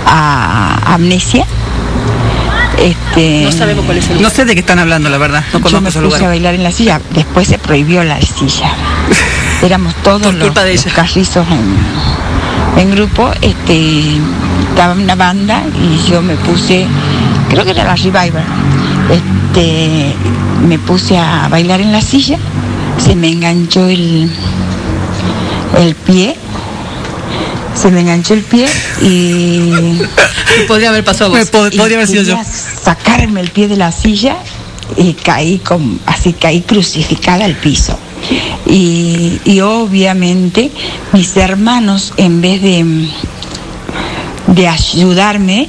a 0.06 0.94
Amnesia. 0.94 1.44
Este, 2.78 3.42
No 3.44 3.52
sabemos 3.52 3.84
cuál 3.84 3.98
es 3.98 4.10
el 4.10 4.20
No 4.20 4.30
sé 4.30 4.44
de 4.44 4.54
qué 4.54 4.60
están 4.60 4.78
hablando, 4.78 5.08
la 5.08 5.16
verdad. 5.18 5.44
No 5.52 5.58
yo 5.58 5.62
conozco 5.62 5.80
me 5.82 5.88
ese 5.90 6.00
puse 6.00 6.14
a 6.16 6.18
lugar. 6.18 6.30
bailar 6.30 6.54
en 6.54 6.62
la 6.64 6.72
silla, 6.72 7.00
después 7.14 7.46
se 7.48 7.58
prohibió 7.58 8.02
la 8.04 8.20
silla. 8.20 8.72
Éramos 9.62 9.94
todos 10.02 10.34
los, 10.34 10.44
culpa 10.44 10.64
de 10.64 10.74
los 10.74 10.84
ella. 10.86 10.94
carrizos 10.94 11.46
en, 11.50 12.80
en 12.82 12.90
grupo, 12.90 13.30
este, 13.40 14.18
estaba 14.68 14.94
una 14.94 15.14
banda 15.14 15.62
y 15.80 16.10
yo 16.10 16.20
me 16.20 16.34
puse, 16.36 16.86
creo 17.48 17.64
que 17.64 17.70
era 17.70 17.84
la 17.84 17.94
Revival, 17.94 18.44
este, 19.10 20.14
me 20.66 20.78
puse 20.80 21.16
a 21.16 21.48
bailar 21.48 21.80
en 21.80 21.92
la 21.92 22.00
silla, 22.02 22.36
se 22.98 23.14
me 23.14 23.28
enganchó 23.30 23.86
el, 23.88 24.30
el 25.78 25.94
pie, 25.94 26.36
se 27.74 27.90
me 27.90 28.00
enganchó 28.00 28.34
el 28.34 28.42
pie 28.42 28.66
y 29.02 29.70
Podría 30.68 30.90
haber 30.90 31.04
pasado 31.04 31.30
vos. 31.30 31.50
Pod- 31.52 31.72
y 31.74 31.76
podría 31.78 31.96
haber 31.98 32.08
sido 32.08 32.22
yo. 32.22 32.38
sacarme 32.82 33.40
el 33.40 33.50
pie 33.50 33.66
de 33.68 33.76
la 33.76 33.90
silla 33.92 34.36
y 34.96 35.14
caí 35.14 35.58
con, 35.58 35.98
así 36.06 36.32
caí 36.34 36.60
crucificada 36.62 37.44
al 37.44 37.54
piso. 37.56 37.98
Y, 38.66 39.40
y 39.44 39.60
obviamente 39.60 40.70
mis 41.12 41.36
hermanos, 41.36 42.14
en 42.16 42.40
vez 42.40 42.62
de, 42.62 43.08
de 44.46 44.68
ayudarme, 44.68 45.68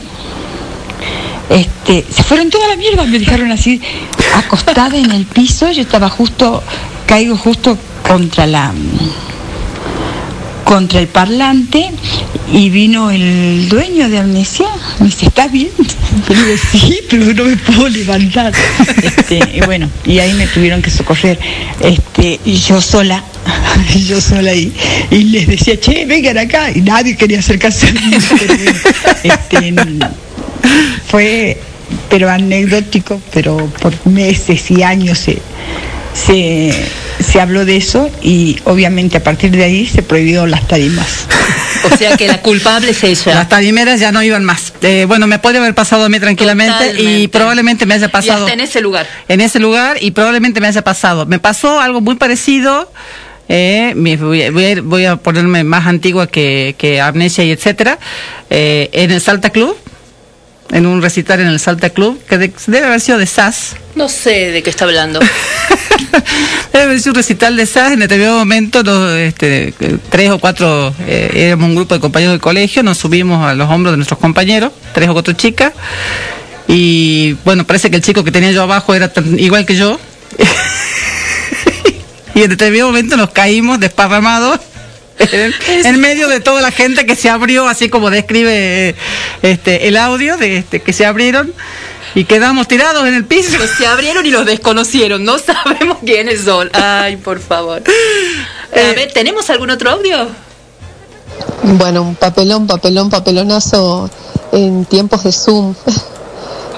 este, 1.50 2.06
se 2.10 2.24
fueron 2.24 2.50
toda 2.50 2.68
la 2.68 2.76
mierda, 2.76 3.04
me 3.06 3.20
dejaron 3.20 3.52
así 3.52 3.82
acostada 4.36 4.96
en 4.98 5.12
el 5.12 5.26
piso, 5.26 5.72
yo 5.72 5.82
estaba 5.82 6.10
justo, 6.10 6.64
caigo 7.06 7.36
justo 7.38 7.78
contra 8.08 8.46
la 8.48 8.72
contra 10.66 11.00
el 11.00 11.08
parlante 11.08 11.92
y 12.52 12.70
vino 12.70 13.12
el 13.12 13.70
dueño 13.70 14.10
de 14.10 14.18
Amnesia, 14.20 14.68
me 15.00 15.06
dice, 15.06 15.28
¿estás 15.28 15.52
bien? 15.52 15.70
Le 16.30 16.36
digo, 16.36 16.58
sí, 16.72 17.00
pero 17.10 17.34
no 17.34 17.46
me 17.46 17.56
puedo 17.56 17.88
levantar. 17.88 18.52
Este, 19.06 19.40
y 19.54 19.62
bueno, 19.62 19.90
y 20.06 20.20
ahí 20.20 20.34
me 20.34 20.48
tuvieron 20.48 20.82
que 20.82 20.90
socorrer. 20.90 21.40
Este, 21.80 22.40
y 22.44 22.56
yo 22.58 22.82
sola, 22.82 23.24
yo 24.08 24.20
sola 24.20 24.52
ahí, 24.52 24.74
y 25.12 25.24
les 25.26 25.48
decía, 25.48 25.80
che, 25.80 26.06
vengan 26.06 26.38
acá, 26.38 26.72
y 26.72 26.82
nadie 26.82 27.16
quería 27.16 27.40
acercarse 27.40 27.88
a 27.88 27.92
mí. 27.92 28.02
Este, 29.24 29.74
fue, 31.08 31.60
pero 32.10 32.30
anecdótico, 32.30 33.22
pero 33.34 33.58
por 33.82 33.94
meses 34.08 34.72
y 34.72 34.82
años 34.84 35.20
se, 35.20 35.40
se, 36.14 36.74
se 37.20 37.40
habló 37.42 37.66
de 37.66 37.78
eso 37.78 38.10
y 38.22 38.58
obviamente 38.66 39.18
a 39.18 39.24
partir 39.24 39.52
de 39.52 39.64
ahí 39.64 39.86
se 39.88 40.02
prohibió 40.04 40.46
las 40.48 40.68
tarimas. 40.68 41.28
O 41.92 41.98
sea 41.98 42.18
que 42.18 42.28
la 42.28 42.42
culpable 42.42 42.92
es 42.92 43.04
ella. 43.04 43.36
Las 43.36 43.50
tarimeras 43.50 44.00
ya 44.00 44.12
no 44.12 44.24
iban 44.24 44.44
más. 44.44 44.74
Eh, 44.82 45.06
bueno, 45.08 45.28
me 45.28 45.38
puede 45.40 45.60
haber 45.60 45.76
pasado 45.76 46.06
a 46.06 46.10
mí 46.10 46.20
tranquilamente 46.20 47.00
y 47.00 47.28
probablemente 47.28 47.86
me 47.86 47.94
haya 47.96 48.08
Y 48.08 48.10
pasado 48.10 48.46
hasta 48.46 48.54
en 48.54 48.60
ese 48.62 48.82
lugar. 48.82 49.08
en 49.28 49.42
ese 49.42 49.60
lugar 49.60 49.98
y 50.02 50.12
probablemente 50.12 50.60
me 50.62 50.68
haya 50.68 50.82
pasado. 50.84 51.26
Me 51.26 51.40
pasó 51.40 51.80
algo 51.80 52.02
muy 52.02 52.16
parecido. 52.16 52.92
eh, 53.48 53.94
voy, 53.96 54.42
a- 54.44 54.52
voy 54.52 54.66
a, 54.66 54.72
ir- 54.72 54.82
voy 54.82 55.06
a 55.06 55.18
ponerme 55.18 55.64
más 55.64 55.86
antigua 55.86 56.26
que, 56.28 56.74
que 56.80 57.00
Amnesia 57.00 57.44
y 57.44 57.52
etcétera. 57.52 58.00
eh, 58.50 58.90
en 58.94 59.12
el 59.12 59.22
Salta 59.22 59.52
Club, 59.52 59.78
en 60.72 60.86
un 60.86 61.02
recital 61.02 61.40
en 61.40 61.48
el 61.48 61.60
Salta 61.60 61.90
Club, 61.92 62.20
que 62.28 62.38
de- 62.38 62.54
debe 62.68 62.86
haber 62.88 63.00
sido 63.02 63.18
de 63.18 63.26
SAS. 63.28 63.76
No 63.96 64.10
sé 64.10 64.52
de 64.52 64.64
qué 64.64 64.70
está 64.70 64.86
hablando. 64.86 65.20
Debe 66.74 66.84
haber 66.86 67.00
sido 67.00 67.12
un 67.12 67.16
recital 67.18 67.56
de 67.56 67.66
SAS. 67.66 67.94
En 67.94 68.00
determinado 68.00 68.38
momento, 68.40 68.84
los, 68.84 69.12
este, 69.18 69.74
tres 70.10 70.30
o 70.32 70.40
cuatro, 70.40 70.94
eh, 71.08 71.30
éramos 71.34 71.70
un 71.70 71.76
grupo 71.76 71.94
de 71.96 72.02
compañeros 72.02 72.34
del 72.34 72.42
colegio, 72.42 72.84
nos 72.84 72.98
subimos 72.98 73.46
a 73.46 73.54
los 73.54 73.70
hombros 73.70 73.94
de 73.94 73.98
nuestros 73.98 74.20
compañeros, 74.20 74.72
tres 74.94 75.08
o 75.10 75.14
cuatro 75.14 75.34
chicas. 75.34 75.72
Y 76.68 77.34
bueno, 77.46 77.64
parece 77.66 77.90
que 77.90 77.96
el 77.98 78.02
chico 78.02 78.24
que 78.24 78.32
tenía 78.32 78.52
yo 78.52 78.64
abajo 78.64 78.94
era 78.96 79.14
tan- 79.14 79.40
igual 79.40 79.66
que 79.66 79.76
yo. 79.76 80.00
y 82.36 82.42
en 82.44 82.50
determinado 82.50 82.90
momento 82.90 83.16
nos 83.18 83.30
caímos 83.32 83.80
desparramados. 83.80 84.60
En, 85.18 85.54
en 85.86 86.00
medio 86.02 86.28
de 86.28 86.42
toda 86.42 86.62
la 86.62 86.72
gente 86.72 87.06
que 87.06 87.16
se 87.16 87.30
abrió, 87.30 87.68
así 87.68 87.90
como 87.90 88.10
describe 88.10 88.90
eh, 88.90 88.96
este 89.44 89.88
el 89.88 89.96
audio, 89.96 90.36
de 90.38 90.58
este, 90.58 90.82
que 90.82 90.92
se 90.92 91.06
abrieron 91.06 91.54
y 92.16 92.24
quedamos 92.24 92.68
tirados 92.68 93.06
en 93.08 93.14
el 93.14 93.26
piso. 93.26 93.58
Se 93.78 93.86
abrieron 93.86 94.26
y 94.26 94.32
los 94.32 94.46
desconocieron. 94.46 95.24
No 95.24 95.38
sabemos 95.40 95.98
quiénes 96.04 96.42
son. 96.42 96.70
Ay, 96.74 97.18
por 97.18 97.40
favor. 97.40 97.84
A 98.72 98.94
ver, 98.94 99.12
¿tenemos 99.14 99.50
algún 99.50 99.70
otro 99.70 99.92
audio? 99.92 100.28
Bueno, 101.64 102.02
un 102.04 102.16
papelón, 102.16 102.68
papelón, 102.68 103.10
papelonazo 103.10 104.10
en 104.52 104.86
tiempos 104.86 105.24
de 105.24 105.32
Zoom. 105.32 105.76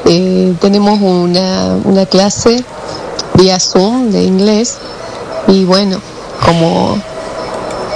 Eh, 0.09 0.53
tenemos 0.61 1.01
una, 1.01 1.75
una 1.83 2.05
clase 2.05 2.63
vía 3.33 3.59
Zoom 3.59 4.09
de 4.09 4.23
inglés 4.23 4.77
y 5.49 5.65
bueno, 5.65 5.99
como 6.45 7.01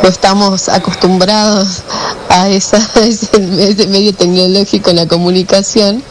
no 0.02 0.10
estamos 0.10 0.70
acostumbrados 0.70 1.84
a, 2.30 2.50
esa, 2.50 2.78
a 2.96 3.00
ese, 3.02 3.40
medio 3.88 4.14
tecnológico 4.14 4.90
en 4.90 4.96
la 4.98 5.08
comunicación, 5.08 6.04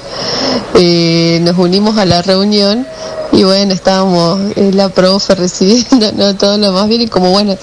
eh, 0.75 1.41
nos 1.43 1.59
unimos 1.59 1.99
a 1.99 2.05
la 2.05 2.23
reunión 2.23 2.87
y 3.33 3.45
bueno, 3.45 3.73
estábamos 3.73 4.41
eh, 4.57 4.71
la 4.73 4.89
profe 4.89 5.35
recibiendo 5.35 6.35
todo 6.39 6.59
lo 6.59 6.73
más 6.73 6.89
bien 6.89 7.03
y 7.03 7.09
como 7.09 7.31
bueno, 7.31 7.57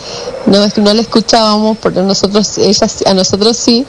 no, 0.46 0.60
no 0.78 0.94
la 0.94 1.02
escuchábamos 1.02 1.78
porque 1.78 2.02
nosotros, 2.02 2.58
ella, 2.58 2.88
a 3.06 3.14
nosotros 3.14 3.58
sí, 3.58 3.86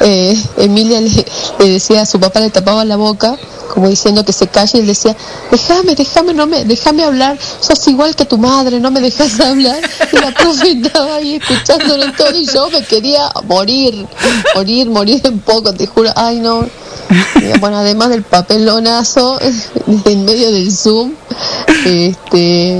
eh, 0.00 0.40
Emilia 0.58 1.00
le, 1.00 1.24
le 1.58 1.68
decía 1.68 2.02
a 2.02 2.06
su 2.06 2.20
papá, 2.20 2.40
le 2.40 2.50
tapaba 2.50 2.84
la 2.84 2.96
boca 2.96 3.36
como 3.74 3.88
diciendo 3.88 4.24
que 4.24 4.32
se 4.32 4.46
calle 4.46 4.78
y 4.78 4.80
él 4.82 4.86
decía, 4.86 5.16
déjame, 5.50 5.94
déjame, 5.94 6.32
no 6.32 6.46
me, 6.46 6.64
déjame 6.64 7.02
hablar, 7.02 7.36
sos 7.60 7.86
igual 7.88 8.14
que 8.14 8.24
tu 8.24 8.38
madre, 8.38 8.78
no 8.78 8.90
me 8.90 9.00
dejas 9.00 9.40
hablar. 9.40 9.78
Y 10.12 10.16
la 10.16 10.30
profe 10.30 10.80
ahí 11.12 11.34
escuchándolo 11.34 12.12
todo 12.12 12.34
y 12.36 12.46
yo 12.46 12.70
me 12.70 12.84
quería 12.84 13.30
morir, 13.46 14.06
morir, 14.54 14.88
morir 14.88 15.20
en 15.24 15.40
poco, 15.40 15.72
te 15.72 15.86
juro, 15.86 16.10
ay 16.14 16.38
no. 16.38 16.66
Bueno, 17.60 17.78
además 17.78 18.10
del 18.10 18.22
papelonazo 18.22 19.38
en 20.06 20.24
medio 20.24 20.50
del 20.52 20.74
Zoom, 20.74 21.12
este, 21.84 22.74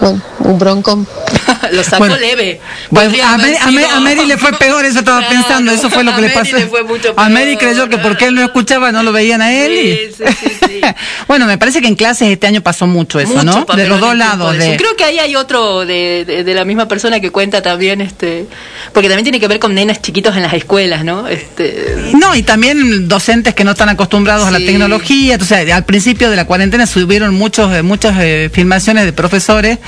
bueno, 0.00 0.22
un 0.40 0.58
bronco. 0.58 1.06
Lo 1.72 1.82
sacó 1.84 1.98
Bueno, 1.98 2.16
leve. 2.16 2.60
Bueno, 2.90 3.12
a, 3.24 3.36
Mary, 3.36 3.54
a 3.60 3.70
Mary- 3.70 3.86
a 3.92 4.00
Mary 4.00 4.26
le 4.26 4.36
fue 4.38 4.52
peor, 4.54 4.84
eso 4.84 5.00
estaba 5.00 5.18
Claro, 5.20 5.34
pensando, 5.34 5.72
eso 5.72 5.90
fue 5.90 6.02
lo 6.04 6.10
que 6.12 6.18
a 6.18 6.20
le 6.22 6.28
Mary 6.28 6.38
pasó. 6.50 6.56
le 6.56 6.66
fue 6.66 6.82
mucho 6.84 7.12
a 7.16 7.28
Mary 7.28 7.56
creyó 7.56 7.88
que 7.88 7.98
porque 7.98 8.24
él 8.26 8.34
no 8.34 8.42
escuchaba 8.42 8.90
no 8.92 9.02
lo 9.02 9.12
veían 9.12 9.42
a 9.42 9.52
él. 9.52 9.72
y- 9.72 10.10
bueno, 11.28 11.46
me 11.46 11.58
parece 11.58 11.80
que 11.80 11.88
en 11.88 11.94
clases 11.96 12.28
este 12.28 12.46
año 12.46 12.60
pasó 12.62 12.86
mucho 12.86 13.20
eso, 13.20 13.34
Mucho 13.34 13.66
¿no? 13.68 13.74
De 13.76 13.86
los 13.88 14.00
dos 14.00 14.16
lados. 14.16 14.56
de. 14.56 14.76
Creo 14.76 14.96
que 14.96 15.04
ahí 15.04 15.18
hay 15.18 15.36
otro 15.36 15.84
de, 15.86 16.24
de- 16.24 16.44
de 16.44 16.54
la 16.54 16.64
misma 16.64 16.88
persona 16.88 17.20
que 17.20 17.30
cuenta 17.30 17.62
también, 17.62 18.00
este, 18.00 18.46
porque 18.92 19.08
también 19.08 19.24
tiene 19.24 19.38
que 19.40 19.48
ver 19.48 19.58
con 19.58 19.74
nenas 19.74 20.00
chiquitos 20.02 20.36
en 20.36 20.42
las 20.42 20.52
escuelas, 20.54 21.04
¿no? 21.04 21.28
Este, 21.28 22.10
No, 22.18 22.34
y 22.34 22.42
también 22.42 23.08
docentes 23.08 23.54
que 23.54 23.64
no 23.64 23.72
están 23.72 23.88
acostumbrados 23.90 24.46
a 24.46 24.50
la 24.50 24.58
tecnología. 24.58 25.34
Entonces, 25.34 25.70
al 25.72 25.84
principio 25.84 26.30
de 26.30 26.36
la 26.36 26.46
cuarentena 26.46 26.86
subieron 26.86 27.34
muchos, 27.34 27.70
eh, 27.72 27.82
eh, 28.30 28.50
filmaciones 28.52 29.04
de 29.04 29.12
profesores 29.12 29.78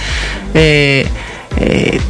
eh, 0.55 1.07
eh, 1.61 2.01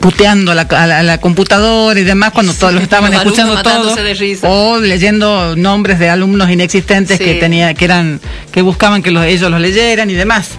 puteando 0.00 0.50
a 0.52 0.54
la, 0.54 0.62
a 0.62 0.86
la- 0.86 0.98
a 0.98 1.02
la 1.02 1.18
computadora 1.18 1.98
y 2.00 2.02
demás 2.04 2.32
cuando 2.32 2.52
todos 2.54 2.72
los 2.72 2.82
estaban 2.82 3.12
los 3.12 3.22
escuchando 3.22 3.62
todos. 3.62 3.96
O 4.42 4.78
leyendo 4.80 5.54
nombres 5.56 5.98
de 5.98 6.08
alumnos 6.08 6.50
inexistentes 6.50 7.18
Sí. 7.18 7.24
que 7.24 7.34
tenía, 7.34 7.74
que 7.74 7.84
eran, 7.84 8.20
que 8.50 8.62
buscaban 8.62 9.02
que 9.02 9.10
los, 9.12 9.24
ellos 9.24 9.50
los 9.50 9.60
leyeran 9.60 10.10
y 10.10 10.14
demás. 10.14 10.50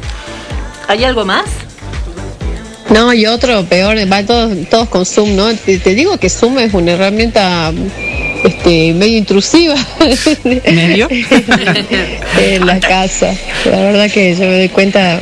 ¿Hay 0.87 1.03
algo 1.03 1.25
más? 1.25 1.43
No, 2.89 3.11
y 3.13 3.25
otro 3.25 3.65
peor, 3.65 3.97
va 4.11 4.23
todos, 4.25 4.55
todos 4.69 4.87
con 4.89 5.05
Zoom, 5.05 5.35
¿no? 5.35 5.53
Te, 5.55 5.79
te 5.79 5.95
digo 5.95 6.17
que 6.17 6.29
Zoom 6.29 6.59
es 6.59 6.73
una 6.73 6.91
herramienta 6.91 7.71
este, 8.43 8.93
medio 8.93 9.17
intrusiva 9.17 9.75
¿Medio? 10.43 11.07
en 12.41 12.65
la 12.65 12.79
casa. 12.79 13.33
La 13.65 13.77
verdad 13.79 14.09
que 14.11 14.33
yo 14.35 14.41
me 14.41 14.57
doy 14.57 14.69
cuenta 14.69 15.19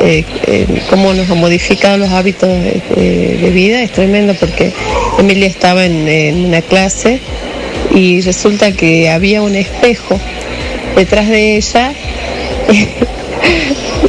eh, 0.00 0.24
eh, 0.46 0.66
cómo 0.90 1.14
nos 1.14 1.30
ha 1.30 1.34
modificado 1.34 1.96
los 1.96 2.10
hábitos 2.10 2.48
de, 2.48 2.80
de- 2.96 3.36
de 3.38 3.50
vida, 3.50 3.82
es 3.82 3.92
tremendo 3.92 4.34
porque 4.34 4.72
Emilia 5.18 5.46
estaba 5.46 5.84
en, 5.86 6.08
en 6.08 6.44
una 6.46 6.60
clase 6.62 7.20
y 7.94 8.20
resulta 8.22 8.72
que 8.72 9.08
había 9.10 9.40
un 9.42 9.54
espejo 9.54 10.18
detrás 10.96 11.28
de 11.28 11.56
ella 11.56 11.92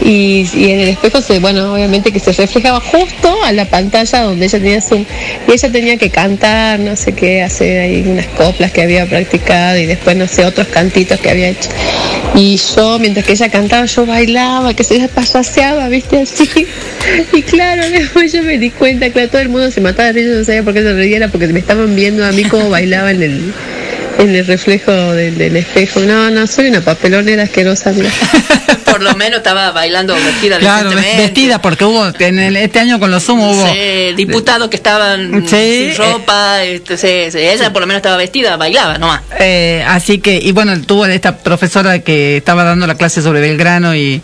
y, 0.03 0.47
y 0.53 0.71
en 0.71 0.79
el 0.81 0.89
espejo 0.89 1.21
se, 1.21 1.39
bueno, 1.39 1.73
obviamente 1.73 2.11
que 2.11 2.19
se 2.19 2.31
reflejaba 2.31 2.79
justo 2.79 3.43
a 3.43 3.51
la 3.51 3.65
pantalla 3.65 4.21
donde 4.23 4.45
ella 4.45 4.59
tenía 4.59 4.81
Zoom 4.81 5.05
y 5.47 5.51
ella 5.51 5.71
tenía 5.71 5.97
que 5.97 6.09
cantar, 6.09 6.79
no 6.79 6.95
sé 6.95 7.13
qué, 7.13 7.41
hacer 7.41 7.79
ahí 7.79 8.03
unas 8.05 8.27
coplas 8.27 8.71
que 8.71 8.81
había 8.81 9.05
practicado 9.05 9.77
y 9.77 9.85
después 9.85 10.15
no 10.17 10.27
sé, 10.27 10.45
otros 10.45 10.67
cantitos 10.67 11.19
que 11.19 11.29
había 11.29 11.49
hecho. 11.49 11.69
Y 12.35 12.57
yo, 12.75 12.99
mientras 12.99 13.25
que 13.25 13.33
ella 13.33 13.49
cantaba, 13.49 13.85
yo 13.85 14.05
bailaba, 14.05 14.73
que 14.73 14.83
se 14.83 15.07
payaseaba, 15.07 15.87
viste, 15.87 16.19
así. 16.19 16.49
Y 17.33 17.41
claro, 17.43 17.89
después 17.89 18.33
yo 18.33 18.43
me 18.43 18.57
di 18.57 18.71
cuenta, 18.71 19.09
claro, 19.09 19.29
todo 19.29 19.41
el 19.41 19.49
mundo 19.49 19.71
se 19.71 19.81
mataba 19.81 20.11
de 20.11 20.21
risa, 20.21 20.35
no 20.35 20.43
sabía 20.43 20.63
por 20.63 20.73
qué 20.73 20.81
se 20.81 20.93
reía, 20.93 21.17
era 21.17 21.27
porque 21.29 21.47
me 21.47 21.59
estaban 21.59 21.95
viendo 21.95 22.25
a 22.25 22.31
mí 22.31 22.43
cómo 22.43 22.69
bailaba 22.69 23.11
en 23.11 23.23
el, 23.23 23.53
en 24.17 24.35
el 24.35 24.45
reflejo 24.47 24.91
del, 24.91 25.37
del 25.37 25.55
espejo. 25.57 25.99
No, 26.01 26.29
no, 26.31 26.47
soy 26.47 26.67
una 26.69 26.81
papelonera 26.81 27.43
asquerosa, 27.43 27.91
mira. 27.91 28.09
Por 28.85 29.01
lo 29.03 29.13
menos 29.15 29.37
estaba 29.39 29.71
bailando 29.71 30.13
vestida 30.15 30.57
Claro, 30.57 30.89
vestida, 30.91 31.61
porque 31.61 31.83
hubo, 31.83 32.07
en 32.19 32.39
el- 32.39 32.55
este 32.55 32.79
año 32.79 32.97
con 32.97 33.11
los 33.11 33.23
Zoom 33.23 33.41
hubo... 33.41 33.67
Sí, 33.67 34.13
diputados 34.15 34.69
que 34.69 34.77
estaban 34.77 35.45
Sí, 35.47 35.89
sin 35.91 35.97
ropa, 35.97 36.63
este, 36.63 36.95
sí, 36.97 37.29
sí, 37.29 37.39
ella 37.39 37.73
por 37.73 37.81
lo 37.81 37.87
menos 37.87 37.97
estaba 37.99 38.15
vestida, 38.15 38.55
bailaba 38.55 38.97
nomás. 38.97 39.21
Eh, 39.39 39.83
así 39.85 40.19
que, 40.19 40.37
y 40.41 40.53
bueno, 40.53 40.79
tuvo 40.81 41.05
esta 41.07 41.39
profesora 41.39 41.99
que 41.99 42.37
estaba 42.37 42.63
dando 42.63 42.87
la 42.87 42.95
clase 42.95 43.21
sobre 43.21 43.41
Belgrano 43.41 43.93
y 43.95 44.21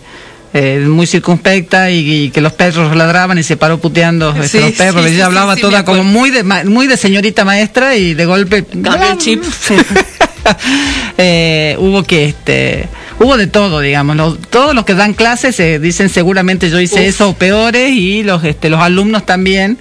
eh, 0.54 0.84
muy 0.88 1.08
circunspecta 1.08 1.89
y, 1.91 2.26
y 2.26 2.30
que 2.32 2.41
los 2.41 2.52
perros 2.54 2.95
ladraban 2.95 3.38
y 3.38 3.43
se 3.43 3.56
paró 3.58 3.80
puteando 3.80 4.32
este, 4.36 4.47
Sí, 4.47 4.60
los 4.60 4.72
perros. 4.74 5.04
sí, 5.06 5.10
ella 5.12 5.18
sí, 5.18 5.22
hablaba 5.22 5.56
toda 5.56 5.86
como 5.86 6.04
muy 6.04 6.30
de, 6.30 6.43
ma- 6.43 6.64
muy 6.66 6.88
de 6.88 6.97
señorita 6.97 7.45
maestra 7.45 7.95
y 7.95 8.14
de 8.14 8.26
golpe 8.26 8.66
el 8.74 9.18
chip. 9.18 9.43
eh, 11.18 11.76
hubo 11.80 12.04
que 12.04 12.26
este 12.26 12.88
hubo 13.20 13.38
de 13.38 13.47
todo 13.47 13.80
digamos 13.80 14.16
los- 14.16 14.39
todos 14.49 14.74
los 14.76 14.86
que 14.86 14.95
dan 14.95 15.14
clases 15.14 15.60
eh, 15.60 15.80
dicen 15.80 16.10
seguramente 16.10 16.70
yo 16.70 16.80
hice 16.80 17.02
Uf. 17.02 17.08
eso 17.08 17.30
o 17.30 17.34
peores 17.34 17.91
y 17.91 18.24
los 18.24 18.43
este 18.43 18.70
los 18.70 18.82
alumnos 18.82 19.26
también 19.26 19.78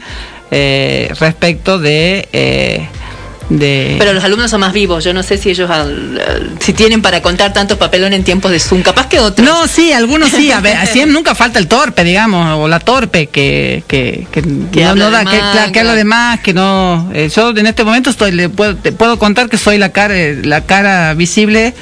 eh, 0.50 1.12
respecto 1.18 1.78
de 1.78 2.28
de 3.50 3.96
Pero 3.98 4.12
los 4.14 4.24
alumnos 4.24 4.50
son 4.50 4.60
más 4.60 4.72
vivos, 4.72 5.04
yo 5.04 5.12
no 5.12 5.22
sé 5.22 5.36
si 5.36 5.50
ellos 5.50 5.68
al- 5.68 6.18
al- 6.26 6.50
si 6.60 6.72
tienen 6.72 7.02
para 7.02 7.20
contar 7.20 7.52
tantos 7.52 7.76
papelones 7.76 8.18
en 8.18 8.24
tiempos 8.24 8.50
de 8.50 8.58
Zoom, 8.60 8.80
capaz 8.82 9.08
que 9.08 9.18
otros. 9.18 9.46
No, 9.46 9.66
sí, 9.66 9.92
algunos 9.92 10.30
sí. 10.30 10.50
A 10.52 10.60
ver, 10.60 10.76
así 10.78 11.04
nunca 11.04 11.34
falta 11.34 11.58
el 11.58 11.66
torpe, 11.68 12.04
digamos, 12.04 12.58
o 12.58 12.68
la 12.68 12.78
torpe 12.80 13.26
que 13.26 13.82
que, 13.88 14.26
que, 14.32 14.40
Que 14.72 14.84
no, 14.94 15.10
da, 15.10 15.24
que, 15.24 15.36
claro, 15.36 15.72
que 15.72 15.80
habla 15.80 15.94
de 15.94 16.04
más, 16.04 16.40
que 16.40 16.54
no. 16.54 17.10
eh, 17.12 17.28
yo 17.34 17.50
en 17.50 17.66
este 17.66 17.84
momento 17.84 18.08
estoy, 18.10 18.32
le 18.32 18.48
puedo, 18.48 18.76
te 18.76 18.92
puedo 18.92 19.18
contar 19.18 19.48
que 19.48 19.58
soy 19.58 19.76
la 19.78 19.90
cara, 19.90 20.16
eh, 20.16 20.40
la 20.44 20.62
cara 20.64 21.12
visible 21.14 21.74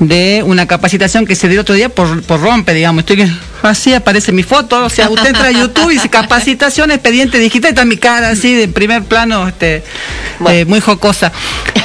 de 0.00 0.42
una 0.44 0.66
capacitación 0.66 1.26
que 1.26 1.36
se 1.36 1.48
dio 1.48 1.60
otro 1.60 1.74
día 1.74 1.88
por, 1.90 2.22
por 2.22 2.40
rompe, 2.40 2.72
digamos. 2.74 3.00
Estoy 3.02 3.30
así 3.68 3.94
aparece 3.94 4.32
mi 4.32 4.42
foto, 4.42 4.84
o 4.84 4.90
sea, 4.90 5.08
usted 5.08 5.28
entra 5.28 5.46
a 5.46 5.50
YouTube 5.50 5.90
y 5.90 5.94
dice 5.94 6.08
capacitación, 6.08 6.90
expediente 6.90 7.38
digital, 7.38 7.70
está 7.70 7.84
mi 7.84 7.96
cara 7.96 8.30
así 8.30 8.54
de 8.54 8.68
primer 8.68 9.04
plano, 9.04 9.48
este, 9.48 9.82
eh, 10.48 10.64
muy 10.66 10.80
jocosa. 10.80 11.32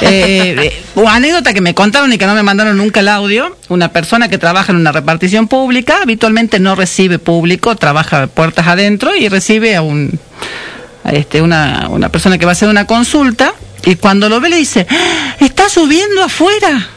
Eh, 0.00 0.56
eh, 0.58 0.82
una 0.94 1.14
anécdota 1.14 1.52
que 1.54 1.60
me 1.60 1.74
contaron 1.74 2.12
y 2.12 2.18
que 2.18 2.26
no 2.26 2.34
me 2.34 2.42
mandaron 2.42 2.76
nunca 2.76 3.00
el 3.00 3.08
audio, 3.08 3.56
una 3.68 3.92
persona 3.92 4.28
que 4.28 4.38
trabaja 4.38 4.72
en 4.72 4.78
una 4.78 4.92
repartición 4.92 5.48
pública, 5.48 5.98
habitualmente 6.02 6.58
no 6.60 6.74
recibe 6.74 7.18
público, 7.18 7.76
trabaja 7.76 8.26
puertas 8.26 8.66
adentro 8.66 9.14
y 9.14 9.28
recibe 9.28 9.76
a 9.76 9.82
un 9.82 10.18
a 11.04 11.10
este, 11.12 11.40
una, 11.40 11.86
una 11.90 12.08
persona 12.10 12.38
que 12.38 12.44
va 12.44 12.52
a 12.52 12.52
hacer 12.52 12.68
una 12.68 12.86
consulta 12.86 13.54
y 13.84 13.94
cuando 13.96 14.28
lo 14.28 14.40
ve 14.40 14.50
le 14.50 14.56
dice, 14.56 14.86
"¡Ah! 14.90 15.36
está 15.40 15.68
subiendo 15.68 16.22
afuera. 16.22 16.88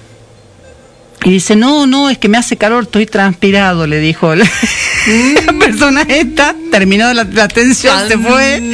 Y 1.24 1.30
dice, 1.30 1.55
no, 1.55 1.86
no, 1.86 2.09
es 2.09 2.17
que 2.17 2.28
me 2.30 2.38
hace 2.38 2.57
calor, 2.57 2.84
estoy 2.84 3.05
transpirado, 3.05 3.86
le 3.86 3.99
dijo 3.99 4.34
la, 4.34 4.43
la 4.45 5.53
persona 5.59 6.01
esta, 6.07 6.55
terminó 6.72 7.13
la, 7.13 7.26
la 7.26 7.43
atención, 7.43 8.07
se 8.07 8.17
fue. 8.17 8.57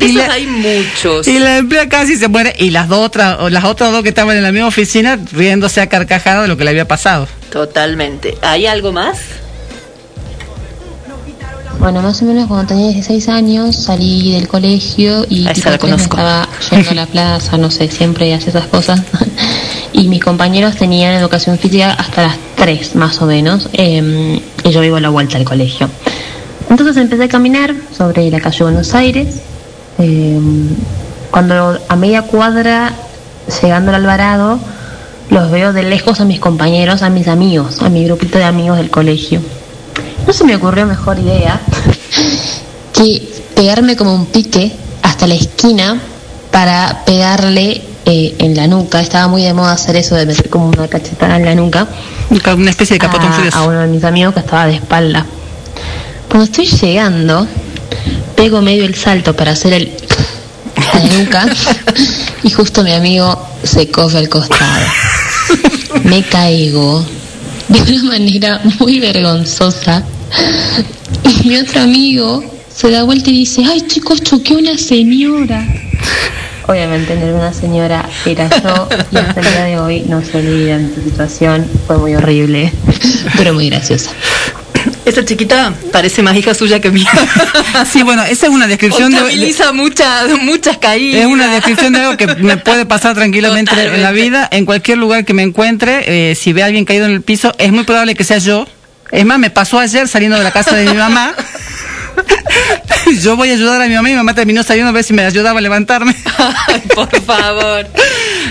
Esos 0.00 0.28
hay 0.28 0.46
muchos. 0.46 1.26
Y 1.26 1.38
la 1.38 1.58
empleada 1.58 1.88
casi 1.88 2.16
se 2.16 2.28
muere. 2.28 2.54
Y 2.58 2.70
las 2.70 2.88
dos 2.88 2.98
otras, 2.98 3.50
las 3.50 3.64
otras 3.64 3.92
dos 3.92 4.02
que 4.02 4.10
estaban 4.10 4.36
en 4.36 4.42
la 4.42 4.52
misma 4.52 4.68
oficina 4.68 5.18
riéndose 5.32 5.80
a 5.80 5.88
carcajada 5.88 6.42
de 6.42 6.48
lo 6.48 6.56
que 6.56 6.64
le 6.64 6.70
había 6.70 6.86
pasado. 6.86 7.28
Totalmente. 7.50 8.36
¿Hay 8.42 8.66
algo 8.66 8.92
más? 8.92 9.18
Bueno, 11.78 12.00
más 12.00 12.22
o 12.22 12.24
menos 12.24 12.46
cuando 12.46 12.66
tenía 12.66 12.88
16 12.88 13.28
años 13.28 13.76
salí 13.76 14.32
del 14.32 14.48
colegio 14.48 15.26
y 15.28 15.46
A 15.46 15.50
esa 15.50 15.54
tipo 15.54 15.70
la 15.70 15.78
conozco. 15.78 16.16
estaba 16.16 16.48
yendo 16.70 16.90
a 16.90 16.94
la 16.94 17.06
plaza, 17.06 17.58
no 17.58 17.70
sé, 17.70 17.88
siempre 17.90 18.32
hace 18.32 18.50
esas 18.50 18.66
cosas. 18.66 19.02
y 19.92 20.08
mis 20.08 20.22
compañeros 20.22 20.76
tenían 20.76 21.12
educación 21.14 21.58
física 21.58 21.92
hasta 21.92 22.22
las 22.22 22.36
3 22.56 22.96
más 22.96 23.20
o 23.20 23.26
menos 23.26 23.68
eh, 23.74 24.40
y 24.64 24.70
yo 24.70 24.82
iba 24.82 24.98
a 24.98 25.00
la 25.00 25.10
vuelta 25.10 25.36
al 25.36 25.44
colegio. 25.44 25.90
Entonces 26.70 26.96
empecé 26.96 27.24
a 27.24 27.28
caminar 27.28 27.74
sobre 27.96 28.30
la 28.30 28.40
calle 28.40 28.64
Buenos 28.64 28.94
Aires. 28.94 29.40
eh, 29.98 30.40
cuando 31.30 31.78
a 31.88 31.96
media 31.96 32.22
cuadra, 32.22 32.92
llegando 33.60 33.90
al 33.90 33.96
Alvarado, 33.96 34.60
los 35.30 35.50
veo 35.50 35.72
de 35.72 35.82
lejos 35.82 36.20
a 36.20 36.24
mis 36.24 36.38
compañeros, 36.38 37.02
a 37.02 37.10
mis 37.10 37.26
amigos, 37.26 37.82
a 37.82 37.88
mi 37.88 38.04
grupito 38.04 38.38
de 38.38 38.44
amigos 38.44 38.76
del 38.76 38.88
colegio. 38.90 39.40
No 40.26 40.32
se 40.32 40.44
me 40.44 40.56
ocurrió 40.56 40.86
mejor 40.86 41.18
idea 41.18 41.60
que 42.92 43.34
pegarme 43.54 43.96
como 43.96 44.14
un 44.14 44.26
pique 44.26 44.72
hasta 45.02 45.26
la 45.26 45.34
esquina 45.34 46.00
para 46.50 47.04
pegarle 47.04 47.82
eh, 48.06 48.34
en 48.38 48.54
la 48.54 48.66
nuca. 48.66 49.00
Estaba 49.00 49.28
muy 49.28 49.42
de 49.42 49.52
moda 49.52 49.72
hacer 49.72 49.96
eso 49.96 50.14
de 50.14 50.26
meter 50.26 50.48
como 50.48 50.68
una 50.68 50.88
cachetada 50.88 51.36
en 51.36 51.44
la 51.44 51.54
nuca. 51.54 51.86
Una 52.56 52.70
especie 52.70 52.94
de 52.94 53.00
capotón 53.00 53.30
a, 53.52 53.62
uno 53.62 53.80
de 53.80 53.86
mis 53.86 54.04
amigos 54.04 54.34
que 54.34 54.40
estaba 54.40 54.66
de 54.66 54.74
espalda. 54.74 55.26
Cuando 56.28 56.44
estoy 56.44 56.66
llegando, 56.66 57.46
pego 58.36 58.60
medio 58.60 58.84
el 58.84 58.94
salto 58.94 59.34
para 59.34 59.52
hacer 59.52 59.72
el 59.72 59.92
a 60.76 60.98
la 60.98 61.18
nuca 61.18 61.46
y 62.42 62.50
justo 62.50 62.82
mi 62.82 62.92
amigo 62.92 63.40
se 63.62 63.90
coge 63.90 64.18
al 64.18 64.28
costado. 64.28 64.86
Me 66.04 66.22
caigo 66.22 67.04
de 67.68 67.80
una 67.80 68.02
manera 68.04 68.60
muy 68.78 69.00
vergonzosa 69.00 70.02
y 71.44 71.48
mi 71.48 71.56
otro 71.56 71.80
amigo 71.80 72.44
se 72.74 72.90
da 72.90 73.02
vuelta 73.04 73.30
y 73.30 73.34
dice, 73.34 73.64
ay 73.64 73.82
chicos, 73.82 74.22
choqué 74.22 74.54
una 74.54 74.76
señora. 74.78 75.66
Obviamente 76.66 77.14
no 77.16 77.26
era 77.26 77.34
una 77.34 77.52
señora, 77.52 78.08
era 78.24 78.48
yo 78.62 78.88
y 79.10 79.16
hasta 79.16 79.40
el 79.40 79.46
día 79.46 79.64
de 79.64 79.78
hoy 79.78 80.04
no 80.08 80.24
se 80.24 80.38
olvida 80.38 80.78
de 80.78 80.86
esta 80.86 81.02
situación. 81.02 81.66
Fue 81.86 81.98
muy 81.98 82.14
horrible, 82.14 82.72
pero 83.36 83.52
muy 83.52 83.68
graciosa. 83.68 84.10
Esa 85.04 85.24
chiquita 85.24 85.74
parece 85.92 86.22
más 86.22 86.36
hija 86.36 86.54
suya 86.54 86.80
que 86.80 86.90
mía. 86.90 87.08
Sí, 87.90 88.02
bueno, 88.02 88.22
esa 88.22 88.46
es 88.46 88.52
una 88.52 88.66
descripción 88.66 89.10
de, 89.10 89.18
Contabiliza 89.18 89.72
muchas, 89.72 90.30
muchas 90.42 90.78
caídas. 90.78 91.22
Es 91.22 91.26
una 91.26 91.52
descripción 91.52 91.92
de 91.92 91.98
algo 92.00 92.16
que 92.16 92.26
me 92.26 92.56
puede 92.56 92.86
pasar 92.86 93.14
tranquilamente 93.14 93.72
en 93.72 94.00
la 94.00 94.12
vida, 94.12 94.48
en 94.50 94.64
cualquier 94.64 94.98
lugar 94.98 95.24
que 95.24 95.34
me 95.34 95.42
encuentre. 95.42 96.30
eh, 96.30 96.34
si 96.34 96.52
ve 96.52 96.62
a 96.62 96.66
alguien 96.66 96.84
caído 96.84 97.06
en 97.06 97.12
el 97.12 97.22
piso, 97.22 97.52
es 97.58 97.72
muy 97.72 97.84
probable 97.84 98.14
que 98.14 98.24
sea 98.24 98.38
yo. 98.38 98.66
Es 99.10 99.24
más, 99.24 99.38
me 99.38 99.50
pasó 99.50 99.78
ayer 99.78 100.08
saliendo 100.08 100.36
de 100.36 100.44
la 100.44 100.50
casa 100.50 100.74
de 100.74 100.84
mi 100.86 100.96
mamá. 100.96 101.34
Yo 103.22 103.36
voy 103.36 103.50
a 103.50 103.52
ayudar 103.52 103.82
a 103.82 103.88
mi 103.88 103.94
mamá 103.94 104.08
y 104.08 104.12
mi 104.12 104.16
mamá 104.16 104.34
terminó 104.34 104.62
saliendo 104.62 104.90
a 104.90 104.92
ver 104.92 105.04
si 105.04 105.12
me 105.12 105.22
ayudaba 105.22 105.58
a 105.58 105.62
levantarme. 105.62 106.14
Por 106.94 107.20
favor. 107.22 107.86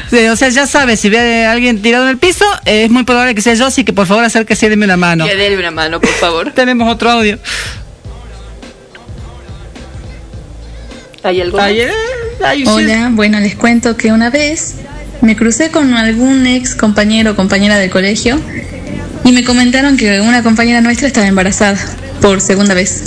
Sí, 0.10 0.28
o 0.28 0.36
sea, 0.36 0.49
ya 0.49 0.68
sabes, 0.68 0.99
si 0.99 1.10
ve 1.10 1.45
a 1.45 1.51
alguien 1.51 1.82
tirado 1.82 2.06
en 2.06 2.12
el 2.12 2.18
piso, 2.18 2.45
eh, 2.66 2.84
es 2.86 2.91
muy 2.91 3.04
probable 3.04 3.36
que 3.36 3.41
sea 3.41 3.54
yo, 3.56 3.66
así 3.66 3.84
que 3.84 3.93
por 3.93 4.06
favor 4.06 4.24
acérquese 4.24 4.68
y 4.68 4.70
deme 4.70 4.86
una 4.86 4.97
mano. 4.97 5.26
Que 5.26 5.36
déle 5.36 5.58
una 5.58 5.72
mano, 5.72 5.99
por 5.99 6.12
favor. 6.12 6.51
Tenemos 6.51 6.91
otro 6.91 7.10
audio. 7.10 7.39
¿Hay 11.24 11.41
algo? 11.41 11.58
más? 11.58 11.72
Hola, 12.68 13.10
bueno, 13.12 13.39
les 13.39 13.56
cuento 13.56 13.95
que 13.95 14.12
una 14.12 14.30
vez 14.30 14.76
me 15.22 15.36
crucé 15.38 15.72
con 15.72 15.93
algún 15.93 16.45
ex 16.45 16.76
compañero 16.76 17.32
o 17.32 17.36
compañera 17.36 17.78
del 17.78 17.89
colegio 17.89 18.39
y 19.26 19.32
me 19.32 19.43
comentaron 19.43 19.97
que 19.97 20.21
una 20.21 20.43
compañera 20.43 20.82
nuestra 20.82 21.07
estaba 21.07 21.28
embarazada 21.28 21.78
por 22.21 22.41
segunda 22.41 22.74
vez. 22.74 23.03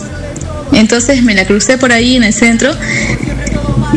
Entonces 0.72 1.22
me 1.22 1.34
la 1.34 1.46
crucé 1.46 1.78
por 1.78 1.92
ahí 1.92 2.16
en 2.16 2.24
el 2.24 2.32
centro 2.32 2.70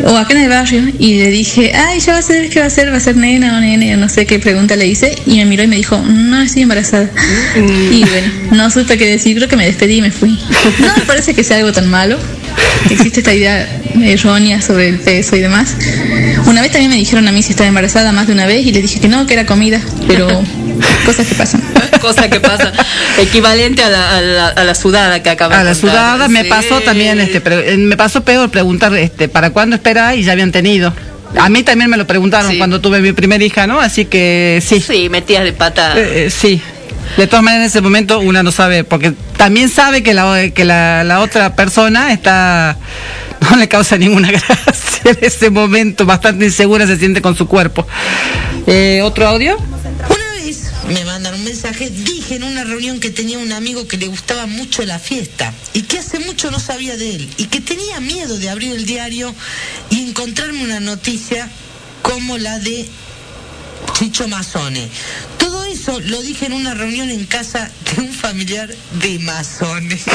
o 0.04 0.16
acá 0.16 0.34
en 0.34 0.40
el 0.40 0.48
barrio 0.48 0.82
y 0.98 1.18
le 1.18 1.30
dije, 1.30 1.72
ay, 1.74 2.00
ya 2.00 2.12
va 2.12 2.18
a 2.18 2.22
ser, 2.22 2.48
¿qué 2.48 2.60
va 2.60 2.66
a 2.66 2.70
ser? 2.70 2.92
¿Va 2.92 2.96
a 2.96 3.00
ser 3.00 3.16
nena 3.16 3.56
o 3.56 3.60
nene? 3.60 3.96
No 3.96 4.08
sé 4.08 4.26
qué 4.26 4.38
pregunta 4.38 4.76
le 4.76 4.86
hice 4.86 5.14
y 5.26 5.36
me 5.36 5.44
miró 5.44 5.62
y 5.62 5.66
me 5.66 5.76
dijo, 5.76 5.98
no, 5.98 6.40
estoy 6.42 6.62
embarazada. 6.62 7.10
Y 7.56 8.04
bueno, 8.04 8.28
no 8.52 8.70
supe 8.70 8.96
qué 8.98 9.06
decir, 9.06 9.36
creo 9.36 9.48
que 9.48 9.56
me 9.56 9.66
despedí 9.66 9.96
y 9.96 10.02
me 10.02 10.10
fui. 10.10 10.38
No 10.80 10.96
me 10.96 11.02
parece 11.04 11.34
que 11.34 11.44
sea 11.44 11.58
algo 11.58 11.72
tan 11.72 11.88
malo. 11.88 12.18
Existe 12.88 13.20
esta 13.20 13.34
idea 13.34 13.68
errónea 14.02 14.62
sobre 14.62 14.88
el 14.88 14.98
peso 14.98 15.36
y 15.36 15.40
demás. 15.40 15.76
Una 16.46 16.62
vez 16.62 16.72
también 16.72 16.90
me 16.90 16.96
dijeron 16.96 17.28
a 17.28 17.32
mí 17.32 17.42
si 17.42 17.50
estaba 17.50 17.68
embarazada 17.68 18.12
más 18.12 18.26
de 18.26 18.32
una 18.32 18.46
vez 18.46 18.64
y 18.64 18.72
le 18.72 18.80
dije 18.80 19.00
que 19.00 19.08
no, 19.08 19.26
que 19.26 19.34
era 19.34 19.46
comida, 19.46 19.80
pero 20.06 20.28
cosas 21.04 21.26
que 21.26 21.34
pasan. 21.34 21.62
Cosa 22.00 22.28
que 22.30 22.40
pasa. 22.40 22.72
Equivalente 23.18 23.82
a 23.82 23.88
la, 23.90 24.16
a 24.16 24.20
la, 24.20 24.48
a 24.48 24.64
la 24.64 24.74
sudada 24.74 25.22
que 25.22 25.30
acaba 25.30 25.56
A 25.56 25.58
de 25.58 25.64
la 25.64 25.70
contar. 25.72 25.90
sudada 25.90 26.28
me 26.28 26.42
Sí. 26.44 26.48
pasó 26.48 26.80
también, 26.80 27.20
este, 27.20 27.40
pre- 27.40 27.72
eh, 27.74 27.76
me 27.76 27.96
pasó 27.96 28.22
peor 28.24 28.50
preguntar, 28.50 28.94
este, 28.94 29.28
¿para 29.28 29.50
cuándo 29.50 29.76
esperar? 29.76 30.16
Y 30.16 30.22
ya 30.24 30.32
habían 30.32 30.52
tenido. 30.52 30.92
A 31.38 31.48
mí 31.48 31.62
también 31.62 31.88
me 31.90 31.96
lo 31.96 32.06
preguntaron 32.06 32.56
cuando 32.58 32.80
tuve 32.80 33.00
mi 33.00 33.12
primera 33.12 33.42
hija, 33.44 33.66
¿no? 33.66 33.80
Así 33.80 34.04
que 34.04 34.60
sí. 34.66 34.80
Sí, 34.80 35.08
metías 35.08 35.44
de 35.44 35.52
pata. 35.52 35.92
Eh, 35.96 36.26
eh, 36.26 36.30
sí. 36.30 36.60
De 37.16 37.26
todas 37.26 37.42
maneras, 37.42 37.64
en 37.64 37.68
ese 37.70 37.80
momento 37.80 38.20
una 38.20 38.42
no 38.42 38.52
sabe, 38.52 38.84
porque 38.84 39.12
también 39.36 39.68
sabe 39.68 40.02
que 40.02 40.14
la, 40.14 40.50
que 40.54 40.64
la, 40.64 41.02
la 41.04 41.20
otra 41.20 41.54
persona 41.56 42.12
está, 42.12 42.76
no 43.50 43.56
le 43.56 43.68
causa 43.68 43.96
ninguna 43.96 44.30
gracia 44.32 44.60
en 45.04 45.18
ese 45.20 45.50
momento, 45.50 46.04
bastante 46.06 46.44
insegura 46.44 46.86
se 46.86 46.96
siente 46.96 47.20
con 47.22 47.36
su 47.36 47.46
cuerpo. 47.48 47.86
Eh, 48.66 49.00
¿Otro 49.02 49.26
audio? 49.26 49.56
Me 50.90 51.04
mandaron 51.04 51.38
un 51.38 51.44
mensaje, 51.44 51.88
dije 51.88 52.34
en 52.34 52.42
una 52.42 52.64
reunión 52.64 52.98
que 52.98 53.10
tenía 53.10 53.38
un 53.38 53.52
amigo 53.52 53.86
que 53.86 53.96
le 53.96 54.08
gustaba 54.08 54.46
mucho 54.46 54.82
la 54.84 54.98
fiesta 54.98 55.54
y 55.72 55.82
que 55.82 56.00
hace 56.00 56.18
mucho 56.18 56.50
no 56.50 56.58
sabía 56.58 56.96
de 56.96 57.14
él 57.14 57.32
y 57.36 57.46
que 57.46 57.60
tenía 57.60 58.00
miedo 58.00 58.36
de 58.36 58.50
abrir 58.50 58.72
el 58.72 58.86
diario 58.86 59.32
y 59.90 60.08
encontrarme 60.08 60.64
una 60.64 60.80
noticia 60.80 61.48
como 62.02 62.38
la 62.38 62.58
de 62.58 62.88
Chicho 63.92 64.26
Mazone. 64.26 64.88
Todo 65.38 65.62
eso 65.62 66.00
lo 66.00 66.20
dije 66.22 66.46
en 66.46 66.54
una 66.54 66.74
reunión 66.74 67.08
en 67.10 67.24
casa 67.24 67.70
de 67.94 68.02
un 68.02 68.12
familiar 68.12 68.68
de 69.00 69.18
Mazones. 69.20 70.02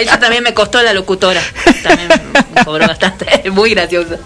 Eso 0.00 0.18
también 0.18 0.42
me 0.42 0.52
costó 0.52 0.82
la 0.82 0.92
locutora. 0.92 1.42
También 1.82 2.08
me 2.54 2.64
cobró 2.64 2.86
bastante. 2.86 3.50
Muy 3.50 3.70
graciosa. 3.70 4.18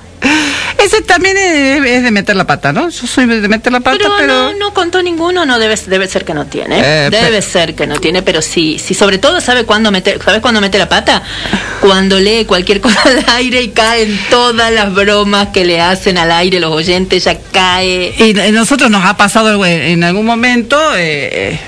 Ese 0.83 1.03
también 1.03 1.37
es, 1.37 1.85
es 1.85 2.03
de 2.03 2.11
meter 2.11 2.37
la 2.37 2.47
pata, 2.47 2.73
¿no? 2.73 2.89
Yo 2.89 3.07
soy 3.07 3.27
de 3.27 3.49
meter 3.49 3.73
la 3.73 3.81
pata, 3.81 3.99
Pero, 3.99 4.15
pero... 4.19 4.33
no, 4.53 4.53
no 4.59 4.75
contó 4.75 5.03
ninguno, 5.03 5.45
no 5.45 5.59
debe, 5.59 5.77
debe 5.87 6.09
ser 6.09 6.25
que 6.25 6.33
no 6.35 6.47
tiene. 6.47 6.79
Eh, 6.81 7.11
debe 7.11 7.29
pero- 7.31 7.43
ser 7.43 7.75
que 7.75 7.87
no 7.87 7.97
tiene, 7.99 8.23
pero 8.23 8.41
sí, 8.43 8.79
sí, 8.79 8.95
sobre 8.95 9.19
todo 9.19 9.41
sabe 9.41 9.65
cuándo 9.65 9.91
meter, 9.91 10.21
¿sabes 10.25 10.41
cuándo 10.41 10.61
mete 10.61 10.79
la 10.79 10.89
pata? 10.89 11.23
Cuando 11.81 12.19
lee 12.19 12.45
cualquier 12.47 12.81
cosa 12.83 13.01
al 13.05 13.25
aire 13.37 13.63
y 13.63 13.69
caen 13.69 14.19
todas 14.31 14.73
las 14.73 14.95
bromas 14.95 15.49
que 15.49 15.65
le 15.65 15.81
hacen 15.81 16.17
al 16.19 16.31
aire 16.33 16.61
los 16.61 16.73
oyentes, 16.73 17.25
ya 17.25 17.37
cae. 17.53 18.15
Y 18.19 18.39
a 18.39 18.51
nosotros 18.51 18.91
nos 18.91 19.05
ha 19.05 19.17
pasado 19.17 19.65
en 19.67 20.03
algún 20.05 20.25
momento, 20.25 20.79
eh, 20.97 21.59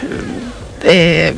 eh, 0.84 1.34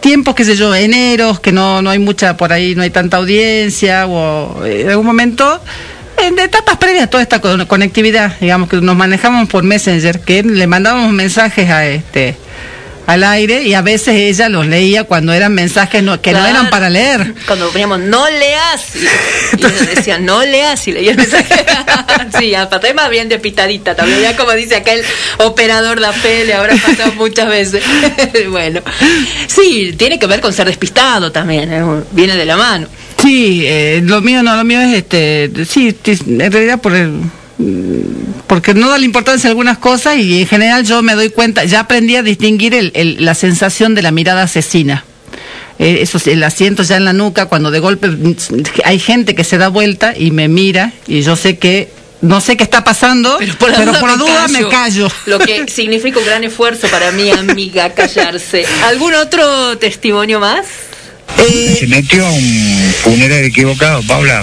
tiempos, 0.00 0.34
qué 0.34 0.44
sé 0.44 0.56
yo, 0.56 0.74
eneros, 0.74 1.40
que 1.40 1.52
no, 1.52 1.82
no 1.82 1.90
hay 1.90 1.98
mucha 1.98 2.36
por 2.36 2.52
ahí, 2.52 2.74
no 2.74 2.82
hay 2.82 2.90
tanta 2.90 3.18
audiencia, 3.18 4.06
o 4.06 4.64
eh, 4.64 4.82
en 4.82 4.90
algún 4.90 5.06
momento, 5.06 5.60
en 6.22 6.38
etapas 6.38 6.76
previas 6.76 7.04
a 7.04 7.10
toda 7.10 7.22
esta 7.22 7.40
con- 7.40 7.64
conectividad, 7.66 8.36
digamos 8.40 8.68
que 8.68 8.76
nos 8.80 8.96
manejamos 8.96 9.48
por 9.48 9.62
Messenger, 9.64 10.20
que 10.20 10.42
le 10.42 10.66
mandábamos 10.66 11.12
mensajes 11.12 11.68
a 11.70 11.86
este 11.86 12.36
al 13.06 13.24
aire 13.24 13.62
y 13.62 13.72
a 13.72 13.80
veces 13.80 14.08
ella 14.16 14.50
los 14.50 14.66
leía 14.66 15.04
cuando 15.04 15.32
eran 15.32 15.54
mensajes 15.54 16.02
no- 16.02 16.20
que 16.20 16.32
no 16.32 16.46
eran 16.46 16.68
para 16.68 16.90
leer. 16.90 17.34
Cuando 17.46 17.70
poníamos 17.70 18.00
no 18.00 18.28
leas, 18.28 18.84
y, 18.96 18.98
y 19.62 19.64
ella 19.66 19.94
decía 19.94 20.18
no 20.18 20.44
leas 20.44 20.86
y 20.88 20.92
leía 20.92 21.12
el 21.12 21.16
mensaje. 21.16 21.64
sí, 22.38 22.54
a 22.54 22.68
Patay 22.68 22.92
más 22.92 23.08
bien 23.08 23.30
de 23.30 23.38
pitadita 23.38 23.94
también, 23.94 24.20
ya 24.20 24.36
como 24.36 24.52
dice 24.52 24.76
aquel 24.76 25.02
operador 25.38 26.00
de 26.00 26.12
fe, 26.12 26.44
le 26.44 26.52
habrá 26.52 26.74
pasado 26.76 27.12
muchas 27.14 27.48
veces. 27.48 27.82
bueno, 28.50 28.82
sí, 29.46 29.94
tiene 29.96 30.18
que 30.18 30.26
ver 30.26 30.42
con 30.42 30.52
ser 30.52 30.66
despistado 30.66 31.32
también, 31.32 31.72
¿eh? 31.72 31.82
viene 32.12 32.36
de 32.36 32.44
la 32.44 32.58
mano. 32.58 32.88
Sí, 33.22 33.62
eh, 33.64 34.00
lo 34.04 34.20
mío 34.20 34.42
no, 34.42 34.56
lo 34.56 34.64
mío 34.64 34.80
es 34.80 34.94
este, 34.96 35.50
sí, 35.68 35.94
en 36.04 36.52
realidad 36.52 36.80
por 36.80 36.94
el, 36.94 37.20
porque 38.46 38.74
no 38.74 38.88
da 38.88 38.98
la 38.98 39.04
importancia 39.04 39.48
a 39.48 39.50
algunas 39.50 39.78
cosas 39.78 40.16
y 40.18 40.40
en 40.42 40.46
general 40.46 40.84
yo 40.84 41.02
me 41.02 41.14
doy 41.14 41.30
cuenta, 41.30 41.64
ya 41.64 41.80
aprendí 41.80 42.16
a 42.16 42.22
distinguir 42.22 42.74
el, 42.74 42.92
el- 42.94 43.24
la 43.24 43.34
sensación 43.34 43.94
de 43.94 44.02
la 44.02 44.10
mirada 44.12 44.42
asesina. 44.44 45.04
Eh, 45.80 45.98
eso, 46.00 46.18
el 46.28 46.42
asiento 46.42 46.82
ya 46.82 46.96
en 46.96 47.04
la 47.04 47.12
nuca, 47.12 47.46
cuando 47.46 47.70
de 47.70 47.78
golpe 47.80 48.08
mm, 48.08 48.34
hay 48.84 48.98
gente 48.98 49.34
que 49.34 49.44
se 49.44 49.58
da 49.58 49.68
vuelta 49.68 50.12
y 50.16 50.30
me 50.32 50.48
mira 50.48 50.92
y 51.06 51.22
yo 51.22 51.36
sé 51.36 51.58
que 51.58 51.88
no 52.20 52.40
sé 52.40 52.56
qué 52.56 52.64
está 52.64 52.82
pasando, 52.82 53.36
pero 53.38 53.56
por 53.58 53.70
la 53.70 54.16
duda, 54.16 54.48
me, 54.48 54.66
callo. 54.68 55.08
Lo 55.26 55.38
que 55.38 55.66
significa 55.68 56.18
un 56.18 56.26
gran 56.26 56.42
esfuerzo 56.42 56.88
para 56.88 57.12
mi 57.12 57.30
amiga 57.30 57.94
callarse. 57.94 58.66
¿Algún 58.88 59.14
otro 59.14 59.78
testimonio 59.78 60.40
más? 60.40 60.66
Se 61.36 61.86
metió 61.86 62.26
a 62.26 62.30
un 62.30 62.94
funeral 63.02 63.44
equivocado, 63.44 64.02
Paula. 64.02 64.42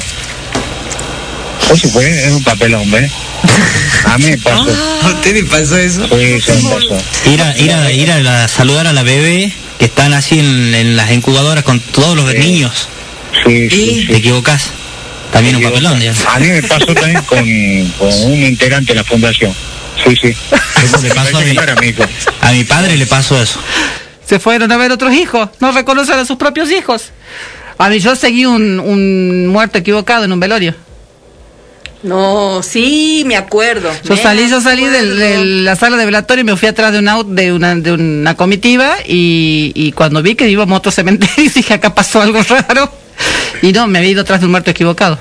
Eso 1.71 1.89
fue, 1.89 2.07
es 2.25 2.31
un 2.31 2.43
papelón, 2.43 2.89
¿ves? 2.91 3.11
A 4.05 4.17
mí 4.17 4.25
me 4.25 4.37
pasó. 4.37 4.67
¿A 5.03 5.07
usted 5.09 5.33
le 5.33 5.43
pasó 5.43 5.77
eso? 5.77 6.07
Sí, 6.07 6.39
se 6.41 6.53
me 6.53 6.69
pasó. 6.69 6.97
Ir 7.31 7.41
a, 7.41 7.57
ir 7.57 7.71
a, 7.73 7.91
ir 7.91 8.11
a 8.11 8.19
la- 8.19 8.47
saludar 8.47 8.87
a 8.87 8.93
la 8.93 9.03
bebé 9.03 9.51
que 9.79 9.85
están 9.85 10.13
así 10.13 10.39
en, 10.39 10.73
en 10.73 10.95
las 10.95 11.11
incubadoras 11.11 11.63
con 11.63 11.79
todos 11.79 12.15
los 12.15 12.33
niños. 12.35 12.87
Sí, 13.45 13.69
sí, 13.69 14.05
Te 14.07 14.17
equivocás. 14.17 14.71
También 15.33 15.57
un 15.57 15.63
papelón, 15.63 15.99
ya. 15.99 16.13
A 16.33 16.39
mí 16.39 16.47
me 16.47 16.63
pasó 16.63 16.85
también 16.95 17.21
con, 17.23 17.39
con 17.97 18.23
un 18.31 18.43
integrante 18.43 18.93
de 18.93 18.99
la 18.99 19.03
fundación. 19.03 19.53
Sí, 20.01 20.15
sí. 20.21 20.33
Eso 20.83 20.97
le 21.01 21.09
pasó 21.13 21.37
a 21.37 21.41
mi, 21.41 21.55
a 22.41 22.51
mi 22.51 22.63
padre 22.63 22.95
le 22.95 23.05
pasó 23.07 23.41
eso. 23.41 23.59
Se 24.25 24.39
fueron 24.39 24.71
a 24.71 24.77
ver 24.77 24.91
otros 24.91 25.13
hijos, 25.13 25.49
no 25.59 25.71
reconocen 25.71 26.17
a 26.17 26.25
sus 26.25 26.37
propios 26.37 26.71
hijos. 26.71 27.11
A 27.77 27.89
mí 27.89 27.99
yo 27.99 28.15
seguí 28.15 28.45
un, 28.45 28.79
un 28.79 29.47
muerto 29.47 29.77
equivocado 29.77 30.25
en 30.25 30.31
un 30.31 30.39
velorio. 30.39 30.73
No, 32.03 32.61
sí, 32.61 33.23
me 33.25 33.35
acuerdo. 33.35 33.91
Yo 34.03 34.15
me 34.15 34.21
salí, 34.21 34.47
yo 34.47 34.61
salí 34.61 34.85
de, 34.85 35.43
la 35.63 35.75
sala 35.75 35.97
de 35.97 36.05
velatorio 36.05 36.41
y 36.41 36.45
me 36.45 36.55
fui 36.55 36.67
atrás 36.67 36.91
de 36.91 36.99
un 36.99 37.07
auto, 37.07 37.31
de 37.31 37.51
una, 37.51 37.75
de 37.75 37.93
una 37.93 38.35
comitiva 38.35 38.95
y, 39.07 39.71
y 39.73 39.91
cuando 39.91 40.21
vi 40.21 40.35
que 40.35 40.47
íbamos 40.47 40.75
a 40.75 40.77
otro 40.77 40.91
cementerio 40.91 41.51
dije 41.55 41.73
acá 41.73 41.95
pasó 41.95 42.21
algo 42.21 42.41
raro 42.43 43.04
y 43.61 43.71
no, 43.71 43.87
me 43.87 43.99
había 43.99 44.11
ido 44.11 44.21
atrás 44.21 44.39
de 44.39 44.45
un 44.45 44.51
muerto 44.51 44.71
equivocado. 44.71 45.17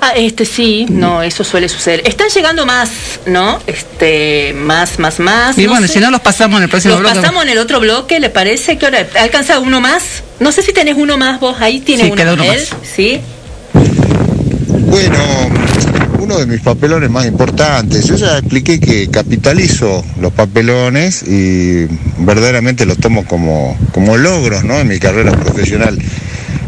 Ah, 0.00 0.12
este 0.14 0.44
sí, 0.44 0.84
no, 0.90 1.22
eso 1.22 1.42
suele 1.42 1.68
suceder. 1.70 2.02
Están 2.04 2.28
llegando 2.28 2.66
más, 2.66 2.90
¿no? 3.24 3.58
Este, 3.66 4.52
más, 4.54 4.98
más, 4.98 5.18
más. 5.20 5.56
Y 5.56 5.64
no 5.64 5.70
bueno, 5.70 5.86
sé. 5.86 5.94
si 5.94 6.00
no 6.00 6.10
los 6.10 6.20
pasamos 6.20 6.58
en 6.58 6.64
el 6.64 6.68
próximo 6.68 6.94
Los 6.94 7.00
bloque. 7.00 7.16
pasamos 7.16 7.42
en 7.44 7.48
el 7.48 7.58
otro 7.58 7.80
bloque, 7.80 8.20
¿le 8.20 8.28
parece? 8.28 8.76
¿Qué 8.76 8.86
hora? 8.86 9.06
¿Alcanza 9.18 9.58
uno 9.58 9.80
más? 9.80 10.22
No 10.38 10.52
sé 10.52 10.62
si 10.62 10.72
tenés 10.74 10.96
uno 10.98 11.16
más 11.16 11.40
vos 11.40 11.56
ahí, 11.60 11.80
tiene 11.80 12.02
Sí, 12.04 12.08
uno, 12.08 12.16
queda 12.16 12.34
uno 12.34 12.42
él, 12.44 12.60
más. 12.60 12.68
¿sí? 12.94 13.20
Bueno, 14.68 15.18
uno 16.18 16.38
de 16.38 16.46
mis 16.46 16.60
papelones 16.60 17.10
más 17.10 17.26
importantes. 17.26 18.04
Yo 18.06 18.16
ya 18.16 18.38
expliqué 18.38 18.78
que 18.78 19.08
capitalizo 19.08 20.04
los 20.20 20.32
papelones 20.32 21.22
y 21.22 21.86
verdaderamente 22.18 22.84
los 22.86 22.98
tomo 22.98 23.24
como, 23.24 23.76
como 23.92 24.16
logros 24.16 24.64
¿no? 24.64 24.78
en 24.78 24.88
mi 24.88 24.98
carrera 24.98 25.32
profesional. 25.32 25.98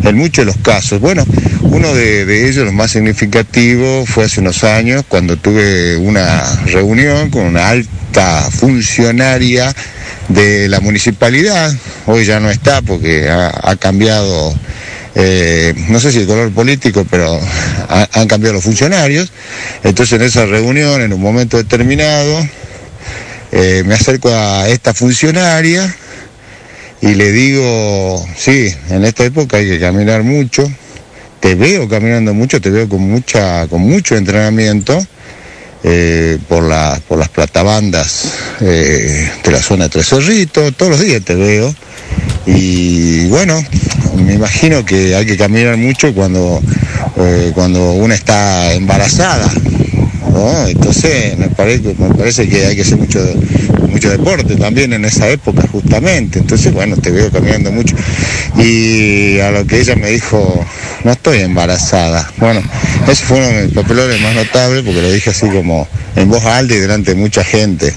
En 0.04 0.16
muchos 0.16 0.44
de 0.46 0.52
los 0.52 0.56
casos. 0.62 1.00
Bueno, 1.00 1.24
uno 1.62 1.94
de, 1.94 2.24
de 2.24 2.48
ellos, 2.48 2.64
los 2.64 2.72
más 2.74 2.92
significativos, 2.92 4.08
fue 4.08 4.24
hace 4.24 4.40
unos 4.40 4.64
años 4.64 5.04
cuando 5.08 5.36
tuve 5.36 5.96
una 5.96 6.42
reunión 6.66 7.30
con 7.30 7.42
una 7.42 7.68
alta 7.68 8.48
funcionaria 8.50 9.74
de 10.28 10.68
la 10.68 10.80
municipalidad. 10.80 11.72
Hoy 12.06 12.24
ya 12.24 12.40
no 12.40 12.50
está 12.50 12.80
porque 12.82 13.28
ha, 13.28 13.76
cambiado 13.76 14.54
eh, 15.14 15.74
no 15.88 15.98
sé 16.00 16.12
si 16.12 16.18
el 16.18 16.26
color 16.26 16.52
político, 16.52 17.06
pero 17.10 17.38
ha- 17.88 18.08
han 18.12 18.28
cambiado 18.28 18.54
los 18.54 18.64
funcionarios. 18.64 19.32
Entonces 19.84 20.18
en 20.20 20.26
esa 20.26 20.46
reunión, 20.46 21.02
en 21.02 21.12
un 21.12 21.20
momento 21.20 21.56
determinado, 21.56 22.46
eh, 23.52 23.82
me 23.86 23.94
acerco 23.94 24.30
a 24.32 24.68
esta 24.68 24.92
funcionaria 24.94 25.94
y 27.00 27.14
le 27.14 27.32
digo, 27.32 28.26
sí, 28.36 28.68
en 28.90 29.04
esta 29.04 29.24
época 29.24 29.58
hay 29.58 29.68
que 29.68 29.78
caminar 29.78 30.22
mucho, 30.24 30.70
te 31.40 31.54
veo 31.54 31.88
caminando 31.88 32.34
mucho, 32.34 32.60
te 32.60 32.70
veo 32.70 32.88
con 32.88 33.00
mucha, 33.08 33.66
con 33.68 33.82
mucho 33.82 34.16
entrenamiento. 34.16 34.98
eh, 35.84 36.38
por, 36.48 36.64
la, 36.64 37.00
por 37.06 37.18
las 37.18 37.28
platabandas 37.28 38.32
eh, 38.60 39.30
de 39.44 39.50
la 39.50 39.62
zona 39.62 39.84
de 39.84 39.90
Tres 39.90 40.08
Cerritos, 40.08 40.74
todos 40.76 40.92
los 40.92 41.00
días 41.00 41.22
te 41.22 41.34
veo. 41.34 41.74
Y 42.46 43.26
bueno, 43.28 43.62
me 44.16 44.34
imagino 44.34 44.84
que 44.84 45.14
hay 45.14 45.26
que 45.26 45.36
caminar 45.36 45.76
mucho 45.76 46.14
cuando, 46.14 46.60
eh, 47.16 47.52
cuando 47.54 47.92
una 47.92 48.14
está 48.14 48.72
embarazada. 48.72 49.50
¿No? 50.38 50.68
Entonces 50.68 51.36
me 51.36 51.48
parece, 51.48 52.48
que 52.48 52.66
hay 52.66 52.76
que 52.76 52.82
hacer 52.82 52.96
mucho, 52.96 53.20
mucho 53.88 54.10
deporte 54.10 54.56
también 54.56 54.92
en 54.92 55.04
esa 55.04 55.28
época 55.28 55.66
justamente. 55.70 56.38
Entonces 56.38 56.72
bueno, 56.72 56.96
te 56.96 57.10
veo 57.10 57.30
caminando 57.30 57.72
mucho. 57.72 57.96
Y 58.56 59.38
a 59.40 59.50
lo 59.50 59.66
que 59.66 59.80
ella 59.80 59.96
me 59.96 60.10
dijo, 60.10 60.64
no 61.04 61.12
estoy 61.12 61.40
embarazada. 61.40 62.30
Bueno, 62.38 62.62
ese 63.08 63.24
fue 63.24 63.38
uno 63.38 63.48
de 63.48 63.64
mis 63.64 63.74
papelones 63.74 64.20
más 64.20 64.34
notables 64.34 64.82
porque 64.84 65.02
lo 65.02 65.12
dije 65.12 65.30
así 65.30 65.48
como 65.48 65.88
en 66.16 66.28
voz 66.28 66.44
alta 66.44 66.74
y 66.74 66.78
delante 66.78 67.14
de 67.14 67.20
mucha 67.20 67.44
gente. 67.44 67.92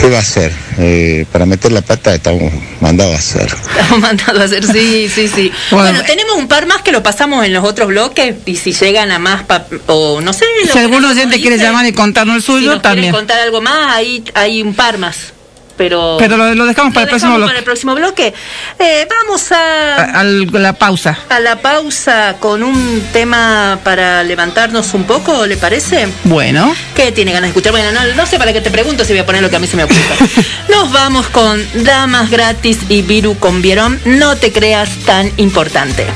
¿Qué 0.00 0.08
va 0.08 0.16
a 0.16 0.20
hacer? 0.20 0.50
Eh, 0.78 1.26
para 1.30 1.44
meter 1.44 1.72
la 1.72 1.82
pata 1.82 2.14
estamos 2.14 2.50
mandados 2.80 3.14
a 3.14 3.18
hacer. 3.18 3.46
Estamos 3.78 4.00
mandando 4.00 4.40
a 4.40 4.44
hacer, 4.44 4.64
sí, 4.64 5.10
sí, 5.14 5.28
sí. 5.28 5.52
Bueno, 5.70 6.02
tenemos 6.06 6.36
un 6.36 6.48
par 6.48 6.66
más 6.66 6.80
que 6.82 6.90
lo 6.90 7.02
pasamos 7.02 7.44
en 7.44 7.52
los 7.52 7.64
otros 7.64 7.88
bloques 7.88 8.34
y 8.46 8.56
si 8.56 8.72
llegan 8.72 9.12
a 9.12 9.18
más, 9.18 9.42
pa- 9.44 9.66
o 9.88 10.20
no 10.22 10.32
sé. 10.32 10.46
Si 10.72 10.78
nos 10.88 11.04
oyente 11.10 11.38
quiere 11.40 11.58
llamar 11.58 11.84
y 11.86 11.92
contarnos 11.92 12.36
el 12.36 12.42
si 12.42 12.46
suyo, 12.46 12.72
nos 12.72 12.82
también. 12.82 13.04
quieren 13.10 13.20
contar 13.20 13.40
algo 13.40 13.60
más, 13.60 13.94
ahí 13.94 14.24
hay 14.34 14.62
un 14.62 14.74
par 14.74 14.96
más. 14.98 15.34
Pero, 15.80 16.16
Pero 16.18 16.36
lo, 16.36 16.54
lo 16.54 16.66
dejamos 16.66 16.92
para 16.92 17.04
el 17.04 17.08
próximo 17.08 17.36
bloque. 17.36 17.46
para 17.48 17.58
el 17.60 17.64
próximo 17.64 17.94
bloque. 17.94 18.34
Eh, 18.78 19.08
vamos 19.08 19.50
a, 19.50 19.94
A- 20.20 20.24
la 20.24 20.74
pausa. 20.74 21.18
a 21.30 21.40
la 21.40 21.56
pausa 21.62 22.36
con 22.38 22.62
un 22.62 23.02
tema 23.14 23.78
para 23.82 24.22
levantarnos 24.22 24.92
un 24.92 25.04
poco, 25.04 25.46
¿le 25.46 25.56
parece? 25.56 26.06
Bueno. 26.24 26.76
¿Qué 26.94 27.12
tiene 27.12 27.32
ganas 27.32 27.44
de 27.44 27.48
escuchar? 27.52 27.72
Bueno, 27.72 27.92
no, 27.92 28.14
no 28.14 28.26
sé 28.26 28.36
para 28.38 28.52
qué 28.52 28.60
te 28.60 28.70
pregunto 28.70 29.06
si 29.06 29.14
voy 29.14 29.20
a 29.20 29.24
poner 29.24 29.40
lo 29.40 29.48
que 29.48 29.56
a 29.56 29.58
mí 29.58 29.66
se 29.66 29.76
me 29.78 29.84
ocurre. 29.84 30.00
Nos 30.68 30.92
vamos 30.92 31.28
con 31.28 31.66
Damas 31.82 32.28
Gratis 32.28 32.80
y 32.90 33.00
Viru 33.00 33.38
con 33.38 33.62
Vieron. 33.62 33.98
No 34.04 34.36
te 34.36 34.52
creas 34.52 34.90
tan 35.06 35.32
importante. 35.38 36.06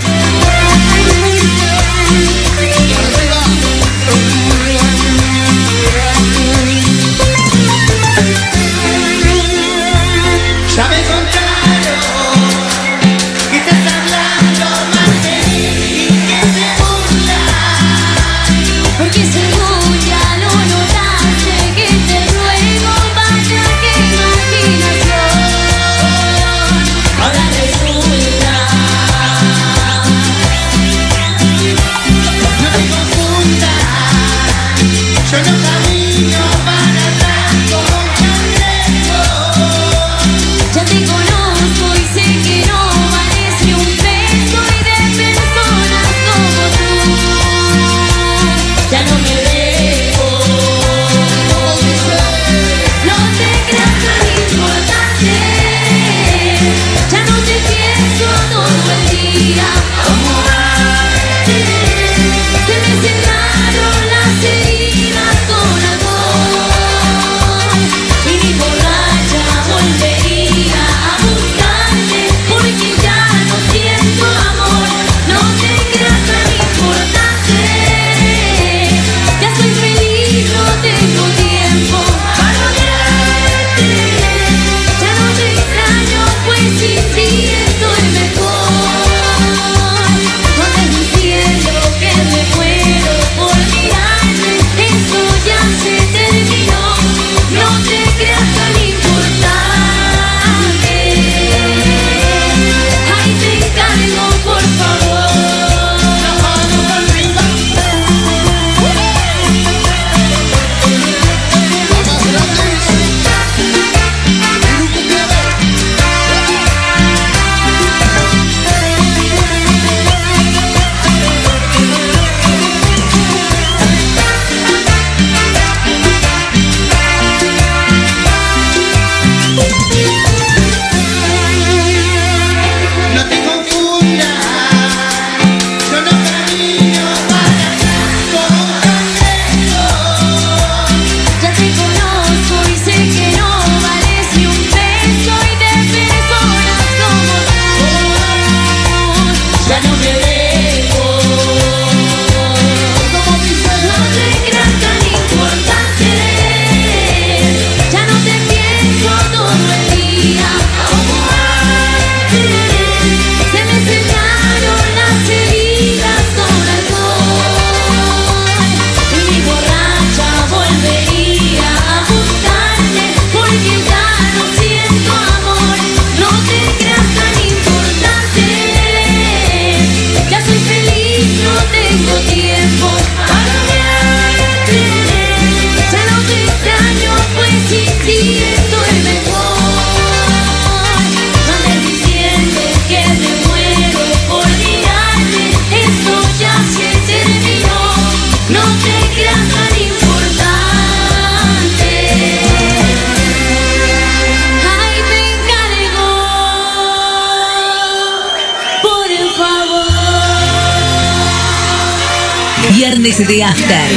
Viernes 213.17 213.29
de 213.29 213.45
After. 213.45 213.91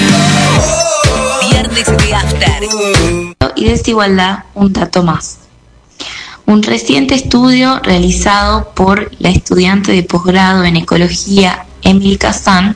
Viernes 1.50 1.86
de 1.88 2.14
After. 2.14 2.64
y 3.56 3.66
desigualdad, 3.66 4.44
un 4.54 4.72
dato 4.72 5.02
más. 5.02 5.40
Un 6.46 6.62
reciente 6.62 7.16
estudio 7.16 7.80
realizado 7.80 8.74
por 8.76 9.10
la 9.18 9.30
estudiante 9.30 9.92
de 9.92 10.04
posgrado 10.04 10.64
en 10.66 10.76
ecología 10.76 11.66
Emily 11.82 12.18
Kazan 12.18 12.76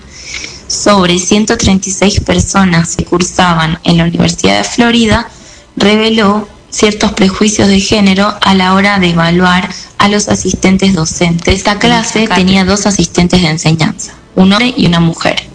sobre 0.68 1.20
136 1.20 2.22
personas 2.22 2.96
que 2.96 3.06
cursaban 3.06 3.78
en 3.84 3.98
la 3.98 4.06
Universidad 4.06 4.58
de 4.58 4.64
Florida 4.64 5.30
reveló 5.76 6.48
ciertos 6.72 7.12
prejuicios 7.12 7.68
de 7.68 7.80
género 7.80 8.34
a 8.42 8.56
la 8.56 8.74
hora 8.74 8.98
de 8.98 9.12
evaluar 9.12 9.70
a 10.00 10.08
los 10.08 10.28
asistentes 10.28 10.96
docentes. 10.96 11.54
Esta 11.54 11.78
clase 11.78 12.28
tenía 12.28 12.66
dos 12.66 12.88
asistentes 12.88 13.44
de 13.44 13.50
enseñanza, 13.50 14.14
un 14.36 14.52
hombre 14.54 14.74
y 14.76 14.88
una 14.88 15.00
mujer. 15.00 15.51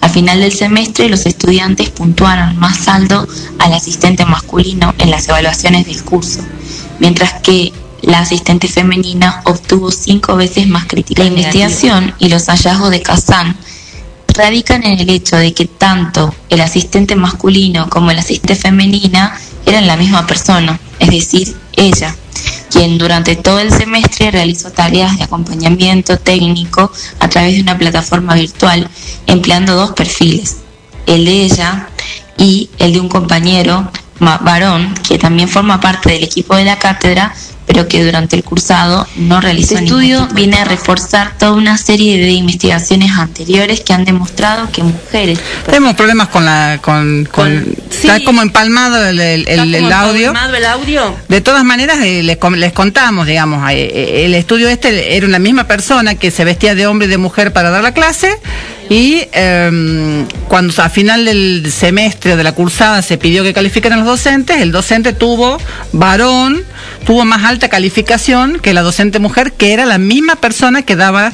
Al 0.00 0.10
final 0.10 0.40
del 0.40 0.52
semestre, 0.52 1.08
los 1.08 1.26
estudiantes 1.26 1.90
puntuaron 1.90 2.56
más 2.56 2.88
alto 2.88 3.26
al 3.58 3.72
asistente 3.72 4.24
masculino 4.24 4.94
en 4.98 5.10
las 5.10 5.28
evaluaciones 5.28 5.86
del 5.86 6.02
curso, 6.04 6.40
mientras 6.98 7.34
que 7.42 7.72
la 8.02 8.20
asistente 8.20 8.68
femenina 8.68 9.42
obtuvo 9.44 9.90
cinco 9.90 10.36
veces 10.36 10.68
más 10.68 10.86
críticas. 10.86 11.24
La 11.24 11.30
investigación 11.30 12.14
y 12.18 12.28
los 12.28 12.46
hallazgos 12.46 12.90
de 12.90 13.02
Kazan 13.02 13.56
radican 14.28 14.84
en 14.84 15.00
el 15.00 15.10
hecho 15.10 15.36
de 15.36 15.52
que 15.52 15.66
tanto 15.66 16.32
el 16.48 16.60
asistente 16.60 17.16
masculino 17.16 17.90
como 17.90 18.10
el 18.10 18.18
asistente 18.18 18.54
femenina 18.54 19.36
eran 19.66 19.86
la 19.86 19.96
misma 19.96 20.26
persona, 20.26 20.78
es 21.00 21.10
decir, 21.10 21.56
ella, 21.76 22.14
quien 22.78 22.96
durante 22.96 23.34
todo 23.34 23.58
el 23.58 23.72
semestre 23.72 24.30
realizó 24.30 24.70
tareas 24.70 25.18
de 25.18 25.24
acompañamiento 25.24 26.16
técnico 26.16 26.92
a 27.18 27.28
través 27.28 27.56
de 27.56 27.62
una 27.62 27.76
plataforma 27.76 28.36
virtual 28.36 28.88
empleando 29.26 29.74
dos 29.74 29.90
perfiles, 29.94 30.58
el 31.06 31.24
de 31.24 31.42
ella 31.42 31.88
y 32.36 32.70
el 32.78 32.92
de 32.92 33.00
un 33.00 33.08
compañero 33.08 33.90
varón 34.20 34.94
que 34.94 35.18
también 35.18 35.48
forma 35.48 35.80
parte 35.80 36.12
del 36.12 36.22
equipo 36.22 36.54
de 36.54 36.66
la 36.66 36.78
cátedra 36.78 37.34
pero 37.68 37.86
que 37.86 38.02
durante 38.04 38.34
el 38.34 38.42
cursado 38.42 39.06
no 39.16 39.40
realizó 39.40 39.74
este 39.74 39.84
estudio 39.84 40.26
viene 40.34 40.56
a 40.56 40.64
reforzar 40.64 41.36
toda 41.38 41.52
una 41.52 41.76
serie 41.78 42.18
de 42.18 42.30
investigaciones 42.30 43.12
anteriores 43.12 43.80
que 43.82 43.92
han 43.92 44.04
demostrado 44.04 44.68
que 44.72 44.82
mujeres 44.82 45.38
Tenemos 45.66 45.94
problemas 45.94 46.28
con 46.28 46.44
la. 46.44 46.78
con, 46.82 47.28
con- 47.30 47.66
Está 47.90 48.24
como 48.24 48.42
empalmado 48.42 49.04
el, 49.06 49.20
el- 49.20 49.48
el- 49.48 49.74
el 49.74 49.92
audio. 49.92 50.32
el 50.56 50.64
audio? 50.64 51.14
De 51.28 51.40
todas 51.40 51.62
maneras, 51.64 51.98
eh, 52.02 52.22
les, 52.22 52.38
les 52.56 52.72
contamos, 52.72 53.26
digamos, 53.26 53.68
eh, 53.70 53.74
eh, 53.92 54.24
el 54.24 54.34
estudio 54.34 54.68
este 54.68 55.16
era 55.16 55.26
una 55.26 55.38
misma 55.38 55.64
persona 55.64 56.14
que 56.14 56.30
se 56.30 56.44
vestía 56.44 56.74
de 56.74 56.86
hombre 56.86 57.06
y 57.06 57.10
de 57.10 57.18
mujer 57.18 57.52
para 57.52 57.70
dar 57.70 57.82
la 57.82 57.92
clase 57.92 58.30
y 58.88 59.22
em, 59.32 60.26
cuando 60.48 60.72
a 60.82 60.88
final 60.88 61.24
del 61.26 61.70
semestre 61.76 62.36
de 62.36 62.42
la 62.44 62.52
cursada 62.52 63.02
se 63.02 63.18
pidió 63.18 63.42
que 63.42 63.52
calificaran 63.52 63.98
los 63.98 64.08
docentes, 64.08 64.60
el 64.62 64.72
docente 64.72 65.12
tuvo 65.12 65.58
varón, 65.92 66.62
tuvo 67.04 67.24
más 67.24 67.44
alta 67.44 67.68
calificación 67.68 68.58
que 68.60 68.74
la 68.74 68.82
docente 68.82 69.18
mujer, 69.18 69.52
que 69.52 69.72
era 69.72 69.86
la 69.86 69.98
misma 69.98 70.36
persona 70.36 70.82
que 70.82 70.96
daba 70.96 71.32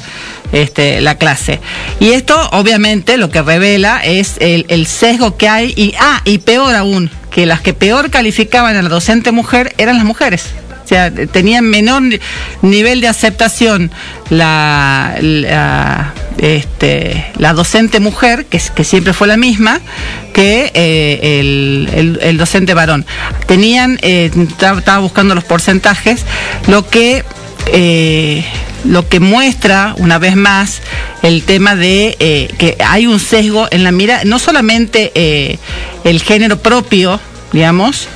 este, 0.51 1.01
la 1.01 1.17
clase. 1.17 1.59
Y 1.99 2.11
esto 2.11 2.49
obviamente 2.51 3.17
lo 3.17 3.29
que 3.29 3.41
revela 3.41 3.99
es 4.03 4.35
el, 4.39 4.65
el 4.69 4.87
sesgo 4.87 5.37
que 5.37 5.49
hay 5.49 5.73
y, 5.75 5.93
ah, 5.99 6.21
y 6.25 6.39
peor 6.39 6.75
aún, 6.75 7.09
que 7.31 7.45
las 7.45 7.61
que 7.61 7.73
peor 7.73 8.09
calificaban 8.09 8.75
a 8.75 8.81
la 8.81 8.89
docente 8.89 9.31
mujer 9.31 9.73
eran 9.77 9.97
las 9.97 10.05
mujeres. 10.05 10.45
O 10.85 10.87
sea, 10.87 11.11
tenían 11.11 11.65
menor 11.65 12.03
ni- 12.03 12.19
nivel 12.61 13.01
de 13.01 13.07
aceptación 13.07 13.91
la, 14.29 15.15
la, 15.19 16.13
este, 16.37 17.25
la 17.39 17.53
docente 17.53 17.99
mujer, 17.99 18.45
que, 18.45 18.59
siempre 18.59 19.13
fue 19.13 19.27
la 19.27 19.35
misma, 19.35 19.81
que 20.31 20.71
eh, 20.75 21.39
el, 22.21 22.37
docente 22.37 22.75
varón. 22.75 23.03
Tenían, 23.47 23.97
eh, 24.03 24.29
estaba 24.59 24.99
buscando 24.99 25.33
los 25.33 25.43
porcentajes, 25.43 26.23
lo 26.67 26.87
que 26.87 27.23
eh, 27.73 28.45
lo 28.83 29.09
que 29.09 29.19
muestra 29.19 29.95
una 29.97 30.19
vez 30.19 30.35
más 30.35 30.83
el 31.23 31.41
tema 31.41 31.75
de 31.75 32.15
que 32.59 32.77
hay 32.85 33.07
un 33.07 33.19
sesgo 33.19 33.67
en 33.71 33.83
la 33.83 33.91
mira, 33.91 34.21
no 34.23 34.37
solamente 34.37 35.57
el 36.03 36.21
género 36.21 36.59
propio, 36.59 37.19
digamos, 37.51 38.07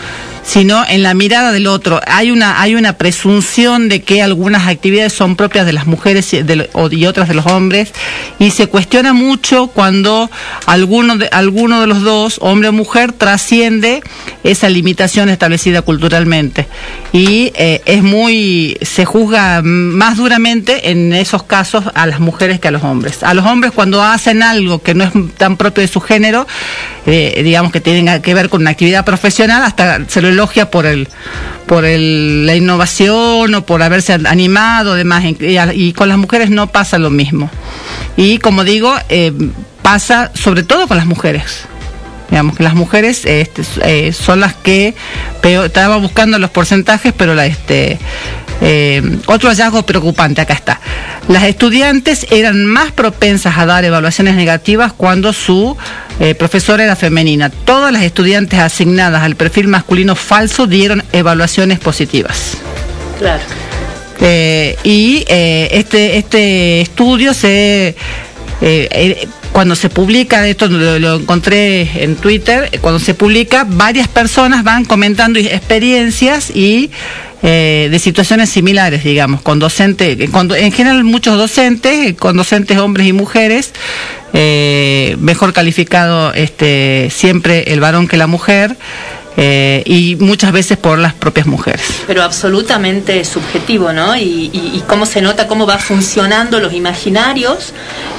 sino 0.44 0.84
en 0.88 1.04
la 1.04 1.14
mirada 1.14 1.52
del 1.52 1.68
otro. 1.68 2.02
Hay 2.08 2.32
una, 2.32 2.62
hay 2.62 2.76
una 2.76 2.94
presunción 2.94 3.90
de 3.90 4.02
que 4.02 4.22
algunas 4.22 4.68
actividades 4.68 5.14
son 5.14 5.36
propias 5.36 5.66
de 5.66 5.74
las 5.74 5.88
mujeres 5.88 6.34
y, 6.34 7.06
otras 7.06 7.28
de 7.28 7.34
los 7.34 7.46
hombres, 7.46 7.92
y 8.40 8.52
se 8.52 8.68
cuestiona 8.68 9.14
mucho 9.14 9.68
cuando 9.68 10.30
alguno 10.66 11.18
de, 11.18 11.30
de 11.30 11.88
los 11.88 12.02
dos, 12.02 12.38
hombre 12.42 12.70
o 12.70 12.72
mujer, 12.72 13.12
trasciende 13.14 14.02
esa 14.44 14.70
limitación 14.70 15.30
establecida 15.30 15.82
culturalmente. 15.82 16.68
Y 17.12 17.52
eh, 17.56 17.82
es 17.86 18.04
muy, 18.04 18.78
se 18.82 19.06
juzga 19.06 19.62
más 19.64 20.18
duramente 20.18 20.92
en 20.92 21.14
esos 21.14 21.44
casos 21.44 21.86
a 21.94 22.06
las 22.06 22.20
mujeres 22.20 22.60
que 22.60 22.68
a 22.68 22.72
los 22.72 22.84
hombres. 22.84 23.24
A 23.24 23.34
los 23.34 23.46
hombres 23.46 23.72
cuando 23.74 24.02
hacen 24.04 24.44
algo 24.44 24.82
que 24.82 24.94
no 24.94 25.04
es 25.04 25.12
tan 25.38 25.58
propio 25.58 25.82
de 25.82 25.88
su 25.88 26.02
género, 26.02 26.48
eh, 27.06 27.42
digamos 27.44 27.72
que 27.72 27.82
tienen 27.82 28.22
que 28.22 28.34
ver 28.34 28.50
con 28.50 28.62
una 28.62 28.72
actividad 28.72 29.06
profesional, 29.06 29.64
hasta 29.64 30.08
se 30.08 30.22
lo 30.22 30.30
por 30.72 30.86
el 30.86 31.08
por 31.66 31.86
el, 31.86 32.46
la 32.46 32.56
innovación 32.56 33.54
o 33.54 33.66
por 33.66 33.84
haberse 33.84 34.14
animado, 34.14 34.96
demás. 34.96 35.24
Y, 35.24 35.58
y 35.74 35.94
con 35.94 36.10
las 36.10 36.18
mujeres 36.18 36.50
no 36.50 36.68
pasa 36.68 36.98
lo 36.98 37.10
mismo. 37.10 37.50
Y 38.18 38.40
como 38.40 38.64
digo, 38.64 38.94
eh, 39.10 39.32
pasa 39.82 40.32
sobre 40.34 40.64
todo 40.64 40.88
con 40.88 40.98
las 40.98 41.06
mujeres. 41.06 41.66
Digamos 42.30 42.56
que 42.56 42.64
las 42.64 42.76
mujeres 42.76 43.26
este, 43.26 43.64
eh, 43.82 44.14
son 44.14 44.40
las 44.40 44.54
que 44.54 44.94
peor, 45.42 45.66
estaba 45.66 45.98
buscando 45.98 46.38
los 46.38 46.50
porcentajes, 46.52 47.14
pero 47.16 47.34
la 47.34 47.46
este 47.46 47.98
eh, 48.62 49.02
otro 49.28 49.50
hallazgo 49.50 49.84
preocupante 49.84 50.42
acá 50.42 50.54
está. 50.54 50.80
Las 51.28 51.44
estudiantes 51.44 52.28
eran 52.30 52.66
más 52.66 52.92
propensas 52.92 53.58
a 53.58 53.66
dar 53.66 53.86
evaluaciones 53.86 54.36
negativas 54.36 54.94
cuando 54.94 55.34
su 55.34 55.78
eh, 56.20 56.36
profesora 56.36 56.84
era 56.84 56.96
femenina. 56.96 57.50
Todas 57.50 57.92
las 57.92 58.04
estudiantes 58.04 58.60
asignadas 58.60 59.24
al 59.24 59.36
perfil 59.36 59.68
masculino 59.68 60.16
falso 60.16 60.68
dieron 60.68 61.04
evaluaciones 61.14 61.80
positivas. 61.80 62.58
Claro. 63.18 63.44
Eh, 64.22 64.76
y 64.84 65.24
este, 65.30 66.18
este 66.18 66.82
estudio 66.82 67.34
se 67.34 67.96
eh, 68.62 68.90
eh, 68.92 69.28
cuando 69.52 69.76
se 69.76 69.90
publica, 69.90 70.48
esto 70.48 70.68
lo, 70.68 71.16
encontré 71.16 72.04
en 72.04 72.16
Twitter, 72.16 72.70
eh, 72.72 72.80
cuando 72.80 73.00
se 73.00 73.14
publica, 73.14 73.66
varias 73.68 74.08
personas 74.08 74.64
van 74.64 74.86
comentando 74.86 75.40
experiencias 75.40 76.50
y 76.56 76.92
eh, 77.42 77.88
de 77.90 78.00
situaciones 78.00 78.50
similares, 78.50 79.04
digamos, 79.04 79.42
con 79.42 79.60
docentes, 79.60 80.20
eh, 80.20 80.30
en 80.58 80.72
general 80.72 81.04
muchos 81.04 81.38
docentes, 81.38 82.16
con 82.16 82.38
docentes 82.38 82.78
hombres 82.78 83.08
y 83.08 83.14
mujeres, 83.14 83.74
mejor 84.32 85.54
calificado 85.54 86.34
este, 86.34 87.10
siempre 87.12 87.74
el 87.74 87.80
varón 87.80 88.08
que 88.08 88.18
la 88.18 88.28
mujer, 88.28 88.78
eh, 89.38 89.84
y 89.86 90.16
muchas 90.18 90.52
veces 90.52 90.78
por 90.78 91.00
las 91.00 91.14
propias 91.14 91.48
mujeres. 91.48 91.82
pero 92.08 92.24
absolutamente 92.24 93.24
subjetivo, 93.24 93.94
¿no? 93.94 94.16
Y, 94.16 94.84
cómo 94.88 95.06
se 95.06 95.22
nota 95.22 95.48
cómo 95.48 95.68
va 95.68 95.78
funcionando 95.78 96.60
los 96.60 96.74
imaginarios 96.74 97.74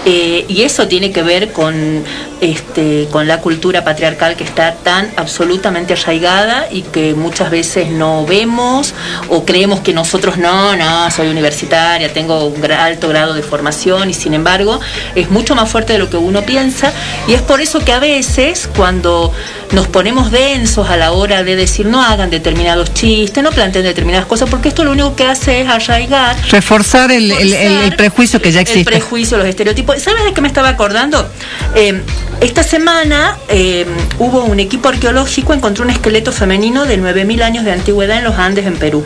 eh, 0.06 0.44
y 0.46 0.62
eso 0.62 0.86
tiene 0.86 1.10
que 1.10 1.22
ver 1.22 1.52
con 1.52 2.04
este 2.40 3.08
con 3.10 3.26
la 3.26 3.40
cultura 3.40 3.84
patriarcal 3.84 4.36
que 4.36 4.44
está 4.44 4.74
tan 4.74 5.10
absolutamente 5.16 5.94
arraigada 5.94 6.68
y 6.70 6.82
que 6.82 7.14
muchas 7.14 7.50
veces 7.50 7.88
no 7.90 8.24
vemos 8.24 8.94
o 9.28 9.44
creemos 9.44 9.80
que 9.80 9.92
nosotros 9.92 10.38
no, 10.38 10.76
no, 10.76 11.10
soy 11.10 11.28
universitaria, 11.28 12.12
tengo 12.12 12.46
un 12.46 12.70
alto 12.70 13.08
grado 13.08 13.34
de 13.34 13.42
formación 13.42 14.10
y 14.10 14.14
sin 14.14 14.34
embargo 14.34 14.80
es 15.14 15.30
mucho 15.30 15.54
más 15.54 15.68
fuerte 15.70 15.94
de 15.94 15.98
lo 15.98 16.08
que 16.08 16.16
uno 16.16 16.42
piensa 16.42 16.92
y 17.26 17.34
es 17.34 17.42
por 17.42 17.60
eso 17.60 17.80
que 17.80 17.92
a 17.92 17.98
veces 17.98 18.68
cuando 18.76 19.32
nos 19.72 19.86
ponemos 19.86 20.30
densos 20.32 20.88
a 20.90 20.96
la 20.96 21.12
hora 21.12 21.44
de 21.44 21.54
decir 21.56 21.86
no 21.86 22.02
hagan 22.02 22.28
determinados 22.30 22.92
chistes, 22.92 23.42
no 23.44 23.50
planteen 23.50 23.84
determinadas 23.84 24.26
cosas, 24.26 24.50
porque 24.50 24.68
esto 24.68 24.82
lo 24.84 24.90
único 24.92 25.14
que 25.14 25.24
hace 25.24 25.60
es 25.60 25.68
arraigar 25.68 26.36
Reforzar 26.50 27.12
el, 27.12 27.30
el- 27.30 27.52
el- 27.54 27.72
el 27.84 27.96
prejuicio 27.96 28.40
que 28.42 28.50
ya 28.50 28.60
el 28.60 28.66
existe. 28.66 28.90
prejuicio, 28.90 29.36
los 29.38 29.46
estereotipos. 29.46 30.00
¿Sabes 30.02 30.24
de 30.24 30.32
qué 30.34 30.40
me 30.40 30.48
estaba 30.48 30.68
acordando? 30.70 31.28
Eh, 31.76 32.02
esta 32.40 32.62
semana 32.62 33.36
eh, 33.48 33.86
hubo 34.18 34.44
un 34.44 34.58
equipo 34.60 34.88
arqueológico, 34.88 35.52
encontró 35.54 35.84
un 35.84 35.90
esqueleto 35.90 36.32
femenino 36.32 36.84
de 36.86 36.98
9.000 37.00 37.42
años 37.42 37.64
de 37.64 37.72
antigüedad 37.72 38.18
en 38.18 38.24
los 38.24 38.36
Andes, 38.36 38.66
en 38.66 38.76
Perú. 38.76 39.04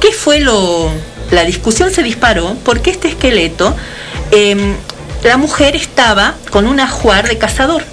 ¿Qué 0.00 0.12
fue 0.12 0.40
lo...? 0.40 0.90
La 1.30 1.44
discusión 1.44 1.92
se 1.92 2.02
disparó 2.02 2.56
porque 2.64 2.90
este 2.90 3.08
esqueleto, 3.08 3.76
eh, 4.30 4.56
la 5.24 5.36
mujer 5.36 5.76
estaba 5.76 6.34
con 6.50 6.66
un 6.66 6.80
ajuar 6.80 7.28
de 7.28 7.36
cazador. 7.36 7.84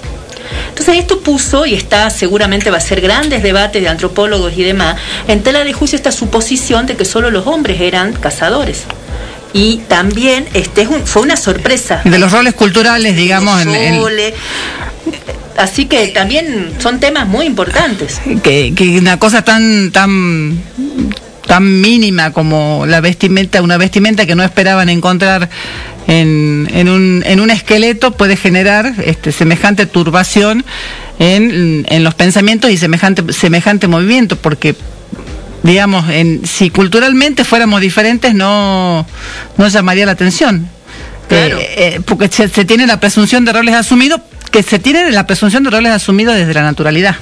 Entonces 0.68 0.96
esto 0.96 1.20
puso, 1.20 1.66
y 1.66 1.74
está 1.74 2.10
seguramente 2.10 2.70
va 2.70 2.78
a 2.78 2.80
ser 2.80 3.00
grandes 3.00 3.42
debates 3.42 3.80
de 3.82 3.88
antropólogos 3.88 4.52
y 4.56 4.62
demás, 4.62 4.96
en 5.28 5.42
tela 5.42 5.64
de 5.64 5.72
juicio 5.72 5.96
esta 5.96 6.12
suposición 6.12 6.86
de 6.86 6.96
que 6.96 7.04
solo 7.04 7.30
los 7.30 7.46
hombres 7.46 7.80
eran 7.80 8.12
cazadores. 8.12 8.84
y 9.52 9.78
también 9.88 10.46
este 10.52 10.82
es 10.82 10.88
un- 10.88 11.06
fue 11.06 11.22
una 11.22 11.36
sorpresa. 11.36 12.02
De 12.04 12.18
los 12.18 12.30
roles 12.30 12.52
culturales, 12.54 13.16
digamos, 13.16 13.62
en, 13.62 13.74
en-. 13.74 14.02
Así 15.56 15.86
que 15.86 16.08
también 16.08 16.72
son 16.78 17.00
temas 17.00 17.26
muy 17.26 17.46
importantes. 17.46 18.20
que, 18.42 18.74
que 18.76 18.98
una 18.98 19.18
cosa 19.18 19.40
tan 19.42 19.90
tan 19.92 20.60
tan 21.46 21.80
mínima 21.80 22.32
como 22.32 22.84
la 22.86 23.00
vestimenta, 23.00 23.62
una 23.62 23.76
vestimenta 23.76 24.26
que 24.26 24.34
no 24.34 24.42
esperaban 24.42 24.88
encontrar 24.88 25.48
en, 26.06 26.68
en, 26.72 26.88
un, 26.88 27.22
en 27.26 27.40
un 27.40 27.50
esqueleto 27.50 28.12
puede 28.12 28.36
generar 28.36 28.94
este, 29.04 29.32
semejante 29.32 29.86
turbación 29.86 30.64
en, 31.18 31.86
en 31.88 32.04
los 32.04 32.14
pensamientos 32.14 32.70
y 32.70 32.76
semejante, 32.76 33.32
semejante 33.32 33.88
movimiento, 33.88 34.36
porque 34.36 34.74
digamos, 35.62 36.08
en, 36.10 36.46
si 36.46 36.70
culturalmente 36.70 37.44
fuéramos 37.44 37.80
diferentes 37.80 38.34
no, 38.34 39.06
no 39.56 39.68
llamaría 39.68 40.06
la 40.06 40.12
atención. 40.12 40.68
Claro. 41.28 41.58
Eh, 41.58 41.74
eh, 41.76 42.00
porque 42.04 42.28
se, 42.28 42.48
se 42.48 42.64
tiene 42.64 42.86
la 42.86 43.00
presunción 43.00 43.44
de 43.44 43.52
roles 43.52 43.74
asumidos, 43.74 44.20
que 44.52 44.62
se 44.62 44.78
tiene 44.78 45.10
la 45.10 45.26
presunción 45.26 45.64
de 45.64 45.70
roles 45.70 45.92
asumidos 45.92 46.36
desde 46.36 46.54
la 46.54 46.62
naturalidad. 46.62 47.16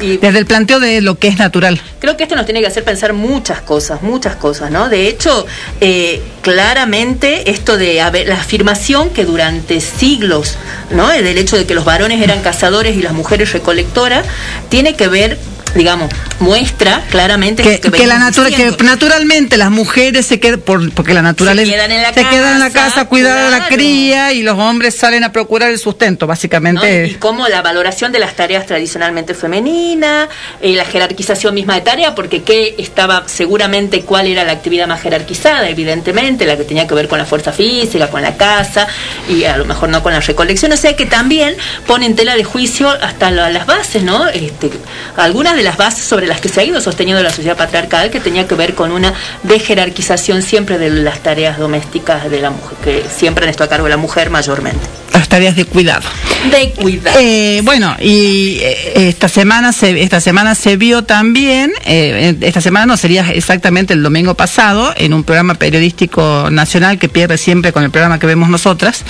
Y- 0.00 0.18
Desde 0.18 0.38
el 0.38 0.46
planteo 0.46 0.78
de 0.80 1.00
lo 1.00 1.14
que 1.18 1.28
es 1.28 1.38
natural. 1.38 1.80
Creo 2.00 2.16
que 2.16 2.24
esto 2.24 2.36
nos 2.36 2.44
tiene 2.44 2.60
que 2.60 2.66
hacer 2.66 2.84
pensar 2.84 3.12
muchas 3.12 3.60
cosas, 3.60 4.02
muchas 4.02 4.36
cosas, 4.36 4.70
¿no? 4.70 4.88
De 4.88 5.08
hecho, 5.08 5.46
eh, 5.80 6.20
claramente 6.42 7.50
esto 7.50 7.76
de 7.76 8.00
haber- 8.00 8.28
la 8.28 8.34
afirmación 8.36 9.10
que 9.10 9.24
durante 9.24 9.80
siglos, 9.80 10.56
¿no? 10.90 11.10
El 11.12 11.24
del 11.24 11.38
hecho 11.38 11.56
de 11.56 11.64
que 11.66 11.74
los 11.74 11.84
varones 11.84 12.22
eran 12.22 12.40
cazadores 12.42 12.96
y 12.96 13.02
las 13.02 13.12
mujeres 13.12 13.52
recolectoras, 13.52 14.24
tiene 14.68 14.94
que 14.94 15.08
ver, 15.08 15.38
digamos, 15.76 16.10
muestra 16.40 17.02
claramente 17.10 17.62
Que, 17.62 18.06
la 18.06 18.18
natura, 18.18 18.50
que 18.50 18.74
naturalmente 18.84 19.56
las 19.56 19.70
mujeres 19.70 20.26
se 20.26 20.40
quedan, 20.40 20.60
por, 20.60 20.92
porque 20.92 21.14
la 21.14 21.22
naturaleza 21.22 21.70
quedan 21.72 21.92
en 21.92 22.02
la 22.02 22.12
se 22.12 22.24
quedan 22.24 22.52
en 22.54 22.58
la 22.60 22.70
casa, 22.70 22.86
casa 22.86 23.00
a 23.02 23.08
cuidar 23.08 23.36
a 23.38 23.50
la 23.50 23.68
cría 23.68 24.32
y 24.32 24.42
los 24.42 24.58
hombres 24.58 24.96
salen 24.96 25.24
a 25.24 25.32
procurar 25.32 25.70
el 25.70 25.78
sustento, 25.78 26.26
¿no? 26.26 26.28
básicamente. 26.28 27.06
Y 27.06 27.14
cómo 27.14 27.48
la 27.48 27.62
valoración 27.62 28.12
de 28.12 28.18
las 28.18 28.34
tareas 28.34 28.66
tradicionalmente 28.66 29.34
femeninas, 29.34 30.28
eh, 30.60 30.74
la 30.74 30.84
jerarquización 30.84 31.54
misma 31.54 31.74
de 31.74 31.80
tarea, 31.82 32.14
porque 32.14 32.42
qué 32.42 32.74
estaba 32.78 33.24
seguramente 33.26 34.02
cuál 34.02 34.26
era 34.26 34.44
la 34.44 34.52
actividad 34.52 34.86
más 34.86 35.00
jerarquizada, 35.02 35.68
evidentemente, 35.68 36.46
la 36.46 36.56
que 36.56 36.64
tenía 36.64 36.86
que 36.86 36.94
ver 36.94 37.08
con 37.08 37.18
la 37.18 37.24
fuerza 37.24 37.52
física, 37.52 38.08
con 38.08 38.22
la 38.22 38.36
casa 38.36 38.86
y 39.28 39.44
a 39.44 39.56
lo 39.56 39.64
mejor 39.64 39.88
no 39.88 40.02
con 40.02 40.12
la 40.12 40.20
recolección. 40.20 40.72
O 40.72 40.76
sea 40.76 40.94
que 40.96 41.06
también 41.06 41.56
pone 41.86 42.06
en 42.06 42.16
tela 42.16 42.34
de 42.36 42.44
juicio 42.44 42.88
hasta 42.88 43.30
la- 43.30 43.50
las 43.50 43.66
bases, 43.66 44.02
¿no? 44.02 44.28
Este, 44.28 44.70
algunas 45.16 45.56
de 45.56 45.62
las 45.66 45.76
bases 45.76 46.04
sobre 46.04 46.28
las 46.28 46.40
que 46.40 46.48
se 46.48 46.60
ha 46.60 46.64
ido 46.64 46.80
sosteniendo 46.80 47.22
la 47.22 47.30
sociedad 47.30 47.56
patriarcal, 47.56 48.10
que 48.10 48.20
tenía 48.20 48.46
que 48.46 48.54
ver 48.54 48.74
con 48.74 48.92
una 48.92 49.12
dejerarquización 49.42 50.40
siempre 50.40 50.78
de 50.78 50.90
las 50.90 51.18
tareas 51.24 51.58
domésticas 51.58 52.30
de 52.30 52.40
la 52.40 52.50
mujer, 52.50 52.76
que 52.84 53.04
siempre 53.14 53.44
han 53.44 53.50
estado 53.50 53.66
a 53.66 53.70
cargo 53.70 53.86
de 53.86 53.90
la 53.90 53.96
mujer 53.96 54.30
mayormente. 54.30 54.78
Las 55.12 55.28
tareas 55.28 55.56
de 55.56 55.64
cuidado. 55.64 56.08
De 56.52 56.70
cuidado. 56.70 57.18
Eh, 57.20 57.62
bueno, 57.64 57.96
y 57.98 58.58
eh, 58.60 59.08
esta 59.08 59.28
semana 59.28 59.72
se 59.72 60.02
esta 60.02 60.20
semana 60.20 60.54
se 60.54 60.76
vio 60.76 61.02
también, 61.02 61.72
eh, 61.84 62.36
esta 62.42 62.60
semana 62.60 62.86
no 62.86 62.96
sería 62.96 63.28
exactamente 63.32 63.92
el 63.92 64.04
domingo 64.04 64.34
pasado, 64.34 64.94
en 64.96 65.14
un 65.14 65.24
programa 65.24 65.54
periodístico 65.54 66.48
nacional 66.52 66.98
que 66.98 67.08
pierde 67.08 67.38
siempre 67.38 67.72
con 67.72 67.82
el 67.82 67.90
programa 67.90 68.20
que 68.20 68.26
vemos 68.28 68.48
nosotras, 68.48 69.02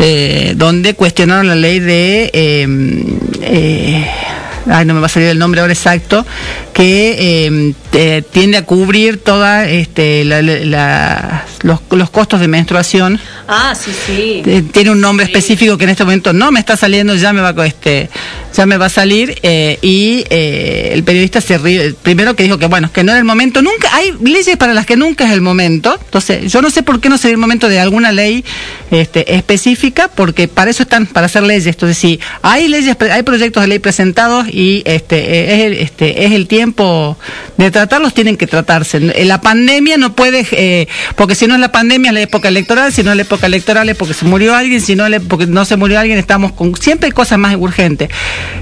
eh, 0.00 0.54
donde 0.56 0.94
cuestionaron 0.94 1.46
la 1.46 1.54
ley 1.54 1.78
de 1.78 2.30
ay, 4.70 4.84
no 4.84 4.94
me 4.94 5.00
va 5.00 5.06
a 5.06 5.08
salir 5.08 5.28
el 5.28 5.38
nombre 5.38 5.60
ahora 5.60 5.72
exacto, 5.72 6.24
que 6.72 7.16
eh, 7.46 7.74
te- 7.90 8.22
tiende 8.22 8.56
a 8.56 8.64
cubrir 8.64 9.18
toda 9.18 9.68
este, 9.68 10.24
la- 10.24 10.42
los, 11.62 11.80
los 11.90 12.10
costos 12.10 12.40
de 12.40 12.48
menstruación 12.48 13.18
Ah, 13.48 13.74
sí, 13.74 13.90
sí. 14.06 14.42
eh, 14.46 14.62
tiene 14.72 14.90
un 14.90 15.00
nombre 15.00 15.26
específico 15.26 15.76
que 15.78 15.84
en 15.84 15.90
este 15.90 16.04
momento 16.04 16.32
no 16.32 16.50
me 16.50 16.60
está 16.60 16.76
saliendo, 16.76 17.14
ya 17.14 17.32
me 17.32 17.40
va 17.40 17.50
a 17.56 17.66
este, 17.66 18.08
ya 18.56 18.66
me 18.66 18.76
va 18.76 18.86
a 18.86 18.90
salir 18.90 19.38
eh, 19.42 19.78
y 19.82 20.24
eh, 20.30 20.90
el 20.94 21.02
periodista 21.04 21.40
se 21.40 21.58
ríe, 21.58 21.94
primero 22.02 22.34
que 22.36 22.42
dijo 22.42 22.58
que 22.58 22.66
bueno, 22.66 22.90
que 22.92 23.02
no 23.04 23.12
era 23.12 23.18
el 23.18 23.24
momento, 23.24 23.62
nunca 23.62 23.94
hay 23.94 24.12
leyes 24.22 24.56
para 24.56 24.72
las 24.74 24.86
que 24.86 24.96
nunca 24.96 25.24
es 25.26 25.32
el 25.32 25.40
momento. 25.40 25.98
Entonces, 26.04 26.50
yo 26.52 26.62
no 26.62 26.70
sé 26.70 26.82
por 26.82 27.00
qué 27.00 27.08
no 27.08 27.18
sería 27.18 27.32
el 27.34 27.38
momento 27.40 27.68
de 27.68 27.80
alguna 27.80 28.12
ley 28.12 28.44
este, 28.90 29.34
específica, 29.34 30.08
porque 30.08 30.48
para 30.48 30.70
eso 30.70 30.82
están 30.84 31.06
para 31.06 31.26
hacer 31.26 31.42
leyes. 31.42 31.66
Entonces, 31.66 31.98
si 31.98 32.20
hay 32.42 32.68
leyes, 32.68 32.96
hay 33.10 33.22
proyectos 33.22 33.62
de 33.62 33.66
ley 33.68 33.78
presentados 33.78 34.46
y 34.54 34.82
este 34.84 35.16
eh, 35.18 35.66
es 35.66 35.80
este 35.80 36.24
es 36.24 36.32
el 36.32 36.46
tiempo 36.46 37.16
de 37.56 37.70
tratarlos, 37.70 38.14
tienen 38.14 38.36
que 38.36 38.46
tratarse. 38.46 39.00
La 39.00 39.40
pandemia 39.40 39.96
no 39.96 40.14
puede 40.14 40.46
eh, 40.52 40.88
porque 41.16 41.34
si 41.34 41.46
no 41.46 41.54
es 41.54 41.60
la 41.60 41.72
pandemia 41.72 42.10
es 42.10 42.14
la 42.14 42.20
época 42.20 42.48
electoral, 42.48 42.92
si 42.92 43.02
no 43.02 43.10
es 43.10 43.16
la 43.16 43.22
época 43.22 43.46
electoral 43.46 43.88
es 43.88 43.96
porque 43.96 44.14
se 44.14 44.24
murió 44.24 44.54
alguien, 44.54 44.80
si 44.80 44.94
no 44.94 45.04
porque 45.28 45.46
no 45.46 45.64
se 45.64 45.76
murió 45.76 45.98
alguien, 45.98 46.18
estamos 46.18 46.52
con 46.52 46.74
siempre 46.76 47.06
hay 47.06 47.12
cosas 47.12 47.38
más 47.38 47.56
urgentes. 47.56 48.10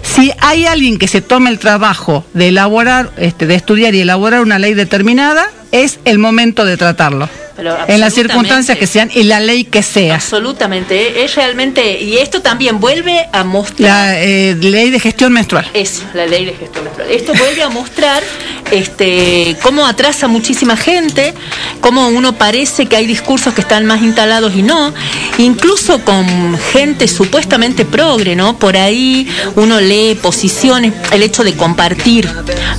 Si 0.02 0.32
hay 0.40 0.66
alguien 0.66 0.98
que 0.98 1.08
se 1.08 1.20
tome 1.20 1.50
el 1.50 1.58
trabajo 1.58 2.24
de 2.32 2.48
elaborar, 2.48 3.10
este, 3.18 3.46
de 3.46 3.54
estudiar 3.54 3.94
y 3.94 4.00
elaborar 4.00 4.40
una 4.40 4.58
ley 4.58 4.74
determinada, 4.74 5.46
es 5.72 5.98
el 6.04 6.18
momento 6.18 6.64
de 6.64 6.76
tratarlo. 6.76 7.28
Pero 7.56 7.76
En 7.86 8.00
las 8.00 8.14
circunstancias 8.14 8.78
que 8.78 8.86
sean 8.86 9.10
y 9.14 9.24
la 9.24 9.40
ley 9.40 9.64
que 9.64 9.82
sea. 9.82 10.14
Absolutamente, 10.14 11.24
es 11.24 11.34
realmente, 11.34 12.00
y 12.00 12.18
esto 12.18 12.40
también 12.40 12.80
vuelve 12.80 13.28
a 13.32 13.44
mostrar 13.44 13.90
La 13.90 14.20
eh, 14.22 14.54
ley 14.54 14.90
de 14.90 15.00
gestión 15.00 15.32
menstrual. 15.32 15.68
eso, 15.74 16.02
la 16.14 16.26
ley 16.26 16.44
de 16.44 16.54
gestión 16.54 16.84
menstrual. 16.84 17.10
Esto 17.10 17.32
vuelve 17.34 17.62
a 17.62 17.68
mostrar 17.68 18.22
este 18.70 19.56
cómo 19.62 19.86
atrasa 19.86 20.28
muchísima 20.28 20.76
gente, 20.76 21.34
cómo 21.80 22.08
uno 22.08 22.32
parece 22.34 22.86
que 22.86 22.96
hay 22.96 23.06
discursos 23.06 23.52
que 23.54 23.60
están 23.60 23.86
más 23.86 24.02
instalados 24.02 24.54
y 24.54 24.62
no, 24.62 24.94
incluso 25.38 26.04
con 26.04 26.58
gente 26.72 27.08
supuestamente 27.08 27.84
progre, 27.84 28.34
¿no? 28.34 28.58
Por 28.58 28.76
ahí 28.76 29.28
uno 29.56 29.80
lee 29.80 30.18
posiciones, 30.20 30.92
el 31.12 31.22
hecho 31.22 31.44
de 31.44 31.54
compartir, 31.54 32.28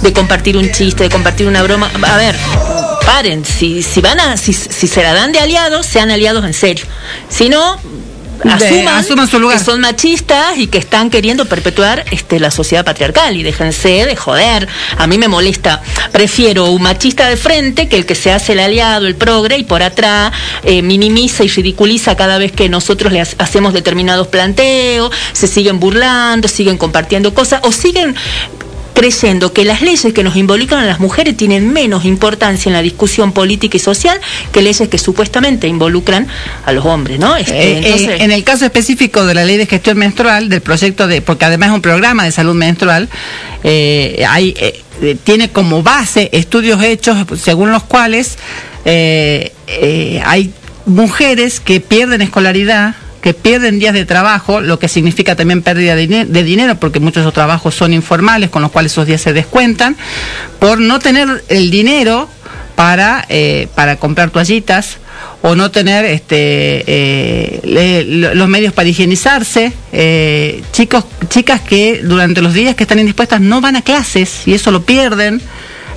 de 0.02 0.14
compartir 0.14 0.58
un 0.58 0.72
chiste, 0.72 1.04
de 1.04 1.10
compartir 1.10 1.48
una 1.48 1.62
broma. 1.64 1.92
A 2.02 2.18
ver, 2.18 2.36
paren, 3.06 3.46
si, 3.46 3.84
si 3.84 4.02
van 4.02 4.20
a, 4.20 4.38
si, 4.38 4.54
si 4.54 4.88
se 4.88 5.02
la 5.04 5.14
dan 5.14 5.32
de 5.32 5.40
aliados, 5.40 5.86
sean 5.86 6.12
aliados 6.12 6.46
en 6.46 6.54
serio. 6.54 6.86
Si 7.30 7.50
no, 7.50 7.78
De- 8.44 8.50
asuman, 8.52 8.88
asuman 8.98 9.28
su 9.30 9.40
lugar. 9.40 9.58
que 9.58 9.64
son 9.64 9.80
machistas 9.80 10.58
y 10.58 10.68
que 10.68 10.78
están 10.78 11.10
queriendo 11.10 11.46
perpetuar 11.46 12.04
este, 12.12 12.40
la 12.40 12.52
sociedad 12.52 12.84
patriarcal 12.84 13.38
y 13.38 13.44
déjense 13.44 14.06
de 14.06 14.16
joder. 14.16 14.68
A 14.98 15.08
mí 15.08 15.18
me 15.18 15.28
molesta. 15.28 15.82
Prefiero 16.12 16.66
un 16.72 16.82
machista 16.82 17.30
de 17.30 17.38
frente 17.38 17.88
que 17.88 17.96
el 17.98 18.06
que 18.06 18.16
se 18.16 18.32
hace 18.32 18.54
el 18.54 18.60
aliado, 18.60 19.06
el 19.08 19.16
progre 19.16 19.58
y 19.58 19.64
por 19.64 19.82
atrás 19.84 20.34
eh, 20.64 20.82
minimiza 20.82 21.44
y 21.44 21.48
ridiculiza 21.48 22.16
cada 22.18 22.38
vez 22.38 22.52
que 22.52 22.68
nosotros 22.70 23.14
le 23.14 23.22
ha- 23.22 23.28
hacemos 23.38 23.72
determinados 23.74 24.28
planteos, 24.28 25.12
se 25.32 25.48
siguen 25.48 25.80
burlando, 25.80 26.48
siguen 26.48 26.78
compartiendo 26.78 27.34
cosas 27.34 27.62
o 27.64 27.72
siguen 27.72 28.16
creyendo 28.94 29.54
que 29.54 29.66
las 29.66 29.82
leyes 29.82 30.14
que 30.14 30.24
nos 30.24 30.36
involucran 30.36 30.82
a 30.82 30.86
las 30.86 31.00
mujeres 31.00 31.36
tienen 31.36 31.72
menos 31.74 32.06
importancia 32.06 32.70
en 32.70 32.74
la 32.74 32.82
discusión 32.82 33.32
política 33.32 33.78
y 33.78 33.80
social 33.80 34.20
que 34.52 34.62
leyes 34.62 34.88
que 34.88 34.98
supuestamente 34.98 35.68
involucran 35.68 36.28
a 36.66 36.72
los 36.72 36.86
hombres, 36.86 37.20
¿no? 37.20 37.36
Este, 37.36 37.54
Eh, 37.54 37.96
eh, 37.96 38.18
en 38.20 38.32
el 38.32 38.44
caso 38.44 38.66
específico 38.66 39.26
de 39.26 39.34
la 39.34 39.46
ley 39.46 39.58
de 39.58 39.66
gestión 39.66 39.98
menstrual, 39.98 40.50
del 40.50 40.62
proyecto 40.62 41.08
de, 41.08 41.22
porque 41.22 41.46
además 41.46 41.70
es 41.70 41.76
un 41.76 41.82
programa 41.82 42.24
de 42.24 42.32
salud 42.32 42.56
menstrual, 42.56 43.10
eh, 43.64 44.26
hay, 44.28 44.54
eh, 44.58 44.82
eh, 45.02 45.18
tiene 45.24 45.50
como 45.50 45.84
base 45.84 46.30
estudios 46.34 46.84
hechos 46.84 47.18
según 47.42 47.72
los 47.72 47.84
cuales 47.84 48.38
hay 48.86 50.52
mujeres 50.86 51.62
que 51.62 51.80
pierden 51.80 52.22
escolaridad 52.22 52.96
que 53.24 53.34
pierden 53.34 53.80
días 53.80 53.94
de 53.96 54.06
trabajo, 54.06 54.60
lo 54.62 54.78
que 54.78 54.88
significa 54.90 55.36
también 55.36 55.62
pérdida 55.64 55.96
de, 55.96 56.08
dine- 56.08 56.26
de 56.26 56.44
dinero, 56.44 56.76
porque 56.76 57.00
muchos 57.00 57.16
de 57.16 57.22
esos 57.22 57.34
trabajos 57.34 57.74
son 57.74 57.94
informales, 57.94 58.50
con 58.52 58.62
los 58.62 58.70
cuales 58.72 58.92
esos 58.92 59.08
días 59.08 59.22
se 59.22 59.32
descuentan, 59.34 59.96
por 60.60 60.80
no 60.80 61.00
tener 61.00 61.44
el 61.48 61.72
dinero 61.72 62.30
para, 62.76 63.26
eh, 63.30 63.68
para 63.76 63.96
comprar 63.96 64.30
toallitas 64.30 64.98
o 65.42 65.56
no 65.56 65.72
tener 65.72 66.06
este 66.06 66.84
eh, 66.88 68.32
los 68.36 68.48
medios 68.50 68.74
para 68.74 68.90
higienizarse. 68.90 69.74
Eh, 69.92 70.64
chicos 70.72 71.06
chicas 71.30 71.62
que 71.62 72.02
durante 72.04 72.42
los 72.42 72.54
días 72.54 72.76
que 72.76 72.84
están 72.84 73.00
indispuestas 73.00 73.40
no 73.42 73.62
van 73.62 73.76
a 73.76 73.82
clases 73.84 74.48
y 74.48 74.54
eso 74.54 74.72
lo 74.72 74.84
pierden 74.84 75.42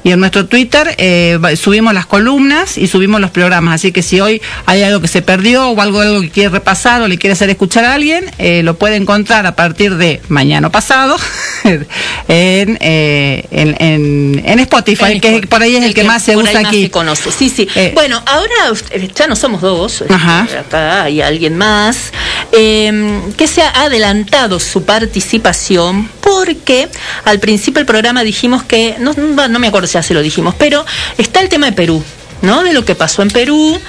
y 0.04 0.10
en 0.10 0.18
nuestro 0.20 0.46
Twitter 0.46 0.94
eh, 0.98 1.38
subimos 1.60 1.94
las 1.94 2.06
columnas 2.06 2.76
y 2.76 2.88
subimos 2.88 3.20
los 3.20 3.30
programas. 3.30 3.76
Así 3.76 3.92
que 3.92 4.02
si 4.02 4.20
hoy 4.20 4.42
hay 4.66 4.82
algo 4.82 5.00
que 5.00 5.06
se 5.08 5.22
perdió 5.22 5.68
o 5.70 5.80
algo, 5.80 6.00
algo 6.00 6.20
que 6.20 6.30
quiere 6.30 6.48
repasar 6.48 7.02
o 7.02 7.08
le 7.08 7.18
quiere 7.18 7.32
hacer 7.34 7.50
escuchar 7.50 7.84
a 7.84 7.94
alguien, 7.94 8.24
eh, 8.38 8.62
lo 8.64 8.74
puede 8.74 8.96
encontrar 8.96 9.46
a 9.46 9.54
partir 9.54 9.96
de 9.96 10.20
mañana 10.28 10.70
pasado 10.70 11.16
en, 11.64 12.78
eh, 12.80 13.44
en, 13.50 13.76
en- 13.78 14.42
en 14.44 14.58
Spotify, 14.60 15.20
que 15.20 15.46
por 15.46 15.62
ahí 15.62 15.76
es 15.76 15.84
el, 15.84 15.94
que, 15.94 16.04
más 16.04 16.22
se 16.22 16.36
usa 16.36 16.52
más 16.60 16.64
aquí. 16.66 16.84
se 16.84 16.90
conoce. 16.90 17.30
Sí, 17.30 17.48
sí. 17.48 17.68
Bueno, 17.94 18.22
ahora 18.26 18.76
ya 19.14 19.26
no 19.26 19.36
somos 19.36 19.60
dos. 19.60 19.71
Este, 19.72 20.12
Ajá. 20.12 20.46
Acá 20.60 21.04
hay 21.04 21.20
alguien 21.20 21.56
más 21.56 22.12
eh, 22.52 23.20
que 23.36 23.46
se 23.46 23.62
ha 23.62 23.82
adelantado 23.82 24.60
su 24.60 24.84
participación 24.84 26.08
porque 26.20 26.88
al 27.24 27.40
principio 27.40 27.80
del 27.80 27.86
programa 27.86 28.22
dijimos 28.22 28.62
que, 28.62 28.96
no, 28.98 29.12
no, 29.14 29.58
me 29.58 29.66
acuerdo 29.68 29.86
si 29.86 29.94
ya 29.94 30.02
se 30.02 30.14
lo 30.14 30.22
dijimos, 30.22 30.54
pero 30.58 30.84
está 31.18 31.40
el 31.40 31.48
tema 31.48 31.66
de 31.66 31.72
Perú, 31.72 32.02
¿no? 32.42 32.62
De 32.62 32.72
lo 32.72 32.84
que 32.84 32.94
pasó 32.94 33.22
en 33.22 33.30
Perú. 33.30 33.80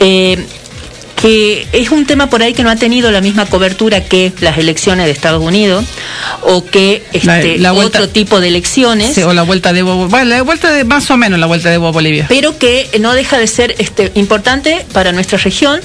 eh, 0.00 0.46
que 1.20 1.66
es 1.72 1.90
un 1.90 2.06
tema 2.06 2.30
por 2.30 2.42
ahí 2.42 2.54
que 2.54 2.62
no 2.62 2.70
ha 2.70 2.76
tenido 2.76 3.10
la 3.10 3.20
misma 3.20 3.44
cobertura 3.46 4.04
que 4.04 4.32
las 4.40 4.56
elecciones 4.58 5.06
de 5.06 5.12
Estados 5.12 5.42
Unidos 5.42 5.84
o 6.42 6.64
que 6.64 7.02
este, 7.12 7.58
la 7.58 7.72
vuelta- 7.72 7.98
otro 7.98 8.08
tipo 8.08 8.40
de 8.40 8.48
elecciones 8.48 9.14
Sí, 9.14 9.22
o 9.22 9.32
la 9.32 9.42
vuelta 9.42 9.72
de 9.72 9.82
bueno, 9.82 10.24
la 10.24 10.42
vuelta 10.42 10.70
de 10.70 10.84
más 10.84 11.10
o 11.10 11.16
menos 11.16 11.38
la 11.40 11.46
vuelta 11.46 11.68
de 11.70 11.74
Evo 11.74 11.88
a 11.88 11.90
Bolivia. 11.92 12.26
pero 12.28 12.56
que 12.58 12.88
no 13.00 13.14
deja 13.14 13.36
de 13.38 13.46
ser 13.48 13.74
este 13.78 14.12
importante 14.14 14.86
para 14.92 15.10
nuestra 15.12 15.38
región 15.38 15.80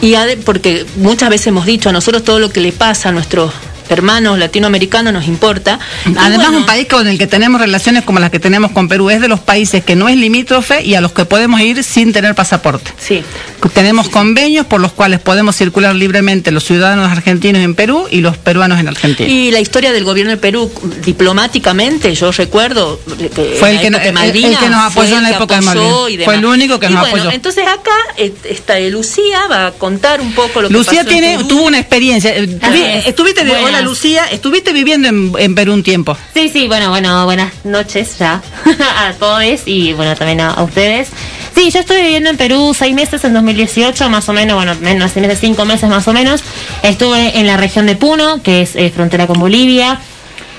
y 0.00 0.14
porque 0.44 0.86
muchas 0.96 1.30
veces 1.30 1.48
hemos 1.48 1.66
dicho 1.66 1.88
a 1.88 1.92
nosotros 1.92 2.22
todo 2.22 2.38
lo 2.38 2.50
que 2.50 2.60
le 2.60 2.70
pasa 2.72 3.08
a 3.08 3.12
nuestros 3.12 3.52
hermanos 3.88 4.38
latinoamericanos 4.38 5.12
nos 5.12 5.26
importa. 5.26 5.78
Además, 6.04 6.46
bueno, 6.48 6.58
un 6.58 6.66
país 6.66 6.86
con 6.88 7.06
el 7.06 7.18
que 7.18 7.26
tenemos 7.26 7.60
relaciones 7.60 8.04
como 8.04 8.18
las 8.20 8.30
que 8.30 8.38
tenemos 8.40 8.70
con 8.72 8.88
Perú 8.88 9.10
es 9.10 9.20
de 9.20 9.28
los 9.28 9.40
países 9.40 9.84
que 9.84 9.96
no 9.96 10.08
es 10.08 10.16
limítrofe 10.16 10.82
y 10.84 10.94
a 10.94 11.00
los 11.00 11.12
que 11.12 11.24
podemos 11.24 11.60
ir 11.60 11.82
sin 11.84 12.12
tener 12.12 12.34
pasaporte. 12.34 12.92
Sí. 12.98 13.22
Tenemos 13.74 14.08
convenios 14.08 14.66
por 14.66 14.80
los 14.80 14.92
cuales 14.92 15.20
podemos 15.20 15.56
circular 15.56 15.94
libremente 15.94 16.50
los 16.52 16.64
ciudadanos 16.64 17.10
argentinos 17.10 17.62
en 17.62 17.74
Perú 17.74 18.06
y 18.10 18.20
los 18.20 18.36
peruanos 18.36 18.78
en 18.78 18.88
Argentina. 18.88 19.28
Y 19.28 19.50
la 19.50 19.60
historia 19.60 19.92
del 19.92 20.04
gobierno 20.04 20.30
de 20.30 20.36
Perú, 20.36 20.70
diplomáticamente, 21.04 22.14
yo 22.14 22.30
recuerdo 22.32 23.00
que 23.34 23.56
Fue 23.58 23.70
el 23.72 23.80
que 23.80 23.90
no- 23.90 23.98
el- 23.98 24.16
el 24.16 24.32
que 24.58 24.68
nos 24.68 24.92
apoyó 24.92 25.16
en 25.16 25.22
la 25.24 25.30
que 25.30 25.34
época 25.36 25.56
de 25.56 25.60
Malvinas. 25.62 26.24
Fue 26.24 26.34
el 26.36 26.44
único 26.44 26.78
que 26.78 26.86
Y 26.86 26.90
nos 26.90 27.00
bueno, 27.00 27.16
apoyó. 27.16 27.30
Entonces 27.34 27.64
acá 27.66 27.90
eh, 28.16 28.32
está 28.44 28.78
Lucía, 28.80 29.46
va 29.50 29.66
a 29.68 29.72
contar 29.72 30.20
un 30.20 30.32
poco 30.34 30.62
lo 30.62 30.68
que 30.68 30.74
Lucía 30.74 31.00
pasó 31.00 31.00
en 31.00 31.06
tiene, 31.08 31.36
Perú. 31.38 31.48
tuvo 31.48 31.62
una 31.64 31.78
experiencia. 31.78 32.36
Eh. 32.36 33.02
Estuviste, 33.06 33.44
de-. 33.44 33.52
Hola 33.76 33.88
Lucía, 33.88 34.24
estuviste 34.30 34.72
viviendo 34.72 35.08
en, 35.08 35.32
en 35.38 35.54
Perú 35.54 35.74
un 35.74 35.82
tiempo. 35.82 36.16
Sí, 36.34 36.48
sí, 36.48 36.66
bueno, 36.66 36.88
bueno, 36.88 37.24
buenas 37.24 37.52
noches 37.64 38.18
ya 38.18 38.42
a 38.98 39.12
todos 39.12 39.42
y 39.66 39.92
bueno, 39.92 40.14
también 40.14 40.40
a, 40.40 40.50
a 40.50 40.62
ustedes. 40.62 41.08
Sí, 41.54 41.70
yo 41.70 41.80
estuve 41.80 42.02
viviendo 42.02 42.30
en 42.30 42.36
Perú 42.36 42.74
seis 42.76 42.94
meses 42.94 43.22
en 43.24 43.34
2018, 43.34 44.08
más 44.08 44.28
o 44.28 44.32
menos, 44.32 44.56
bueno, 44.56 44.74
menos 44.80 45.12
seis 45.12 45.26
meses, 45.26 45.40
cinco 45.40 45.64
meses 45.64 45.88
más 45.88 46.06
o 46.08 46.12
menos. 46.12 46.42
Estuve 46.82 47.38
en 47.38 47.46
la 47.46 47.56
región 47.56 47.86
de 47.86 47.96
Puno, 47.96 48.42
que 48.42 48.62
es 48.62 48.76
eh, 48.76 48.90
frontera 48.94 49.26
con 49.26 49.38
Bolivia. 49.38 50.00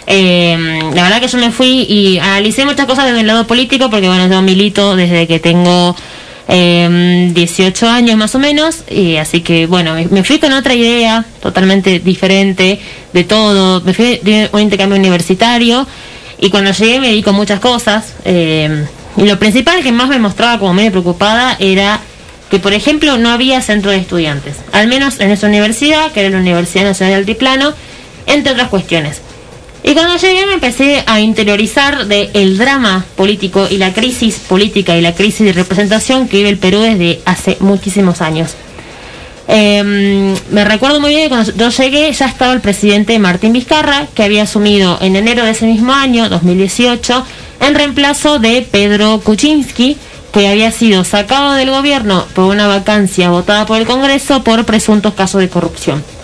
Eh, 0.08 0.80
la 0.94 1.04
verdad 1.04 1.20
que 1.20 1.28
yo 1.28 1.38
me 1.38 1.52
fui 1.52 1.86
y 1.90 2.18
analicé 2.20 2.66
muchas 2.66 2.86
cosas 2.86 3.06
desde 3.06 3.22
el 3.22 3.28
lado 3.28 3.46
político, 3.46 3.90
porque 3.90 4.08
bueno, 4.08 4.28
yo 4.28 4.42
milito 4.42 4.96
desde 4.96 5.28
que 5.28 5.40
tengo 5.40 5.96
eh, 6.50 7.30
18 7.34 7.90
años 7.90 8.18
más 8.18 8.34
o 8.36 8.40
menos, 8.40 8.84
y 8.90 9.18
así 9.18 9.42
que 9.42 9.68
bueno, 9.68 9.96
me, 10.10 10.24
fui 10.24 10.40
con 10.40 10.54
otra 10.54 10.74
idea 10.74 11.26
totalmente 11.42 12.00
diferente 12.00 12.80
de 13.14 13.24
todo, 13.24 13.82
me 13.82 13.94
fui 13.94 14.20
de 14.24 14.50
un 14.54 14.62
intercambio 14.62 14.98
universitario 14.98 15.86
y 16.40 16.50
cuando 16.50 16.72
llegué 16.72 17.00
me 17.00 17.12
di 17.12 17.22
con 17.22 17.36
muchas 17.36 17.60
cosas, 17.60 18.14
eh, 18.24 18.86
y 19.18 19.24
lo 19.24 19.40
principal 19.40 19.84
que 19.84 19.92
más 19.92 20.08
me 20.08 20.20
mostraba 20.20 20.60
como 20.60 20.74
medio 20.74 20.92
preocupada 20.92 21.58
era 21.60 22.00
que 22.50 22.60
por 22.60 22.74
ejemplo 22.74 23.18
no 23.18 23.30
había 23.30 23.62
centro 23.62 23.92
de 23.92 23.98
estudiantes, 23.98 24.56
al 24.72 24.88
menos 24.88 25.20
en 25.20 25.32
esa 25.32 25.48
universidad, 25.48 26.12
que 26.12 26.22
era 26.22 26.30
la 26.30 26.38
Universidad 26.38 26.86
Nacional 26.86 27.14
de 27.14 27.20
Altiplano, 27.20 27.74
entre 28.26 28.54
otras 28.54 28.70
cuestiones. 28.70 29.22
Y 29.88 29.94
cuando 29.94 30.18
llegué 30.18 30.46
me 30.46 30.56
empecé 30.56 31.02
a 31.06 31.22
interiorizar 31.22 32.08
de 32.08 32.30
el 32.34 32.58
drama 32.58 33.06
político 33.16 33.70
y 33.72 33.78
la 33.78 33.94
crisis 33.94 34.36
política 34.36 34.98
y 34.98 35.02
la 35.02 35.16
crisis 35.16 35.46
de 35.46 35.54
representación 35.54 36.28
que 36.28 36.36
vive 36.36 36.50
el 36.50 36.58
Perú 36.58 36.82
desde 36.82 37.22
hace 37.24 37.56
muchísimos 37.62 38.22
años. 38.22 38.52
Eh, 39.48 40.36
me 40.52 40.66
recuerdo 40.66 41.00
muy 41.00 41.12
bien 41.12 41.24
que 41.24 41.30
cuando 41.30 41.54
yo 41.54 41.70
llegué 41.70 42.12
ya 42.12 42.26
estaba 42.26 42.52
el 42.52 42.60
presidente 42.60 43.18
Martín 43.18 43.54
Vizcarra, 43.54 44.08
que 44.14 44.24
había 44.24 44.44
asumido 44.44 44.98
en 45.00 45.16
enero 45.16 45.46
de 45.46 45.52
ese 45.52 45.66
mismo 45.66 45.94
año, 45.94 46.28
2018, 46.28 47.26
en 47.62 47.74
reemplazo 47.74 48.40
de 48.40 48.68
Pedro 48.70 49.22
Kuczynski, 49.24 49.96
que 50.34 50.50
había 50.50 50.74
sido 50.74 51.06
sacado 51.06 51.54
del 51.54 51.70
gobierno 51.70 52.26
por 52.36 52.54
una 52.54 52.68
vacancia 52.68 53.30
votada 53.30 53.66
por 53.66 53.78
el 53.78 53.88
Congreso 53.88 54.44
por 54.44 54.66
presuntos 54.66 55.14
casos 55.14 55.40
de 55.40 55.48
corrupción. 55.48 56.17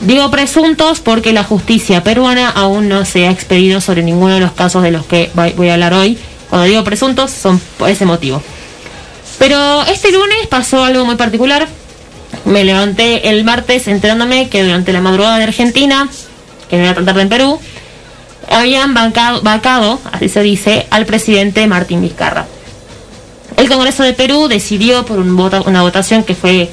Digo 0.00 0.30
presuntos 0.30 1.00
porque 1.00 1.32
la 1.32 1.42
justicia 1.42 2.04
peruana 2.04 2.50
aún 2.50 2.88
no 2.88 3.04
se 3.04 3.26
ha 3.26 3.30
expedido 3.30 3.80
sobre 3.80 4.02
ninguno 4.02 4.34
de 4.34 4.40
los 4.40 4.52
casos 4.52 4.82
de 4.82 4.92
los 4.92 5.04
que 5.04 5.30
voy 5.34 5.68
a 5.68 5.74
hablar 5.74 5.92
hoy. 5.94 6.16
Cuando 6.48 6.66
digo 6.68 6.84
presuntos 6.84 7.30
son 7.30 7.58
por 7.78 7.90
ese 7.90 8.06
motivo. 8.06 8.40
Pero 9.38 9.82
este 9.84 10.12
lunes 10.12 10.46
pasó 10.48 10.84
algo 10.84 11.04
muy 11.04 11.16
particular. 11.16 11.66
Me 12.44 12.64
levanté 12.64 13.28
el 13.28 13.44
martes 13.44 13.88
enterándome 13.88 14.48
que 14.48 14.62
durante 14.62 14.92
la 14.92 15.00
madrugada 15.00 15.38
de 15.38 15.44
Argentina, 15.44 16.08
que 16.70 16.76
no 16.76 16.84
era 16.84 16.94
tan 16.94 17.04
tarde 17.04 17.22
en 17.22 17.28
Perú, 17.28 17.60
habían 18.50 18.94
vacado, 18.94 19.42
vacado, 19.42 20.00
así 20.12 20.28
se 20.28 20.42
dice, 20.42 20.86
al 20.90 21.06
presidente 21.06 21.66
Martín 21.66 22.00
Vizcarra. 22.02 22.46
El 23.56 23.68
Congreso 23.68 24.04
de 24.04 24.12
Perú 24.12 24.46
decidió 24.48 25.04
por 25.04 25.18
un 25.18 25.36
vota- 25.36 25.62
una 25.62 25.82
votación 25.82 26.22
que 26.22 26.34
fue 26.34 26.70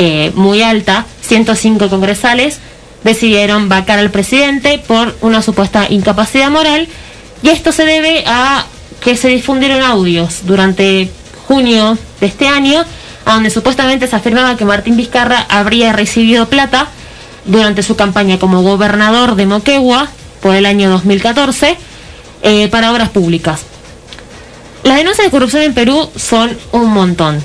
eh, 0.00 0.30
muy 0.36 0.62
alta, 0.62 1.06
105 1.22 1.88
congresales, 1.90 2.60
decidieron 3.02 3.68
vacar 3.68 3.98
al 3.98 4.10
presidente 4.10 4.78
por 4.78 5.16
una 5.22 5.42
supuesta 5.42 5.86
incapacidad 5.90 6.50
moral 6.50 6.86
y 7.42 7.48
esto 7.48 7.72
se 7.72 7.84
debe 7.84 8.22
a 8.26 8.64
que 9.00 9.16
se 9.16 9.26
difundieron 9.26 9.82
audios 9.82 10.46
durante 10.46 11.10
junio 11.48 11.98
de 12.20 12.26
este 12.28 12.46
año, 12.46 12.84
donde 13.26 13.50
supuestamente 13.50 14.06
se 14.06 14.14
afirmaba 14.14 14.56
que 14.56 14.64
Martín 14.64 14.96
Vizcarra 14.96 15.44
habría 15.48 15.92
recibido 15.92 16.48
plata 16.48 16.86
durante 17.44 17.82
su 17.82 17.96
campaña 17.96 18.38
como 18.38 18.62
gobernador 18.62 19.34
de 19.34 19.46
Moquegua 19.46 20.08
por 20.40 20.54
el 20.54 20.64
año 20.64 20.90
2014 20.90 21.76
eh, 22.42 22.68
para 22.68 22.92
obras 22.92 23.08
públicas. 23.08 23.62
Las 24.84 24.96
denuncias 24.98 25.26
de 25.26 25.32
corrupción 25.32 25.62
en 25.62 25.74
Perú 25.74 26.08
son 26.14 26.56
un 26.70 26.92
montón. 26.92 27.42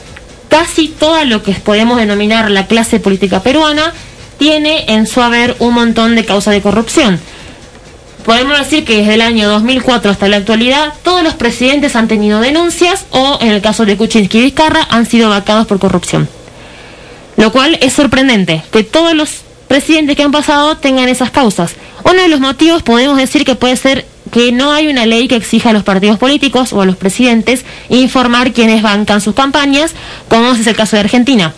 Casi 0.54 0.88
todo 0.88 1.26
lo 1.26 1.42
que 1.42 1.54
podemos 1.54 1.98
denominar 1.98 2.52
la 2.52 2.68
clase 2.68 3.00
política 3.00 3.42
peruana 3.42 3.92
tiene 4.38 4.86
en 4.88 5.08
su 5.08 5.20
haber 5.20 5.56
un 5.58 5.74
montón 5.74 6.16
de 6.16 6.26
causas 6.26 6.54
de 6.54 6.62
corrupción. 6.62 7.20
Podemos 8.24 8.60
decir 8.60 8.86
que 8.86 8.98
desde 8.98 9.16
el 9.16 9.24
año 9.24 9.50
2004 9.50 10.12
hasta 10.12 10.28
la 10.28 10.38
actualidad, 10.38 10.94
todos 11.02 11.24
los 11.24 11.34
presidentes 11.34 11.96
han 11.96 12.08
tenido 12.08 12.40
denuncias 12.40 13.08
o, 13.10 13.40
en 13.42 13.48
el 13.50 13.64
caso 13.64 13.88
de 13.88 13.98
Kuczynski 13.98 14.38
y 14.38 14.42
Vizcarra, 14.44 14.86
han 14.92 15.08
sido 15.08 15.32
vacados 15.32 15.66
por 15.66 15.80
corrupción. 15.80 16.30
Lo 17.36 17.52
cual 17.52 17.80
es 17.82 17.94
sorprendente, 17.94 18.62
que 18.72 18.84
todos 18.84 19.16
los 19.16 19.42
presidentes 19.68 20.16
que 20.16 20.22
han 20.22 20.32
pasado 20.32 20.78
tengan 20.78 21.10
esas 21.10 21.32
causas. 21.32 21.74
Uno 22.04 22.22
de 22.22 22.28
los 22.28 22.40
motivos 22.40 22.84
podemos 22.84 23.18
decir 23.18 23.44
que 23.44 23.56
puede 23.56 23.76
ser 23.76 24.06
que 24.34 24.52
no 24.52 24.74
hay 24.74 24.88
una 24.88 25.06
ley 25.06 25.28
que 25.28 25.36
exija 25.36 25.70
a 25.70 25.74
los 25.74 25.84
partidos 25.84 26.18
políticos 26.18 26.74
o 26.74 26.82
a 26.82 26.86
los 26.86 26.98
presidentes 26.98 27.64
informar 27.90 28.52
quiénes 28.52 28.82
bancan 28.82 29.22
sus 29.22 29.36
campañas, 29.36 29.92
como 30.28 30.52
es 30.54 30.66
el 30.68 30.76
caso 30.76 30.96
de 30.96 31.02
Argentina, 31.02 31.54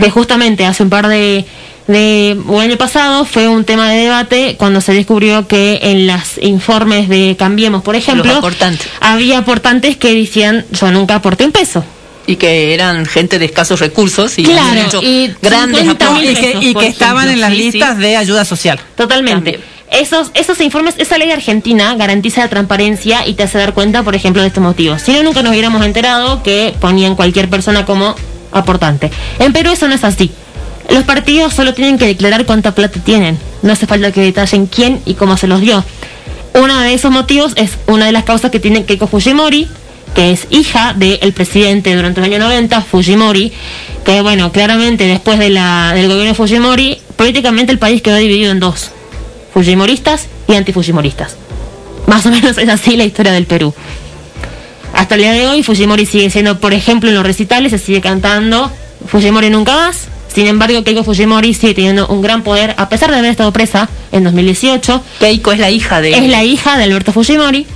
que 0.00 0.10
justamente 0.10 0.64
hace 0.64 0.82
un 0.82 0.90
par 0.90 1.08
de, 1.08 1.44
de 1.88 2.38
o 2.46 2.62
el 2.62 2.68
año 2.70 2.78
pasado 2.78 3.24
fue 3.24 3.48
un 3.48 3.64
tema 3.64 3.90
de 3.90 4.02
debate 4.02 4.54
cuando 4.58 4.80
se 4.80 4.92
descubrió 4.94 5.48
que 5.48 5.80
en 5.82 6.06
los 6.06 6.38
informes 6.40 7.08
de 7.08 7.34
Cambiemos, 7.38 7.82
por 7.82 7.96
ejemplo, 7.96 8.32
aportantes. 8.36 8.86
había 9.00 9.38
aportantes 9.38 9.96
que 9.96 10.14
decían 10.14 10.64
yo 10.70 10.90
nunca 10.92 11.16
aporté 11.16 11.44
un 11.44 11.52
peso. 11.52 11.84
Y 12.24 12.36
que 12.36 12.72
eran 12.72 13.04
gente 13.04 13.40
de 13.40 13.46
escasos 13.46 13.80
recursos 13.80 14.38
y 14.38 14.44
Claro, 14.44 14.80
hecho 14.86 15.00
y 15.02 15.34
grandes 15.42 15.84
50.000 15.84 15.90
aportes. 15.90 16.30
Y 16.30 16.34
que, 16.36 16.58
y 16.68 16.72
por 16.72 16.82
que 16.84 16.88
estaban 16.88 17.24
ejemplo. 17.26 17.32
en 17.32 17.40
las 17.40 17.50
Sí, 17.50 17.56
sí. 17.56 17.62
listas 17.72 17.98
de 17.98 18.16
ayuda 18.16 18.44
social. 18.44 18.78
Totalmente. 18.94 19.58
Esos, 19.92 20.30
esos 20.34 20.60
informes, 20.60 20.94
esa 20.98 21.18
ley 21.18 21.30
argentina 21.30 21.94
garantiza 21.94 22.40
la 22.40 22.48
transparencia 22.48 23.26
y 23.26 23.34
te 23.34 23.42
hace 23.42 23.58
dar 23.58 23.74
cuenta, 23.74 24.02
por 24.02 24.14
ejemplo, 24.14 24.42
de 24.42 24.48
estos 24.48 24.62
motivos. 24.62 25.02
Si 25.02 25.12
no, 25.12 25.22
nunca 25.22 25.42
nos 25.42 25.52
hubiéramos 25.52 25.84
enterado 25.84 26.42
que 26.42 26.74
ponían 26.80 27.14
cualquier 27.14 27.48
persona 27.48 27.84
como 27.84 28.14
aportante. 28.52 29.10
En 29.38 29.52
Perú 29.52 29.70
eso 29.70 29.88
no 29.88 29.94
es 29.94 30.04
así. 30.04 30.30
Los 30.90 31.04
partidos 31.04 31.54
solo 31.54 31.74
tienen 31.74 31.98
que 31.98 32.06
declarar 32.06 32.44
cuánta 32.44 32.74
plata 32.74 33.00
tienen. 33.00 33.38
No 33.62 33.72
hace 33.72 33.86
falta 33.86 34.12
que 34.12 34.20
detallen 34.20 34.66
quién 34.66 35.00
y 35.06 35.14
cómo 35.14 35.36
se 35.36 35.46
los 35.46 35.60
dio. 35.60 35.84
Uno 36.54 36.78
de 36.80 36.92
esos 36.92 37.10
motivos 37.10 37.52
es 37.56 37.78
una 37.86 38.06
de 38.06 38.12
las 38.12 38.24
causas 38.24 38.50
que 38.50 38.60
tiene 38.60 38.84
Keiko 38.84 39.06
Fujimori, 39.06 39.68
que 40.14 40.32
es 40.32 40.46
hija 40.50 40.94
del 40.94 41.32
presidente 41.32 41.94
durante 41.94 42.20
los 42.20 42.28
años 42.28 42.40
90, 42.40 42.82
Fujimori, 42.82 43.52
que 44.04 44.20
bueno, 44.20 44.52
claramente 44.52 45.06
después 45.06 45.38
de 45.38 45.50
del 45.50 46.08
gobierno 46.08 46.24
de 46.24 46.34
Fujimori, 46.34 46.98
políticamente 47.16 47.72
el 47.72 47.78
país 47.78 48.02
quedó 48.02 48.16
dividido 48.16 48.52
en 48.52 48.60
dos, 48.60 48.90
Fujimoristas 49.52 50.26
y 50.48 50.54
antifujimoristas. 50.54 51.36
Más 52.06 52.26
o 52.26 52.30
menos 52.30 52.58
es 52.58 52.68
así 52.68 52.96
la 52.96 53.04
historia 53.04 53.32
del 53.32 53.46
Perú. 53.46 53.74
Hasta 54.94 55.14
el 55.14 55.22
día 55.22 55.32
de 55.32 55.46
hoy 55.46 55.62
Fujimori 55.62 56.06
sigue 56.06 56.30
siendo, 56.30 56.58
por 56.58 56.74
ejemplo, 56.74 57.08
en 57.08 57.14
los 57.14 57.24
recitales 57.24 57.70
se 57.72 57.78
sigue 57.78 58.00
cantando 58.00 58.70
Fujimori 59.06 59.50
nunca 59.50 59.74
más. 59.74 60.08
Sin 60.34 60.46
embargo, 60.46 60.82
Keiko 60.82 61.04
Fujimori 61.04 61.52
sigue 61.54 61.74
teniendo 61.74 62.06
un 62.08 62.22
gran 62.22 62.42
poder, 62.42 62.74
a 62.78 62.88
pesar 62.88 63.10
de 63.10 63.18
haber 63.18 63.30
estado 63.30 63.52
presa 63.52 63.88
en 64.12 64.24
2018. 64.24 65.02
Keiko 65.20 65.52
es 65.52 65.58
la 65.58 65.70
hija 65.70 66.00
de... 66.00 66.12
Es 66.12 66.28
la 66.28 66.42
hija 66.42 66.78
de 66.78 66.84
Alberto 66.84 67.12
Fujimori. 67.12 67.66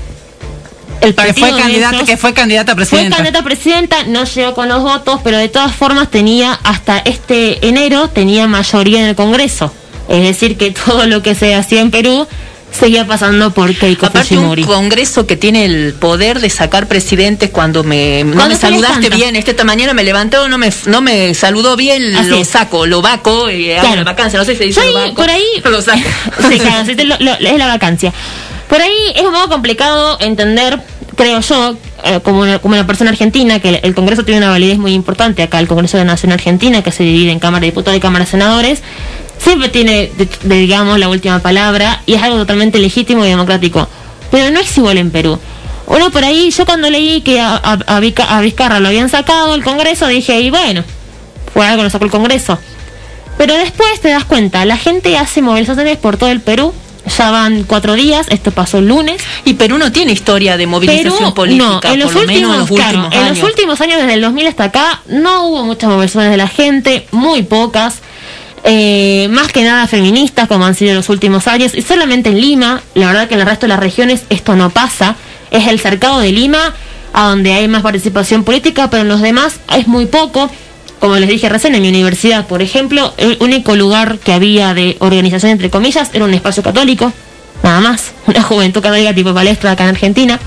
El 1.02 1.10
Que 1.10 1.14
partido 1.14 1.46
fue, 1.46 1.56
de 1.56 1.62
candidata, 1.62 2.04
que 2.04 2.16
fue 2.16 2.32
candidata 2.32 2.72
a 2.72 2.74
fue 2.74 2.86
presidenta. 2.86 3.16
candidata 3.16 3.40
a 3.40 3.44
presidenta, 3.44 3.96
no 4.04 4.24
llegó 4.24 4.54
con 4.54 4.68
los 4.68 4.82
votos, 4.82 5.20
pero 5.22 5.36
de 5.36 5.48
todas 5.48 5.74
formas 5.74 6.10
tenía, 6.10 6.58
hasta 6.64 6.98
este 7.00 7.66
enero, 7.68 8.08
tenía 8.08 8.46
mayoría 8.46 9.00
en 9.00 9.06
el 9.08 9.14
Congreso. 9.14 9.72
Es 10.08 10.22
decir, 10.22 10.56
que 10.56 10.70
todo 10.70 11.06
lo 11.06 11.22
que 11.22 11.34
se 11.34 11.54
hacía 11.54 11.80
en 11.80 11.90
Perú 11.90 12.26
seguía 12.72 13.06
pasando 13.06 13.52
por 13.52 13.74
Keiko 13.74 14.06
Aparte 14.06 14.34
Fujimori. 14.34 14.62
un 14.62 14.68
congreso 14.68 15.26
que 15.26 15.36
tiene 15.36 15.64
el 15.64 15.94
poder 15.94 16.40
de 16.40 16.50
sacar 16.50 16.86
presidentes 16.88 17.48
cuando 17.50 17.84
me 17.84 18.22
no 18.24 18.48
me 18.48 18.54
saludaste 18.54 19.08
bien 19.08 19.34
esta 19.34 19.64
mañana 19.64 19.94
me 19.94 20.04
levantó 20.04 20.46
no 20.48 20.58
me 20.58 20.70
no 20.86 21.00
me 21.00 21.32
saludó 21.32 21.76
bien 21.76 22.14
Así 22.14 22.28
lo 22.28 22.36
es. 22.36 22.48
saco 22.48 22.84
lo 22.84 23.00
vaco 23.00 23.50
y 23.50 23.70
hago 23.70 23.80
Claro. 23.80 23.96
la 23.96 24.04
vacancia 24.04 24.38
no 24.38 24.44
sé 24.44 24.52
si 24.52 24.58
se 24.58 24.64
dice 24.64 24.80
Yo 24.84 24.86
lo 24.90 24.92
vaco 24.94 25.14
por 25.14 25.30
ahí 25.30 25.44
lo 25.64 25.80
saco 25.80 26.00
Sí, 26.50 26.58
claro, 26.58 26.84
sí, 26.84 26.94
lo- 27.04 27.16
lo- 27.18 27.34
es 27.34 27.56
la 27.58 27.66
vacancia. 27.66 28.12
Por 28.68 28.82
ahí 28.82 28.92
es 29.14 29.22
un 29.22 29.32
poco 29.32 29.48
complicado 29.48 30.18
entender, 30.20 30.80
creo 31.16 31.40
yo, 31.40 31.76
eh, 32.04 32.18
como, 32.22 32.40
una, 32.40 32.58
como 32.58 32.74
una 32.74 32.84
persona 32.86 33.10
argentina, 33.10 33.60
que 33.60 33.68
el, 33.70 33.80
el 33.84 33.94
Congreso 33.94 34.24
tiene 34.24 34.38
una 34.38 34.50
validez 34.50 34.76
muy 34.76 34.92
importante 34.92 35.42
acá, 35.44 35.60
el 35.60 35.68
Congreso 35.68 35.96
de 35.96 36.04
la 36.04 36.10
Nación 36.12 36.32
Argentina, 36.32 36.82
que 36.82 36.90
se 36.90 37.04
divide 37.04 37.30
en 37.30 37.38
Cámara 37.38 37.60
de 37.60 37.66
Diputados 37.68 37.96
y 37.96 38.00
Cámara 38.00 38.24
de 38.24 38.30
Senadores, 38.32 38.82
siempre 39.38 39.68
tiene, 39.68 40.10
de- 40.16 40.28
de, 40.42 40.56
digamos, 40.58 40.98
la 40.98 41.08
última 41.08 41.38
palabra 41.40 42.02
y 42.06 42.14
es 42.14 42.22
algo 42.22 42.36
totalmente 42.38 42.78
legítimo 42.78 43.24
y 43.24 43.28
democrático. 43.28 43.88
Pero 44.30 44.50
no 44.50 44.60
es 44.60 44.76
igual 44.76 44.98
en 44.98 45.10
Perú. 45.10 45.38
Uno 45.86 46.10
por 46.10 46.24
ahí, 46.24 46.50
yo 46.50 46.66
cuando 46.66 46.90
leí 46.90 47.20
que 47.20 47.40
a, 47.40 47.54
a- 47.54 47.96
a 47.96 48.40
Vizcarra 48.40 48.80
lo 48.80 48.88
habían 48.88 49.08
sacado 49.08 49.54
el 49.54 49.62
Congreso, 49.62 50.06
dije, 50.08 50.40
y 50.40 50.50
bueno, 50.50 50.82
fue 51.54 51.64
algo 51.66 51.78
que 51.78 51.84
lo 51.84 51.90
sacó 51.90 52.04
el 52.04 52.10
Congreso. 52.10 52.58
Pero 53.38 53.54
después 53.54 54.00
te 54.00 54.08
das 54.08 54.24
cuenta, 54.24 54.64
la 54.64 54.76
gente 54.78 55.16
hace 55.18 55.42
movilizaciones 55.42 55.96
por 55.98 56.16
todo 56.16 56.30
el 56.30 56.40
Perú. 56.40 56.72
Ya 57.18 57.30
van 57.30 57.62
cuatro 57.62 57.94
días, 57.94 58.26
esto 58.30 58.50
pasó 58.50 58.78
el 58.78 58.88
lunes. 58.88 59.22
y 59.44 59.54
Perú 59.54 59.78
no 59.78 59.92
tiene 59.92 60.10
historia 60.10 60.56
de 60.56 60.66
movilización 60.66 61.14
Perú, 61.18 61.34
política 61.34 61.64
no, 61.88 61.92
en 61.94 62.00
los 62.00 62.12
por 62.12 62.22
lo 62.22 62.26
menos 62.26 62.52
en 62.52 62.58
los 62.58 62.68
claro, 62.68 62.98
últimos 62.98 63.14
en 63.14 63.20
años 63.22 63.38
los 63.38 63.48
últimos 63.48 63.80
años, 63.80 64.00
desde 64.00 64.14
el 64.14 64.20
2000 64.22 64.46
hasta 64.48 64.64
acá, 64.64 65.02
no 65.06 65.46
hubo 65.46 65.62
muchas 65.64 65.88
movilizaciones 65.88 66.32
de 66.32 66.36
la 66.36 66.48
gente, 66.48 67.06
muy 67.12 67.44
pocas. 67.44 67.98
Eh, 68.68 69.28
más 69.30 69.52
que 69.52 69.62
nada 69.62 69.86
feministas, 69.86 70.48
como 70.48 70.66
han 70.66 70.74
sido 70.74 70.90
en 70.90 70.96
los 70.96 71.08
últimos 71.08 71.46
años, 71.46 71.72
y 71.72 71.82
solamente 71.82 72.30
en 72.30 72.40
Lima, 72.40 72.82
la 72.94 73.06
verdad 73.06 73.28
que 73.28 73.34
en 73.34 73.40
el 73.40 73.46
resto 73.46 73.66
de 73.66 73.68
las 73.68 73.78
regiones 73.78 74.24
esto 74.28 74.56
no 74.56 74.70
pasa. 74.70 75.14
Es 75.52 75.68
el 75.68 75.78
cercado 75.78 76.18
de 76.18 76.32
Lima, 76.32 76.74
a 77.12 77.28
donde 77.28 77.52
hay 77.52 77.68
más 77.68 77.82
participación 77.82 78.42
política, 78.42 78.90
pero 78.90 79.02
en 79.02 79.08
los 79.08 79.20
demás 79.20 79.60
es 79.76 79.86
muy 79.86 80.06
poco. 80.06 80.50
Como 80.98 81.14
les 81.14 81.28
dije 81.28 81.48
recién, 81.48 81.76
en 81.76 81.82
mi 81.82 81.90
universidad, 81.90 82.48
por 82.48 82.60
ejemplo, 82.60 83.14
el 83.18 83.36
único 83.38 83.76
lugar 83.76 84.18
que 84.18 84.32
había 84.32 84.74
de 84.74 84.96
organización, 84.98 85.52
entre 85.52 85.70
comillas, 85.70 86.10
era 86.12 86.24
un 86.24 86.34
espacio 86.34 86.64
católico, 86.64 87.12
nada 87.62 87.80
más, 87.80 88.14
una 88.26 88.42
juventud 88.42 88.82
católica 88.82 89.14
tipo 89.14 89.32
palestra 89.32 89.70
acá 89.70 89.84
en 89.84 89.90
Argentina. 89.90 90.40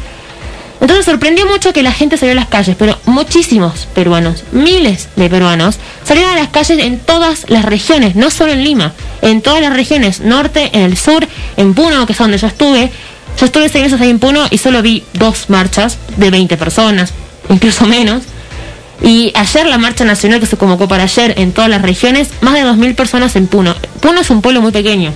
Entonces 0.82 1.06
sorprendió 1.06 1.46
mucho 1.46 1.74
que 1.74 1.84
la 1.84 1.92
gente 1.92 2.18
salió 2.18 2.32
a 2.32 2.36
las 2.36 2.48
calles, 2.48 2.76
pero 2.80 2.98
muchísimos 3.06 3.88
peruanos, 3.94 4.44
miles 4.52 5.10
de 5.16 5.30
peruanos, 5.30 5.78
salieron 6.04 6.32
a 6.32 6.40
las 6.40 6.50
calles 6.50 6.80
en 6.80 7.00
todas 7.00 7.50
las 7.50 7.66
regiones, 7.66 8.16
no 8.16 8.30
solo 8.30 8.54
en 8.54 8.64
Lima, 8.64 8.94
en 9.22 9.42
todas 9.42 9.62
las 9.62 9.74
regiones, 9.74 10.22
norte, 10.22 10.70
en 10.74 10.84
el 10.84 10.98
sur, 10.98 11.28
en 11.58 11.74
Puno, 11.74 12.06
que 12.06 12.14
es 12.14 12.20
donde 12.20 12.38
yo 12.38 12.48
estuve. 12.48 12.92
Yo 13.38 13.46
estuve 13.46 13.70
seis 13.70 13.86
meses 13.86 14.02
ahí 14.02 14.10
en 14.10 14.20
Puno 14.20 14.46
y 14.50 14.58
solo 14.58 14.82
vi 14.82 15.04
dos 15.14 15.50
marchas 15.50 15.98
de 16.18 16.30
20 16.30 16.56
personas, 16.58 17.14
incluso 17.50 17.86
menos. 17.86 18.24
Y 19.02 19.32
ayer 19.36 19.66
la 19.66 19.78
marcha 19.78 20.04
nacional 20.04 20.40
que 20.40 20.46
se 20.46 20.58
convocó 20.58 20.88
para 20.88 21.04
ayer 21.04 21.34
en 21.38 21.54
todas 21.54 21.70
las 21.70 21.82
regiones, 21.82 22.30
más 22.42 22.54
de 22.54 22.64
2.000 22.64 22.96
personas 22.96 23.36
en 23.36 23.48
Puno. 23.48 23.76
Puno 24.02 24.22
es 24.22 24.30
un 24.30 24.42
pueblo 24.42 24.62
muy 24.62 24.72
pequeño. 24.72 25.14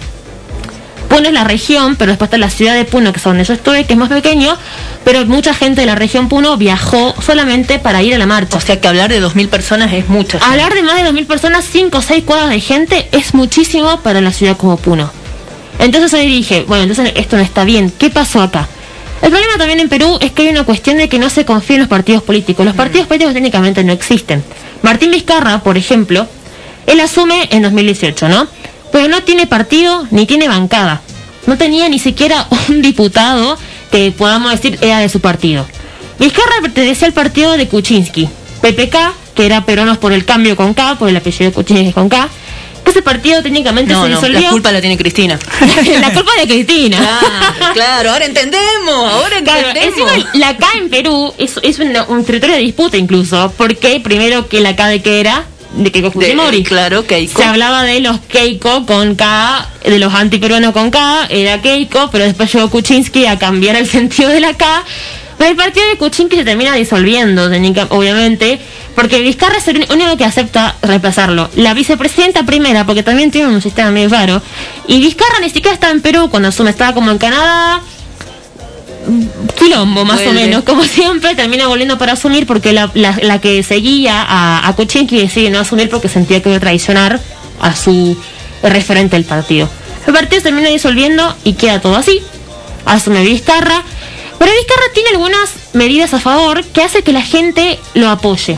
Puno 1.14 1.28
es 1.28 1.34
la 1.34 1.44
región, 1.44 1.96
pero 1.96 2.12
después 2.12 2.28
está 2.28 2.40
la 2.40 2.50
ciudad 2.50 2.74
de 2.74 2.86
Puno, 2.86 3.14
que 3.14 3.18
es 3.18 3.24
donde 3.24 3.44
yo 3.44 3.54
estuve, 3.54 3.86
que 3.86 3.94
es 3.94 4.00
más 4.00 4.10
pequeño, 4.10 4.58
pero 5.04 5.24
mucha 5.28 5.54
gente 5.54 5.82
de 5.82 5.86
la 5.86 5.94
región 5.94 6.28
Puno 6.28 6.58
viajó 6.58 7.14
solamente 7.22 7.78
para 7.78 8.02
ir 8.02 8.16
a 8.16 8.18
la 8.18 8.26
marcha. 8.26 8.58
o 8.58 8.60
sea 8.60 8.82
que 8.82 8.88
hablar 8.88 9.12
de 9.12 9.20
2000 9.20 9.48
personas 9.48 9.94
es 9.94 10.10
mucho 10.10 10.40
Hablar 10.42 10.74
de 10.74 10.82
más 10.82 10.96
de 10.96 11.08
2.000 11.08 11.28
personas, 11.28 11.66
5 11.72 11.96
o 11.96 12.02
6 12.02 12.24
cuadras 12.24 12.50
de 12.50 12.60
gente, 12.60 13.08
es 13.12 13.36
muchísimo 13.36 14.00
para 14.00 14.22
la 14.22 14.32
ciudad 14.32 14.58
como 14.58 14.76
Puno. 14.78 15.12
Entonces 15.78 16.16
ahí 16.16 16.26
dije, 16.26 16.66
bueno, 16.68 16.86
entonces 16.86 17.14
esto 17.16 17.38
no 17.38 17.44
está 17.44 17.64
bien. 17.64 17.92
¿Qué 17.92 18.10
pasó 18.10 18.42
acá? 18.42 18.68
El 19.22 19.30
problema 19.30 19.58
también 19.60 19.82
en 19.82 19.90
Perú 19.90 20.18
es 20.20 20.32
que 20.32 20.42
hay 20.42 20.48
una 20.48 20.64
cuestión 20.64 20.98
de 20.98 21.10
que 21.10 21.20
no 21.20 21.30
se 21.30 21.46
confía 21.46 21.76
en 21.76 21.82
los 21.82 21.90
partidos 21.90 22.24
políticos. 22.24 22.66
Los 22.66 22.76
partidos 22.76 23.06
políticos 23.06 23.36
técnicamente 23.36 23.84
no 23.84 23.94
existen. 23.94 24.44
Martín 24.82 25.12
Vizcarra, 25.12 25.60
por 25.60 25.78
ejemplo, 25.78 26.28
él 26.88 27.00
asume 27.00 27.50
en 27.52 27.62
2018, 27.62 28.30
¿no? 28.30 28.48
Pero 28.94 29.10
no 29.10 29.22
tiene 29.24 29.46
partido 29.48 30.08
ni 30.12 30.26
tiene 30.26 30.48
bancada. 30.48 31.02
No 31.48 31.58
tenía 31.58 31.90
ni 31.90 32.00
siquiera 32.00 32.48
un 32.70 32.82
diputado 32.82 33.58
que 33.92 34.14
podamos 34.18 34.52
decir 34.52 34.80
era 34.82 35.00
de 35.00 35.10
su 35.10 35.20
partido. 35.20 35.68
Vizcarra 36.20 36.54
pertenecía 36.62 37.08
al 37.08 37.14
partido 37.14 37.58
de 37.58 37.68
Kuczynski, 37.68 38.30
PPK, 38.62 38.96
que 39.36 39.46
era 39.46 39.66
Peruanos 39.66 39.98
por 39.98 40.14
el 40.14 40.24
Cambio 40.26 40.56
con 40.56 40.74
K, 40.74 40.96
por 40.98 41.10
el 41.10 41.18
apellido 41.18 41.46
de 41.50 41.52
Kuczynski 41.52 41.92
con 41.92 42.08
K. 42.08 42.30
Ese 42.86 43.02
partido 43.02 43.42
técnicamente 43.42 43.94
no 43.94 44.04
se 44.04 44.10
no 44.10 44.16
disolvió. 44.18 44.42
la 44.42 44.50
culpa 44.50 44.72
la 44.72 44.82
tiene 44.82 44.98
Cristina 44.98 45.40
la 46.02 46.14
culpa 46.14 46.32
de 46.40 46.48
Cristina. 46.48 46.98
claro, 46.98 47.74
claro 47.74 48.12
ahora 48.12 48.26
entendemos 48.26 49.12
ahora 49.12 49.42
Claro, 49.42 49.70
entendemos 49.70 50.12
encima 50.14 50.30
la 50.34 50.58
K 50.58 50.68
en 50.80 50.90
Perú 50.90 51.34
es, 51.38 51.54
es 51.64 51.80
una- 51.80 52.04
un 52.04 52.26
territorio 52.26 52.56
de 52.58 52.62
disputa 52.62 52.98
incluso, 52.98 53.54
porque 53.58 54.02
primero 54.02 54.50
que 54.50 54.60
la 54.60 54.76
K 54.76 54.88
de 54.90 55.02
qué 55.02 55.22
era, 55.22 55.46
de 55.74 55.92
Keiko 55.92 56.12
Fujimori. 56.12 56.64
claro 56.64 57.06
Keiko 57.06 57.42
Se 57.42 57.46
hablaba 57.46 57.84
de 57.84 58.00
los 58.00 58.20
Keiko 58.20 58.86
con 58.86 59.16
K, 59.16 59.68
de 59.84 60.00
los 60.00 60.14
antiperuanos 60.14 60.72
con 60.72 60.92
K, 60.92 61.28
era 61.30 61.62
Keiko, 61.62 62.10
pero 62.12 62.26
después 62.26 62.54
llegó 62.54 62.70
Kuczynski 62.70 63.26
a 63.26 63.38
cambiar 63.40 63.76
el 63.76 63.88
sentido 63.90 64.30
de 64.30 64.40
la 64.40 64.54
K. 64.54 64.84
Pero 65.38 65.50
el 65.50 65.58
partido 65.58 65.88
de 65.90 65.98
Kuczynski 65.98 66.38
se 66.38 66.46
termina 66.46 66.74
disolviendo, 66.76 67.50
obviamente, 67.90 68.60
porque 68.96 69.20
Vizcarra 69.22 69.58
es 69.58 69.68
el 69.68 69.86
único 69.90 70.16
que 70.16 70.26
acepta 70.26 70.76
reemplazarlo. 70.84 71.50
La 71.56 71.74
vicepresidenta 71.74 72.44
primera, 72.44 72.86
porque 72.86 73.02
también 73.02 73.32
tiene 73.32 73.48
un 73.48 73.62
sistema 73.62 73.90
medio 73.90 74.10
raro, 74.10 74.42
y 74.88 75.00
Vizcarra 75.02 75.40
ni 75.42 75.50
siquiera 75.50 75.74
estaba 75.74 75.92
en 75.92 76.02
Perú 76.02 76.30
cuando 76.30 76.50
asume, 76.50 76.70
estaba 76.70 76.94
como 76.94 77.10
en 77.10 77.18
Canadá, 77.18 77.82
quilombo 79.58 80.06
más 80.06 80.22
o 80.22 80.32
menos, 80.34 80.64
como 80.64 80.84
siempre, 80.98 81.36
termina 81.36 81.68
volviendo 81.68 81.98
para 81.98 82.14
asumir 82.14 82.46
porque 82.46 82.74
la, 82.74 82.90
la- 82.94 83.18
la 83.22 83.40
que 83.40 83.64
seguía 83.64 84.22
a, 84.22 84.68
a 84.68 84.74
decide 84.76 85.50
no 85.50 85.60
asumir 85.60 85.90
porque 85.90 86.10
sentía 86.10 86.42
que 86.42 86.50
iba 86.50 86.58
a 86.58 86.62
traicionar 86.62 87.20
a 87.60 87.76
su 87.76 88.18
referente 88.62 89.16
del 89.16 89.26
partido. 89.26 89.70
El 90.08 90.14
partido 90.14 90.42
termina 90.42 90.70
disolviendo 90.70 91.36
y 91.44 91.54
queda 91.54 91.80
todo 91.82 91.96
así. 91.96 92.22
Asume 92.86 93.24
Vizcarra. 93.24 93.84
Pero 94.40 94.52
Vizcarra 94.52 94.84
tiene 94.94 95.10
algunas 95.12 95.50
medidas 95.74 96.14
a 96.14 96.20
favor 96.20 96.64
que 96.66 96.82
hace 96.82 97.04
que 97.04 97.14
la 97.14 97.22
gente 97.22 97.80
lo 97.94 98.10
apoye. 98.10 98.58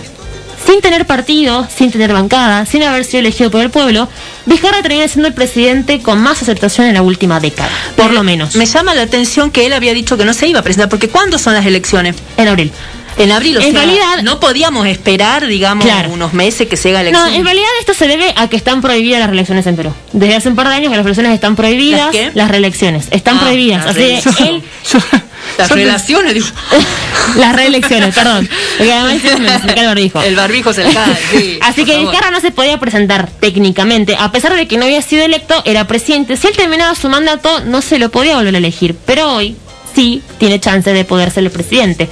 Sin 0.65 0.81
tener 0.81 1.05
partido, 1.05 1.67
sin 1.73 1.91
tener 1.91 2.11
bancada, 2.11 2.65
sin 2.65 2.81
haber 2.83 3.05
sido 3.05 3.19
elegido 3.19 3.51
por 3.51 3.61
el 3.61 3.69
pueblo, 3.69 4.09
Vizcarra 4.47 4.81
termina 4.81 5.07
siendo 5.07 5.27
el 5.27 5.33
presidente 5.33 6.01
con 6.01 6.19
más 6.19 6.41
aceptación 6.41 6.87
en 6.87 6.95
la 6.95 7.01
última 7.03 7.39
década, 7.39 7.69
por 7.95 8.11
lo 8.11 8.23
menos. 8.23 8.55
me 8.55 8.65
llama 8.65 8.95
la 8.95 9.03
atención 9.03 9.51
que 9.51 9.65
él 9.67 9.73
había 9.73 9.93
dicho 9.93 10.17
que 10.17 10.25
no 10.25 10.33
se 10.33 10.47
iba 10.47 10.59
a 10.59 10.63
presentar 10.63 10.89
porque 10.89 11.07
¿cuándo 11.09 11.37
son 11.37 11.53
las 11.53 11.65
elecciones? 11.65 12.15
En 12.37 12.47
abril. 12.47 12.71
En 13.17 13.31
abril, 13.31 13.55
o 13.57 13.61
En 13.61 13.71
sea, 13.71 13.81
realidad- 13.85 14.23
no 14.23 14.41
podíamos 14.41 14.85
esperar, 14.87 15.47
digamos, 15.47 15.85
Claro. 15.85 16.09
unos 16.11 16.33
meses 16.33 16.67
que 16.67 16.75
se 16.75 16.89
haga 16.89 17.01
No, 17.03 17.07
elección. 17.09 17.33
en 17.33 17.45
realidad 17.45 17.67
esto 17.79 17.93
se 17.93 18.07
debe 18.09 18.33
a 18.35 18.49
que 18.49 18.57
están 18.57 18.81
prohibidas 18.81 19.19
las 19.21 19.29
reelecciones 19.29 19.65
en 19.67 19.75
Perú. 19.77 19.93
Desde 20.11 20.35
hace 20.35 20.49
un 20.49 20.55
par 20.55 20.67
de 20.67 20.73
años 20.75 20.89
que 20.89 20.97
las 20.97 21.05
reelecciones 21.05 21.33
están 21.33 21.55
prohibidas. 21.55 22.01
¿Las 22.01 22.11
qué? 22.11 22.31
Las 22.33 22.51
reelecciones 22.51 23.07
están 23.11 23.37
Ah, 23.37 23.41
prohibidas. 23.41 23.85
Así 23.85 23.99
que 24.37 24.43
él, 24.49 24.63
Las 25.57 25.69
relaciones, 25.69 26.33
digo. 26.33 26.47
Las 27.37 27.55
reelecciones, 27.55 28.13
perdón. 28.13 28.49
Porque 28.77 28.93
además 28.93 29.21
se 29.21 29.39
me, 29.39 29.59
se 29.59 29.65
me 29.65 29.73
cae 29.73 29.83
el 29.83 29.87
barbijo. 29.87 30.21
El 30.21 30.35
barbijo 30.35 30.73
se 30.73 30.83
le 30.83 30.93
cae, 30.93 31.17
sí. 31.31 31.59
Así 31.61 31.85
que. 31.85 31.97
Vizcarra 31.97 32.31
no 32.31 32.39
se 32.39 32.51
podía 32.51 32.79
presentar 32.79 33.29
técnicamente, 33.39 34.15
a 34.19 34.31
pesar 34.31 34.55
de 34.55 34.67
que 34.67 34.77
no 34.77 34.85
había 34.85 35.01
sido 35.01 35.23
electo, 35.23 35.61
era 35.65 35.87
presidente. 35.87 36.37
Si 36.37 36.47
él 36.47 36.55
terminaba 36.55 36.93
su 36.95 37.09
mandato, 37.09 37.61
no 37.61 37.81
se 37.81 37.99
lo 37.99 38.09
podía 38.09 38.35
volver 38.35 38.55
a 38.55 38.57
elegir. 38.57 38.95
Pero 39.05 39.33
hoy 39.33 39.55
sí 39.93 40.21
tiene 40.37 40.59
chance 40.59 40.91
de 40.91 41.05
poder 41.05 41.31
ser 41.31 41.43
el 41.45 41.51
presidente. 41.51 42.09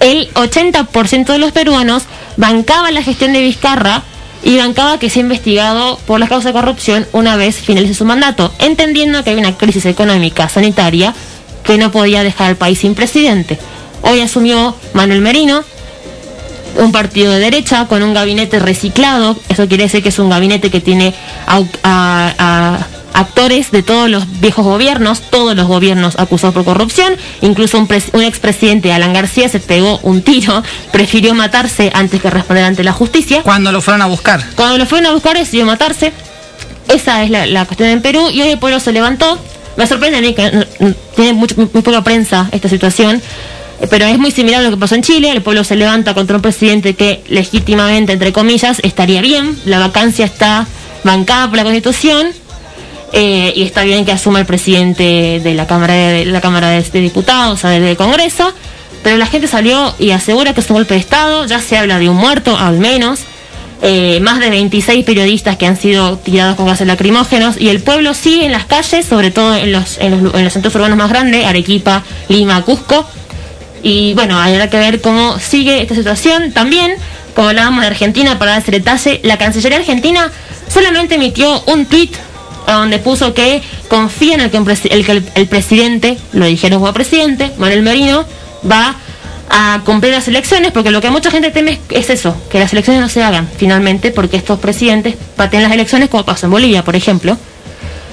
El 0.00 0.32
80% 0.34 1.26
de 1.26 1.38
los 1.38 1.52
peruanos 1.52 2.04
bancaba 2.36 2.90
la 2.90 3.02
gestión 3.02 3.32
de 3.32 3.40
Vizcarra 3.40 4.02
y 4.42 4.58
bancaba 4.58 4.98
que 4.98 5.08
sea 5.08 5.22
investigado 5.22 5.98
por 6.06 6.20
las 6.20 6.28
causas 6.28 6.52
de 6.52 6.60
corrupción 6.60 7.06
una 7.12 7.36
vez 7.36 7.56
finalice 7.56 7.94
su 7.94 8.04
mandato, 8.04 8.52
entendiendo 8.58 9.24
que 9.24 9.30
hay 9.30 9.36
una 9.36 9.56
crisis 9.56 9.86
económica 9.86 10.48
sanitaria 10.48 11.14
que 11.64 11.78
no 11.78 11.90
podía 11.90 12.22
dejar 12.22 12.48
al 12.48 12.56
país 12.56 12.78
sin 12.80 12.94
presidente. 12.94 13.58
Hoy 14.02 14.20
asumió 14.20 14.76
Manuel 14.92 15.20
Merino, 15.22 15.64
un 16.76 16.92
partido 16.92 17.32
de 17.32 17.38
derecha 17.38 17.86
con 17.86 18.02
un 18.02 18.14
gabinete 18.14 18.58
reciclado. 18.58 19.36
Eso 19.48 19.66
quiere 19.68 19.84
decir 19.84 20.02
que 20.02 20.08
es 20.10 20.18
un 20.18 20.28
gabinete 20.30 20.70
que 20.70 20.80
tiene 20.80 21.14
au- 21.46 21.66
a- 21.82 22.32
a- 22.38 22.86
actores 23.18 23.70
de 23.70 23.84
todos 23.84 24.10
los 24.10 24.40
viejos 24.40 24.64
gobiernos, 24.64 25.20
todos 25.30 25.54
los 25.54 25.68
gobiernos 25.68 26.18
acusados 26.18 26.52
por 26.52 26.64
corrupción. 26.64 27.14
Incluso 27.42 27.78
un 27.78 28.22
expresidente, 28.22 28.92
Alan 28.92 29.12
García, 29.12 29.48
se 29.48 29.60
pegó 29.60 30.00
un 30.02 30.22
tiro, 30.22 30.62
prefirió 30.92 31.32
matarse 31.32 31.92
antes 31.94 32.20
que 32.20 32.28
responder 32.28 32.64
ante 32.64 32.82
la 32.82 32.92
justicia. 32.92 33.42
Cuando 33.42 33.70
lo 33.70 33.80
fueron 33.80 34.02
a 34.02 34.06
buscar. 34.06 34.44
Cuando 34.56 34.78
lo 34.78 34.86
fueron 34.86 35.06
a 35.06 35.12
buscar 35.12 35.38
decidió 35.38 35.64
matarse. 35.64 36.12
Esa 36.88 37.22
es 37.22 37.30
la, 37.30 37.46
la 37.46 37.64
cuestión 37.66 37.88
en 37.88 38.02
Perú 38.02 38.28
y 38.30 38.42
hoy 38.42 38.48
el 38.50 38.58
pueblo 38.58 38.80
se 38.80 38.92
levantó. 38.92 39.38
Me 39.76 39.86
sorprende 39.86 40.18
a 40.18 40.20
mí 40.20 40.34
que 40.34 40.66
mm, 40.80 40.90
tiene 41.16 41.32
mucho- 41.32 41.54
muy, 41.56 41.68
muy 41.72 41.82
poca 41.82 42.02
prensa 42.04 42.48
esta 42.52 42.68
situación, 42.68 43.20
eh, 43.80 43.86
pero 43.90 44.06
es 44.06 44.18
muy 44.18 44.30
similar 44.30 44.60
a 44.60 44.64
lo 44.64 44.70
que 44.70 44.76
pasó 44.76 44.94
en 44.94 45.02
Chile. 45.02 45.30
El 45.30 45.42
pueblo 45.42 45.64
se 45.64 45.76
levanta 45.76 46.14
contra 46.14 46.36
un 46.36 46.42
presidente 46.42 46.94
que 46.94 47.22
legítimamente, 47.28 48.12
entre 48.12 48.32
comillas, 48.32 48.78
estaría 48.82 49.20
bien. 49.20 49.58
La 49.64 49.78
vacancia 49.78 50.24
está 50.24 50.66
bancada 51.02 51.48
por 51.48 51.56
la 51.56 51.64
Constitución 51.64 52.28
eh, 53.12 53.52
y 53.54 53.62
está 53.62 53.82
bien 53.84 54.04
que 54.04 54.12
asuma 54.12 54.40
el 54.40 54.46
presidente 54.46 55.40
de 55.42 55.54
la 55.54 55.66
Cámara 55.66 55.94
de, 55.94 56.24
la 56.26 56.40
Cámara 56.40 56.68
de, 56.70 56.82
de 56.82 57.00
Diputados, 57.00 57.58
o 57.58 57.60
sea, 57.60 57.70
del 57.70 57.96
Congreso. 57.96 58.52
Pero 59.02 59.18
la 59.18 59.26
gente 59.26 59.48
salió 59.48 59.94
y 59.98 60.12
asegura 60.12 60.54
que 60.54 60.60
es 60.60 60.70
un 60.70 60.76
golpe 60.76 60.94
de 60.94 61.00
Estado. 61.00 61.44
Ya 61.46 61.60
se 61.60 61.76
habla 61.76 61.98
de 61.98 62.08
un 62.08 62.16
muerto, 62.16 62.56
al 62.56 62.78
menos 62.78 63.20
eh, 63.86 64.18
más 64.20 64.40
de 64.40 64.48
26 64.48 65.04
periodistas 65.04 65.58
que 65.58 65.66
han 65.66 65.76
sido 65.76 66.16
tirados 66.16 66.56
con 66.56 66.66
gases 66.66 66.86
lacrimógenos 66.86 67.60
y 67.60 67.68
el 67.68 67.82
pueblo 67.82 68.14
sigue 68.14 68.46
en 68.46 68.52
las 68.52 68.64
calles, 68.64 69.04
sobre 69.04 69.30
todo 69.30 69.54
en 69.54 69.72
los, 69.72 69.98
en 69.98 70.24
los, 70.24 70.34
en 70.34 70.42
los 70.42 70.52
centros 70.54 70.74
urbanos 70.74 70.96
más 70.96 71.10
grandes, 71.10 71.44
Arequipa, 71.44 72.02
Lima, 72.30 72.62
Cusco. 72.62 73.06
Y 73.82 74.14
bueno, 74.14 74.40
habrá 74.40 74.70
que 74.70 74.78
ver 74.78 75.02
cómo 75.02 75.38
sigue 75.38 75.82
esta 75.82 75.94
situación. 75.94 76.52
También, 76.52 76.94
como 77.34 77.50
hablábamos 77.50 77.82
de 77.82 77.88
Argentina, 77.88 78.38
para 78.38 78.52
dar 78.52 78.62
ese 78.62 78.70
detalle, 78.70 79.20
la 79.22 79.36
Cancillería 79.36 79.80
Argentina 79.80 80.32
solamente 80.72 81.16
emitió 81.16 81.62
un 81.66 81.84
tuit 81.84 82.16
donde 82.66 82.98
puso 82.98 83.34
que 83.34 83.60
confía 83.88 84.36
en 84.36 84.40
el 84.40 84.50
que, 84.50 85.22
el 85.34 85.46
presidente, 85.46 86.16
lo 86.32 86.46
dijeron 86.46 86.80
como 86.80 86.94
presidente, 86.94 87.52
Manuel 87.58 87.82
Merino, 87.82 88.24
va 88.70 88.88
a 88.88 88.96
cumplir 89.84 90.12
las 90.12 90.26
elecciones, 90.28 90.72
porque 90.72 90.90
lo 90.90 91.00
que 91.00 91.10
mucha 91.10 91.30
gente 91.30 91.50
teme 91.50 91.72
es, 91.90 92.00
es 92.00 92.10
eso, 92.10 92.36
que 92.50 92.58
las 92.58 92.72
elecciones 92.72 93.00
no 93.02 93.08
se 93.08 93.22
hagan 93.22 93.48
finalmente, 93.56 94.10
porque 94.10 94.36
estos 94.36 94.58
presidentes 94.58 95.14
pateen 95.36 95.62
las 95.62 95.72
elecciones 95.72 96.08
como 96.08 96.24
pasó 96.24 96.46
en 96.46 96.52
Bolivia, 96.52 96.82
por 96.84 96.96
ejemplo. 96.96 97.36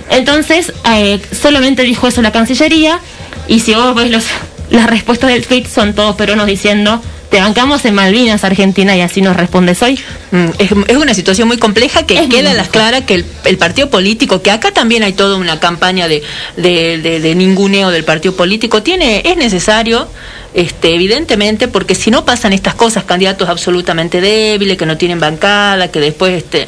Entonces, 0.09 0.73
eh, 0.93 1.19
solamente 1.31 1.83
dijo 1.83 2.07
eso 2.07 2.21
la 2.21 2.31
Cancillería, 2.31 2.99
y 3.47 3.59
si 3.61 3.73
vos 3.73 3.95
ves 3.95 4.11
los, 4.11 4.25
las 4.69 4.87
respuestas 4.87 5.29
del 5.31 5.45
tweet, 5.45 5.65
son 5.73 5.93
todos 5.93 6.15
peruanos 6.15 6.45
diciendo, 6.47 7.01
te 7.29 7.39
bancamos 7.39 7.85
en 7.85 7.95
Malvinas, 7.95 8.43
Argentina, 8.43 8.95
y 8.97 8.99
así 9.01 9.21
nos 9.21 9.37
respondes 9.37 9.81
hoy. 9.81 9.97
Mm, 10.31 10.47
Es, 10.59 10.71
es 10.87 10.97
una 10.97 11.13
situación 11.13 11.47
muy 11.47 11.57
compleja 11.57 12.05
que 12.05 12.27
queda 12.27 12.51
a 12.51 12.53
las 12.53 12.67
claras 12.67 13.03
que 13.05 13.13
el, 13.15 13.25
el 13.45 13.57
partido 13.57 13.89
político, 13.89 14.41
que 14.41 14.51
acá 14.51 14.71
también 14.71 15.01
hay 15.03 15.13
toda 15.13 15.37
una 15.37 15.59
campaña 15.61 16.09
de, 16.09 16.23
de, 16.57 16.97
de- 16.97 17.21
de 17.21 17.35
ninguneo 17.35 17.89
del 17.89 18.03
partido 18.03 18.35
político, 18.35 18.83
tiene 18.83 19.21
es 19.23 19.37
necesario, 19.37 20.09
este, 20.53 20.93
evidentemente, 20.95 21.67
porque 21.67 21.95
si 21.95 22.11
no 22.11 22.25
pasan 22.25 22.53
estas 22.53 22.75
cosas, 22.75 23.03
candidatos 23.03 23.49
absolutamente 23.49 24.21
débiles, 24.21 24.77
que 24.77 24.85
no 24.85 24.97
tienen 24.97 25.19
bancada, 25.19 25.89
que 25.89 25.99
después, 25.99 26.33
este, 26.33 26.67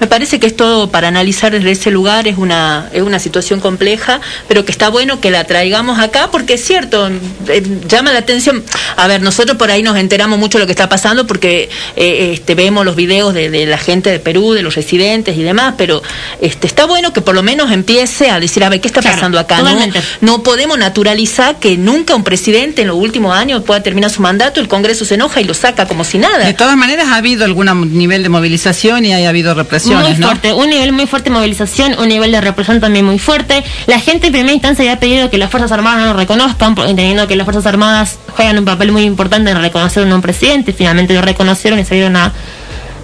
me 0.00 0.06
parece 0.06 0.40
que 0.40 0.46
es 0.46 0.56
todo 0.56 0.90
para 0.90 1.08
analizar 1.08 1.52
desde 1.52 1.70
ese 1.70 1.90
lugar, 1.90 2.26
es 2.26 2.38
una, 2.38 2.88
es 2.92 3.02
una 3.02 3.18
situación 3.18 3.60
compleja, 3.60 4.20
pero 4.48 4.64
que 4.64 4.72
está 4.72 4.88
bueno 4.88 5.20
que 5.20 5.30
la 5.30 5.44
traigamos 5.44 5.98
acá, 5.98 6.30
porque 6.30 6.54
es 6.54 6.64
cierto, 6.64 7.08
eh, 7.48 7.62
llama 7.86 8.12
la 8.12 8.20
atención. 8.20 8.64
A 8.96 9.06
ver, 9.06 9.22
nosotros 9.22 9.56
por 9.56 9.70
ahí 9.70 9.82
nos 9.82 9.96
enteramos 9.96 10.38
mucho 10.38 10.58
de 10.58 10.64
lo 10.64 10.66
que 10.66 10.72
está 10.72 10.88
pasando 10.88 11.26
porque 11.26 11.68
eh, 11.96 12.32
este, 12.32 12.54
vemos 12.54 12.84
los 12.84 12.96
videos 12.96 13.34
de, 13.34 13.50
de 13.50 13.66
la 13.66 13.78
gente 13.78 14.10
de 14.10 14.18
Perú, 14.18 14.52
de 14.52 14.62
los 14.62 14.74
residentes 14.74 15.36
y 15.36 15.42
demás, 15.42 15.74
pero 15.76 16.02
este, 16.40 16.66
está 16.66 16.86
bueno 16.86 17.12
que 17.12 17.20
por 17.20 17.34
lo 17.34 17.42
menos 17.42 17.70
empiece 17.70 18.30
a 18.30 18.40
decir, 18.40 18.64
a 18.64 18.68
ver, 18.68 18.80
¿qué 18.80 18.88
está 18.88 19.02
pasando 19.02 19.38
acá? 19.38 19.62
No, 19.62 19.78
no 20.20 20.42
podemos 20.42 20.78
naturalizar 20.78 21.58
que 21.58 21.76
nunca 21.76 22.14
un 22.14 22.24
presidente 22.24 22.82
en 22.82 22.88
los 22.88 22.96
últimos 22.96 23.19
años 23.28 23.62
pueda 23.64 23.82
terminar 23.82 24.10
su 24.10 24.22
mandato, 24.22 24.60
el 24.60 24.68
Congreso 24.68 25.04
se 25.04 25.14
enoja 25.14 25.40
y 25.40 25.44
lo 25.44 25.54
saca 25.54 25.86
como 25.86 26.04
si 26.04 26.18
nada. 26.18 26.38
De 26.38 26.54
todas 26.54 26.76
maneras 26.76 27.08
ha 27.08 27.16
habido 27.16 27.44
algún 27.44 27.68
nivel 27.96 28.22
de 28.22 28.28
movilización 28.28 29.04
y 29.04 29.12
ha 29.12 29.28
habido 29.28 29.54
represiones, 29.54 30.12
muy 30.12 30.18
¿no? 30.18 30.26
fuerte, 30.28 30.52
un 30.52 30.70
nivel 30.70 30.92
muy 30.92 31.06
fuerte 31.06 31.30
de 31.30 31.36
movilización, 31.36 31.98
un 31.98 32.08
nivel 32.08 32.32
de 32.32 32.40
represión 32.40 32.80
también 32.80 33.04
muy 33.04 33.18
fuerte. 33.18 33.62
La 33.86 34.00
gente 34.00 34.28
en 34.28 34.32
primera 34.32 34.52
instancia 34.52 34.84
ya 34.84 34.92
ha 34.94 35.00
pedido 35.00 35.30
que 35.30 35.38
las 35.38 35.50
Fuerzas 35.50 35.72
Armadas 35.72 36.00
no 36.00 36.12
lo 36.12 36.18
reconozcan, 36.18 36.74
entendiendo 36.78 37.28
que 37.28 37.36
las 37.36 37.44
Fuerzas 37.44 37.66
Armadas 37.66 38.18
juegan 38.28 38.58
un 38.58 38.64
papel 38.64 38.92
muy 38.92 39.02
importante 39.02 39.50
en 39.50 39.60
reconocer 39.60 40.08
a 40.08 40.14
un 40.14 40.22
presidente. 40.22 40.72
Finalmente 40.72 41.14
lo 41.14 41.22
reconocieron 41.22 41.78
y 41.78 41.84
salieron 41.84 42.16
a, 42.16 42.32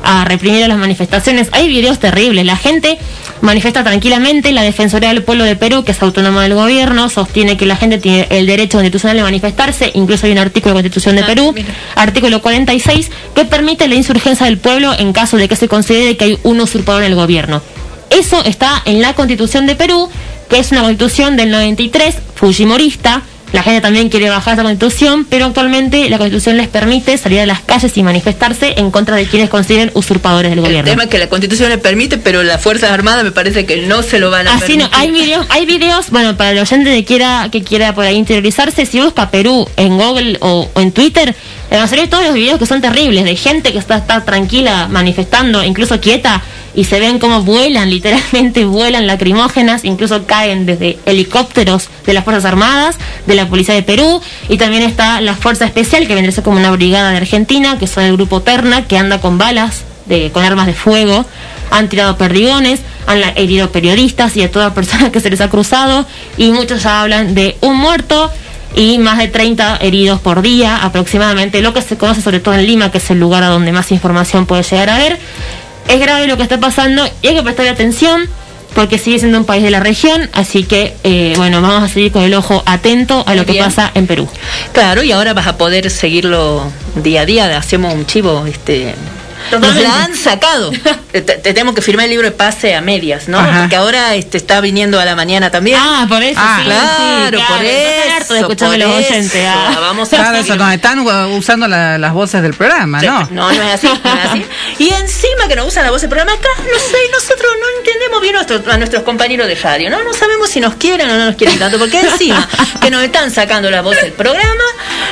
a 0.03 0.25
reprimir 0.25 0.65
a 0.65 0.69
las 0.69 0.79
manifestaciones. 0.79 1.49
Hay 1.53 1.69
videos 1.69 1.99
terribles, 1.99 2.45
la 2.45 2.57
gente 2.57 2.99
manifiesta 3.41 3.85
tranquilamente, 3.85 4.53
la 4.53 4.63
Defensoría 4.63 5.11
del 5.11 5.23
Pueblo 5.23 5.45
de 5.45 5.57
Perú, 5.57 5.85
que 5.85 5.93
es 5.93 6.03
autónoma 6.03 6.43
del 6.43 6.55
gobierno, 6.55 7.09
sostiene 7.09 7.57
que 7.57 7.67
la 7.67 7.77
gente 7.77 7.99
tiene 7.99 8.27
el 8.31 8.47
derecho 8.47 8.79
constitucional 8.79 9.17
de 9.17 9.23
manifestarse, 9.23 9.91
incluso 9.95 10.27
hay 10.27 10.33
un 10.33 10.39
artículo 10.39 10.75
de 10.75 10.79
la 10.79 10.83
Constitución 10.83 11.17
de 11.17 11.25
Perú, 11.25 11.55
artículo 11.95 12.41
46, 12.41 13.11
que 13.35 13.45
permite 13.45 13.89
la 13.89 13.95
insurgencia 13.95 14.47
del 14.47 14.59
pueblo 14.59 14.93
en 14.99 15.13
caso 15.13 15.37
de 15.37 15.49
que 15.49 15.57
se 15.57 15.69
considere 15.69 16.17
que 16.17 16.25
hay 16.25 16.39
un 16.43 16.61
usurpador 16.61 17.03
en 17.03 17.13
el 17.13 17.15
gobierno. 17.15 17.63
Eso 18.11 18.45
está 18.45 18.83
en 18.85 19.03
la 19.03 19.15
Constitución 19.15 19.67
de 19.67 19.75
Perú, 19.75 20.09
que 20.49 20.59
es 20.59 20.71
una 20.71 20.83
constitución 20.83 21.37
del 21.37 21.51
93, 21.51 22.17
fujimorista. 22.35 23.23
La 23.57 23.63
gente 23.63 23.81
también 23.81 24.11
quiere 24.11 24.29
bajar 24.29 24.53
esa 24.53 24.63
constitución, 24.65 25.27
pero 25.31 25.47
actualmente 25.47 26.11
la 26.11 26.19
constitución 26.19 26.59
les 26.59 26.69
permite 26.69 27.17
salir 27.17 27.41
a 27.41 27.47
las 27.47 27.61
calles 27.61 27.97
y 27.97 28.03
manifestarse 28.03 28.75
en 28.77 28.91
contra 28.91 29.17
de 29.17 29.25
quienes 29.25 29.49
consideren 29.49 29.91
usurpadores 29.95 30.51
del 30.51 30.59
El 30.59 30.65
gobierno. 30.67 30.91
tema 30.91 31.05
es 31.05 31.09
que 31.09 31.17
la 31.19 31.31
Constitución 31.31 31.71
le 31.71 31.79
permite, 31.79 32.19
pero 32.19 32.43
las 32.43 32.61
Fuerzas 32.61 32.91
Armadas 32.91 33.25
me 33.25 33.33
parece 33.33 33.65
que 33.65 33.87
no 33.87 34.03
se 34.03 34.19
lo 34.19 34.31
van 34.31 34.47
a 34.47 34.57
Así 34.57 34.77
no, 34.77 34.87
hay 34.93 35.11
videos, 35.11 35.47
hay 35.49 35.65
videos, 35.65 36.11
bueno, 36.11 36.37
para 36.37 36.51
el 36.51 36.59
oyente 36.59 36.91
que 36.91 37.07
quiera, 37.07 37.49
que 37.51 37.63
quiera 37.63 37.95
por 37.95 38.05
ahí 38.05 38.17
interiorizarse, 38.17 38.85
si 38.85 39.01
busca 39.01 39.31
Perú 39.31 39.67
en 39.79 39.97
Google 39.97 40.37
o, 40.41 40.69
o 40.75 40.81
en 40.83 40.93
Twitter, 40.93 41.35
van 41.71 41.81
a 41.81 41.89
salir 41.89 42.11
todos 42.11 42.25
los 42.25 42.35
videos 42.35 42.59
que 42.59 42.67
son 42.67 42.83
terribles, 42.83 43.25
de 43.25 43.37
gente 43.37 43.73
que 43.73 43.79
está, 43.79 43.97
está 43.97 44.23
tranquila, 44.27 44.87
manifestando, 44.89 45.65
incluso 45.65 45.99
quieta, 45.99 46.43
y 46.77 46.85
se 46.85 47.01
ven 47.01 47.19
cómo 47.19 47.43
vuelan, 47.43 47.91
literalmente 47.91 48.65
vuelan 48.67 49.07
lacrimógenas, 49.07 49.85
incluso 49.85 50.27
caen 50.27 50.67
desde 50.67 50.99
helicópteros 51.07 51.89
de 52.05 52.13
las 52.13 52.23
Fuerzas 52.23 52.45
Armadas, 52.45 52.97
de 53.27 53.35
la 53.35 53.49
Policía 53.49 53.75
de 53.75 53.83
Perú, 53.83 54.21
y 54.49 54.59
también 54.59 54.83
está 54.83 55.21
la 55.23 55.35
Fuerza 55.35 55.65
Especial, 55.65 56.07
que 56.07 56.15
vendría 56.15 56.31
a 56.31 56.35
ser 56.35 56.45
como 56.45 56.59
una 56.59 56.71
brigada 56.71 57.11
de 57.11 57.17
Argentina, 57.17 57.79
que 57.79 57.87
son 57.87 58.05
el 58.05 58.13
grupo 58.13 58.43
Terna, 58.43 58.87
que 58.87 58.99
anda 58.99 59.21
con 59.21 59.39
balas, 59.39 59.83
de, 60.05 60.31
con 60.31 60.45
armas 60.45 60.67
de 60.67 60.75
fuego, 60.75 61.25
han 61.71 61.89
tirado 61.89 62.17
perdigones, 62.17 62.81
han 63.07 63.23
herido 63.37 63.73
periodistas 63.73 64.37
y 64.37 64.43
a 64.43 64.51
toda 64.51 64.75
persona 64.75 65.11
que 65.11 65.21
se 65.21 65.31
les 65.31 65.41
ha 65.41 65.49
cruzado, 65.49 66.07
y 66.37 66.51
muchos 66.51 66.83
ya 66.83 67.01
hablan 67.03 67.35
de 67.35 67.57
un 67.63 67.77
muerto 67.77 68.31
y 68.75 68.99
más 68.99 69.17
de 69.17 69.29
30 69.29 69.79
heridos 69.79 70.21
por 70.21 70.43
día 70.43 70.85
aproximadamente, 70.85 71.63
lo 71.63 71.73
que 71.73 71.81
se 71.81 71.97
conoce 71.97 72.21
sobre 72.21 72.41
todo 72.41 72.55
en 72.55 72.67
Lima, 72.67 72.91
que 72.91 72.99
es 72.99 73.11
el 73.11 73.19
lugar 73.19 73.43
a 73.43 73.49
donde 73.49 73.73
más 73.73 73.91
información 73.91 74.45
puede 74.45 74.63
llegar 74.63 74.91
a 74.91 74.99
ver. 74.99 75.19
Es 75.89 76.01
grave 76.01 76.27
lo 76.27 76.37
que 76.37 76.43
está 76.43 76.59
pasando 76.59 77.07
y 77.23 77.29
hay 77.29 77.35
que 77.35 77.43
prestarle 77.43 77.71
atención 77.71 78.29
porque 78.75 78.99
sigue 78.99 79.19
siendo 79.19 79.39
un 79.39 79.47
país 79.47 79.63
de 79.63 79.71
la 79.71 79.81
región, 79.81 80.29
así 80.35 80.65
que 80.65 80.95
eh, 81.03 81.33
bueno, 81.37 81.63
vamos 81.63 81.83
a 81.83 81.89
seguir 81.89 82.13
con 82.13 82.25
el 82.25 82.35
ojo 82.35 82.63
atento 82.67 83.25
a 83.27 83.35
lo 83.35 83.47
que 83.47 83.55
pasa 83.55 83.91
en 83.95 84.07
Perú. 84.07 84.29
Claro, 84.73 85.03
y 85.03 85.13
ahora 85.13 85.33
vas 85.33 85.47
a 85.47 85.57
poder 85.57 85.91
seguirlo 85.91 86.71
día 87.03 87.23
a 87.23 87.25
día. 87.25 87.57
Hacemos 87.57 87.95
un 87.95 88.05
chivo, 88.05 88.45
este, 88.47 88.95
Nos 89.53 89.75
la 89.77 90.05
han 90.05 90.17
sacado. 90.17 90.71
Te- 91.13 91.23
te- 91.23 91.37
tenemos 91.39 91.75
que 91.75 91.81
firmar 91.81 92.05
el 92.05 92.11
libro 92.11 92.27
de 92.29 92.33
pase 92.33 92.75
a 92.75 92.81
medias, 92.83 93.27
¿no? 93.29 93.39
Ajá. 93.39 93.61
Porque 93.61 93.77
ahora 93.77 94.15
este, 94.17 94.37
está 94.37 94.61
viniendo 94.61 95.01
a 95.01 95.05
la 95.07 95.17
mañana 95.17 95.51
también. 95.51 95.79
Ah, 95.81 96.05
por 96.09 96.23
eso, 96.23 96.39
Ah, 96.43 96.57
sí, 96.59 96.65
claro, 96.67 97.39
sí, 97.39 97.45
por 97.47 97.57
hartos 97.57 97.63
de 97.63 98.19
eso. 98.19 98.35
escucharme 98.37 98.79
por 98.79 98.87
los 98.89 98.99
eso. 99.01 99.09
oyentes. 99.15 99.43
ah. 99.49 99.77
Vamos 99.81 100.13
a 100.13 100.17
Claro, 100.17 100.37
eso, 100.39 100.57
nos 100.57 100.73
están 100.75 100.99
usando 100.99 101.69
la- 101.69 101.97
las 101.97 102.13
voces 102.13 102.43
del 102.43 102.53
programa, 102.53 103.01
¿no? 103.01 103.21
No, 103.31 103.51
no 103.53 103.63
es 103.63 103.75
así, 103.75 103.87
no 103.87 103.95
es 104.15 104.25
así. 104.31 104.47
Y 104.79 104.89
encima 104.93 105.49
que 105.49 105.57
nos 105.57 105.69
usan 105.69 105.85
la 105.85 105.91
voz 105.91 106.03
del 106.03 106.11
programa 106.11 106.33
acá, 106.35 106.49
no 106.59 106.79
sé, 106.79 106.97
nosotros 107.13 107.51
no 107.61 107.79
entendemos 107.79 108.21
bien 108.21 108.35
nuestro- 108.35 108.63
a 108.71 108.77
nuestros 108.77 109.03
compañeros 109.05 109.47
de 109.47 109.55
radio, 109.55 109.89
¿no? 109.89 110.03
No 110.05 110.13
sabemos 110.13 110.51
si 110.51 110.61
nos 110.61 110.75
quieren 110.75 111.09
o 111.09 111.15
no 111.17 111.25
nos 111.27 111.37
quieren 111.37 111.59
tanto, 111.59 111.79
porque 111.79 111.99
encima 112.01 112.47
que 112.83 112.91
nos 112.91 113.03
están 113.03 113.31
sacando 113.31 113.71
la 113.71 113.81
voz 113.81 113.97
del 114.03 114.13
programa, 114.13 114.65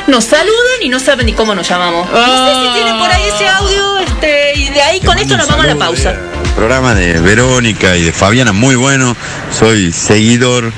nos 0.06 0.24
saludan 0.24 0.82
y 0.82 0.88
no 0.90 1.00
saben 1.00 1.24
ni 1.26 1.32
cómo 1.32 1.54
nos 1.54 1.66
llamamos. 1.66 2.10
No 2.10 2.46
sé 2.46 2.66
si 2.68 2.74
tienen 2.74 2.98
por 2.98 3.10
ahí 3.10 3.22
ese 3.34 3.48
audio, 3.48 3.98
este, 4.00 4.23
y 4.54 4.68
de 4.70 4.82
ahí 4.82 5.00
con 5.00 5.18
esto 5.18 5.36
nos 5.36 5.48
vamos 5.48 5.64
a 5.64 5.68
la 5.68 5.76
pausa. 5.76 6.10
El 6.10 6.50
programa 6.56 6.94
de 6.94 7.20
Verónica 7.20 7.96
y 7.96 8.02
de 8.02 8.12
Fabiana, 8.12 8.52
muy 8.52 8.76
bueno. 8.76 9.16
Soy 9.56 9.92
seguidor 9.92 10.72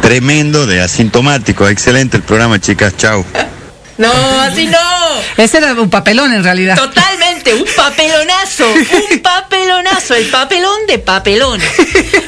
tremendo 0.00 0.66
de 0.66 0.82
Asintomático. 0.82 1.68
Excelente 1.68 2.18
el 2.18 2.22
programa, 2.22 2.60
chicas. 2.60 2.96
Chau. 2.96 3.24
No, 3.98 4.10
así 4.40 4.66
no. 4.66 4.78
Ese 5.36 5.58
era 5.58 5.74
un 5.74 5.90
papelón 5.90 6.32
en 6.32 6.42
realidad. 6.42 6.76
Totalmente, 6.76 7.31
un 7.50 7.64
papelonazo, 7.76 8.64
un 9.10 9.18
papelonazo, 9.20 10.14
el 10.14 10.26
papelón 10.26 10.86
de 10.86 10.98
papelones. 10.98 11.68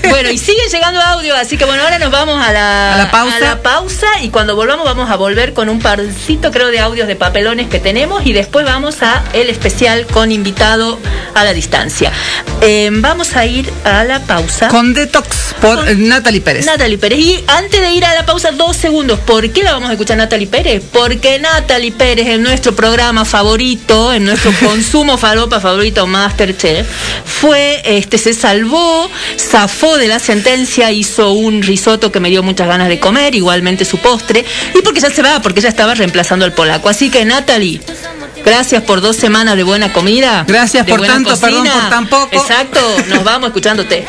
Bueno, 0.07 0.31
y 0.31 0.39
siguen 0.39 0.69
llegando 0.71 1.01
audio, 1.01 1.35
así 1.35 1.57
que 1.57 1.65
bueno, 1.65 1.83
ahora 1.83 1.99
nos 1.99 2.13
vamos 2.13 2.41
a 2.41 2.53
la, 2.53 2.95
A 2.95 2.99
la 2.99 3.11
pausa. 3.11 3.37
a 3.37 3.41
la 3.41 3.63
pausa 3.63 4.07
y 4.23 4.29
cuando 4.29 4.55
volvamos 4.55 4.85
vamos 4.85 5.11
a 5.11 5.17
volver 5.17 5.55
con 5.55 5.69
un 5.69 5.81
parcito, 5.81 6.53
creo, 6.53 6.69
de 6.69 6.79
audios 6.79 7.09
de 7.09 7.17
papelones 7.17 7.69
que 7.69 7.81
tenemos 7.81 8.25
y 8.25 8.33
después 8.33 8.65
vamos 8.65 9.03
a 9.03 9.25
el 9.33 9.49
especial 9.51 10.07
con 10.07 10.31
invitado 10.31 11.01
a 11.35 11.43
la 11.43 11.53
distancia. 11.53 12.13
Eh, 12.61 12.91
vamos 12.93 13.35
a 13.35 13.47
ir 13.47 13.73
a 13.85 14.05
la 14.05 14.21
pausa. 14.21 14.69
Con 14.69 14.95
Detox 14.95 15.55
por 15.61 15.89
eh, 15.89 15.95
Natalie 15.97 16.41
Pérez. 16.41 16.67
Natalie 16.67 16.99
Pérez. 16.99 17.19
Y 17.19 17.45
antes 17.47 17.81
de 17.81 17.91
ir 17.93 18.05
a 18.05 18.15
la 18.15 18.25
pausa, 18.25 18.53
dos 18.53 18.77
segundos. 18.77 19.19
¿Por 19.21 19.51
qué 19.51 19.63
la 19.63 19.73
vamos 19.73 19.91
a 19.91 19.93
escuchar 19.93 20.17
Natalie 20.17 20.47
Pérez? 20.47 20.83
Porque 20.93 21.39
Natalie 21.39 21.93
Pérez, 21.93 22.29
en 22.29 22.43
nuestro 22.43 22.75
programa 22.75 23.25
favorito, 23.25 24.13
en 24.13 24.25
nuestro 24.27 24.53
consumo 24.61 25.04
falopa 25.19 25.61
favorito, 25.61 26.07
Masterchef, 26.07 26.87
fue, 27.25 27.83
este, 27.85 28.19
se 28.19 28.35
salvó, 28.35 29.11
zafó 29.39 29.97
de 29.97 30.09
la 30.09 30.19
sentencia, 30.19 30.91
hizo 30.91 31.33
un 31.33 31.63
risotto 31.63 32.11
que 32.11 32.21
me 32.21 32.31
dio 32.31 32.43
muchas 32.43 32.67
ganas 32.67 32.89
de 32.89 32.99
comer, 32.99 33.35
igualmente 33.35 33.85
su 33.85 33.99
postre, 33.99 34.45
y 34.75 34.83
porque 34.83 35.01
ya 35.01 35.11
se 35.11 35.23
va, 35.23 35.41
porque 35.41 35.61
ella 35.61 35.69
estaba 35.69 35.95
reemplazando 35.95 36.45
al 36.45 36.53
polaco. 36.53 36.89
Así 36.89 37.11
que 37.11 37.25
Natalie. 37.25 37.81
Gracias 38.45 38.83
por 38.83 39.01
dos 39.01 39.17
semanas 39.17 39.57
de 39.57 39.63
buena 39.63 39.93
comida. 39.93 40.45
Gracias 40.47 40.87
por 40.87 41.01
tanto, 41.01 41.39
perdón 41.41 41.67
por 41.67 41.89
tan 41.89 42.07
poco. 42.09 42.37
Exacto, 42.37 42.81
nos 43.09 43.25
vamos 43.25 43.49
escuchándote. 43.49 44.05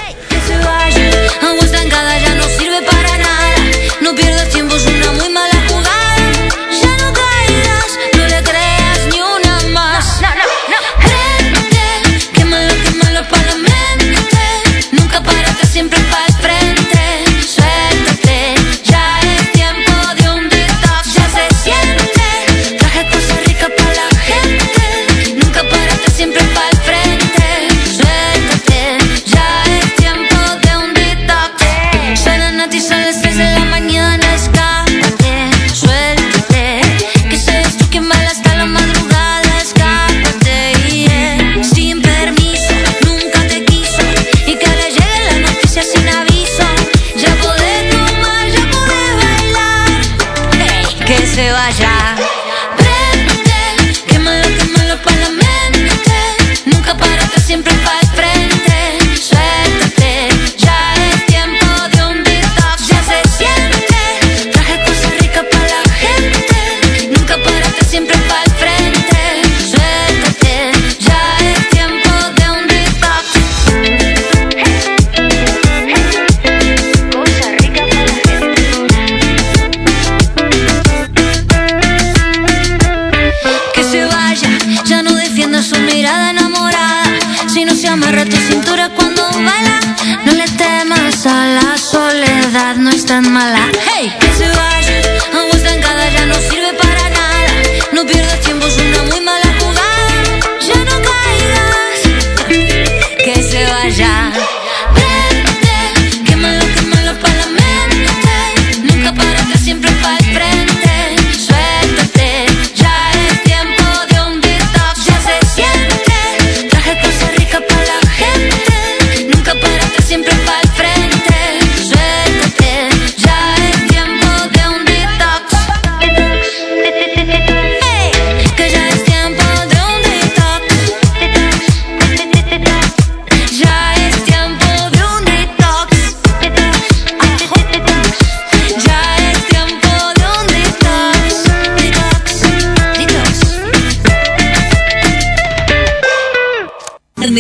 Que 51.36 51.41
se 51.41 51.52
vaya. 51.52 52.16
Prende, 52.78 53.94
quémalo, 54.07 54.48
quémalo 54.57 55.02
para 55.03 55.18
la 55.18 55.30
mente. 55.32 56.62
Nunca 56.66 56.95
párate, 56.95 57.41
siempre 57.41 57.74
para 57.84 58.05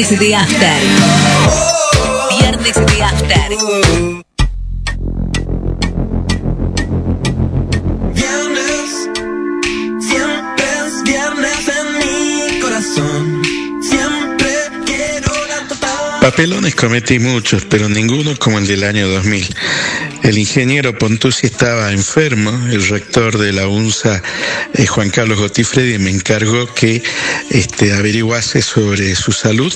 Viernes 0.07 0.19
de 0.19 0.35
After. 0.35 0.81
Viernes 2.39 2.75
de 2.75 3.03
After. 3.03 3.49
Viernes, 8.13 9.09
siempre 9.99 10.65
es 10.85 11.03
viernes 11.03 11.69
en 11.69 11.97
mi 11.97 12.59
corazón. 12.59 13.41
Siempre 13.81 14.53
quiero 14.85 15.31
la 15.47 15.67
total. 15.67 16.19
Papelones 16.21 16.75
cometí 16.75 17.17
muchos, 17.17 17.65
pero 17.65 17.89
ninguno 17.89 18.37
como 18.37 18.59
el 18.59 18.67
del 18.67 18.83
año 18.83 19.07
2000. 19.07 19.55
El 20.21 20.37
ingeniero 20.37 20.95
Pontucci 20.97 21.47
estaba 21.47 21.91
enfermo, 21.91 22.51
el 22.71 22.87
rector 22.87 23.39
de 23.39 23.53
la 23.53 23.67
UNSA, 23.67 24.21
eh, 24.77 24.85
Juan 24.87 25.09
Carlos 25.09 25.39
Gotifredi, 25.39 25.97
me 25.99 26.09
encargó 26.09 26.73
que 26.73 27.01
este, 27.49 27.93
averiguase 27.93 28.61
sobre 28.61 29.15
su 29.15 29.31
salud 29.31 29.73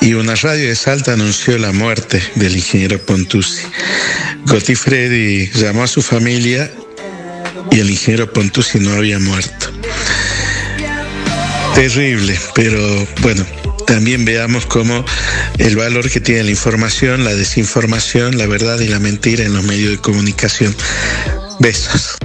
y 0.00 0.14
una 0.14 0.34
radio 0.34 0.68
de 0.68 0.76
Salta 0.76 1.12
anunció 1.12 1.58
la 1.58 1.72
muerte 1.72 2.22
del 2.34 2.56
ingeniero 2.56 2.98
Pontucci. 2.98 3.62
Gotifredi 4.46 5.50
llamó 5.54 5.82
a 5.82 5.86
su 5.86 6.02
familia 6.02 6.70
y 7.70 7.80
el 7.80 7.90
ingeniero 7.90 8.32
Pontucci 8.32 8.78
no 8.80 8.92
había 8.92 9.18
muerto. 9.18 9.70
Terrible, 11.74 12.38
pero 12.54 13.06
bueno, 13.20 13.44
también 13.86 14.24
veamos 14.24 14.66
cómo 14.66 15.04
el 15.58 15.76
valor 15.76 16.10
que 16.10 16.20
tiene 16.20 16.44
la 16.44 16.50
información, 16.50 17.24
la 17.24 17.34
desinformación, 17.34 18.38
la 18.38 18.46
verdad 18.46 18.80
y 18.80 18.88
la 18.88 18.98
mentira 18.98 19.44
en 19.44 19.52
los 19.52 19.64
medios 19.64 19.90
de 19.90 19.98
comunicación. 19.98 20.74
Besos. 21.58 22.16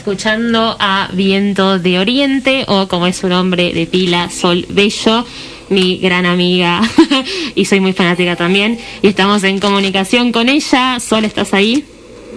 Escuchando 0.00 0.76
a 0.80 1.10
Viento 1.12 1.78
de 1.78 1.98
Oriente, 1.98 2.64
o 2.68 2.88
como 2.88 3.06
es 3.06 3.16
su 3.16 3.28
nombre 3.28 3.74
de 3.74 3.84
pila, 3.86 4.30
Sol 4.30 4.64
Bello, 4.70 5.26
mi 5.68 5.98
gran 5.98 6.24
amiga, 6.24 6.80
y 7.54 7.66
soy 7.66 7.80
muy 7.80 7.92
fanática 7.92 8.34
también. 8.34 8.78
Y 9.02 9.08
estamos 9.08 9.44
en 9.44 9.60
comunicación 9.60 10.32
con 10.32 10.48
ella. 10.48 10.98
Sol, 11.00 11.26
¿estás 11.26 11.52
ahí? 11.52 11.84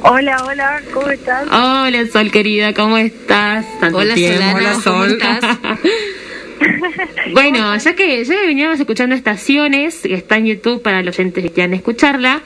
Hola, 0.02 0.44
hola, 0.46 0.82
¿cómo 0.94 1.08
estás? 1.08 1.48
Hola, 1.48 2.06
Sol 2.12 2.32
querida, 2.32 2.74
¿cómo 2.74 2.98
estás? 2.98 3.66
Tanto 3.80 4.00
Hola. 4.00 4.14
Solana, 4.14 4.54
Hola, 4.56 4.72
¿cómo 4.84 5.06
Sol. 5.06 5.12
estás? 5.14 5.58
Bueno, 7.34 7.76
ya 7.78 7.96
que, 7.96 8.24
ya 8.24 8.36
que 8.36 8.48
veníamos 8.48 8.80
escuchando 8.80 9.16
estaciones, 9.16 10.02
que 10.02 10.14
está 10.14 10.38
en 10.38 10.46
YouTube 10.46 10.82
para 10.82 11.02
los 11.02 11.18
oyentes 11.18 11.44
que 11.44 11.52
quieran 11.52 11.74
escucharla, 11.74 12.42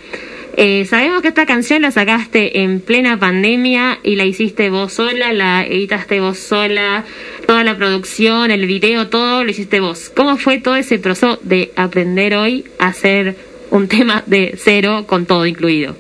eh, 0.59 0.85
sabemos 0.85 1.21
que 1.21 1.27
esta 1.27 1.45
canción 1.45 1.83
la 1.83 1.91
sacaste 1.91 2.61
en 2.61 2.79
plena 2.79 3.19
pandemia 3.19 3.99
y 4.01 4.15
la 4.15 4.25
hiciste 4.25 4.71
vos 4.71 4.91
sola, 4.91 5.31
la 5.31 5.63
editaste 5.63 6.19
vos 6.19 6.39
sola, 6.39 7.05
toda 7.45 7.63
la 7.63 7.77
producción, 7.77 8.49
el 8.49 8.65
video, 8.65 9.07
todo 9.07 9.43
lo 9.43 9.51
hiciste 9.51 9.79
vos. 9.79 10.09
¿Cómo 10.09 10.35
fue 10.37 10.57
todo 10.57 10.75
ese 10.75 10.97
proceso 10.97 11.37
de 11.43 11.71
aprender 11.75 12.35
hoy 12.35 12.65
a 12.79 12.87
hacer 12.87 13.35
un 13.69 13.87
tema 13.87 14.23
de 14.25 14.55
cero 14.57 15.05
con 15.05 15.27
todo 15.27 15.45
incluido? 15.45 15.95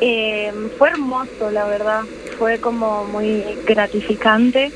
Eh, 0.00 0.52
fue 0.76 0.88
hermoso, 0.90 1.52
la 1.52 1.64
verdad. 1.66 2.00
Fue 2.36 2.58
como 2.58 3.04
muy 3.04 3.44
gratificante 3.64 4.72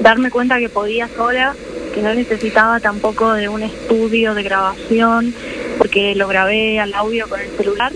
darme 0.00 0.30
cuenta 0.30 0.58
que 0.58 0.70
podía 0.70 1.08
sola, 1.08 1.54
que 1.94 2.00
no 2.00 2.14
necesitaba 2.14 2.80
tampoco 2.80 3.34
de 3.34 3.48
un 3.48 3.62
estudio 3.62 4.34
de 4.34 4.42
grabación, 4.42 5.34
porque 5.78 6.14
lo 6.14 6.28
grabé 6.28 6.78
al 6.80 6.94
audio 6.94 7.28
con 7.28 7.40
el 7.40 7.50
celular 7.56 7.92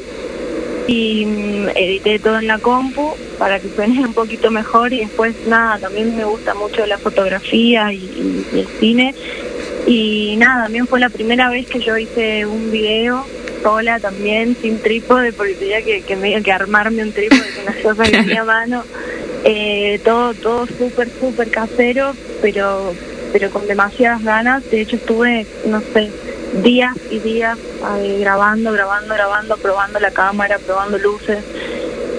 y 0.86 1.24
mm, 1.26 1.68
edité 1.74 2.18
todo 2.18 2.38
en 2.38 2.46
la 2.46 2.59
compu 2.59 3.14
para 3.38 3.60
que 3.60 3.68
suene 3.70 4.00
un 4.06 4.14
poquito 4.14 4.50
mejor 4.50 4.92
y 4.92 5.00
después 5.00 5.34
nada, 5.46 5.78
también 5.78 6.16
me 6.16 6.24
gusta 6.24 6.55
mucho 6.55 6.84
la 6.86 6.98
fotografía 6.98 7.92
y, 7.92 7.96
y- 7.98 8.46
y 8.56 8.60
el 8.60 8.68
cine 8.80 9.14
y 9.86 10.36
nada, 10.38 10.64
también 10.64 10.86
fue 10.86 11.00
la 11.00 11.09
primera 11.10 11.48
vez 11.50 11.66
que 11.66 11.80
yo 11.80 11.96
hice 11.96 12.44
un 12.46 12.70
video 12.70 13.24
sola 13.62 13.98
también, 14.00 14.56
sin 14.62 14.78
trípode, 14.80 15.32
porque 15.32 15.55
tenía 15.55 15.82
que, 15.82 16.02
que 16.02 16.52
armarme 16.52 17.02
un 17.02 17.12
trípode 17.12 17.50
con 17.52 17.64
las 17.64 17.76
cosas 17.82 18.06
que 18.10 18.16
tenía 18.18 18.42
a 18.42 18.44
mano. 18.44 18.84
Eh, 19.44 20.00
todo, 20.05 20.34
todo 20.34 20.66
súper, 20.66 21.09
súper 21.18 21.48
casero, 21.50 22.12
pero, 22.42 22.92
pero 23.32 23.50
con 23.50 23.66
demasiadas 23.66 24.22
ganas. 24.22 24.68
De 24.70 24.82
hecho, 24.82 24.96
estuve, 24.96 25.46
no 25.66 25.80
sé, 25.92 26.10
días 26.62 26.97
y 27.11 27.19
días 27.19 27.59
eh, 27.99 28.19
grabando, 28.20 28.73
grabando, 28.73 29.15
grabando, 29.15 29.57
probando 29.57 30.01
la 30.01 30.11
cámara, 30.11 30.59
probando 30.59 30.99
luces. 30.99 31.45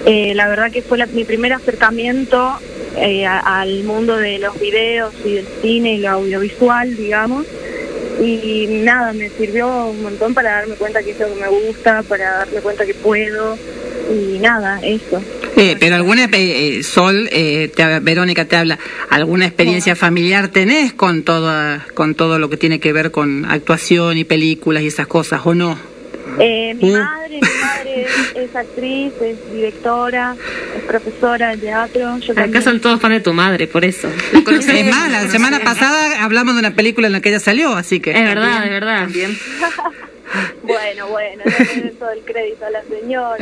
Eh, 0.06 0.34
la 0.34 0.48
verdad 0.48 0.70
que 0.70 0.82
fue 0.82 1.04
mi 1.08 1.24
primer 1.24 1.52
acercamiento 1.52 2.58
eh, 2.96 3.26
al 3.26 3.84
mundo 3.84 4.16
de 4.16 4.38
los 4.38 4.58
videos 4.58 5.14
y 5.24 5.34
del 5.34 5.46
cine 5.60 5.94
y 5.94 5.98
lo 5.98 6.10
audiovisual, 6.10 6.96
digamos. 6.96 7.46
Y 8.20 8.66
nada, 8.82 9.12
me 9.12 9.30
sirvió 9.30 9.86
un 9.86 10.02
montón 10.02 10.34
para 10.34 10.56
darme 10.56 10.74
cuenta 10.74 11.02
que 11.02 11.12
es 11.12 11.20
lo 11.20 11.28
que 11.28 11.40
me 11.40 11.48
gusta, 11.48 12.02
para 12.02 12.38
darme 12.38 12.60
cuenta 12.60 12.84
que 12.84 12.94
puedo. 12.94 13.56
Y 14.10 14.38
nada, 14.40 14.80
eso. 14.82 15.22
Eh, 15.56 15.76
pero 15.78 15.94
alguna, 15.96 16.24
eh, 16.24 16.28
eh, 16.78 16.82
Sol, 16.82 17.28
eh, 17.30 17.70
te- 17.74 18.00
Verónica 18.00 18.44
te 18.44 18.56
habla, 18.56 18.78
¿alguna 19.08 19.46
experiencia 19.46 19.94
familiar 19.94 20.48
tenés 20.48 20.92
con 20.92 21.22
todo, 21.22 21.78
con 21.94 22.14
todo 22.14 22.38
lo 22.38 22.50
que 22.50 22.56
tiene 22.56 22.80
que 22.80 22.92
ver 22.92 23.10
con 23.10 23.44
actuación 23.44 24.18
y 24.18 24.24
películas 24.24 24.82
y 24.82 24.88
esas 24.88 25.06
cosas, 25.06 25.42
o 25.44 25.54
no? 25.54 25.78
Eh, 26.38 26.74
mi 26.80 26.90
Mm. 26.90 26.92
madre, 26.94 27.40
mi 27.40 27.40
madre 27.40 28.06
es, 28.34 28.36
es 28.50 28.56
actriz, 28.56 29.12
es 29.20 29.36
directora, 29.52 30.36
es 30.76 30.82
profesora 30.84 31.50
de 31.50 31.56
teatro. 31.58 32.18
Yo 32.18 32.32
Acá 32.32 32.42
también. 32.42 32.62
son 32.62 32.80
todos 32.80 33.00
fans 33.00 33.14
de 33.14 33.20
tu 33.20 33.32
madre, 33.32 33.66
por 33.66 33.84
eso. 33.84 34.08
Es 34.32 34.86
más, 34.90 35.10
la 35.10 35.28
semana 35.28 35.60
pasada 35.60 36.22
hablamos 36.24 36.54
de 36.54 36.60
una 36.60 36.74
película 36.74 37.08
en 37.08 37.12
la 37.14 37.20
que 37.20 37.28
ella 37.30 37.40
salió, 37.40 37.74
así 37.74 38.00
que... 38.00 38.10
Es 38.12 38.24
verdad, 38.24 38.64
es 38.64 38.70
verdad. 38.70 39.08
Bueno, 40.62 41.08
bueno, 41.08 41.42
no 41.44 41.50
le 41.64 41.80
den 41.82 41.96
todo 41.98 42.10
el 42.10 42.20
crédito 42.20 42.64
a 42.66 42.70
la 42.70 42.82
señora. 42.84 43.36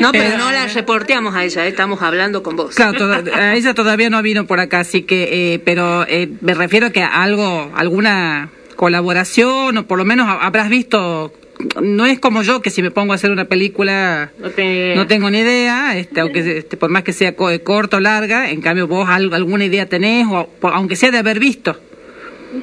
No, 0.00 0.12
pero 0.12 0.38
no 0.38 0.50
la 0.52 0.66
reporteamos 0.66 1.34
a 1.34 1.44
ella, 1.44 1.66
eh, 1.66 1.68
estamos 1.68 2.00
hablando 2.02 2.42
con 2.42 2.56
vos. 2.56 2.74
Claro, 2.74 2.94
toda- 2.96 3.22
a 3.36 3.54
ella 3.54 3.74
todavía 3.74 4.08
no 4.10 4.22
vino 4.22 4.46
por 4.46 4.60
acá, 4.60 4.80
así 4.80 5.02
que, 5.02 5.54
eh, 5.54 5.58
pero 5.58 6.06
eh, 6.08 6.28
me 6.40 6.54
refiero 6.54 6.86
a 6.86 6.90
que 6.90 7.02
algo, 7.02 7.70
alguna 7.74 8.50
colaboración, 8.76 9.76
o 9.76 9.86
por 9.86 9.98
lo 9.98 10.04
menos 10.04 10.26
ha- 10.28 10.44
habrás 10.46 10.70
visto, 10.70 11.32
no 11.82 12.06
es 12.06 12.18
como 12.18 12.42
yo, 12.42 12.62
que 12.62 12.70
si 12.70 12.80
me 12.82 12.90
pongo 12.90 13.12
a 13.12 13.16
hacer 13.16 13.30
una 13.30 13.44
película 13.44 14.30
No 14.38 14.48
te- 14.50 14.94
no 14.96 15.06
tengo 15.06 15.28
ni 15.30 15.40
idea, 15.40 15.98
este, 15.98 16.20
aunque 16.20 16.58
este, 16.58 16.78
por 16.78 16.88
más 16.88 17.02
que 17.02 17.12
sea 17.12 17.36
co- 17.36 17.50
corta 17.62 17.98
o 17.98 18.00
larga, 18.00 18.50
en 18.50 18.62
cambio 18.62 18.86
vos 18.86 19.06
al- 19.10 19.34
alguna 19.34 19.66
idea 19.66 19.86
tenés, 19.86 20.26
o 20.30 20.48
aunque 20.62 20.96
sea 20.96 21.10
de 21.10 21.18
haber 21.18 21.38
visto. 21.38 21.78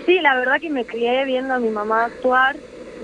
Sí, 0.06 0.20
la 0.22 0.36
verdad 0.36 0.60
que 0.60 0.70
me 0.70 0.86
crié 0.86 1.24
viendo 1.26 1.54
a 1.54 1.60
mi 1.60 1.70
mamá 1.70 2.06
actuar 2.06 2.56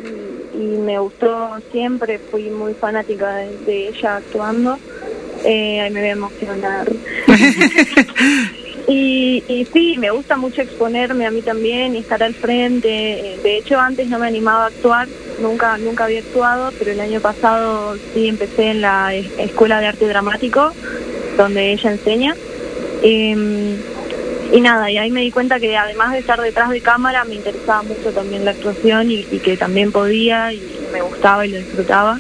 y, 0.04 0.58
y 0.58 0.78
me 0.78 1.00
gustó 1.00 1.58
siempre, 1.72 2.20
fui 2.30 2.50
muy 2.50 2.74
fanática 2.76 3.36
de, 3.36 3.58
de 3.60 3.88
ella 3.90 4.18
actuando. 4.18 4.80
Eh, 5.46 5.80
ay, 5.82 5.92
me 5.92 6.00
voy 6.02 6.10
a 6.10 6.14
emocionar. 6.14 6.88
y, 8.88 9.44
y 9.48 9.66
sí, 9.74 9.96
me 9.98 10.10
gusta 10.12 10.36
mucho 10.38 10.62
exponerme 10.62 11.26
a 11.26 11.32
mí 11.32 11.42
también 11.42 11.96
y 11.96 12.00
estar 12.00 12.22
al 12.22 12.36
frente. 12.36 12.88
De 13.44 13.58
hecho, 13.58 13.80
antes 13.80 14.08
no 14.08 14.20
me 14.20 14.28
animaba 14.28 14.66
a 14.66 14.68
actuar, 14.68 15.08
nunca 15.40 15.78
nunca 15.78 16.06
había 16.06 16.20
actuado, 16.20 16.72
pero 16.78 16.92
el 16.92 17.00
año 17.00 17.22
pasado 17.22 17.98
sí 18.14 18.28
empecé 18.28 18.72
en 18.72 18.82
la 18.82 19.14
es- 19.14 19.32
Escuela 19.38 19.80
de 19.80 19.88
Arte 19.88 20.08
Dramático, 20.08 20.74
donde 21.38 21.72
ella 21.74 21.92
enseña. 21.92 22.36
Em, 23.04 23.78
y 24.54 24.62
nada, 24.62 24.92
y 24.92 25.00
ahí 25.00 25.10
me 25.10 25.22
di 25.22 25.32
cuenta 25.32 25.60
que 25.60 25.76
además 25.76 26.12
de 26.12 26.20
estar 26.20 26.40
detrás 26.40 26.70
de 26.70 26.80
cámara, 26.80 27.26
me 27.26 27.34
interesaba 27.34 27.82
mucho 27.82 28.12
también 28.12 28.46
la 28.46 28.52
actuación 28.52 29.10
y, 29.10 29.24
que 29.40 29.58
también 29.58 29.92
podía 29.92 30.54
y 30.54 30.62
me 30.94 31.02
gustaba 31.02 31.44
y 31.44 31.50
lo 31.50 31.58
disfrutaba. 31.58 32.20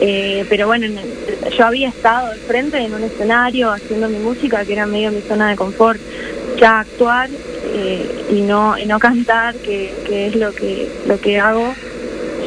Eh, 0.00 0.46
pero 0.48 0.68
bueno, 0.68 0.86
yo 1.54 1.66
había 1.66 1.90
estado 1.90 2.32
al 2.32 2.38
frente 2.38 2.78
en 2.78 2.94
un 2.94 3.02
escenario 3.02 3.72
haciendo 3.72 4.08
mi 4.08 4.18
música, 4.18 4.64
que 4.64 4.72
era 4.72 4.86
medio 4.86 5.12
mi 5.12 5.20
zona 5.20 5.50
de 5.50 5.56
confort. 5.56 6.00
Ya 6.58 6.80
actuar 6.80 7.28
eh, 7.74 8.24
y 8.30 8.40
no 8.40 8.78
y 8.78 8.86
no 8.86 8.98
cantar, 8.98 9.54
que, 9.56 9.92
que 10.06 10.28
es 10.28 10.34
lo 10.34 10.54
que 10.54 10.88
lo 11.06 11.20
que 11.20 11.38
hago, 11.38 11.74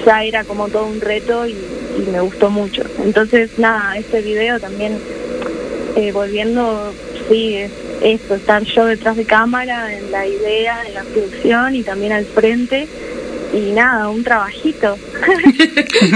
ya 0.08 0.24
era 0.24 0.44
como 0.44 0.70
todo 0.70 0.88
un 0.88 1.02
reto 1.02 1.46
y, 1.46 1.52
y 1.52 2.10
me 2.12 2.20
gustó 2.20 2.50
mucho. 2.50 2.82
Entonces, 3.04 3.60
nada, 3.60 3.96
este 3.96 4.22
video 4.22 4.60
también 4.60 4.98
eh, 5.96 6.12
volviendo, 6.12 6.94
sí, 7.30 7.58
es 7.58 7.72
eso, 8.02 8.36
estar 8.36 8.64
yo 8.64 8.86
detrás 8.86 9.16
de 9.18 9.26
cámara, 9.26 9.96
en 9.96 10.12
la 10.12 10.26
idea, 10.28 10.84
en 10.88 10.94
la 10.94 11.04
producción 11.04 11.76
y 11.76 11.84
también 11.84 12.12
al 12.12 12.26
frente. 12.26 12.88
Y 13.54 13.72
nada, 13.72 14.10
un 14.10 14.24
trabajito. 14.24 14.98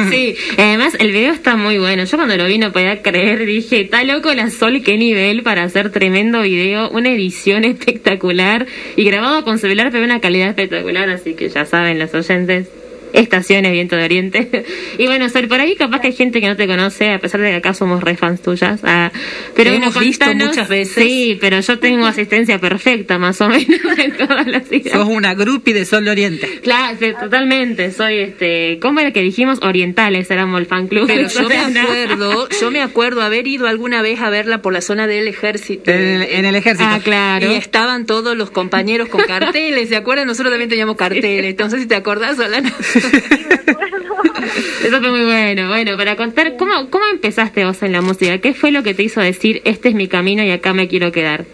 Sí, 0.10 0.35
además 0.57 0.95
el 0.99 1.11
video 1.11 1.34
está 1.34 1.55
muy 1.55 1.77
bueno. 1.77 2.03
Yo 2.05 2.18
cuando 2.18 2.38
lo 2.38 2.45
vi 2.45 2.57
no 2.57 2.72
podía 2.72 3.01
creer, 3.01 3.45
dije, 3.45 3.81
está 3.81 4.03
loco 4.03 4.34
la 4.34 4.49
Sol, 4.49 4.81
qué 4.84 4.97
nivel 4.97 5.43
para 5.43 5.64
hacer 5.64 5.91
tremendo 5.91 6.41
video, 6.41 6.89
una 6.91 7.10
edición 7.10 7.65
espectacular 7.65 8.68
y 8.95 9.03
grabado 9.03 9.43
con 9.43 9.60
celular, 9.60 9.89
pero 9.91 10.05
una 10.05 10.22
calidad 10.22 10.49
espectacular, 10.49 11.10
así 11.10 11.34
que 11.34 11.49
ya 11.49 11.65
saben 11.65 11.99
los 11.99 12.14
oyentes. 12.14 12.68
Estaciones 13.14 13.72
Viento 13.72 13.95
de 13.95 14.03
Oriente. 14.06 14.65
Y 14.98 15.07
bueno, 15.07 15.27
Sol, 15.30 15.48
por 15.48 15.60
ahí 15.60 15.76
capaz 15.76 16.02
que 16.02 16.07
hay 16.07 16.14
gente 16.14 16.40
que 16.40 16.48
no 16.48 16.56
te 16.56 16.68
conoce, 16.68 17.10
a 17.14 17.19
pesar 17.19 17.41
de 17.41 17.49
que 17.49 17.56
acá 17.56 17.73
somos 17.73 18.03
re 18.03 18.15
fans 18.15 18.41
tuyas. 18.41 18.81
Ah, 18.84 19.11
pero 19.56 19.72
bueno, 19.72 19.85
hemos 19.88 19.99
visto 19.99 20.26
muchas 20.35 20.68
veces. 20.69 21.03
Sí, 21.03 21.38
pero 21.41 21.60
yo 21.61 21.80
tengo 21.80 22.06
asistencia 22.06 22.60
perfecta, 22.60 23.18
más 23.18 23.41
o 23.41 23.48
menos, 23.49 23.68
en 23.98 24.15
todas 24.18 24.45
las 24.48 24.72
ideas. 24.72 24.91
Sos 24.98 25.07
una 25.07 25.34
groupie 25.34 25.73
de 25.73 25.85
Sol 25.85 26.06
de 26.06 26.11
Oriente. 26.11 26.60
Claro, 26.61 26.98
totalmente. 27.19 27.91
Soy 27.91 28.19
este, 28.19 28.77
¿cómo 28.81 28.99
era 28.99 29.11
que 29.11 29.22
dijimos? 29.22 29.60
Orientales 29.64 30.30
éramos 30.30 30.60
el 30.60 30.68
fan 30.68 30.88
club. 30.88 31.07
Pero 31.07 31.27
yo 31.27 31.48
me 31.49 31.56
Entonces, 31.56 31.84
acuerdo, 31.84 32.49
yo 32.61 32.72
me 32.72 32.81
acuerdo 32.81 33.22
haber 33.23 33.48
ido 33.48 33.68
alguna 33.68 34.02
vez 34.02 34.19
a 34.22 34.30
verla 34.30 34.61
por 34.61 34.73
la 34.73 34.81
zona 34.81 35.07
del 35.07 35.27
ejército. 35.27 35.90
En 35.91 35.98
el- 35.99 36.22
en 36.23 36.45
el 36.45 36.56
ejército. 36.56 36.88
Ah, 36.90 36.99
claro. 37.03 37.52
Y 37.52 37.56
estaban 37.56 38.06
todos 38.06 38.38
los 38.38 38.52
compañeros 38.52 39.10
con 39.10 39.22
carteles, 39.23 39.90
¿se 39.90 39.95
acuerdan? 39.95 40.27
Nosotros 40.27 40.52
también 40.52 40.69
teníamos 40.69 40.95
carteles. 40.98 41.56
No 41.57 41.69
sé 41.69 41.80
si 41.80 41.85
te 41.88 41.95
acordás, 41.95 42.38
Solana. 42.38 42.72
Eso 44.84 44.99
fue 44.99 45.11
muy 45.11 45.25
bueno. 45.25 45.67
Bueno, 45.67 45.97
para 45.97 46.15
contar, 46.15 46.55
¿cómo, 46.57 46.89
¿cómo 46.89 47.05
empezaste 47.11 47.65
vos 47.65 47.81
en 47.84 47.91
la 47.91 48.01
música? 48.01 48.38
¿Qué 48.39 48.53
fue 48.53 48.71
lo 48.71 48.84
que 48.84 48.93
te 48.93 49.03
hizo 49.03 49.21
decir, 49.21 49.61
este 49.65 49.89
es 49.89 49.95
mi 49.95 50.07
camino 50.07 50.43
y 50.43 50.51
acá 50.51 50.73
me 50.73 50.88
quiero 50.88 51.11
quedar? 51.11 51.45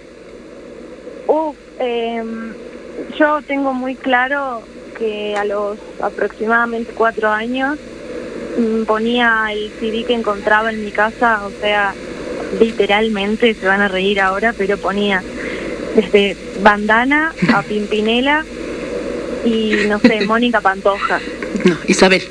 Uf, 1.27 1.55
em, 1.79 2.53
yo 3.17 3.41
tengo 3.43 3.73
muy 3.73 3.95
claro 3.95 4.61
que 4.97 5.35
a 5.35 5.45
los 5.45 5.77
aproximadamente 6.01 6.91
cuatro 6.93 7.29
años 7.29 7.77
mm, 8.57 8.83
ponía 8.83 9.47
el 9.51 9.71
CD 9.79 10.03
que 10.03 10.13
encontraba 10.13 10.71
en 10.71 10.83
mi 10.83 10.91
casa, 10.91 11.45
o 11.45 11.51
sea, 11.61 11.93
literalmente, 12.59 13.53
se 13.53 13.67
van 13.67 13.81
a 13.81 13.87
reír 13.87 14.19
ahora, 14.19 14.53
pero 14.57 14.77
ponía 14.77 15.21
desde 15.95 16.35
Bandana 16.61 17.33
a 17.53 17.61
Pimpinela 17.67 18.43
y, 19.45 19.87
no 19.87 19.99
sé, 19.99 20.25
Mónica 20.25 20.61
Pantoja. 20.61 21.19
No, 21.65 21.77
Isabel. 21.87 22.23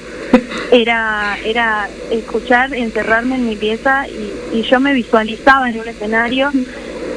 era, 0.71 1.39
era 1.45 1.89
escuchar, 2.11 2.75
encerrarme 2.75 3.37
en 3.37 3.49
mi 3.49 3.57
pieza 3.57 4.07
y, 4.09 4.59
y 4.59 4.63
yo 4.63 4.81
me 4.81 4.93
visualizaba 4.93 5.71
en 5.71 5.81
un 5.81 5.89
escenario 5.89 6.53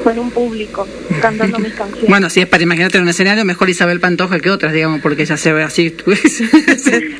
con 0.03 0.18
un 0.18 0.31
público 0.31 0.88
cantando 1.22 1.59
mis 1.59 1.73
canciones. 1.73 2.09
Bueno, 2.09 2.30
si 2.30 2.41
es 2.41 2.47
para 2.47 2.63
imaginarte 2.63 2.97
en 2.97 3.03
un 3.03 3.09
escenario, 3.09 3.45
mejor 3.45 3.69
Isabel 3.69 3.99
Pantoja 3.99 4.39
que 4.39 4.49
otras, 4.49 4.73
digamos, 4.73 5.01
porque 5.01 5.23
ella 5.23 5.38
se 5.38 5.53
ve 5.53 5.63
así, 5.63 5.95
ese, 6.68 7.18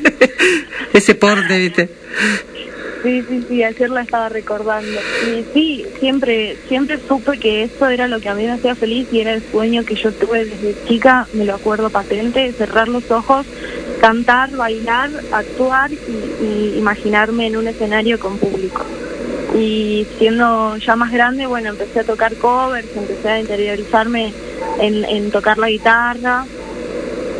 ese 0.92 1.14
porte, 1.14 1.58
¿viste? 1.58 1.88
Sí, 3.02 3.20
sí, 3.28 3.44
sí, 3.48 3.64
ayer 3.64 3.90
la 3.90 4.02
estaba 4.02 4.28
recordando. 4.28 5.00
Y 5.26 5.44
sí, 5.52 5.86
siempre, 5.98 6.56
siempre 6.68 7.00
supe 7.08 7.38
que 7.38 7.64
eso 7.64 7.88
era 7.88 8.06
lo 8.06 8.20
que 8.20 8.28
a 8.28 8.34
mí 8.34 8.44
me 8.44 8.52
hacía 8.52 8.76
feliz 8.76 9.08
y 9.10 9.20
era 9.20 9.34
el 9.34 9.42
sueño 9.50 9.84
que 9.84 9.96
yo 9.96 10.12
tuve 10.12 10.44
desde 10.44 10.76
chica, 10.86 11.26
me 11.32 11.44
lo 11.44 11.56
acuerdo 11.56 11.90
patente, 11.90 12.52
cerrar 12.52 12.86
los 12.86 13.10
ojos, 13.10 13.44
cantar, 14.00 14.52
bailar, 14.52 15.10
actuar 15.32 15.90
y, 15.92 16.78
imaginarme 16.78 17.48
en 17.48 17.56
un 17.56 17.66
escenario 17.66 18.20
con 18.20 18.38
público. 18.38 18.84
Y 19.58 20.06
siendo 20.18 20.76
ya 20.76 20.94
más 20.94 21.10
grande, 21.10 21.46
bueno, 21.46 21.70
empecé 21.70 22.00
a 22.00 22.04
tocar 22.04 22.36
covers, 22.36 22.88
empecé 22.96 23.28
a 23.28 23.40
interiorizarme 23.40 24.32
en, 24.80 25.04
en 25.04 25.30
tocar 25.30 25.58
la 25.58 25.68
guitarra 25.68 26.46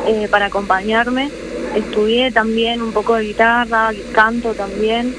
eh, 0.06 0.26
para 0.28 0.46
acompañarme. 0.46 1.30
Estudié 1.74 2.32
también 2.32 2.82
un 2.82 2.92
poco 2.92 3.14
de 3.14 3.24
guitarra, 3.24 3.92
canto 4.12 4.52
también. 4.54 5.14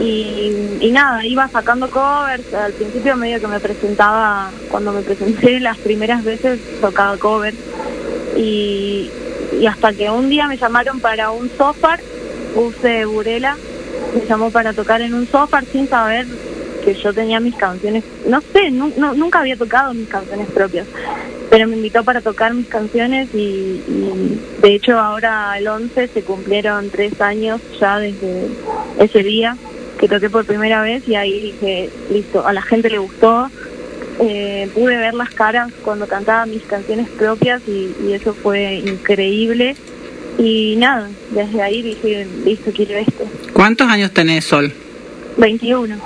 Y, 0.00 0.90
nada, 0.92 1.24
iba 1.24 1.48
sacando 1.48 1.90
covers. 1.90 2.52
Al 2.54 2.72
principio 2.72 3.16
medio 3.16 3.40
que 3.40 3.46
me 3.46 3.60
presentaba, 3.60 4.50
cuando 4.70 4.92
me 4.92 5.02
presenté 5.02 5.60
las 5.60 5.78
primeras 5.78 6.24
veces, 6.24 6.60
tocaba 6.80 7.16
covers. 7.18 7.56
Y, 8.36 9.10
hasta 9.68 9.92
que 9.92 10.10
un 10.10 10.28
día 10.28 10.46
me 10.48 10.56
llamaron 10.56 11.00
para 11.00 11.30
un 11.30 11.50
software, 11.56 12.00
use 12.56 13.04
Burela, 13.04 13.56
me 14.14 14.26
llamó 14.26 14.50
para 14.50 14.72
tocar 14.72 15.00
en 15.02 15.14
un 15.14 15.26
software 15.30 15.64
sin 15.70 15.88
saber 15.88 16.26
que 16.84 16.94
yo 16.94 17.14
tenía 17.14 17.38
mis 17.38 17.54
canciones, 17.54 18.02
no 18.26 18.40
sé, 18.52 18.70
nu- 18.72 18.92
nu- 18.96 19.14
nunca 19.14 19.38
había 19.38 19.56
tocado 19.56 19.94
mis 19.94 20.08
canciones 20.08 20.48
propias, 20.50 20.88
pero 21.48 21.68
me 21.68 21.76
invitó 21.76 22.02
para 22.02 22.20
tocar 22.22 22.54
mis 22.54 22.66
canciones 22.66 23.28
y, 23.32 23.38
y 23.86 24.40
de 24.60 24.74
hecho 24.74 24.98
ahora 24.98 25.56
el 25.58 25.68
11 25.68 26.08
se 26.08 26.22
cumplieron 26.24 26.90
tres 26.90 27.20
años 27.20 27.60
ya 27.80 27.98
desde 28.00 28.48
ese 28.98 29.22
día 29.22 29.56
que 29.98 30.08
toqué 30.08 30.30
por 30.30 30.44
primera 30.44 30.82
vez 30.82 31.06
y 31.08 31.14
ahí 31.14 31.40
dije, 31.40 31.90
listo, 32.10 32.46
a 32.46 32.52
la 32.52 32.62
gente 32.62 32.90
le 32.90 32.98
gustó, 32.98 33.50
eh, 34.20 34.68
pude 34.74 34.96
ver 34.96 35.14
las 35.14 35.30
caras 35.30 35.72
cuando 35.84 36.06
cantaba 36.06 36.46
mis 36.46 36.62
canciones 36.62 37.08
propias 37.08 37.62
y, 37.66 37.94
y 38.06 38.12
eso 38.12 38.34
fue 38.34 38.82
increíble 38.84 39.76
y 40.38 40.76
nada, 40.76 41.08
desde 41.30 41.62
ahí 41.62 41.82
dije, 41.82 42.26
listo, 42.44 42.72
quiero 42.74 42.96
esto. 42.96 43.24
¿Cuántos 43.52 43.88
años 43.88 44.12
tenés, 44.12 44.44
Sol? 44.44 44.72
21. 45.36 45.96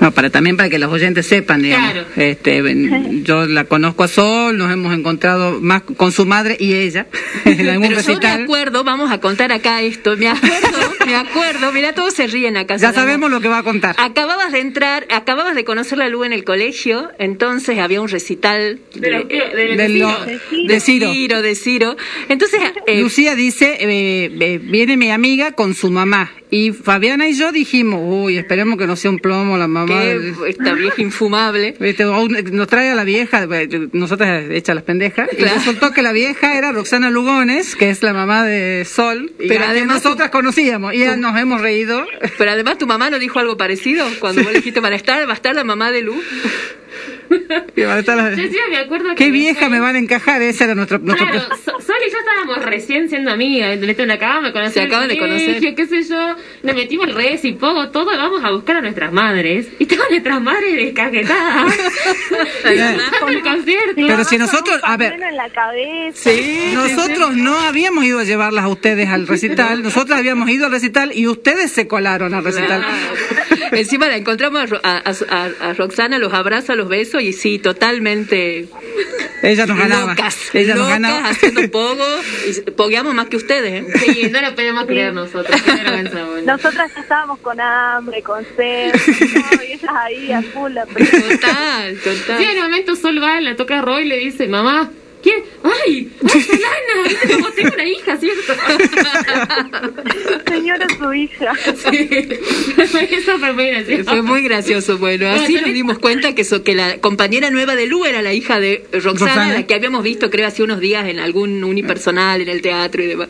No, 0.00 0.10
para 0.10 0.30
también 0.30 0.56
para 0.56 0.68
que 0.68 0.80
los 0.80 0.90
oyentes 0.90 1.26
sepan, 1.26 1.62
digamos. 1.62 1.92
Claro. 1.92 2.06
Este, 2.16 2.60
yo 3.22 3.46
la 3.46 3.64
conozco 3.64 4.02
a 4.02 4.08
Sol, 4.08 4.58
nos 4.58 4.72
hemos 4.72 4.92
encontrado 4.94 5.60
más 5.60 5.82
con 5.82 6.10
su 6.10 6.26
madre 6.26 6.56
y 6.58 6.74
ella 6.74 7.06
en 7.44 7.68
algún 7.68 7.88
Pero 7.88 8.00
yo 8.00 8.08
me 8.08 8.14
recital. 8.14 8.42
acuerdo, 8.42 8.82
vamos 8.84 9.12
a 9.12 9.18
contar 9.20 9.52
acá 9.52 9.80
esto, 9.82 10.16
me 10.16 10.28
acuerdo, 10.28 10.91
me 11.06 11.14
acuerdo, 11.16 11.72
mira, 11.72 11.92
todos 11.92 12.14
se 12.14 12.26
ríen 12.26 12.56
acá. 12.56 12.76
Ya 12.76 12.92
sabemos 12.92 13.30
lo 13.30 13.40
que 13.40 13.48
va 13.48 13.58
a 13.58 13.62
contar. 13.62 13.94
Acababas 13.98 14.52
de 14.52 14.60
entrar, 14.60 15.06
acababas 15.10 15.54
de 15.54 15.64
conocer 15.64 15.98
la 15.98 16.08
luz 16.08 16.26
en 16.26 16.32
el 16.32 16.44
colegio, 16.44 17.10
entonces 17.18 17.78
había 17.78 18.00
un 18.00 18.08
recital 18.08 18.80
de, 18.94 19.10
de- 19.10 19.76
de 19.76 19.88
lo- 19.88 20.26
de 20.66 20.80
Ciro. 20.80 21.42
de 21.42 21.54
Ciro. 21.54 21.96
Entonces, 22.28 22.60
eh, 22.86 23.00
Lucía 23.00 23.34
dice, 23.34 23.76
eh, 23.80 24.30
eh, 24.40 24.58
viene 24.62 24.96
mi 24.96 25.10
amiga 25.10 25.52
con 25.52 25.74
su 25.74 25.90
mamá. 25.90 26.30
Y 26.50 26.72
Fabiana 26.72 27.26
y 27.28 27.34
yo 27.34 27.50
dijimos, 27.50 28.00
uy, 28.04 28.36
esperemos 28.36 28.78
que 28.78 28.86
no 28.86 28.94
sea 28.94 29.10
un 29.10 29.18
plomo 29.18 29.56
la 29.56 29.66
mamá. 29.68 29.98
que 30.02 30.32
esta 30.48 30.74
vieja 30.74 31.00
infumable. 31.00 31.74
Nos 32.52 32.68
trae 32.68 32.90
a 32.90 32.94
la 32.94 33.04
vieja, 33.04 33.46
nosotras 33.92 34.44
hechas 34.50 34.74
las 34.74 34.84
pendejas, 34.84 35.30
y 35.36 35.42
resultó 35.42 35.92
que 35.92 36.02
la 36.02 36.12
vieja 36.12 36.58
era 36.58 36.70
Roxana 36.72 37.10
Lugones, 37.10 37.74
que 37.74 37.88
es 37.88 38.02
la 38.02 38.12
mamá 38.12 38.44
de 38.44 38.84
Sol, 38.84 39.32
y 39.40 39.48
Pero 39.48 39.64
además 39.64 40.02
nosotras 40.04 40.28
conocíamos, 40.30 40.91
y 40.92 41.00
ya 41.00 41.16
nos 41.16 41.38
hemos 41.38 41.60
reído. 41.60 42.06
Pero 42.38 42.50
además 42.50 42.78
tu 42.78 42.86
mamá 42.86 43.10
no 43.10 43.18
dijo 43.18 43.38
algo 43.38 43.56
parecido 43.56 44.06
cuando 44.20 44.42
vos 44.42 44.52
le 44.52 44.58
dijiste 44.58 44.82
para 44.82 44.96
estar, 44.96 45.26
va 45.26 45.32
a 45.32 45.36
estar 45.36 45.54
la 45.54 45.64
mamá 45.64 45.90
de 45.90 46.02
Lu. 46.02 46.20
Yo 48.36 48.48
sí 48.48 48.56
me 48.70 48.76
acuerdo 48.78 49.08
que 49.10 49.14
Qué 49.16 49.24
me 49.26 49.30
vieja 49.32 49.68
me 49.68 49.80
van 49.80 49.96
a 49.96 49.98
encajar, 49.98 50.42
ese 50.42 50.64
era 50.64 50.74
nuestro... 50.74 50.98
nuestro 50.98 51.26
Claro, 51.26 51.44
So- 51.64 51.80
Sol 51.80 51.96
y 52.06 52.10
yo 52.10 52.18
estábamos 52.18 52.64
recién 52.64 53.08
siendo 53.08 53.30
amigas, 53.32 53.72
¿entendés? 53.72 54.06
Me 54.06 54.14
acabamos 54.14 54.44
de 54.44 54.52
conocer. 54.52 54.72
Se 54.72 54.82
acaban 54.82 55.08
de 55.08 55.18
conocer. 55.18 55.46
colegio, 55.46 55.74
qué 55.74 55.86
sé 55.86 56.02
yo, 56.08 56.36
nos 56.62 56.76
metimos 56.76 57.08
el 57.08 57.14
res 57.14 57.44
y 57.44 57.52
poco, 57.52 57.90
todo, 57.90 58.06
vamos 58.06 58.44
a 58.44 58.50
buscar 58.50 58.76
a 58.76 58.80
nuestras 58.80 59.12
madres. 59.12 59.68
Y 59.78 59.84
estaban 59.84 60.06
nuestras 60.10 60.40
madres 60.42 60.76
descajetadas. 60.76 61.72
Disfrutando 62.64 63.28
el 63.28 63.42
concierto. 63.42 63.92
Pero 63.96 64.24
si 64.24 64.38
nosotros, 64.38 64.80
a 64.82 64.96
ver, 64.96 65.14
en 65.14 65.36
la 65.36 65.48
cabeza. 65.50 66.30
nosotros 66.74 67.36
no 67.36 67.58
habíamos 67.58 68.04
ido 68.04 68.20
a 68.20 68.24
llevarlas 68.24 68.64
a 68.64 68.68
ustedes 68.68 69.08
al 69.08 69.26
recital, 69.26 69.82
nosotros 69.82 70.18
habíamos 70.18 70.48
ido 70.50 70.66
al 70.66 70.72
recital 70.72 71.12
y 71.14 71.26
ustedes 71.26 71.72
se 71.72 71.86
colaron 71.88 72.34
al 72.34 72.44
recital. 72.44 72.84
Encima 73.72 74.06
la 74.08 74.16
encontramos 74.16 74.62
a, 74.62 74.66
Ro- 74.66 74.80
a- 74.82 75.02
a- 75.30 75.68
a 75.68 75.72
Roxana, 75.74 76.18
los 76.18 76.32
abraza, 76.32 76.74
los 76.74 76.88
besos 76.88 77.22
y 77.22 77.32
sí, 77.32 77.58
totalmente 77.58 78.66
Ella 79.42 79.66
nos 79.66 79.76
ganaba. 79.78 80.10
locas, 80.12 80.36
Ella 80.54 80.74
nos 80.74 80.84
locas, 80.84 81.00
ganaba. 81.00 81.28
haciendo 81.28 81.62
pogo 81.70 82.04
y 82.46 82.70
pogueamos 82.72 83.14
más 83.14 83.26
que 83.26 83.36
ustedes. 83.36 83.84
¿eh? 83.84 83.98
Sí, 83.98 84.28
no 84.30 84.40
lo 84.40 84.54
podemos 84.54 84.84
creer 84.86 85.12
nosotros. 85.14 85.60
Nosotras 86.46 86.90
ya 86.94 87.00
estábamos 87.00 87.38
con 87.40 87.60
hambre, 87.60 88.22
con 88.22 88.44
sed, 88.56 88.92
no, 88.94 89.62
y 89.62 89.72
ellas 89.72 89.90
ahí 89.94 90.32
a 90.32 90.42
full. 90.42 90.72
la. 90.72 90.84
Total, 90.86 91.96
total. 91.98 92.38
Sí, 92.38 92.44
en 92.44 92.56
un 92.58 92.62
momento 92.64 92.96
Sol 92.96 93.22
va, 93.22 93.40
la 93.40 93.56
toca 93.56 93.78
a 93.78 93.82
Roy 93.82 94.02
y 94.04 94.08
le 94.08 94.18
dice, 94.18 94.48
mamá, 94.48 94.90
¿quién? 95.22 95.42
¡Ay! 95.62 96.10
¿Viste 96.22 97.34
cómo 97.34 97.48
tengo 97.50 97.70
una 97.74 97.84
hija, 97.84 98.16
cierto? 98.16 98.52
Señora 100.48 100.86
su 100.98 101.14
hija. 101.14 101.52
Sí. 101.90 102.08
Eso 103.16 103.38
fue 103.38 103.52
muy 103.52 103.66
gracioso. 103.70 104.04
Fue 104.10 104.22
muy 104.22 104.42
gracioso, 104.42 104.98
bueno, 104.98 105.28
así 105.28 105.54
nos 105.54 105.72
dimos 105.72 105.98
cuenta 105.98 106.34
que, 106.34 106.44
so- 106.44 106.62
que 106.62 106.74
la 106.74 106.98
compañera 106.98 107.50
nueva 107.50 107.76
de 107.76 107.86
Lu 107.86 108.04
era 108.04 108.22
la 108.22 108.32
hija 108.32 108.60
de 108.60 108.84
Roxana, 108.92 109.10
Roxana. 109.34 109.52
la 109.54 109.66
que 109.66 109.74
habíamos 109.74 110.02
visto 110.02 110.30
creo 110.30 110.46
hace 110.46 110.62
unos 110.62 110.80
días 110.80 111.06
en 111.08 111.18
algún 111.18 111.62
unipersonal, 111.64 112.40
en 112.40 112.48
el 112.48 112.62
teatro 112.62 113.02
y 113.02 113.06
demás. 113.06 113.28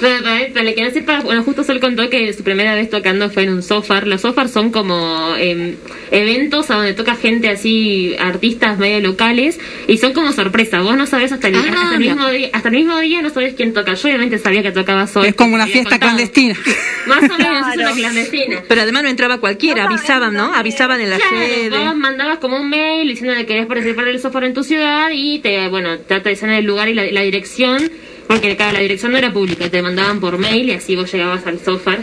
Pero 0.00 0.22
para, 0.22 0.48
para 0.52 0.68
el 0.68 0.74
que 0.74 0.82
no 0.82 0.90
sepa, 0.90 1.20
bueno, 1.20 1.42
justo 1.44 1.64
Sol 1.64 1.80
contó 1.80 2.10
que 2.10 2.32
su 2.32 2.42
primera 2.42 2.74
vez 2.74 2.90
tocando 2.90 3.30
fue 3.30 3.44
en 3.44 3.50
un 3.50 3.62
sofar. 3.62 4.06
Los 4.06 4.22
sofars 4.22 4.50
son 4.50 4.70
como 4.70 5.34
eh, 5.38 5.76
eventos 6.10 6.70
a 6.70 6.74
donde 6.76 6.94
toca 6.94 7.14
gente 7.14 7.48
así, 7.48 8.14
artistas 8.18 8.78
medio 8.78 9.00
locales, 9.00 9.58
y 9.86 9.98
son 9.98 10.12
como 10.12 10.32
sorpresa. 10.32 10.80
Vos 10.80 10.96
no 10.96 11.03
sabés 11.06 11.32
hasta 11.32 11.48
el, 11.48 11.54
Ah, 11.56 11.60
hasta 11.82 11.94
el 11.94 12.00
mismo 12.00 12.28
día, 12.30 12.50
hasta 12.52 12.68
el 12.68 12.74
mismo 12.74 12.98
día 13.00 13.22
no 13.22 13.30
sabés 13.30 13.54
quién 13.54 13.72
toca. 13.72 13.94
Yo 13.94 14.08
obviamente 14.08 14.38
sabía 14.38 14.62
que 14.62 14.72
tocaba 14.72 15.06
Sol. 15.06 15.24
Es 15.26 15.34
como 15.34 15.54
una 15.54 15.66
fiesta 15.66 15.90
contado. 15.90 16.12
clandestina. 16.12 16.56
Más 17.06 17.18
o 17.30 17.38
menos 17.38 17.68
es 17.68 17.76
una 17.78 17.92
clandestina. 17.92 18.62
Pero 18.68 18.80
además 18.82 19.02
no 19.02 19.08
entraba 19.08 19.38
cualquiera, 19.38 19.84
avisaban, 19.84 20.34
¿no? 20.34 20.54
Avisaban 20.54 21.00
en 21.00 21.10
la 21.10 21.16
Claro, 21.16 21.36
sede. 21.36 21.68
vos 21.70 21.96
mandabas 21.96 22.38
como 22.38 22.56
un 22.56 22.68
mail 22.68 23.08
diciendo 23.08 23.34
que 23.36 23.46
querías 23.46 23.66
participar 23.66 24.04
del 24.06 24.20
software 24.20 24.44
en 24.44 24.54
tu 24.54 24.62
ciudad 24.64 25.10
y 25.12 25.38
te, 25.40 25.68
bueno, 25.68 25.98
te 25.98 26.20
decían 26.20 26.50
el 26.52 26.64
lugar 26.64 26.88
y 26.88 26.94
la, 26.94 27.04
la 27.10 27.20
dirección, 27.22 27.90
porque 28.26 28.56
claro, 28.56 28.72
la 28.74 28.80
dirección 28.80 29.12
no 29.12 29.18
era 29.18 29.32
pública, 29.32 29.68
te 29.70 29.82
mandaban 29.82 30.20
por 30.20 30.38
mail 30.38 30.68
y 30.68 30.72
así 30.72 30.96
vos 30.96 31.12
llegabas 31.12 31.46
al 31.46 31.58
software. 31.60 32.00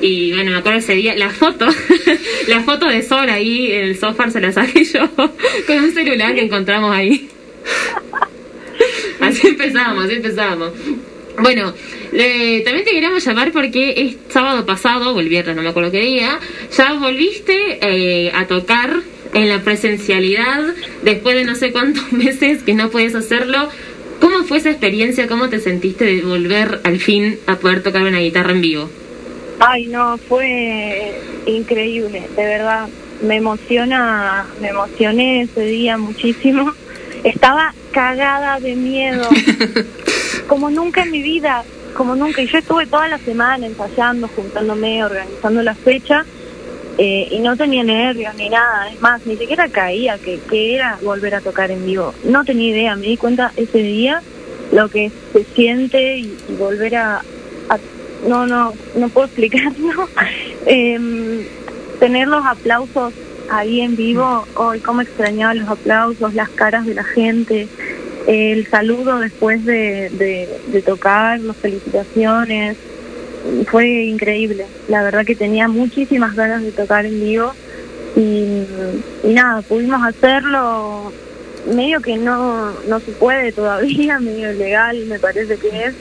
Y 0.00 0.32
bueno, 0.32 0.52
me 0.52 0.58
acuerdo 0.58 0.78
ese 0.78 0.94
día, 0.94 1.16
la 1.16 1.28
foto, 1.30 1.66
la 2.46 2.60
foto 2.60 2.86
de 2.86 3.02
Sol 3.02 3.28
ahí 3.28 3.72
en 3.72 3.84
el 3.84 3.98
software 3.98 4.30
se 4.30 4.40
la 4.40 4.52
saqué 4.52 4.84
yo 4.84 5.10
con 5.66 5.76
un 5.80 5.92
celular 5.92 6.34
que 6.36 6.42
encontramos 6.42 6.94
ahí. 6.94 7.28
Así 9.20 9.48
empezamos, 9.48 10.04
así 10.04 10.14
empezamos. 10.14 10.72
Bueno, 11.40 11.72
le- 12.12 12.60
también 12.62 12.84
te 12.84 12.90
queríamos 12.92 13.24
llamar 13.24 13.52
porque 13.52 13.94
es 13.96 14.16
sábado 14.32 14.66
pasado, 14.66 15.14
o 15.14 15.20
el 15.20 15.28
viernes, 15.28 15.54
no 15.56 15.62
me 15.62 15.68
acuerdo 15.68 15.90
qué 15.92 16.00
día, 16.00 16.38
ya 16.76 16.94
volviste 16.94 17.78
eh, 17.80 18.32
a 18.34 18.46
tocar 18.46 18.90
en 19.34 19.48
la 19.48 19.62
presencialidad 19.62 20.74
después 21.02 21.36
de 21.36 21.44
no 21.44 21.54
sé 21.54 21.70
cuántos 21.72 22.12
meses 22.12 22.62
que 22.62 22.74
no 22.74 22.90
puedes 22.90 23.14
hacerlo. 23.14 23.68
¿Cómo 24.20 24.42
fue 24.44 24.58
esa 24.58 24.70
experiencia? 24.70 25.28
¿Cómo 25.28 25.48
te 25.48 25.60
sentiste 25.60 26.04
de 26.04 26.22
volver 26.22 26.80
al 26.82 26.98
fin 26.98 27.38
a 27.46 27.54
poder 27.56 27.84
tocar 27.84 28.02
una 28.02 28.18
guitarra 28.18 28.50
en 28.50 28.60
vivo? 28.60 28.90
Ay, 29.60 29.86
no, 29.86 30.18
fue 30.18 31.14
increíble, 31.46 32.22
de 32.36 32.42
verdad. 32.44 32.88
Me 33.22 33.36
emociona, 33.36 34.46
me 34.60 34.68
emocioné 34.68 35.42
ese 35.42 35.62
día 35.66 35.98
muchísimo. 35.98 36.72
Estaba 37.24 37.74
cagada 37.92 38.60
de 38.60 38.76
miedo, 38.76 39.28
como 40.46 40.70
nunca 40.70 41.02
en 41.02 41.10
mi 41.10 41.22
vida, 41.22 41.64
como 41.94 42.14
nunca. 42.14 42.42
Y 42.42 42.46
yo 42.46 42.58
estuve 42.58 42.86
toda 42.86 43.08
la 43.08 43.18
semana 43.18 43.66
ensayando, 43.66 44.28
juntándome, 44.28 45.04
organizando 45.04 45.62
la 45.62 45.74
fecha, 45.74 46.24
eh, 46.98 47.28
y 47.30 47.38
no 47.38 47.56
tenía 47.56 47.84
nervios 47.84 48.34
ni 48.34 48.48
nada. 48.48 48.90
Es 48.90 49.00
más, 49.00 49.24
ni 49.26 49.36
siquiera 49.36 49.68
caía 49.68 50.18
que, 50.18 50.40
que 50.48 50.74
era 50.74 50.98
volver 51.02 51.34
a 51.34 51.40
tocar 51.40 51.70
en 51.70 51.84
vivo. 51.86 52.14
No 52.24 52.44
tenía 52.44 52.70
idea, 52.70 52.96
me 52.96 53.06
di 53.06 53.16
cuenta 53.16 53.52
ese 53.56 53.78
día 53.78 54.22
lo 54.72 54.88
que 54.88 55.10
se 55.32 55.44
siente 55.44 56.18
y, 56.18 56.36
y 56.48 56.54
volver 56.54 56.96
a, 56.96 57.16
a 57.68 57.78
no, 58.26 58.46
no, 58.46 58.74
no 58.96 59.08
puedo 59.08 59.26
explicarlo. 59.26 60.08
Em, 60.66 61.44
tener 61.98 62.28
los 62.28 62.44
aplausos 62.44 63.14
ahí 63.50 63.80
en 63.80 63.96
vivo, 63.96 64.46
hoy 64.56 64.80
cómo 64.80 65.00
extrañaba 65.00 65.54
los 65.54 65.68
aplausos, 65.68 66.34
las 66.34 66.48
caras 66.50 66.86
de 66.86 66.94
la 66.94 67.04
gente, 67.04 67.68
el 68.26 68.66
saludo 68.68 69.18
después 69.20 69.64
de, 69.64 70.10
de, 70.10 70.48
de 70.68 70.82
tocar, 70.82 71.40
las 71.40 71.56
felicitaciones, 71.56 72.76
fue 73.70 73.86
increíble. 74.04 74.66
La 74.88 75.02
verdad 75.02 75.24
que 75.24 75.34
tenía 75.34 75.68
muchísimas 75.68 76.34
ganas 76.34 76.62
de 76.62 76.72
tocar 76.72 77.06
en 77.06 77.20
vivo 77.20 77.52
y, 78.16 78.64
y 79.24 79.32
nada, 79.32 79.62
pudimos 79.62 80.02
hacerlo 80.06 81.12
medio 81.74 82.00
que 82.00 82.16
no, 82.16 82.70
no 82.88 83.00
se 83.00 83.12
puede 83.12 83.52
todavía, 83.52 84.18
medio 84.20 84.52
ilegal 84.52 85.06
me 85.06 85.18
parece 85.18 85.56
que 85.56 85.68
es. 85.84 85.94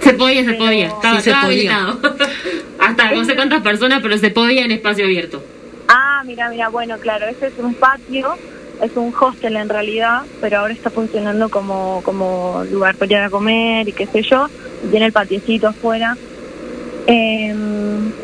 Se 0.00 0.12
podía, 0.14 0.40
se 0.44 0.52
Pero- 0.52 0.58
podía. 0.64 0.86
Estaba, 0.88 1.16
Sí, 1.16 1.22
se 1.24 1.30
estaba 1.30 1.46
podía. 1.46 1.76
habilitado. 1.86 2.16
Hasta 2.78 3.10
no 3.12 3.24
sé 3.24 3.34
cuántas 3.36 3.62
personas, 3.62 4.00
pero 4.02 4.18
se 4.18 4.30
podía 4.30 4.64
en 4.64 4.70
espacio 4.72 5.04
abierto. 5.06 5.42
Mira, 6.24 6.48
mira, 6.48 6.68
bueno, 6.68 6.98
claro, 6.98 7.26
ese 7.26 7.48
es 7.48 7.58
un 7.58 7.74
patio, 7.74 8.34
es 8.80 8.96
un 8.96 9.12
hostel 9.18 9.56
en 9.56 9.68
realidad, 9.68 10.22
pero 10.40 10.60
ahora 10.60 10.72
está 10.72 10.88
funcionando 10.90 11.50
como, 11.50 12.00
como 12.02 12.64
lugar 12.70 12.96
para 12.96 13.12
ir 13.12 13.18
a 13.18 13.30
comer 13.30 13.88
y 13.88 13.92
qué 13.92 14.06
sé 14.06 14.22
yo, 14.22 14.48
y 14.84 14.88
tiene 14.88 15.06
el 15.06 15.12
patiecito 15.12 15.68
afuera. 15.68 16.16
Eh, 17.06 17.54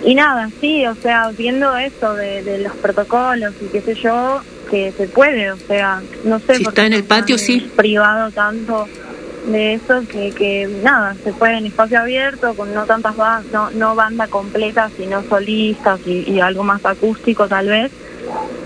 y 0.04 0.14
nada, 0.14 0.48
sí, 0.60 0.86
o 0.86 0.94
sea, 0.94 1.30
viendo 1.36 1.76
eso 1.76 2.14
de, 2.14 2.42
de 2.42 2.58
los 2.60 2.72
protocolos 2.76 3.54
y 3.60 3.66
qué 3.66 3.82
sé 3.82 3.94
yo, 3.94 4.40
que 4.70 4.92
se 4.92 5.06
puede, 5.06 5.52
o 5.52 5.58
sea, 5.58 6.00
no 6.24 6.38
sé 6.38 6.54
Si 6.54 6.62
está 6.62 6.86
en 6.86 6.94
el 6.94 7.04
patio, 7.04 7.36
sí. 7.36 7.70
privado 7.76 8.30
tanto 8.30 8.88
de 9.46 9.74
eso 9.74 10.02
que, 10.08 10.32
que 10.32 10.66
nada, 10.68 11.16
se 11.24 11.32
puede 11.32 11.58
en 11.58 11.66
espacio 11.66 11.98
abierto, 12.00 12.54
con 12.54 12.72
no 12.74 12.84
tantas 12.86 13.16
ba- 13.16 13.42
no, 13.52 13.70
no 13.70 13.94
banda 13.94 14.28
completa, 14.28 14.90
sino 14.96 15.22
solistas 15.28 16.00
y, 16.04 16.40
algo 16.40 16.62
más 16.62 16.84
acústico 16.84 17.48
tal 17.48 17.68
vez, 17.68 17.92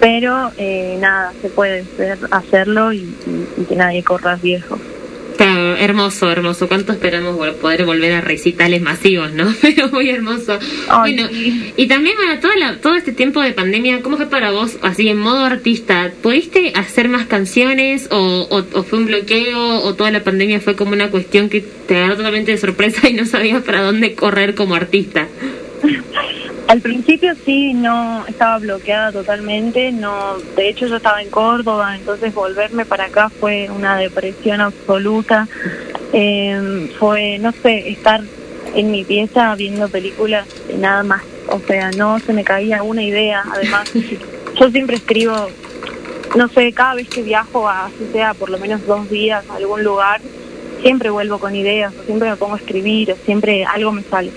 pero 0.00 0.52
eh, 0.56 0.96
nada, 1.00 1.32
se 1.40 1.48
puede 1.50 1.82
hacer- 1.82 2.18
hacerlo 2.30 2.92
y 2.92 3.14
que 3.68 3.76
nadie 3.76 4.02
corra 4.02 4.36
riesgos. 4.36 4.80
Hermoso, 5.76 6.30
hermoso. 6.30 6.68
¿Cuánto 6.68 6.92
esperamos 6.92 7.36
poder 7.56 7.84
volver 7.84 8.12
a 8.12 8.20
recitales 8.20 8.80
masivos, 8.82 9.32
no? 9.32 9.52
Pero 9.62 9.88
muy 9.88 10.08
hermoso. 10.10 10.58
bueno, 11.00 11.28
y 11.76 11.86
también, 11.86 12.16
bueno, 12.16 12.40
toda 12.40 12.56
la- 12.56 12.76
todo 12.80 12.94
este 12.94 13.12
tiempo 13.12 13.40
de 13.42 13.52
pandemia, 13.52 14.00
¿cómo 14.02 14.16
fue 14.16 14.26
para 14.26 14.50
vos, 14.50 14.78
así 14.82 15.08
en 15.08 15.18
modo 15.18 15.44
artista? 15.44 16.12
¿Pudiste 16.22 16.72
hacer 16.74 17.08
más 17.08 17.26
canciones 17.26 18.08
o, 18.10 18.46
o, 18.50 18.78
o 18.78 18.82
fue 18.82 18.98
un 18.98 19.06
bloqueo 19.06 19.82
o 19.82 19.94
toda 19.94 20.10
la 20.10 20.22
pandemia 20.24 20.60
fue 20.60 20.76
como 20.76 20.92
una 20.92 21.10
cuestión 21.10 21.48
que 21.48 21.60
te 21.60 21.96
agarró 21.96 22.16
totalmente 22.16 22.52
de 22.52 22.58
sorpresa 22.58 23.08
y 23.08 23.12
no 23.14 23.26
sabías 23.26 23.62
para 23.62 23.82
dónde 23.82 24.14
correr 24.14 24.54
como 24.54 24.74
artista? 24.74 25.28
Al 26.68 26.80
principio 26.80 27.34
sí, 27.44 27.74
no 27.74 28.24
estaba 28.26 28.58
bloqueada 28.58 29.12
totalmente, 29.12 29.92
no, 29.92 30.38
de 30.56 30.68
hecho 30.68 30.86
yo 30.86 30.96
estaba 30.96 31.22
en 31.22 31.30
Córdoba, 31.30 31.96
entonces 31.96 32.34
volverme 32.34 32.84
para 32.86 33.04
acá 33.04 33.28
fue 33.28 33.68
una 33.70 33.96
depresión 33.96 34.60
absoluta, 34.60 35.48
Eh, 36.16 36.92
fue, 37.00 37.38
no 37.40 37.50
sé, 37.50 37.88
estar 37.88 38.20
en 38.76 38.90
mi 38.92 39.02
pieza 39.02 39.52
viendo 39.56 39.88
películas 39.88 40.46
y 40.72 40.76
nada 40.76 41.02
más, 41.02 41.22
o 41.48 41.58
sea, 41.58 41.90
no 41.90 42.20
se 42.20 42.32
me 42.32 42.44
caía 42.44 42.84
una 42.84 43.02
idea, 43.02 43.42
además 43.52 43.90
yo 44.60 44.70
siempre 44.70 44.98
escribo, 44.98 45.34
no 46.36 46.48
sé, 46.48 46.72
cada 46.72 46.94
vez 46.94 47.08
que 47.08 47.22
viajo, 47.22 47.68
a, 47.68 47.86
así 47.86 48.08
sea 48.12 48.32
por 48.32 48.48
lo 48.48 48.58
menos 48.58 48.86
dos 48.86 49.10
días 49.10 49.44
a 49.50 49.56
algún 49.56 49.82
lugar, 49.82 50.20
siempre 50.82 51.10
vuelvo 51.10 51.40
con 51.40 51.56
ideas, 51.56 51.92
o 52.00 52.04
siempre 52.04 52.30
me 52.30 52.36
pongo 52.36 52.54
a 52.54 52.58
escribir, 52.58 53.10
o 53.10 53.16
siempre 53.24 53.64
algo 53.64 53.90
me 53.90 54.02
sale 54.02 54.30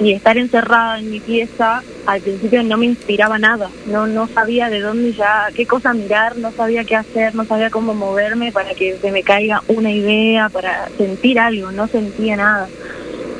y 0.00 0.12
estar 0.12 0.36
encerrada 0.36 0.98
en 0.98 1.10
mi 1.10 1.20
pieza 1.20 1.82
al 2.06 2.20
principio 2.20 2.62
no 2.62 2.76
me 2.76 2.86
inspiraba 2.86 3.38
nada 3.38 3.70
no 3.86 4.06
no 4.06 4.26
sabía 4.26 4.68
de 4.68 4.80
dónde 4.80 5.12
ya 5.12 5.48
qué 5.54 5.66
cosa 5.66 5.92
mirar 5.94 6.36
no 6.36 6.50
sabía 6.52 6.84
qué 6.84 6.96
hacer 6.96 7.34
no 7.34 7.44
sabía 7.44 7.70
cómo 7.70 7.94
moverme 7.94 8.52
para 8.52 8.74
que 8.74 8.96
se 8.96 9.10
me 9.12 9.22
caiga 9.22 9.62
una 9.68 9.90
idea 9.90 10.48
para 10.48 10.88
sentir 10.98 11.38
algo 11.38 11.70
no 11.72 11.86
sentía 11.88 12.36
nada. 12.36 12.68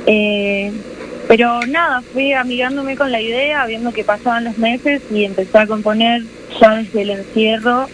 Eh, 0.07 0.73
pero 1.27 1.61
nada 1.67 2.03
fui 2.13 2.33
amigándome 2.33 2.97
con 2.97 3.11
la 3.11 3.21
idea 3.21 3.65
viendo 3.67 3.93
que 3.93 4.05
pasaban 4.05 4.45
los 4.45 4.59
meses 4.59 5.03
y 5.11 5.25
empecé 5.25 5.59
a 5.59 5.67
componer 5.67 6.23
ya 6.61 6.77
desde 6.77 7.03
el 7.03 7.11
encierro 7.11 7.89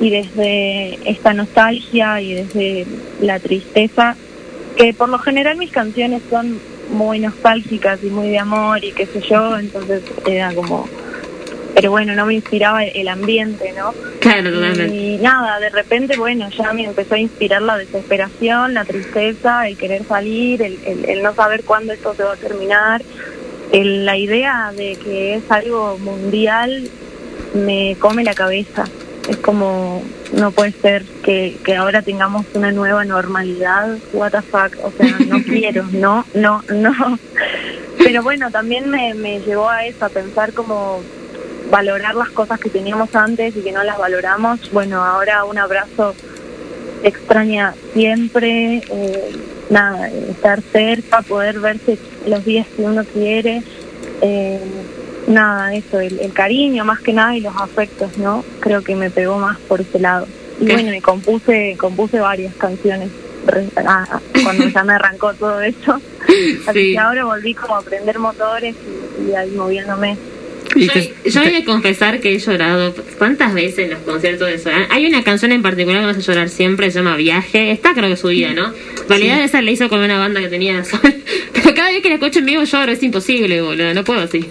y 0.00 0.10
desde 0.10 0.98
esta 1.08 1.34
nostalgia 1.34 2.20
y 2.20 2.34
desde 2.34 2.86
la 3.20 3.38
tristeza 3.38 4.16
que 4.76 4.94
por 4.94 5.10
lo 5.10 5.18
general 5.18 5.58
mis 5.58 5.70
canciones 5.70 6.22
son 6.30 6.58
muy 6.92 7.18
nostálgicas 7.18 7.98
y 8.02 8.06
muy 8.06 8.28
de 8.28 8.38
amor 8.38 8.84
y 8.84 8.92
qué 8.92 9.06
sé 9.06 9.20
yo, 9.20 9.58
entonces 9.58 10.02
era 10.26 10.52
como... 10.54 10.88
Pero 11.74 11.90
bueno, 11.90 12.14
no 12.14 12.26
me 12.26 12.34
inspiraba 12.34 12.84
el 12.84 13.08
ambiente, 13.08 13.72
¿no? 13.76 13.94
Claro, 14.20 14.52
totalmente. 14.52 14.94
Y 14.94 15.16
nada, 15.16 15.58
de 15.58 15.70
repente, 15.70 16.16
bueno, 16.18 16.48
ya 16.50 16.70
me 16.74 16.84
empezó 16.84 17.14
a 17.14 17.18
inspirar 17.18 17.62
la 17.62 17.78
desesperación, 17.78 18.74
la 18.74 18.84
tristeza, 18.84 19.66
el 19.66 19.78
querer 19.78 20.04
salir, 20.04 20.60
el, 20.62 20.78
el- 20.84 21.04
el 21.08 21.22
no 21.22 21.34
saber 21.34 21.64
cuándo 21.64 21.94
esto 21.94 22.14
se 22.14 22.24
va 22.24 22.34
a 22.34 22.36
terminar. 22.36 23.02
El- 23.72 24.04
la 24.04 24.18
idea 24.18 24.70
de 24.76 24.96
que 24.96 25.36
es 25.36 25.50
algo 25.50 25.96
mundial 25.98 26.88
me 27.54 27.96
come 27.98 28.22
la 28.22 28.34
cabeza. 28.34 28.84
Es 29.28 29.36
como, 29.36 30.02
no 30.32 30.50
puede 30.50 30.72
ser 30.72 31.04
que, 31.22 31.56
que 31.64 31.76
ahora 31.76 32.02
tengamos 32.02 32.44
una 32.54 32.72
nueva 32.72 33.04
normalidad. 33.04 33.96
What 34.12 34.32
the 34.32 34.42
fuck, 34.42 34.76
o 34.82 34.90
sea, 34.90 35.16
no 35.26 35.42
quiero, 35.44 35.84
no, 35.92 36.24
no, 36.34 36.62
no. 36.68 37.18
Pero 37.98 38.22
bueno, 38.22 38.50
también 38.50 38.90
me, 38.90 39.14
me 39.14 39.40
llevó 39.40 39.68
a 39.68 39.86
eso, 39.86 40.04
a 40.04 40.08
pensar 40.08 40.52
como 40.52 41.00
valorar 41.70 42.14
las 42.14 42.30
cosas 42.30 42.58
que 42.60 42.68
teníamos 42.68 43.14
antes 43.14 43.56
y 43.56 43.62
que 43.62 43.72
no 43.72 43.84
las 43.84 43.98
valoramos. 43.98 44.70
Bueno, 44.72 45.04
ahora 45.04 45.44
un 45.44 45.58
abrazo 45.58 46.14
extraña 47.02 47.74
siempre, 47.92 48.82
eh, 48.90 49.32
nada, 49.70 50.08
estar 50.08 50.60
cerca, 50.60 51.22
poder 51.22 51.60
verse 51.60 51.98
los 52.26 52.44
días 52.44 52.66
que 52.76 52.82
uno 52.82 53.04
quiere, 53.04 53.62
eh, 54.20 54.60
nada, 55.26 55.74
eso, 55.74 56.00
el, 56.00 56.18
el 56.20 56.32
cariño 56.32 56.84
más 56.84 57.00
que 57.00 57.12
nada 57.12 57.36
y 57.36 57.40
los 57.40 57.54
afectos, 57.56 58.16
¿no? 58.18 58.44
Creo 58.60 58.82
que 58.82 58.94
me 58.96 59.10
pegó 59.10 59.38
más 59.38 59.58
por 59.60 59.80
ese 59.80 59.98
lado. 59.98 60.26
Y 60.60 60.66
¿Qué? 60.66 60.74
bueno, 60.74 60.94
y 60.94 61.00
compuse, 61.00 61.76
compuse 61.78 62.20
varias 62.20 62.54
canciones 62.54 63.08
ah, 63.86 64.20
cuando 64.42 64.68
ya 64.68 64.84
me 64.84 64.92
arrancó 64.94 65.32
todo 65.34 65.60
eso. 65.60 65.94
Así 66.66 66.72
Sí. 66.72 66.92
que 66.92 66.98
ahora 66.98 67.24
volví 67.24 67.54
como 67.54 67.76
a 67.76 67.78
aprender 67.80 68.18
motores 68.18 68.74
y, 69.26 69.30
y 69.30 69.34
ahí 69.34 69.50
moviéndome. 69.52 70.16
Yo, 70.76 70.92
yo 71.30 71.42
he 71.42 71.50
de 71.50 71.64
confesar 71.64 72.20
que 72.20 72.34
he 72.34 72.38
llorado 72.38 72.94
cuántas 73.18 73.54
veces 73.54 73.80
en 73.80 73.90
los 73.90 74.00
conciertos 74.00 74.48
de 74.48 74.58
Solar. 74.58 74.86
Hay 74.90 75.06
una 75.06 75.22
canción 75.22 75.52
en 75.52 75.62
particular 75.62 76.00
que 76.00 76.06
me 76.06 76.12
hace 76.12 76.22
llorar 76.22 76.48
siempre, 76.48 76.90
se 76.90 76.98
llama 76.98 77.16
Viaje. 77.16 77.70
Está 77.70 77.94
creo 77.94 78.08
que 78.08 78.16
subida, 78.16 78.52
¿no? 78.52 78.66
En 78.68 79.08
realidad 79.08 79.42
esa 79.42 79.60
la 79.62 79.70
hizo 79.70 79.88
con 79.88 80.00
una 80.00 80.18
banda 80.18 80.40
que 80.40 80.48
tenía 80.48 80.84
Sol. 80.84 81.00
Pero 81.52 81.74
cada 81.74 81.90
vez 81.90 82.02
que 82.02 82.08
la 82.08 82.14
escucho 82.14 82.38
en 82.38 82.46
vivo 82.46 82.64
lloro, 82.64 82.92
es 82.92 83.02
imposible, 83.02 83.60
boludo. 83.60 83.94
No 83.94 84.04
puedo 84.04 84.20
así. 84.20 84.48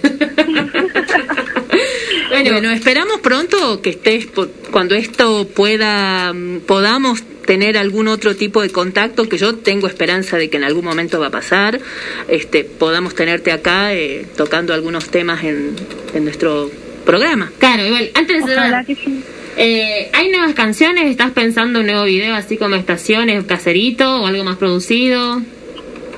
Bueno, 2.50 2.70
esperamos 2.70 3.20
pronto 3.20 3.80
que 3.82 3.90
estés 3.90 4.26
cuando 4.70 4.94
esto 4.94 5.46
pueda 5.48 6.32
mm, 6.32 6.60
podamos 6.66 7.22
tener 7.46 7.76
algún 7.76 8.08
otro 8.08 8.36
tipo 8.36 8.62
de 8.62 8.70
contacto 8.70 9.28
que 9.28 9.36
yo 9.38 9.56
tengo 9.56 9.86
esperanza 9.86 10.36
de 10.36 10.48
que 10.48 10.56
en 10.56 10.64
algún 10.64 10.84
momento 10.84 11.18
va 11.20 11.26
a 11.26 11.30
pasar, 11.30 11.80
este 12.28 12.64
podamos 12.64 13.14
tenerte 13.14 13.52
acá 13.52 13.92
eh, 13.94 14.26
tocando 14.36 14.72
algunos 14.74 15.08
temas 15.10 15.42
en, 15.44 15.74
en 16.14 16.24
nuestro 16.24 16.70
programa. 17.04 17.50
Claro, 17.58 17.84
igual, 17.84 18.10
antes 18.14 18.36
de 18.40 18.48
cerrar, 18.48 18.66
Ojalá 18.68 18.84
que 18.84 18.94
sí. 18.94 19.22
eh, 19.56 20.10
¿hay 20.12 20.30
nuevas 20.30 20.54
canciones? 20.54 21.10
¿Estás 21.10 21.32
pensando 21.32 21.80
un 21.80 21.86
nuevo 21.86 22.04
video 22.04 22.34
así 22.34 22.56
como 22.56 22.76
estaciones, 22.76 23.44
caserito 23.44 24.22
o 24.22 24.26
algo 24.26 24.44
más 24.44 24.56
producido? 24.56 25.42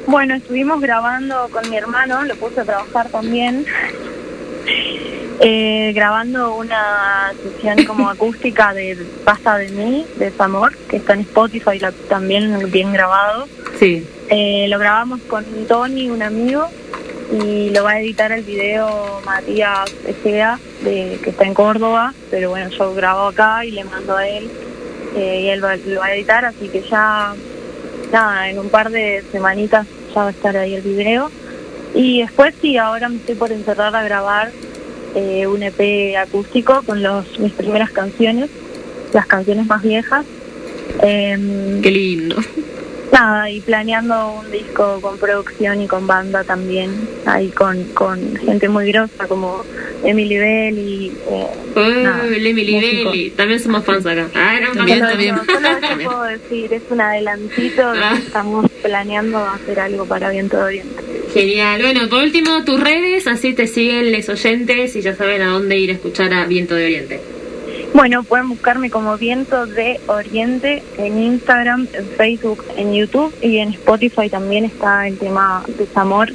Bueno, 0.07 0.35
estuvimos 0.35 0.81
grabando 0.83 1.49
con 1.51 1.69
mi 1.71 1.77
hermano, 1.79 2.23
lo 2.25 2.37
puse 2.37 2.61
a 2.61 2.65
trabajar 2.65 3.09
también, 3.09 3.65
eh, 5.41 5.93
grabando 5.95 6.55
una 6.55 7.33
sesión 7.43 7.85
como 7.85 8.09
acústica 8.11 8.73
de 8.73 8.97
Pasta 9.25 9.57
de 9.59 9.69
mí, 9.69 10.07
de 10.17 10.31
Zamor, 10.31 10.77
que 10.89 10.97
está 10.99 11.15
en 11.15 11.21
Spotify 11.21 11.79
la- 11.79 11.93
también 12.09 12.71
bien 12.71 12.93
grabado. 12.93 13.47
Sí. 13.79 14.07
Eh, 14.31 14.67
lo 14.69 14.79
grabamos 14.79 15.21
con 15.23 15.45
Tony, 15.69 16.09
un 16.11 16.23
amigo, 16.23 16.67
y 17.33 17.71
lo 17.71 17.85
va 17.85 17.93
a 17.93 18.01
editar 18.01 18.31
el 18.33 18.43
video 18.45 19.21
Matías 19.25 19.91
Egea, 20.07 20.59
de, 20.83 21.19
que 21.23 21.31
está 21.31 21.45
en 21.45 21.55
Córdoba, 21.55 22.15
pero 22.31 22.51
bueno, 22.51 22.71
yo 22.71 22.95
grabo 22.95 23.29
acá 23.29 23.65
y 23.65 23.71
le 23.73 23.85
mando 23.85 24.17
a 24.17 24.29
él, 24.29 24.51
eh, 25.17 25.41
y 25.45 25.49
él 25.49 25.65
va- 25.65 25.77
lo 25.77 26.01
va 26.01 26.07
a 26.07 26.15
editar, 26.15 26.45
así 26.45 26.69
que 26.69 26.83
ya, 26.83 27.35
nada, 28.13 28.49
en 28.51 28.59
un 28.59 28.69
par 28.69 28.91
de 28.91 29.25
semanitas 29.33 29.87
ya 30.15 30.21
va 30.23 30.29
a 30.29 30.31
estar 30.31 30.57
ahí 30.57 30.75
el 30.75 30.83
video. 30.83 31.31
Y 31.95 32.23
después 32.23 32.55
sí, 32.61 32.77
ahora 32.77 33.09
me 33.09 33.17
estoy 33.17 33.35
por 33.37 33.53
encerrar 33.53 33.95
a 33.95 34.03
grabar 34.03 34.51
eh, 35.15 35.47
un 35.47 35.63
EP 35.63 36.17
acústico 36.17 36.83
con 36.85 37.03
los, 37.03 37.39
mis 37.39 37.53
primeras 37.53 37.91
canciones, 37.91 38.51
las 39.13 39.27
canciones 39.27 39.67
más 39.67 39.83
viejas. 39.83 40.25
Em, 41.03 41.81
Qué 41.83 41.91
lindo. 41.91 42.37
nada, 43.13 43.49
y 43.51 43.61
planeando 43.61 44.41
un 44.45 44.51
disco 44.51 44.99
con 45.01 45.19
producción 45.19 45.81
y 45.83 45.87
con 45.87 46.07
banda 46.07 46.43
también, 46.45 46.91
ahí 47.27 47.49
con, 47.51 47.83
con 47.95 48.37
gente 48.37 48.69
muy 48.69 48.91
grosa 48.91 49.27
como 49.29 49.63
Emily 50.05 50.37
Bell 50.39 50.79
y... 50.79 51.13
Eh, 51.31 51.47
nada, 51.77 52.25
Uy, 52.29 52.47
Emily. 52.47 52.81
Belli, 52.81 53.31
también 53.31 53.61
somos 53.61 53.85
fans 53.85 54.05
acá. 54.07 54.29
Ah, 54.35 54.59
no, 54.61 54.73
También, 54.73 54.99
no, 55.01 55.09
también. 55.09 55.37
Solo 55.47 55.69
eso 55.69 55.99
puedo 56.05 56.23
decir, 56.25 56.73
es 56.73 56.83
un 56.91 57.01
adelantito, 57.01 57.93
de 57.93 57.99
Ah. 58.03 58.19
estamos 58.19 58.71
planeando 58.83 59.39
hacer 59.39 59.81
algo 59.81 60.05
para 60.07 60.31
Viento 60.31 60.57
de 60.59 60.63
Oriente. 60.65 61.03
Genial. 61.35 61.83
Bueno, 61.83 62.09
por 62.09 62.23
último, 62.23 62.65
tus 62.65 62.81
redes, 62.81 63.27
así 63.27 63.55
te 63.55 63.67
siguen 63.67 64.13
los 64.13 64.29
oyentes 64.29 64.95
y 64.95 65.03
ya 65.03 65.17
saben 65.17 65.43
a 65.43 65.49
dónde 65.49 65.77
ir 65.77 65.91
a 65.91 65.95
escuchar 65.95 66.33
a 66.33 66.47
Viento 66.47 66.77
de 66.77 66.85
Oriente. 66.85 67.21
Bueno, 67.93 68.23
pueden 68.23 68.49
buscarme 68.49 68.89
como 68.89 69.19
Viento 69.19 69.67
de 69.67 69.99
Oriente 70.07 70.85
en 70.97 71.21
Instagram, 71.21 71.89
en 71.93 72.07
Facebook, 72.11 72.65
en 72.77 72.95
YouTube 72.95 73.35
y 73.43 73.59
en 73.59 73.71
Spotify 73.71 74.31
también 74.31 74.65
está 74.65 75.09
el 75.09 75.19
tema 75.19 75.65
Desamor. 75.77 76.33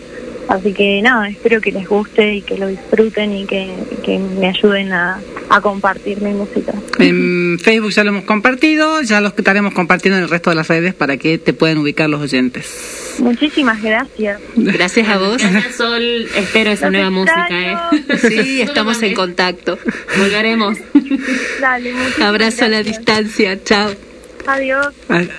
Así 0.50 0.74
que 0.74 1.00
nada, 1.04 1.30
espero 1.30 1.62
que 1.62 1.72
les 1.72 1.88
guste 1.88 2.36
y 2.36 2.42
que 2.42 2.58
lo 2.58 2.68
disfruten 2.68 3.36
y 3.36 3.46
que, 3.46 3.72
que 4.04 4.18
me 4.18 4.48
ayuden 4.48 4.92
a, 4.92 5.20
a 5.48 5.62
compartir 5.62 6.22
mi 6.22 6.32
música. 6.34 6.74
En 6.98 7.60
Facebook 7.60 7.92
ya 7.92 8.04
lo 8.04 8.10
hemos 8.10 8.24
compartido, 8.24 9.02
ya 9.04 9.22
lo 9.22 9.28
estaremos 9.28 9.74
compartiendo 9.74 10.18
en 10.18 10.24
el 10.24 10.30
resto 10.30 10.50
de 10.50 10.56
las 10.56 10.68
redes 10.68 10.96
para 10.96 11.18
que 11.18 11.38
te 11.38 11.54
puedan 11.54 11.78
ubicar 11.78 12.10
los 12.10 12.20
oyentes. 12.20 13.16
Muchísimas 13.20 13.80
gracias. 13.82 14.42
Gracias 14.56 15.08
a 15.08 15.18
vos. 15.20 15.38
Gracias, 15.38 15.76
Sol. 15.76 16.28
Espero 16.36 16.72
esa 16.72 16.86
Los 16.86 16.94
nueva 16.94 17.10
música, 17.12 17.48
¿eh? 17.52 17.78
Sí, 18.18 18.62
estamos 18.62 19.02
en 19.04 19.14
contacto. 19.14 19.78
Volveremos. 20.18 20.78
Dale, 21.62 21.94
Abrazo 22.22 22.66
a 22.66 22.70
la 22.70 22.82
gracias. 22.82 22.98
distancia. 22.98 23.64
Chao. 23.64 24.09
Adiós. 24.48 24.88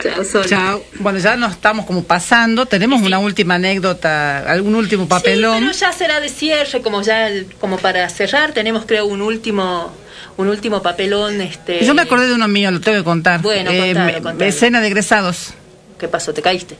Chao, 0.02 0.24
Sol. 0.24 0.46
Chao. 0.46 0.84
Bueno, 0.98 1.18
ya 1.18 1.36
nos 1.36 1.52
estamos 1.52 1.86
como 1.86 2.04
pasando. 2.04 2.66
Tenemos 2.66 3.02
una 3.02 3.18
última 3.18 3.56
anécdota, 3.56 4.40
algún 4.40 4.74
último 4.74 5.08
papelón. 5.08 5.58
Sí, 5.58 5.66
pero 5.66 5.78
ya 5.78 5.92
será 5.92 6.20
de 6.20 6.28
cierre, 6.28 6.80
como 6.82 7.02
ya 7.02 7.28
como 7.58 7.78
para 7.78 8.08
cerrar, 8.08 8.52
tenemos 8.52 8.84
creo 8.86 9.06
un 9.06 9.22
último 9.22 9.92
un 10.36 10.48
último 10.48 10.80
papelón 10.82 11.40
este 11.40 11.84
Yo 11.84 11.92
me 11.94 12.02
acordé 12.02 12.28
de 12.28 12.34
uno 12.34 12.48
mío, 12.48 12.70
lo 12.70 12.80
tengo 12.80 12.98
que 12.98 13.04
contar. 13.04 13.42
Bueno, 13.42 13.70
Eh, 13.70 13.92
contalo, 13.94 14.22
contalo. 14.22 14.44
Escena 14.44 14.80
de 14.80 14.86
egresados. 14.86 15.54
¿Qué 15.98 16.08
pasó? 16.08 16.32
¿Te 16.32 16.40
caíste? 16.40 16.76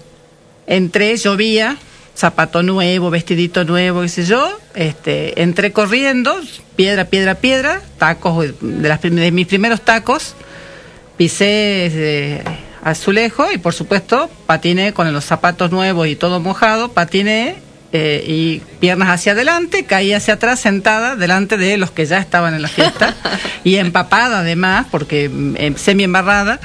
Entré, 0.67 1.17
llovía, 1.17 1.77
zapato 2.17 2.63
nuevo, 2.63 3.11
vestidito 3.11 3.65
nuevo, 3.65 4.03
qué 4.03 4.09
sé 4.09 4.25
yo. 4.25 4.59
Este, 4.75 5.43
entré 5.43 5.73
corriendo, 5.73 6.39
piedra, 6.77 7.07
piedra, 7.07 7.35
piedra, 7.35 7.83
tacos 7.99 8.47
de, 8.61 8.89
las, 8.89 9.03
de 9.03 9.31
mis 9.33 9.47
primeros 9.47 9.83
tacos. 9.83 10.35
Pisé 11.21 11.91
eh, 11.93 12.43
azulejo 12.83 13.53
y 13.53 13.59
por 13.59 13.75
supuesto 13.75 14.31
patiné 14.47 14.95
con 14.95 15.13
los 15.13 15.23
zapatos 15.23 15.71
nuevos 15.71 16.09
y 16.09 16.17
todo 16.17 16.41
mojado, 16.41 16.93
patiné 16.93 17.57
eh, 17.93 18.25
y 18.27 18.63
piernas 18.81 19.11
hacia 19.11 19.33
adelante, 19.33 19.85
caí 19.85 20.15
hacia 20.15 20.33
atrás 20.33 20.61
sentada 20.61 21.17
delante 21.17 21.59
de 21.59 21.77
los 21.77 21.91
que 21.91 22.07
ya 22.07 22.17
estaban 22.17 22.55
en 22.55 22.63
la 22.63 22.69
fiesta 22.69 23.15
y 23.65 23.77
empapada 23.77 24.41
además, 24.41 24.87
porque 24.91 25.29
mm, 25.29 25.77
semi 25.77 26.05
embarrada, 26.05 26.59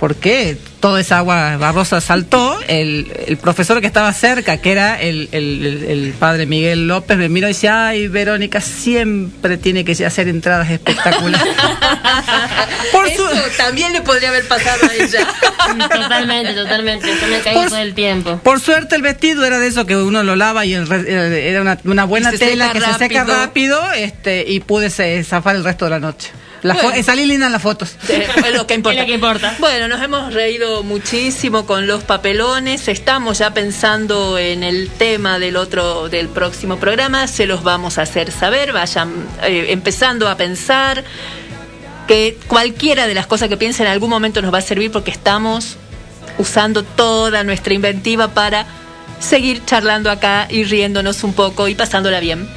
porque 0.00 0.56
toda 0.80 1.00
esa 1.00 1.18
agua 1.18 1.56
barrosa 1.56 2.00
saltó. 2.00 2.58
El, 2.68 3.10
el 3.26 3.36
profesor 3.36 3.80
que 3.80 3.86
estaba 3.86 4.12
cerca, 4.12 4.58
que 4.58 4.72
era 4.72 5.00
el, 5.00 5.28
el- 5.32 6.14
padre 6.18 6.46
Miguel 6.46 6.86
López, 6.88 7.16
me 7.18 7.28
miró 7.28 7.46
y 7.48 7.50
dice, 7.52 7.68
ay, 7.68 8.08
Verónica 8.08 8.60
siempre 8.60 9.56
tiene 9.58 9.84
que 9.84 9.92
hacer 10.04 10.28
entradas 10.28 10.70
espectaculares. 10.70 11.48
Eso 13.10 13.28
también 13.56 13.92
le 13.92 14.02
podría 14.02 14.28
haber 14.28 14.46
pasado 14.46 14.88
a 14.88 14.94
ella. 14.94 15.26
Totalmente, 15.88 16.54
totalmente. 16.54 17.06
Yo 17.20 17.26
me 17.28 17.40
caí 17.40 17.54
Por- 17.54 17.68
todo 17.68 17.78
el 17.78 17.94
tiempo. 17.94 18.38
Por 18.42 18.60
suerte 18.60 18.96
el 18.96 19.02
vestido 19.02 19.44
era 19.44 19.58
de 19.58 19.66
eso 19.66 19.86
que 19.86 19.96
uno 19.96 20.22
lo 20.22 20.36
lava 20.36 20.64
y 20.64 20.74
el 20.74 20.86
re- 20.88 21.04
eh, 21.06 21.50
era 21.50 21.60
una, 21.62 21.78
una 21.84 22.04
buena 22.04 22.32
tela 22.32 22.72
que 22.72 22.80
se 22.80 22.92
seca 22.94 23.24
rápido. 23.24 23.36
rápido 23.80 23.92
este, 23.92 24.44
y 24.48 24.60
pude 24.60 24.90
se- 24.90 25.22
zafar 25.24 25.56
el 25.56 25.64
resto 25.64 25.84
de 25.86 25.90
la 25.90 26.00
noche. 26.00 26.30
La 26.62 26.74
fo- 26.74 26.82
Bueno. 26.84 27.02
salí 27.04 27.24
linda 27.26 27.46
en 27.46 27.52
las 27.52 27.62
fotos. 27.62 27.96
Es 28.08 28.54
lo 28.54 28.66
que 28.66 28.74
importa. 28.74 28.94
Es 28.98 29.00
lo 29.02 29.06
que 29.06 29.14
importa. 29.14 29.54
Bueno, 29.58 29.86
nos 29.88 30.02
hemos 30.02 30.32
reído 30.34 30.82
muchísimo 30.82 31.66
con 31.66 31.86
los 31.86 32.02
papelones. 32.04 32.88
Estamos 32.88 33.38
ya 33.38 33.54
pensando 33.54 34.38
en 34.38 34.62
el 34.62 34.88
tema 34.90 35.38
del 35.38 35.56
otro, 35.56 36.08
del 36.08 36.28
próximo 36.28 36.78
programa. 36.78 37.26
Se 37.28 37.46
los 37.46 37.62
vamos 37.62 37.98
a 37.98 38.02
hacer 38.02 38.32
saber. 38.32 38.72
Vayan 38.72 39.12
eh, 39.44 39.66
empezando 39.70 40.28
a 40.28 40.36
pensar 40.36 41.04
que 42.06 42.38
cualquiera 42.48 43.06
de 43.06 43.14
las 43.14 43.26
cosas 43.26 43.48
que 43.48 43.56
piensen 43.56 43.86
en 43.86 43.92
algún 43.92 44.10
momento 44.10 44.40
nos 44.42 44.52
va 44.52 44.58
a 44.58 44.62
servir 44.62 44.90
porque 44.90 45.10
estamos 45.10 45.76
usando 46.38 46.82
toda 46.82 47.44
nuestra 47.44 47.74
inventiva 47.74 48.28
para 48.28 48.66
seguir 49.20 49.64
charlando 49.66 50.10
acá 50.10 50.46
y 50.48 50.64
riéndonos 50.64 51.22
un 51.24 51.34
poco 51.34 51.68
y 51.68 51.74
pasándola 51.74 52.20
bien. 52.20 52.48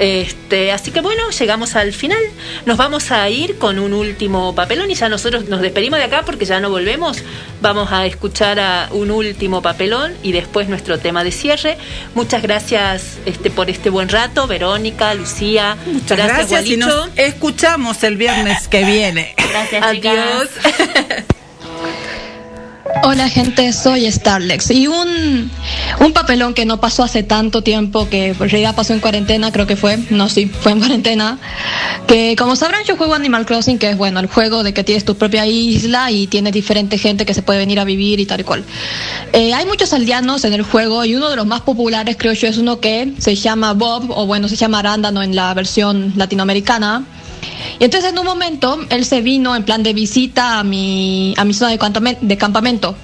Este, 0.00 0.72
así 0.72 0.92
que 0.92 1.02
bueno, 1.02 1.30
llegamos 1.30 1.76
al 1.76 1.92
final. 1.92 2.18
Nos 2.64 2.78
vamos 2.78 3.12
a 3.12 3.28
ir 3.28 3.58
con 3.58 3.78
un 3.78 3.92
último 3.92 4.54
papelón 4.54 4.90
y 4.90 4.94
ya 4.94 5.10
nosotros 5.10 5.48
nos 5.50 5.60
despedimos 5.60 5.98
de 5.98 6.06
acá 6.06 6.22
porque 6.24 6.46
ya 6.46 6.58
no 6.58 6.70
volvemos. 6.70 7.22
Vamos 7.60 7.92
a 7.92 8.06
escuchar 8.06 8.58
a 8.58 8.88
un 8.92 9.10
último 9.10 9.60
papelón 9.60 10.14
y 10.22 10.32
después 10.32 10.68
nuestro 10.68 10.98
tema 10.98 11.22
de 11.22 11.32
cierre. 11.32 11.76
Muchas 12.14 12.40
gracias 12.40 13.18
este, 13.26 13.50
por 13.50 13.68
este 13.68 13.90
buen 13.90 14.08
rato, 14.08 14.46
Verónica, 14.46 15.12
Lucía. 15.12 15.76
Muchas 15.84 16.16
gracias, 16.16 16.50
y 16.50 16.76
Gualicho. 16.76 16.86
nos 16.86 17.10
escuchamos 17.16 18.02
el 18.02 18.16
viernes 18.16 18.68
que 18.68 18.84
viene. 18.86 19.34
Gracias, 19.36 19.84
Adiós. 19.84 20.48
Hola 23.02 23.28
gente, 23.28 23.72
soy 23.72 24.10
Starlex 24.10 24.70
y 24.70 24.86
un, 24.86 25.50
un 26.00 26.12
papelón 26.12 26.54
que 26.54 26.64
no 26.64 26.80
pasó 26.80 27.02
hace 27.02 27.22
tanto 27.22 27.62
tiempo, 27.62 28.08
que 28.08 28.28
en 28.28 28.38
realidad 28.38 28.74
pasó 28.74 28.92
en 28.92 29.00
cuarentena, 29.00 29.52
creo 29.52 29.66
que 29.66 29.76
fue, 29.76 29.98
no, 30.10 30.28
sí, 30.28 30.46
fue 30.46 30.72
en 30.72 30.80
cuarentena, 30.80 31.38
que 32.06 32.36
como 32.36 32.56
sabrán 32.56 32.84
yo 32.84 32.96
juego 32.96 33.14
Animal 33.14 33.46
Crossing, 33.46 33.78
que 33.78 33.90
es 33.90 33.96
bueno, 33.96 34.20
el 34.20 34.26
juego 34.26 34.62
de 34.62 34.74
que 34.74 34.84
tienes 34.84 35.04
tu 35.04 35.16
propia 35.16 35.46
isla 35.46 36.10
y 36.10 36.26
tienes 36.26 36.52
diferente 36.52 36.98
gente 36.98 37.24
que 37.24 37.32
se 37.32 37.42
puede 37.42 37.60
venir 37.60 37.80
a 37.80 37.84
vivir 37.84 38.20
y 38.20 38.26
tal 38.26 38.40
y 38.40 38.44
cual. 38.44 38.64
Eh, 39.32 39.54
hay 39.54 39.66
muchos 39.66 39.92
aldeanos 39.92 40.44
en 40.44 40.52
el 40.52 40.62
juego 40.62 41.04
y 41.04 41.14
uno 41.14 41.30
de 41.30 41.36
los 41.36 41.46
más 41.46 41.62
populares 41.62 42.16
creo 42.18 42.32
yo 42.32 42.48
es 42.48 42.58
uno 42.58 42.80
que 42.80 43.14
se 43.18 43.34
llama 43.34 43.72
Bob, 43.72 44.10
o 44.10 44.26
bueno, 44.26 44.48
se 44.48 44.56
llama 44.56 44.80
Arándano 44.80 45.22
en 45.22 45.34
la 45.34 45.54
versión 45.54 46.12
latinoamericana. 46.16 47.04
Y 47.78 47.84
entonces 47.84 48.10
en 48.12 48.18
un 48.18 48.26
momento 48.26 48.78
él 48.90 49.04
se 49.04 49.20
vino 49.22 49.54
en 49.56 49.64
plan 49.64 49.82
de 49.82 49.92
visita 49.92 50.58
a 50.58 50.64
mi, 50.64 51.34
a 51.36 51.44
mi 51.44 51.54
zona 51.54 51.70
de, 51.70 51.78
campamen- 51.78 52.18
de 52.20 52.36
campamento. 52.36 52.94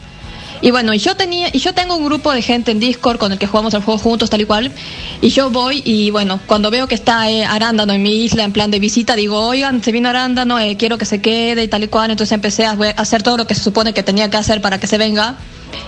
Y 0.62 0.70
bueno, 0.70 0.94
y 0.94 0.98
yo 0.98 1.14
tenía, 1.16 1.48
y 1.52 1.58
yo 1.58 1.74
tengo 1.74 1.96
un 1.96 2.04
grupo 2.06 2.32
de 2.32 2.40
gente 2.40 2.70
en 2.70 2.80
Discord 2.80 3.18
con 3.18 3.30
el 3.30 3.38
que 3.38 3.46
jugamos 3.46 3.74
al 3.74 3.82
juego 3.82 3.98
juntos, 3.98 4.30
tal 4.30 4.40
y 4.40 4.46
cual. 4.46 4.72
Y 5.20 5.28
yo 5.28 5.50
voy 5.50 5.82
y 5.84 6.10
bueno, 6.10 6.40
cuando 6.46 6.70
veo 6.70 6.88
que 6.88 6.94
está 6.94 7.30
eh, 7.30 7.44
Arándano 7.44 7.92
en 7.92 8.02
mi 8.02 8.24
isla 8.24 8.42
en 8.42 8.52
plan 8.52 8.70
de 8.70 8.78
visita, 8.78 9.14
digo, 9.16 9.38
oigan, 9.38 9.82
se 9.82 9.92
vino 9.92 10.08
Arándano, 10.08 10.58
eh, 10.58 10.76
quiero 10.78 10.96
que 10.96 11.04
se 11.04 11.20
quede 11.20 11.62
y 11.64 11.68
tal 11.68 11.84
y 11.84 11.88
cual. 11.88 12.10
Entonces 12.10 12.32
empecé 12.32 12.64
a 12.64 12.72
hacer 12.96 13.22
todo 13.22 13.36
lo 13.36 13.46
que 13.46 13.54
se 13.54 13.62
supone 13.62 13.92
que 13.92 14.02
tenía 14.02 14.30
que 14.30 14.38
hacer 14.38 14.62
para 14.62 14.80
que 14.80 14.86
se 14.86 14.96
venga. 14.96 15.36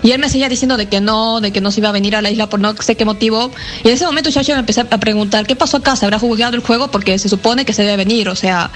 Y 0.03 0.13
él 0.13 0.21
me 0.21 0.29
seguía 0.29 0.49
diciendo 0.49 0.77
de 0.77 0.87
que 0.87 1.01
no, 1.01 1.41
de 1.41 1.53
que 1.53 1.61
no 1.61 1.71
se 1.71 1.81
iba 1.81 1.89
a 1.89 1.93
venir 1.93 2.17
a 2.17 2.23
la 2.23 2.31
isla 2.31 2.49
por 2.49 2.61
no 2.61 2.75
sé 2.77 2.97
qué 2.97 3.05
motivo. 3.05 3.51
Y 3.85 3.89
en 3.89 3.95
ese 3.95 4.07
momento 4.07 4.31
ya 4.31 4.43
yo 4.43 4.55
me 4.55 4.61
empecé 4.61 4.83
a 4.83 5.01
preguntar, 5.01 5.47
¿qué 5.47 5.57
pasó 5.57 5.79
acá? 5.79 5.97
¿Se 5.97 6.05
habrá 6.05 6.19
jugado 6.19 6.55
el 6.55 6.63
juego? 6.63 6.91
Porque 6.91 7.19
se 7.19 7.29
supone 7.29 7.65
que 7.65 7.73
se 7.73 7.83
debe 7.83 7.97
venir, 7.97 8.29
o 8.29 8.37
sea. 8.37 8.71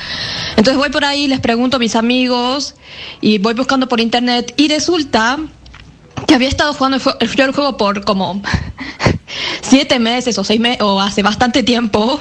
Entonces 0.56 0.76
voy 0.76 0.90
por 0.90 1.04
ahí, 1.04 1.28
les 1.28 1.40
pregunto 1.40 1.76
a 1.76 1.80
mis 1.80 1.96
amigos 1.96 2.74
y 3.20 3.38
voy 3.38 3.54
buscando 3.54 3.88
por 3.88 4.00
internet 4.00 4.52
y 4.56 4.68
resulta 4.68 5.38
que 6.26 6.34
había 6.34 6.48
estado 6.48 6.72
jugando 6.74 6.96
el, 6.98 7.02
el- 7.28 7.40
el 7.40 7.52
juego 7.52 7.76
por 7.76 8.04
como 8.04 8.42
siete 9.62 9.98
meses 9.98 10.38
o 10.38 10.44
seis 10.44 10.60
meses 10.60 10.82
o 10.82 11.00
hace 11.00 11.22
bastante 11.22 11.62
tiempo 11.62 12.20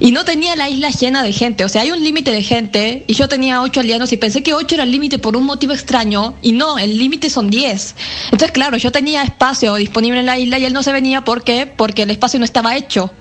y 0.00 0.10
no 0.12 0.24
tenía 0.24 0.56
la 0.56 0.68
isla 0.68 0.90
llena 0.90 1.22
de 1.22 1.32
gente. 1.32 1.64
O 1.64 1.68
sea, 1.68 1.82
hay 1.82 1.90
un 1.92 2.02
límite 2.02 2.30
de 2.30 2.42
gente 2.42 3.04
y 3.06 3.14
yo 3.14 3.28
tenía 3.28 3.60
ocho 3.62 3.80
aldeanos 3.80 4.12
y 4.12 4.16
pensé 4.16 4.42
que 4.42 4.54
ocho 4.54 4.74
era 4.74 4.84
el 4.84 4.90
límite 4.90 5.18
por 5.18 5.36
un 5.36 5.44
motivo 5.44 5.72
extraño 5.72 6.34
y 6.42 6.52
no, 6.52 6.78
el 6.78 6.96
límite 6.98 7.30
son 7.30 7.50
diez. 7.50 7.94
Entonces, 8.26 8.52
claro, 8.52 8.76
yo 8.76 8.90
tenía 8.92 9.22
espacio 9.22 9.74
disponible 9.76 10.20
en 10.20 10.26
la 10.26 10.38
isla 10.38 10.58
y 10.58 10.64
él 10.64 10.72
no 10.72 10.82
se 10.82 10.92
venía 10.92 11.22
¿por 11.24 11.42
qué? 11.44 11.66
porque 11.66 12.02
el 12.02 12.10
espacio 12.10 12.38
no 12.38 12.44
estaba 12.44 12.76
hecho. 12.76 13.12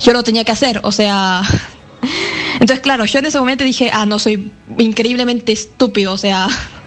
Yo 0.00 0.12
lo 0.12 0.22
tenía 0.22 0.44
que 0.44 0.52
hacer, 0.52 0.80
o 0.84 0.92
sea... 0.92 1.42
Entonces, 2.54 2.80
claro, 2.80 3.04
yo 3.04 3.18
en 3.18 3.26
ese 3.26 3.38
momento 3.38 3.64
dije, 3.64 3.90
ah, 3.92 4.06
no, 4.06 4.18
soy 4.18 4.52
increíblemente 4.78 5.52
estúpido, 5.52 6.12
o 6.12 6.18
sea... 6.18 6.48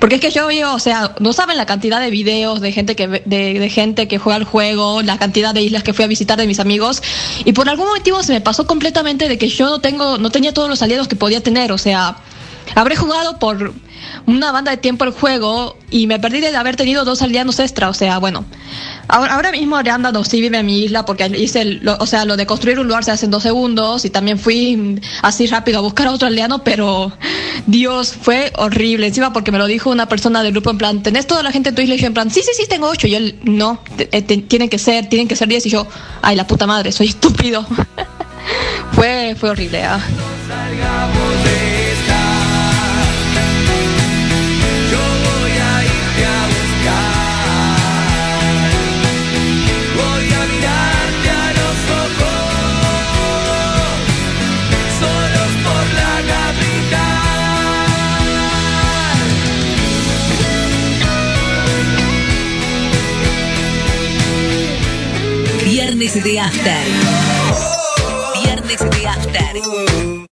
Porque 0.00 0.16
es 0.16 0.20
que 0.20 0.30
yo 0.30 0.46
veo, 0.46 0.74
o 0.74 0.78
sea, 0.78 1.14
no 1.20 1.32
saben 1.32 1.56
la 1.56 1.66
cantidad 1.66 2.00
de 2.00 2.10
videos 2.10 2.60
de 2.60 2.72
gente 2.72 2.96
que 2.96 3.06
de, 3.08 3.20
de 3.24 3.70
gente 3.70 4.08
que 4.08 4.18
juega 4.18 4.36
el 4.36 4.44
juego, 4.44 5.02
la 5.02 5.18
cantidad 5.18 5.54
de 5.54 5.62
islas 5.62 5.82
que 5.82 5.92
fui 5.92 6.04
a 6.04 6.08
visitar 6.08 6.38
de 6.38 6.46
mis 6.46 6.60
amigos, 6.60 7.02
y 7.44 7.52
por 7.52 7.68
algún 7.68 7.86
motivo 7.88 8.22
se 8.22 8.32
me 8.32 8.40
pasó 8.40 8.66
completamente 8.66 9.28
de 9.28 9.38
que 9.38 9.48
yo 9.48 9.66
no 9.66 9.80
tengo, 9.80 10.18
no 10.18 10.30
tenía 10.30 10.52
todos 10.52 10.68
los 10.68 10.82
aliados 10.82 11.08
que 11.08 11.16
podía 11.16 11.42
tener, 11.42 11.72
o 11.72 11.78
sea, 11.78 12.16
habré 12.74 12.96
jugado 12.96 13.38
por 13.38 13.72
una 14.26 14.52
banda 14.52 14.70
de 14.70 14.76
tiempo 14.76 15.04
el 15.04 15.12
juego 15.12 15.76
y 15.90 16.06
me 16.06 16.18
perdí 16.18 16.40
de 16.40 16.54
haber 16.56 16.76
tenido 16.76 17.04
dos 17.04 17.22
aliados 17.22 17.58
extra, 17.58 17.88
o 17.88 17.94
sea, 17.94 18.18
bueno. 18.18 18.44
Ahora, 19.08 19.34
ahora 19.34 19.52
mismo 19.52 19.76
Arianda 19.76 20.12
sí 20.24 20.40
vive 20.40 20.58
en 20.58 20.66
mi 20.66 20.84
isla 20.84 21.04
porque 21.04 21.26
hice, 21.36 21.64
lo, 21.64 21.96
o 21.98 22.06
sea, 22.06 22.24
lo 22.24 22.36
de 22.36 22.46
construir 22.46 22.78
un 22.78 22.86
lugar 22.86 23.04
se 23.04 23.10
hace 23.10 23.26
en 23.26 23.30
dos 23.30 23.42
segundos 23.42 24.04
y 24.04 24.10
también 24.10 24.38
fui 24.38 25.00
así 25.22 25.46
rápido 25.46 25.78
a 25.78 25.82
buscar 25.82 26.06
a 26.06 26.12
otro 26.12 26.28
aldeano, 26.28 26.64
pero 26.64 27.12
Dios, 27.66 28.14
fue 28.20 28.52
horrible. 28.56 29.06
Encima 29.06 29.32
porque 29.32 29.52
me 29.52 29.58
lo 29.58 29.66
dijo 29.66 29.90
una 29.90 30.08
persona 30.08 30.42
del 30.42 30.52
grupo 30.52 30.70
en 30.70 30.78
plan, 30.78 31.02
¿tenés 31.02 31.26
toda 31.26 31.42
la 31.42 31.52
gente 31.52 31.70
en 31.70 31.74
tu 31.74 31.82
isla? 31.82 31.94
Y 31.94 31.98
yo 31.98 32.06
en 32.06 32.14
plan, 32.14 32.30
sí, 32.30 32.40
sí, 32.42 32.50
sí, 32.56 32.66
tengo 32.68 32.88
ocho. 32.88 33.06
Y 33.06 33.14
él, 33.14 33.38
no, 33.42 33.80
eh, 33.98 34.22
tienen 34.22 34.68
que 34.68 34.78
ser, 34.78 35.08
tienen 35.08 35.28
que 35.28 35.36
ser 35.36 35.48
diez. 35.48 35.66
Y 35.66 35.70
yo, 35.70 35.86
ay, 36.22 36.36
la 36.36 36.46
puta 36.46 36.66
madre, 36.66 36.92
soy 36.92 37.06
estúpido. 37.14 37.66
fue, 38.92 39.36
fue 39.38 39.50
horrible. 39.50 39.82
ah. 39.84 40.00
Viernes 65.84 66.24
de 66.24 66.40
After. 66.40 66.86
Viernes 68.42 68.78
de 68.78 69.06
After. 69.06 70.14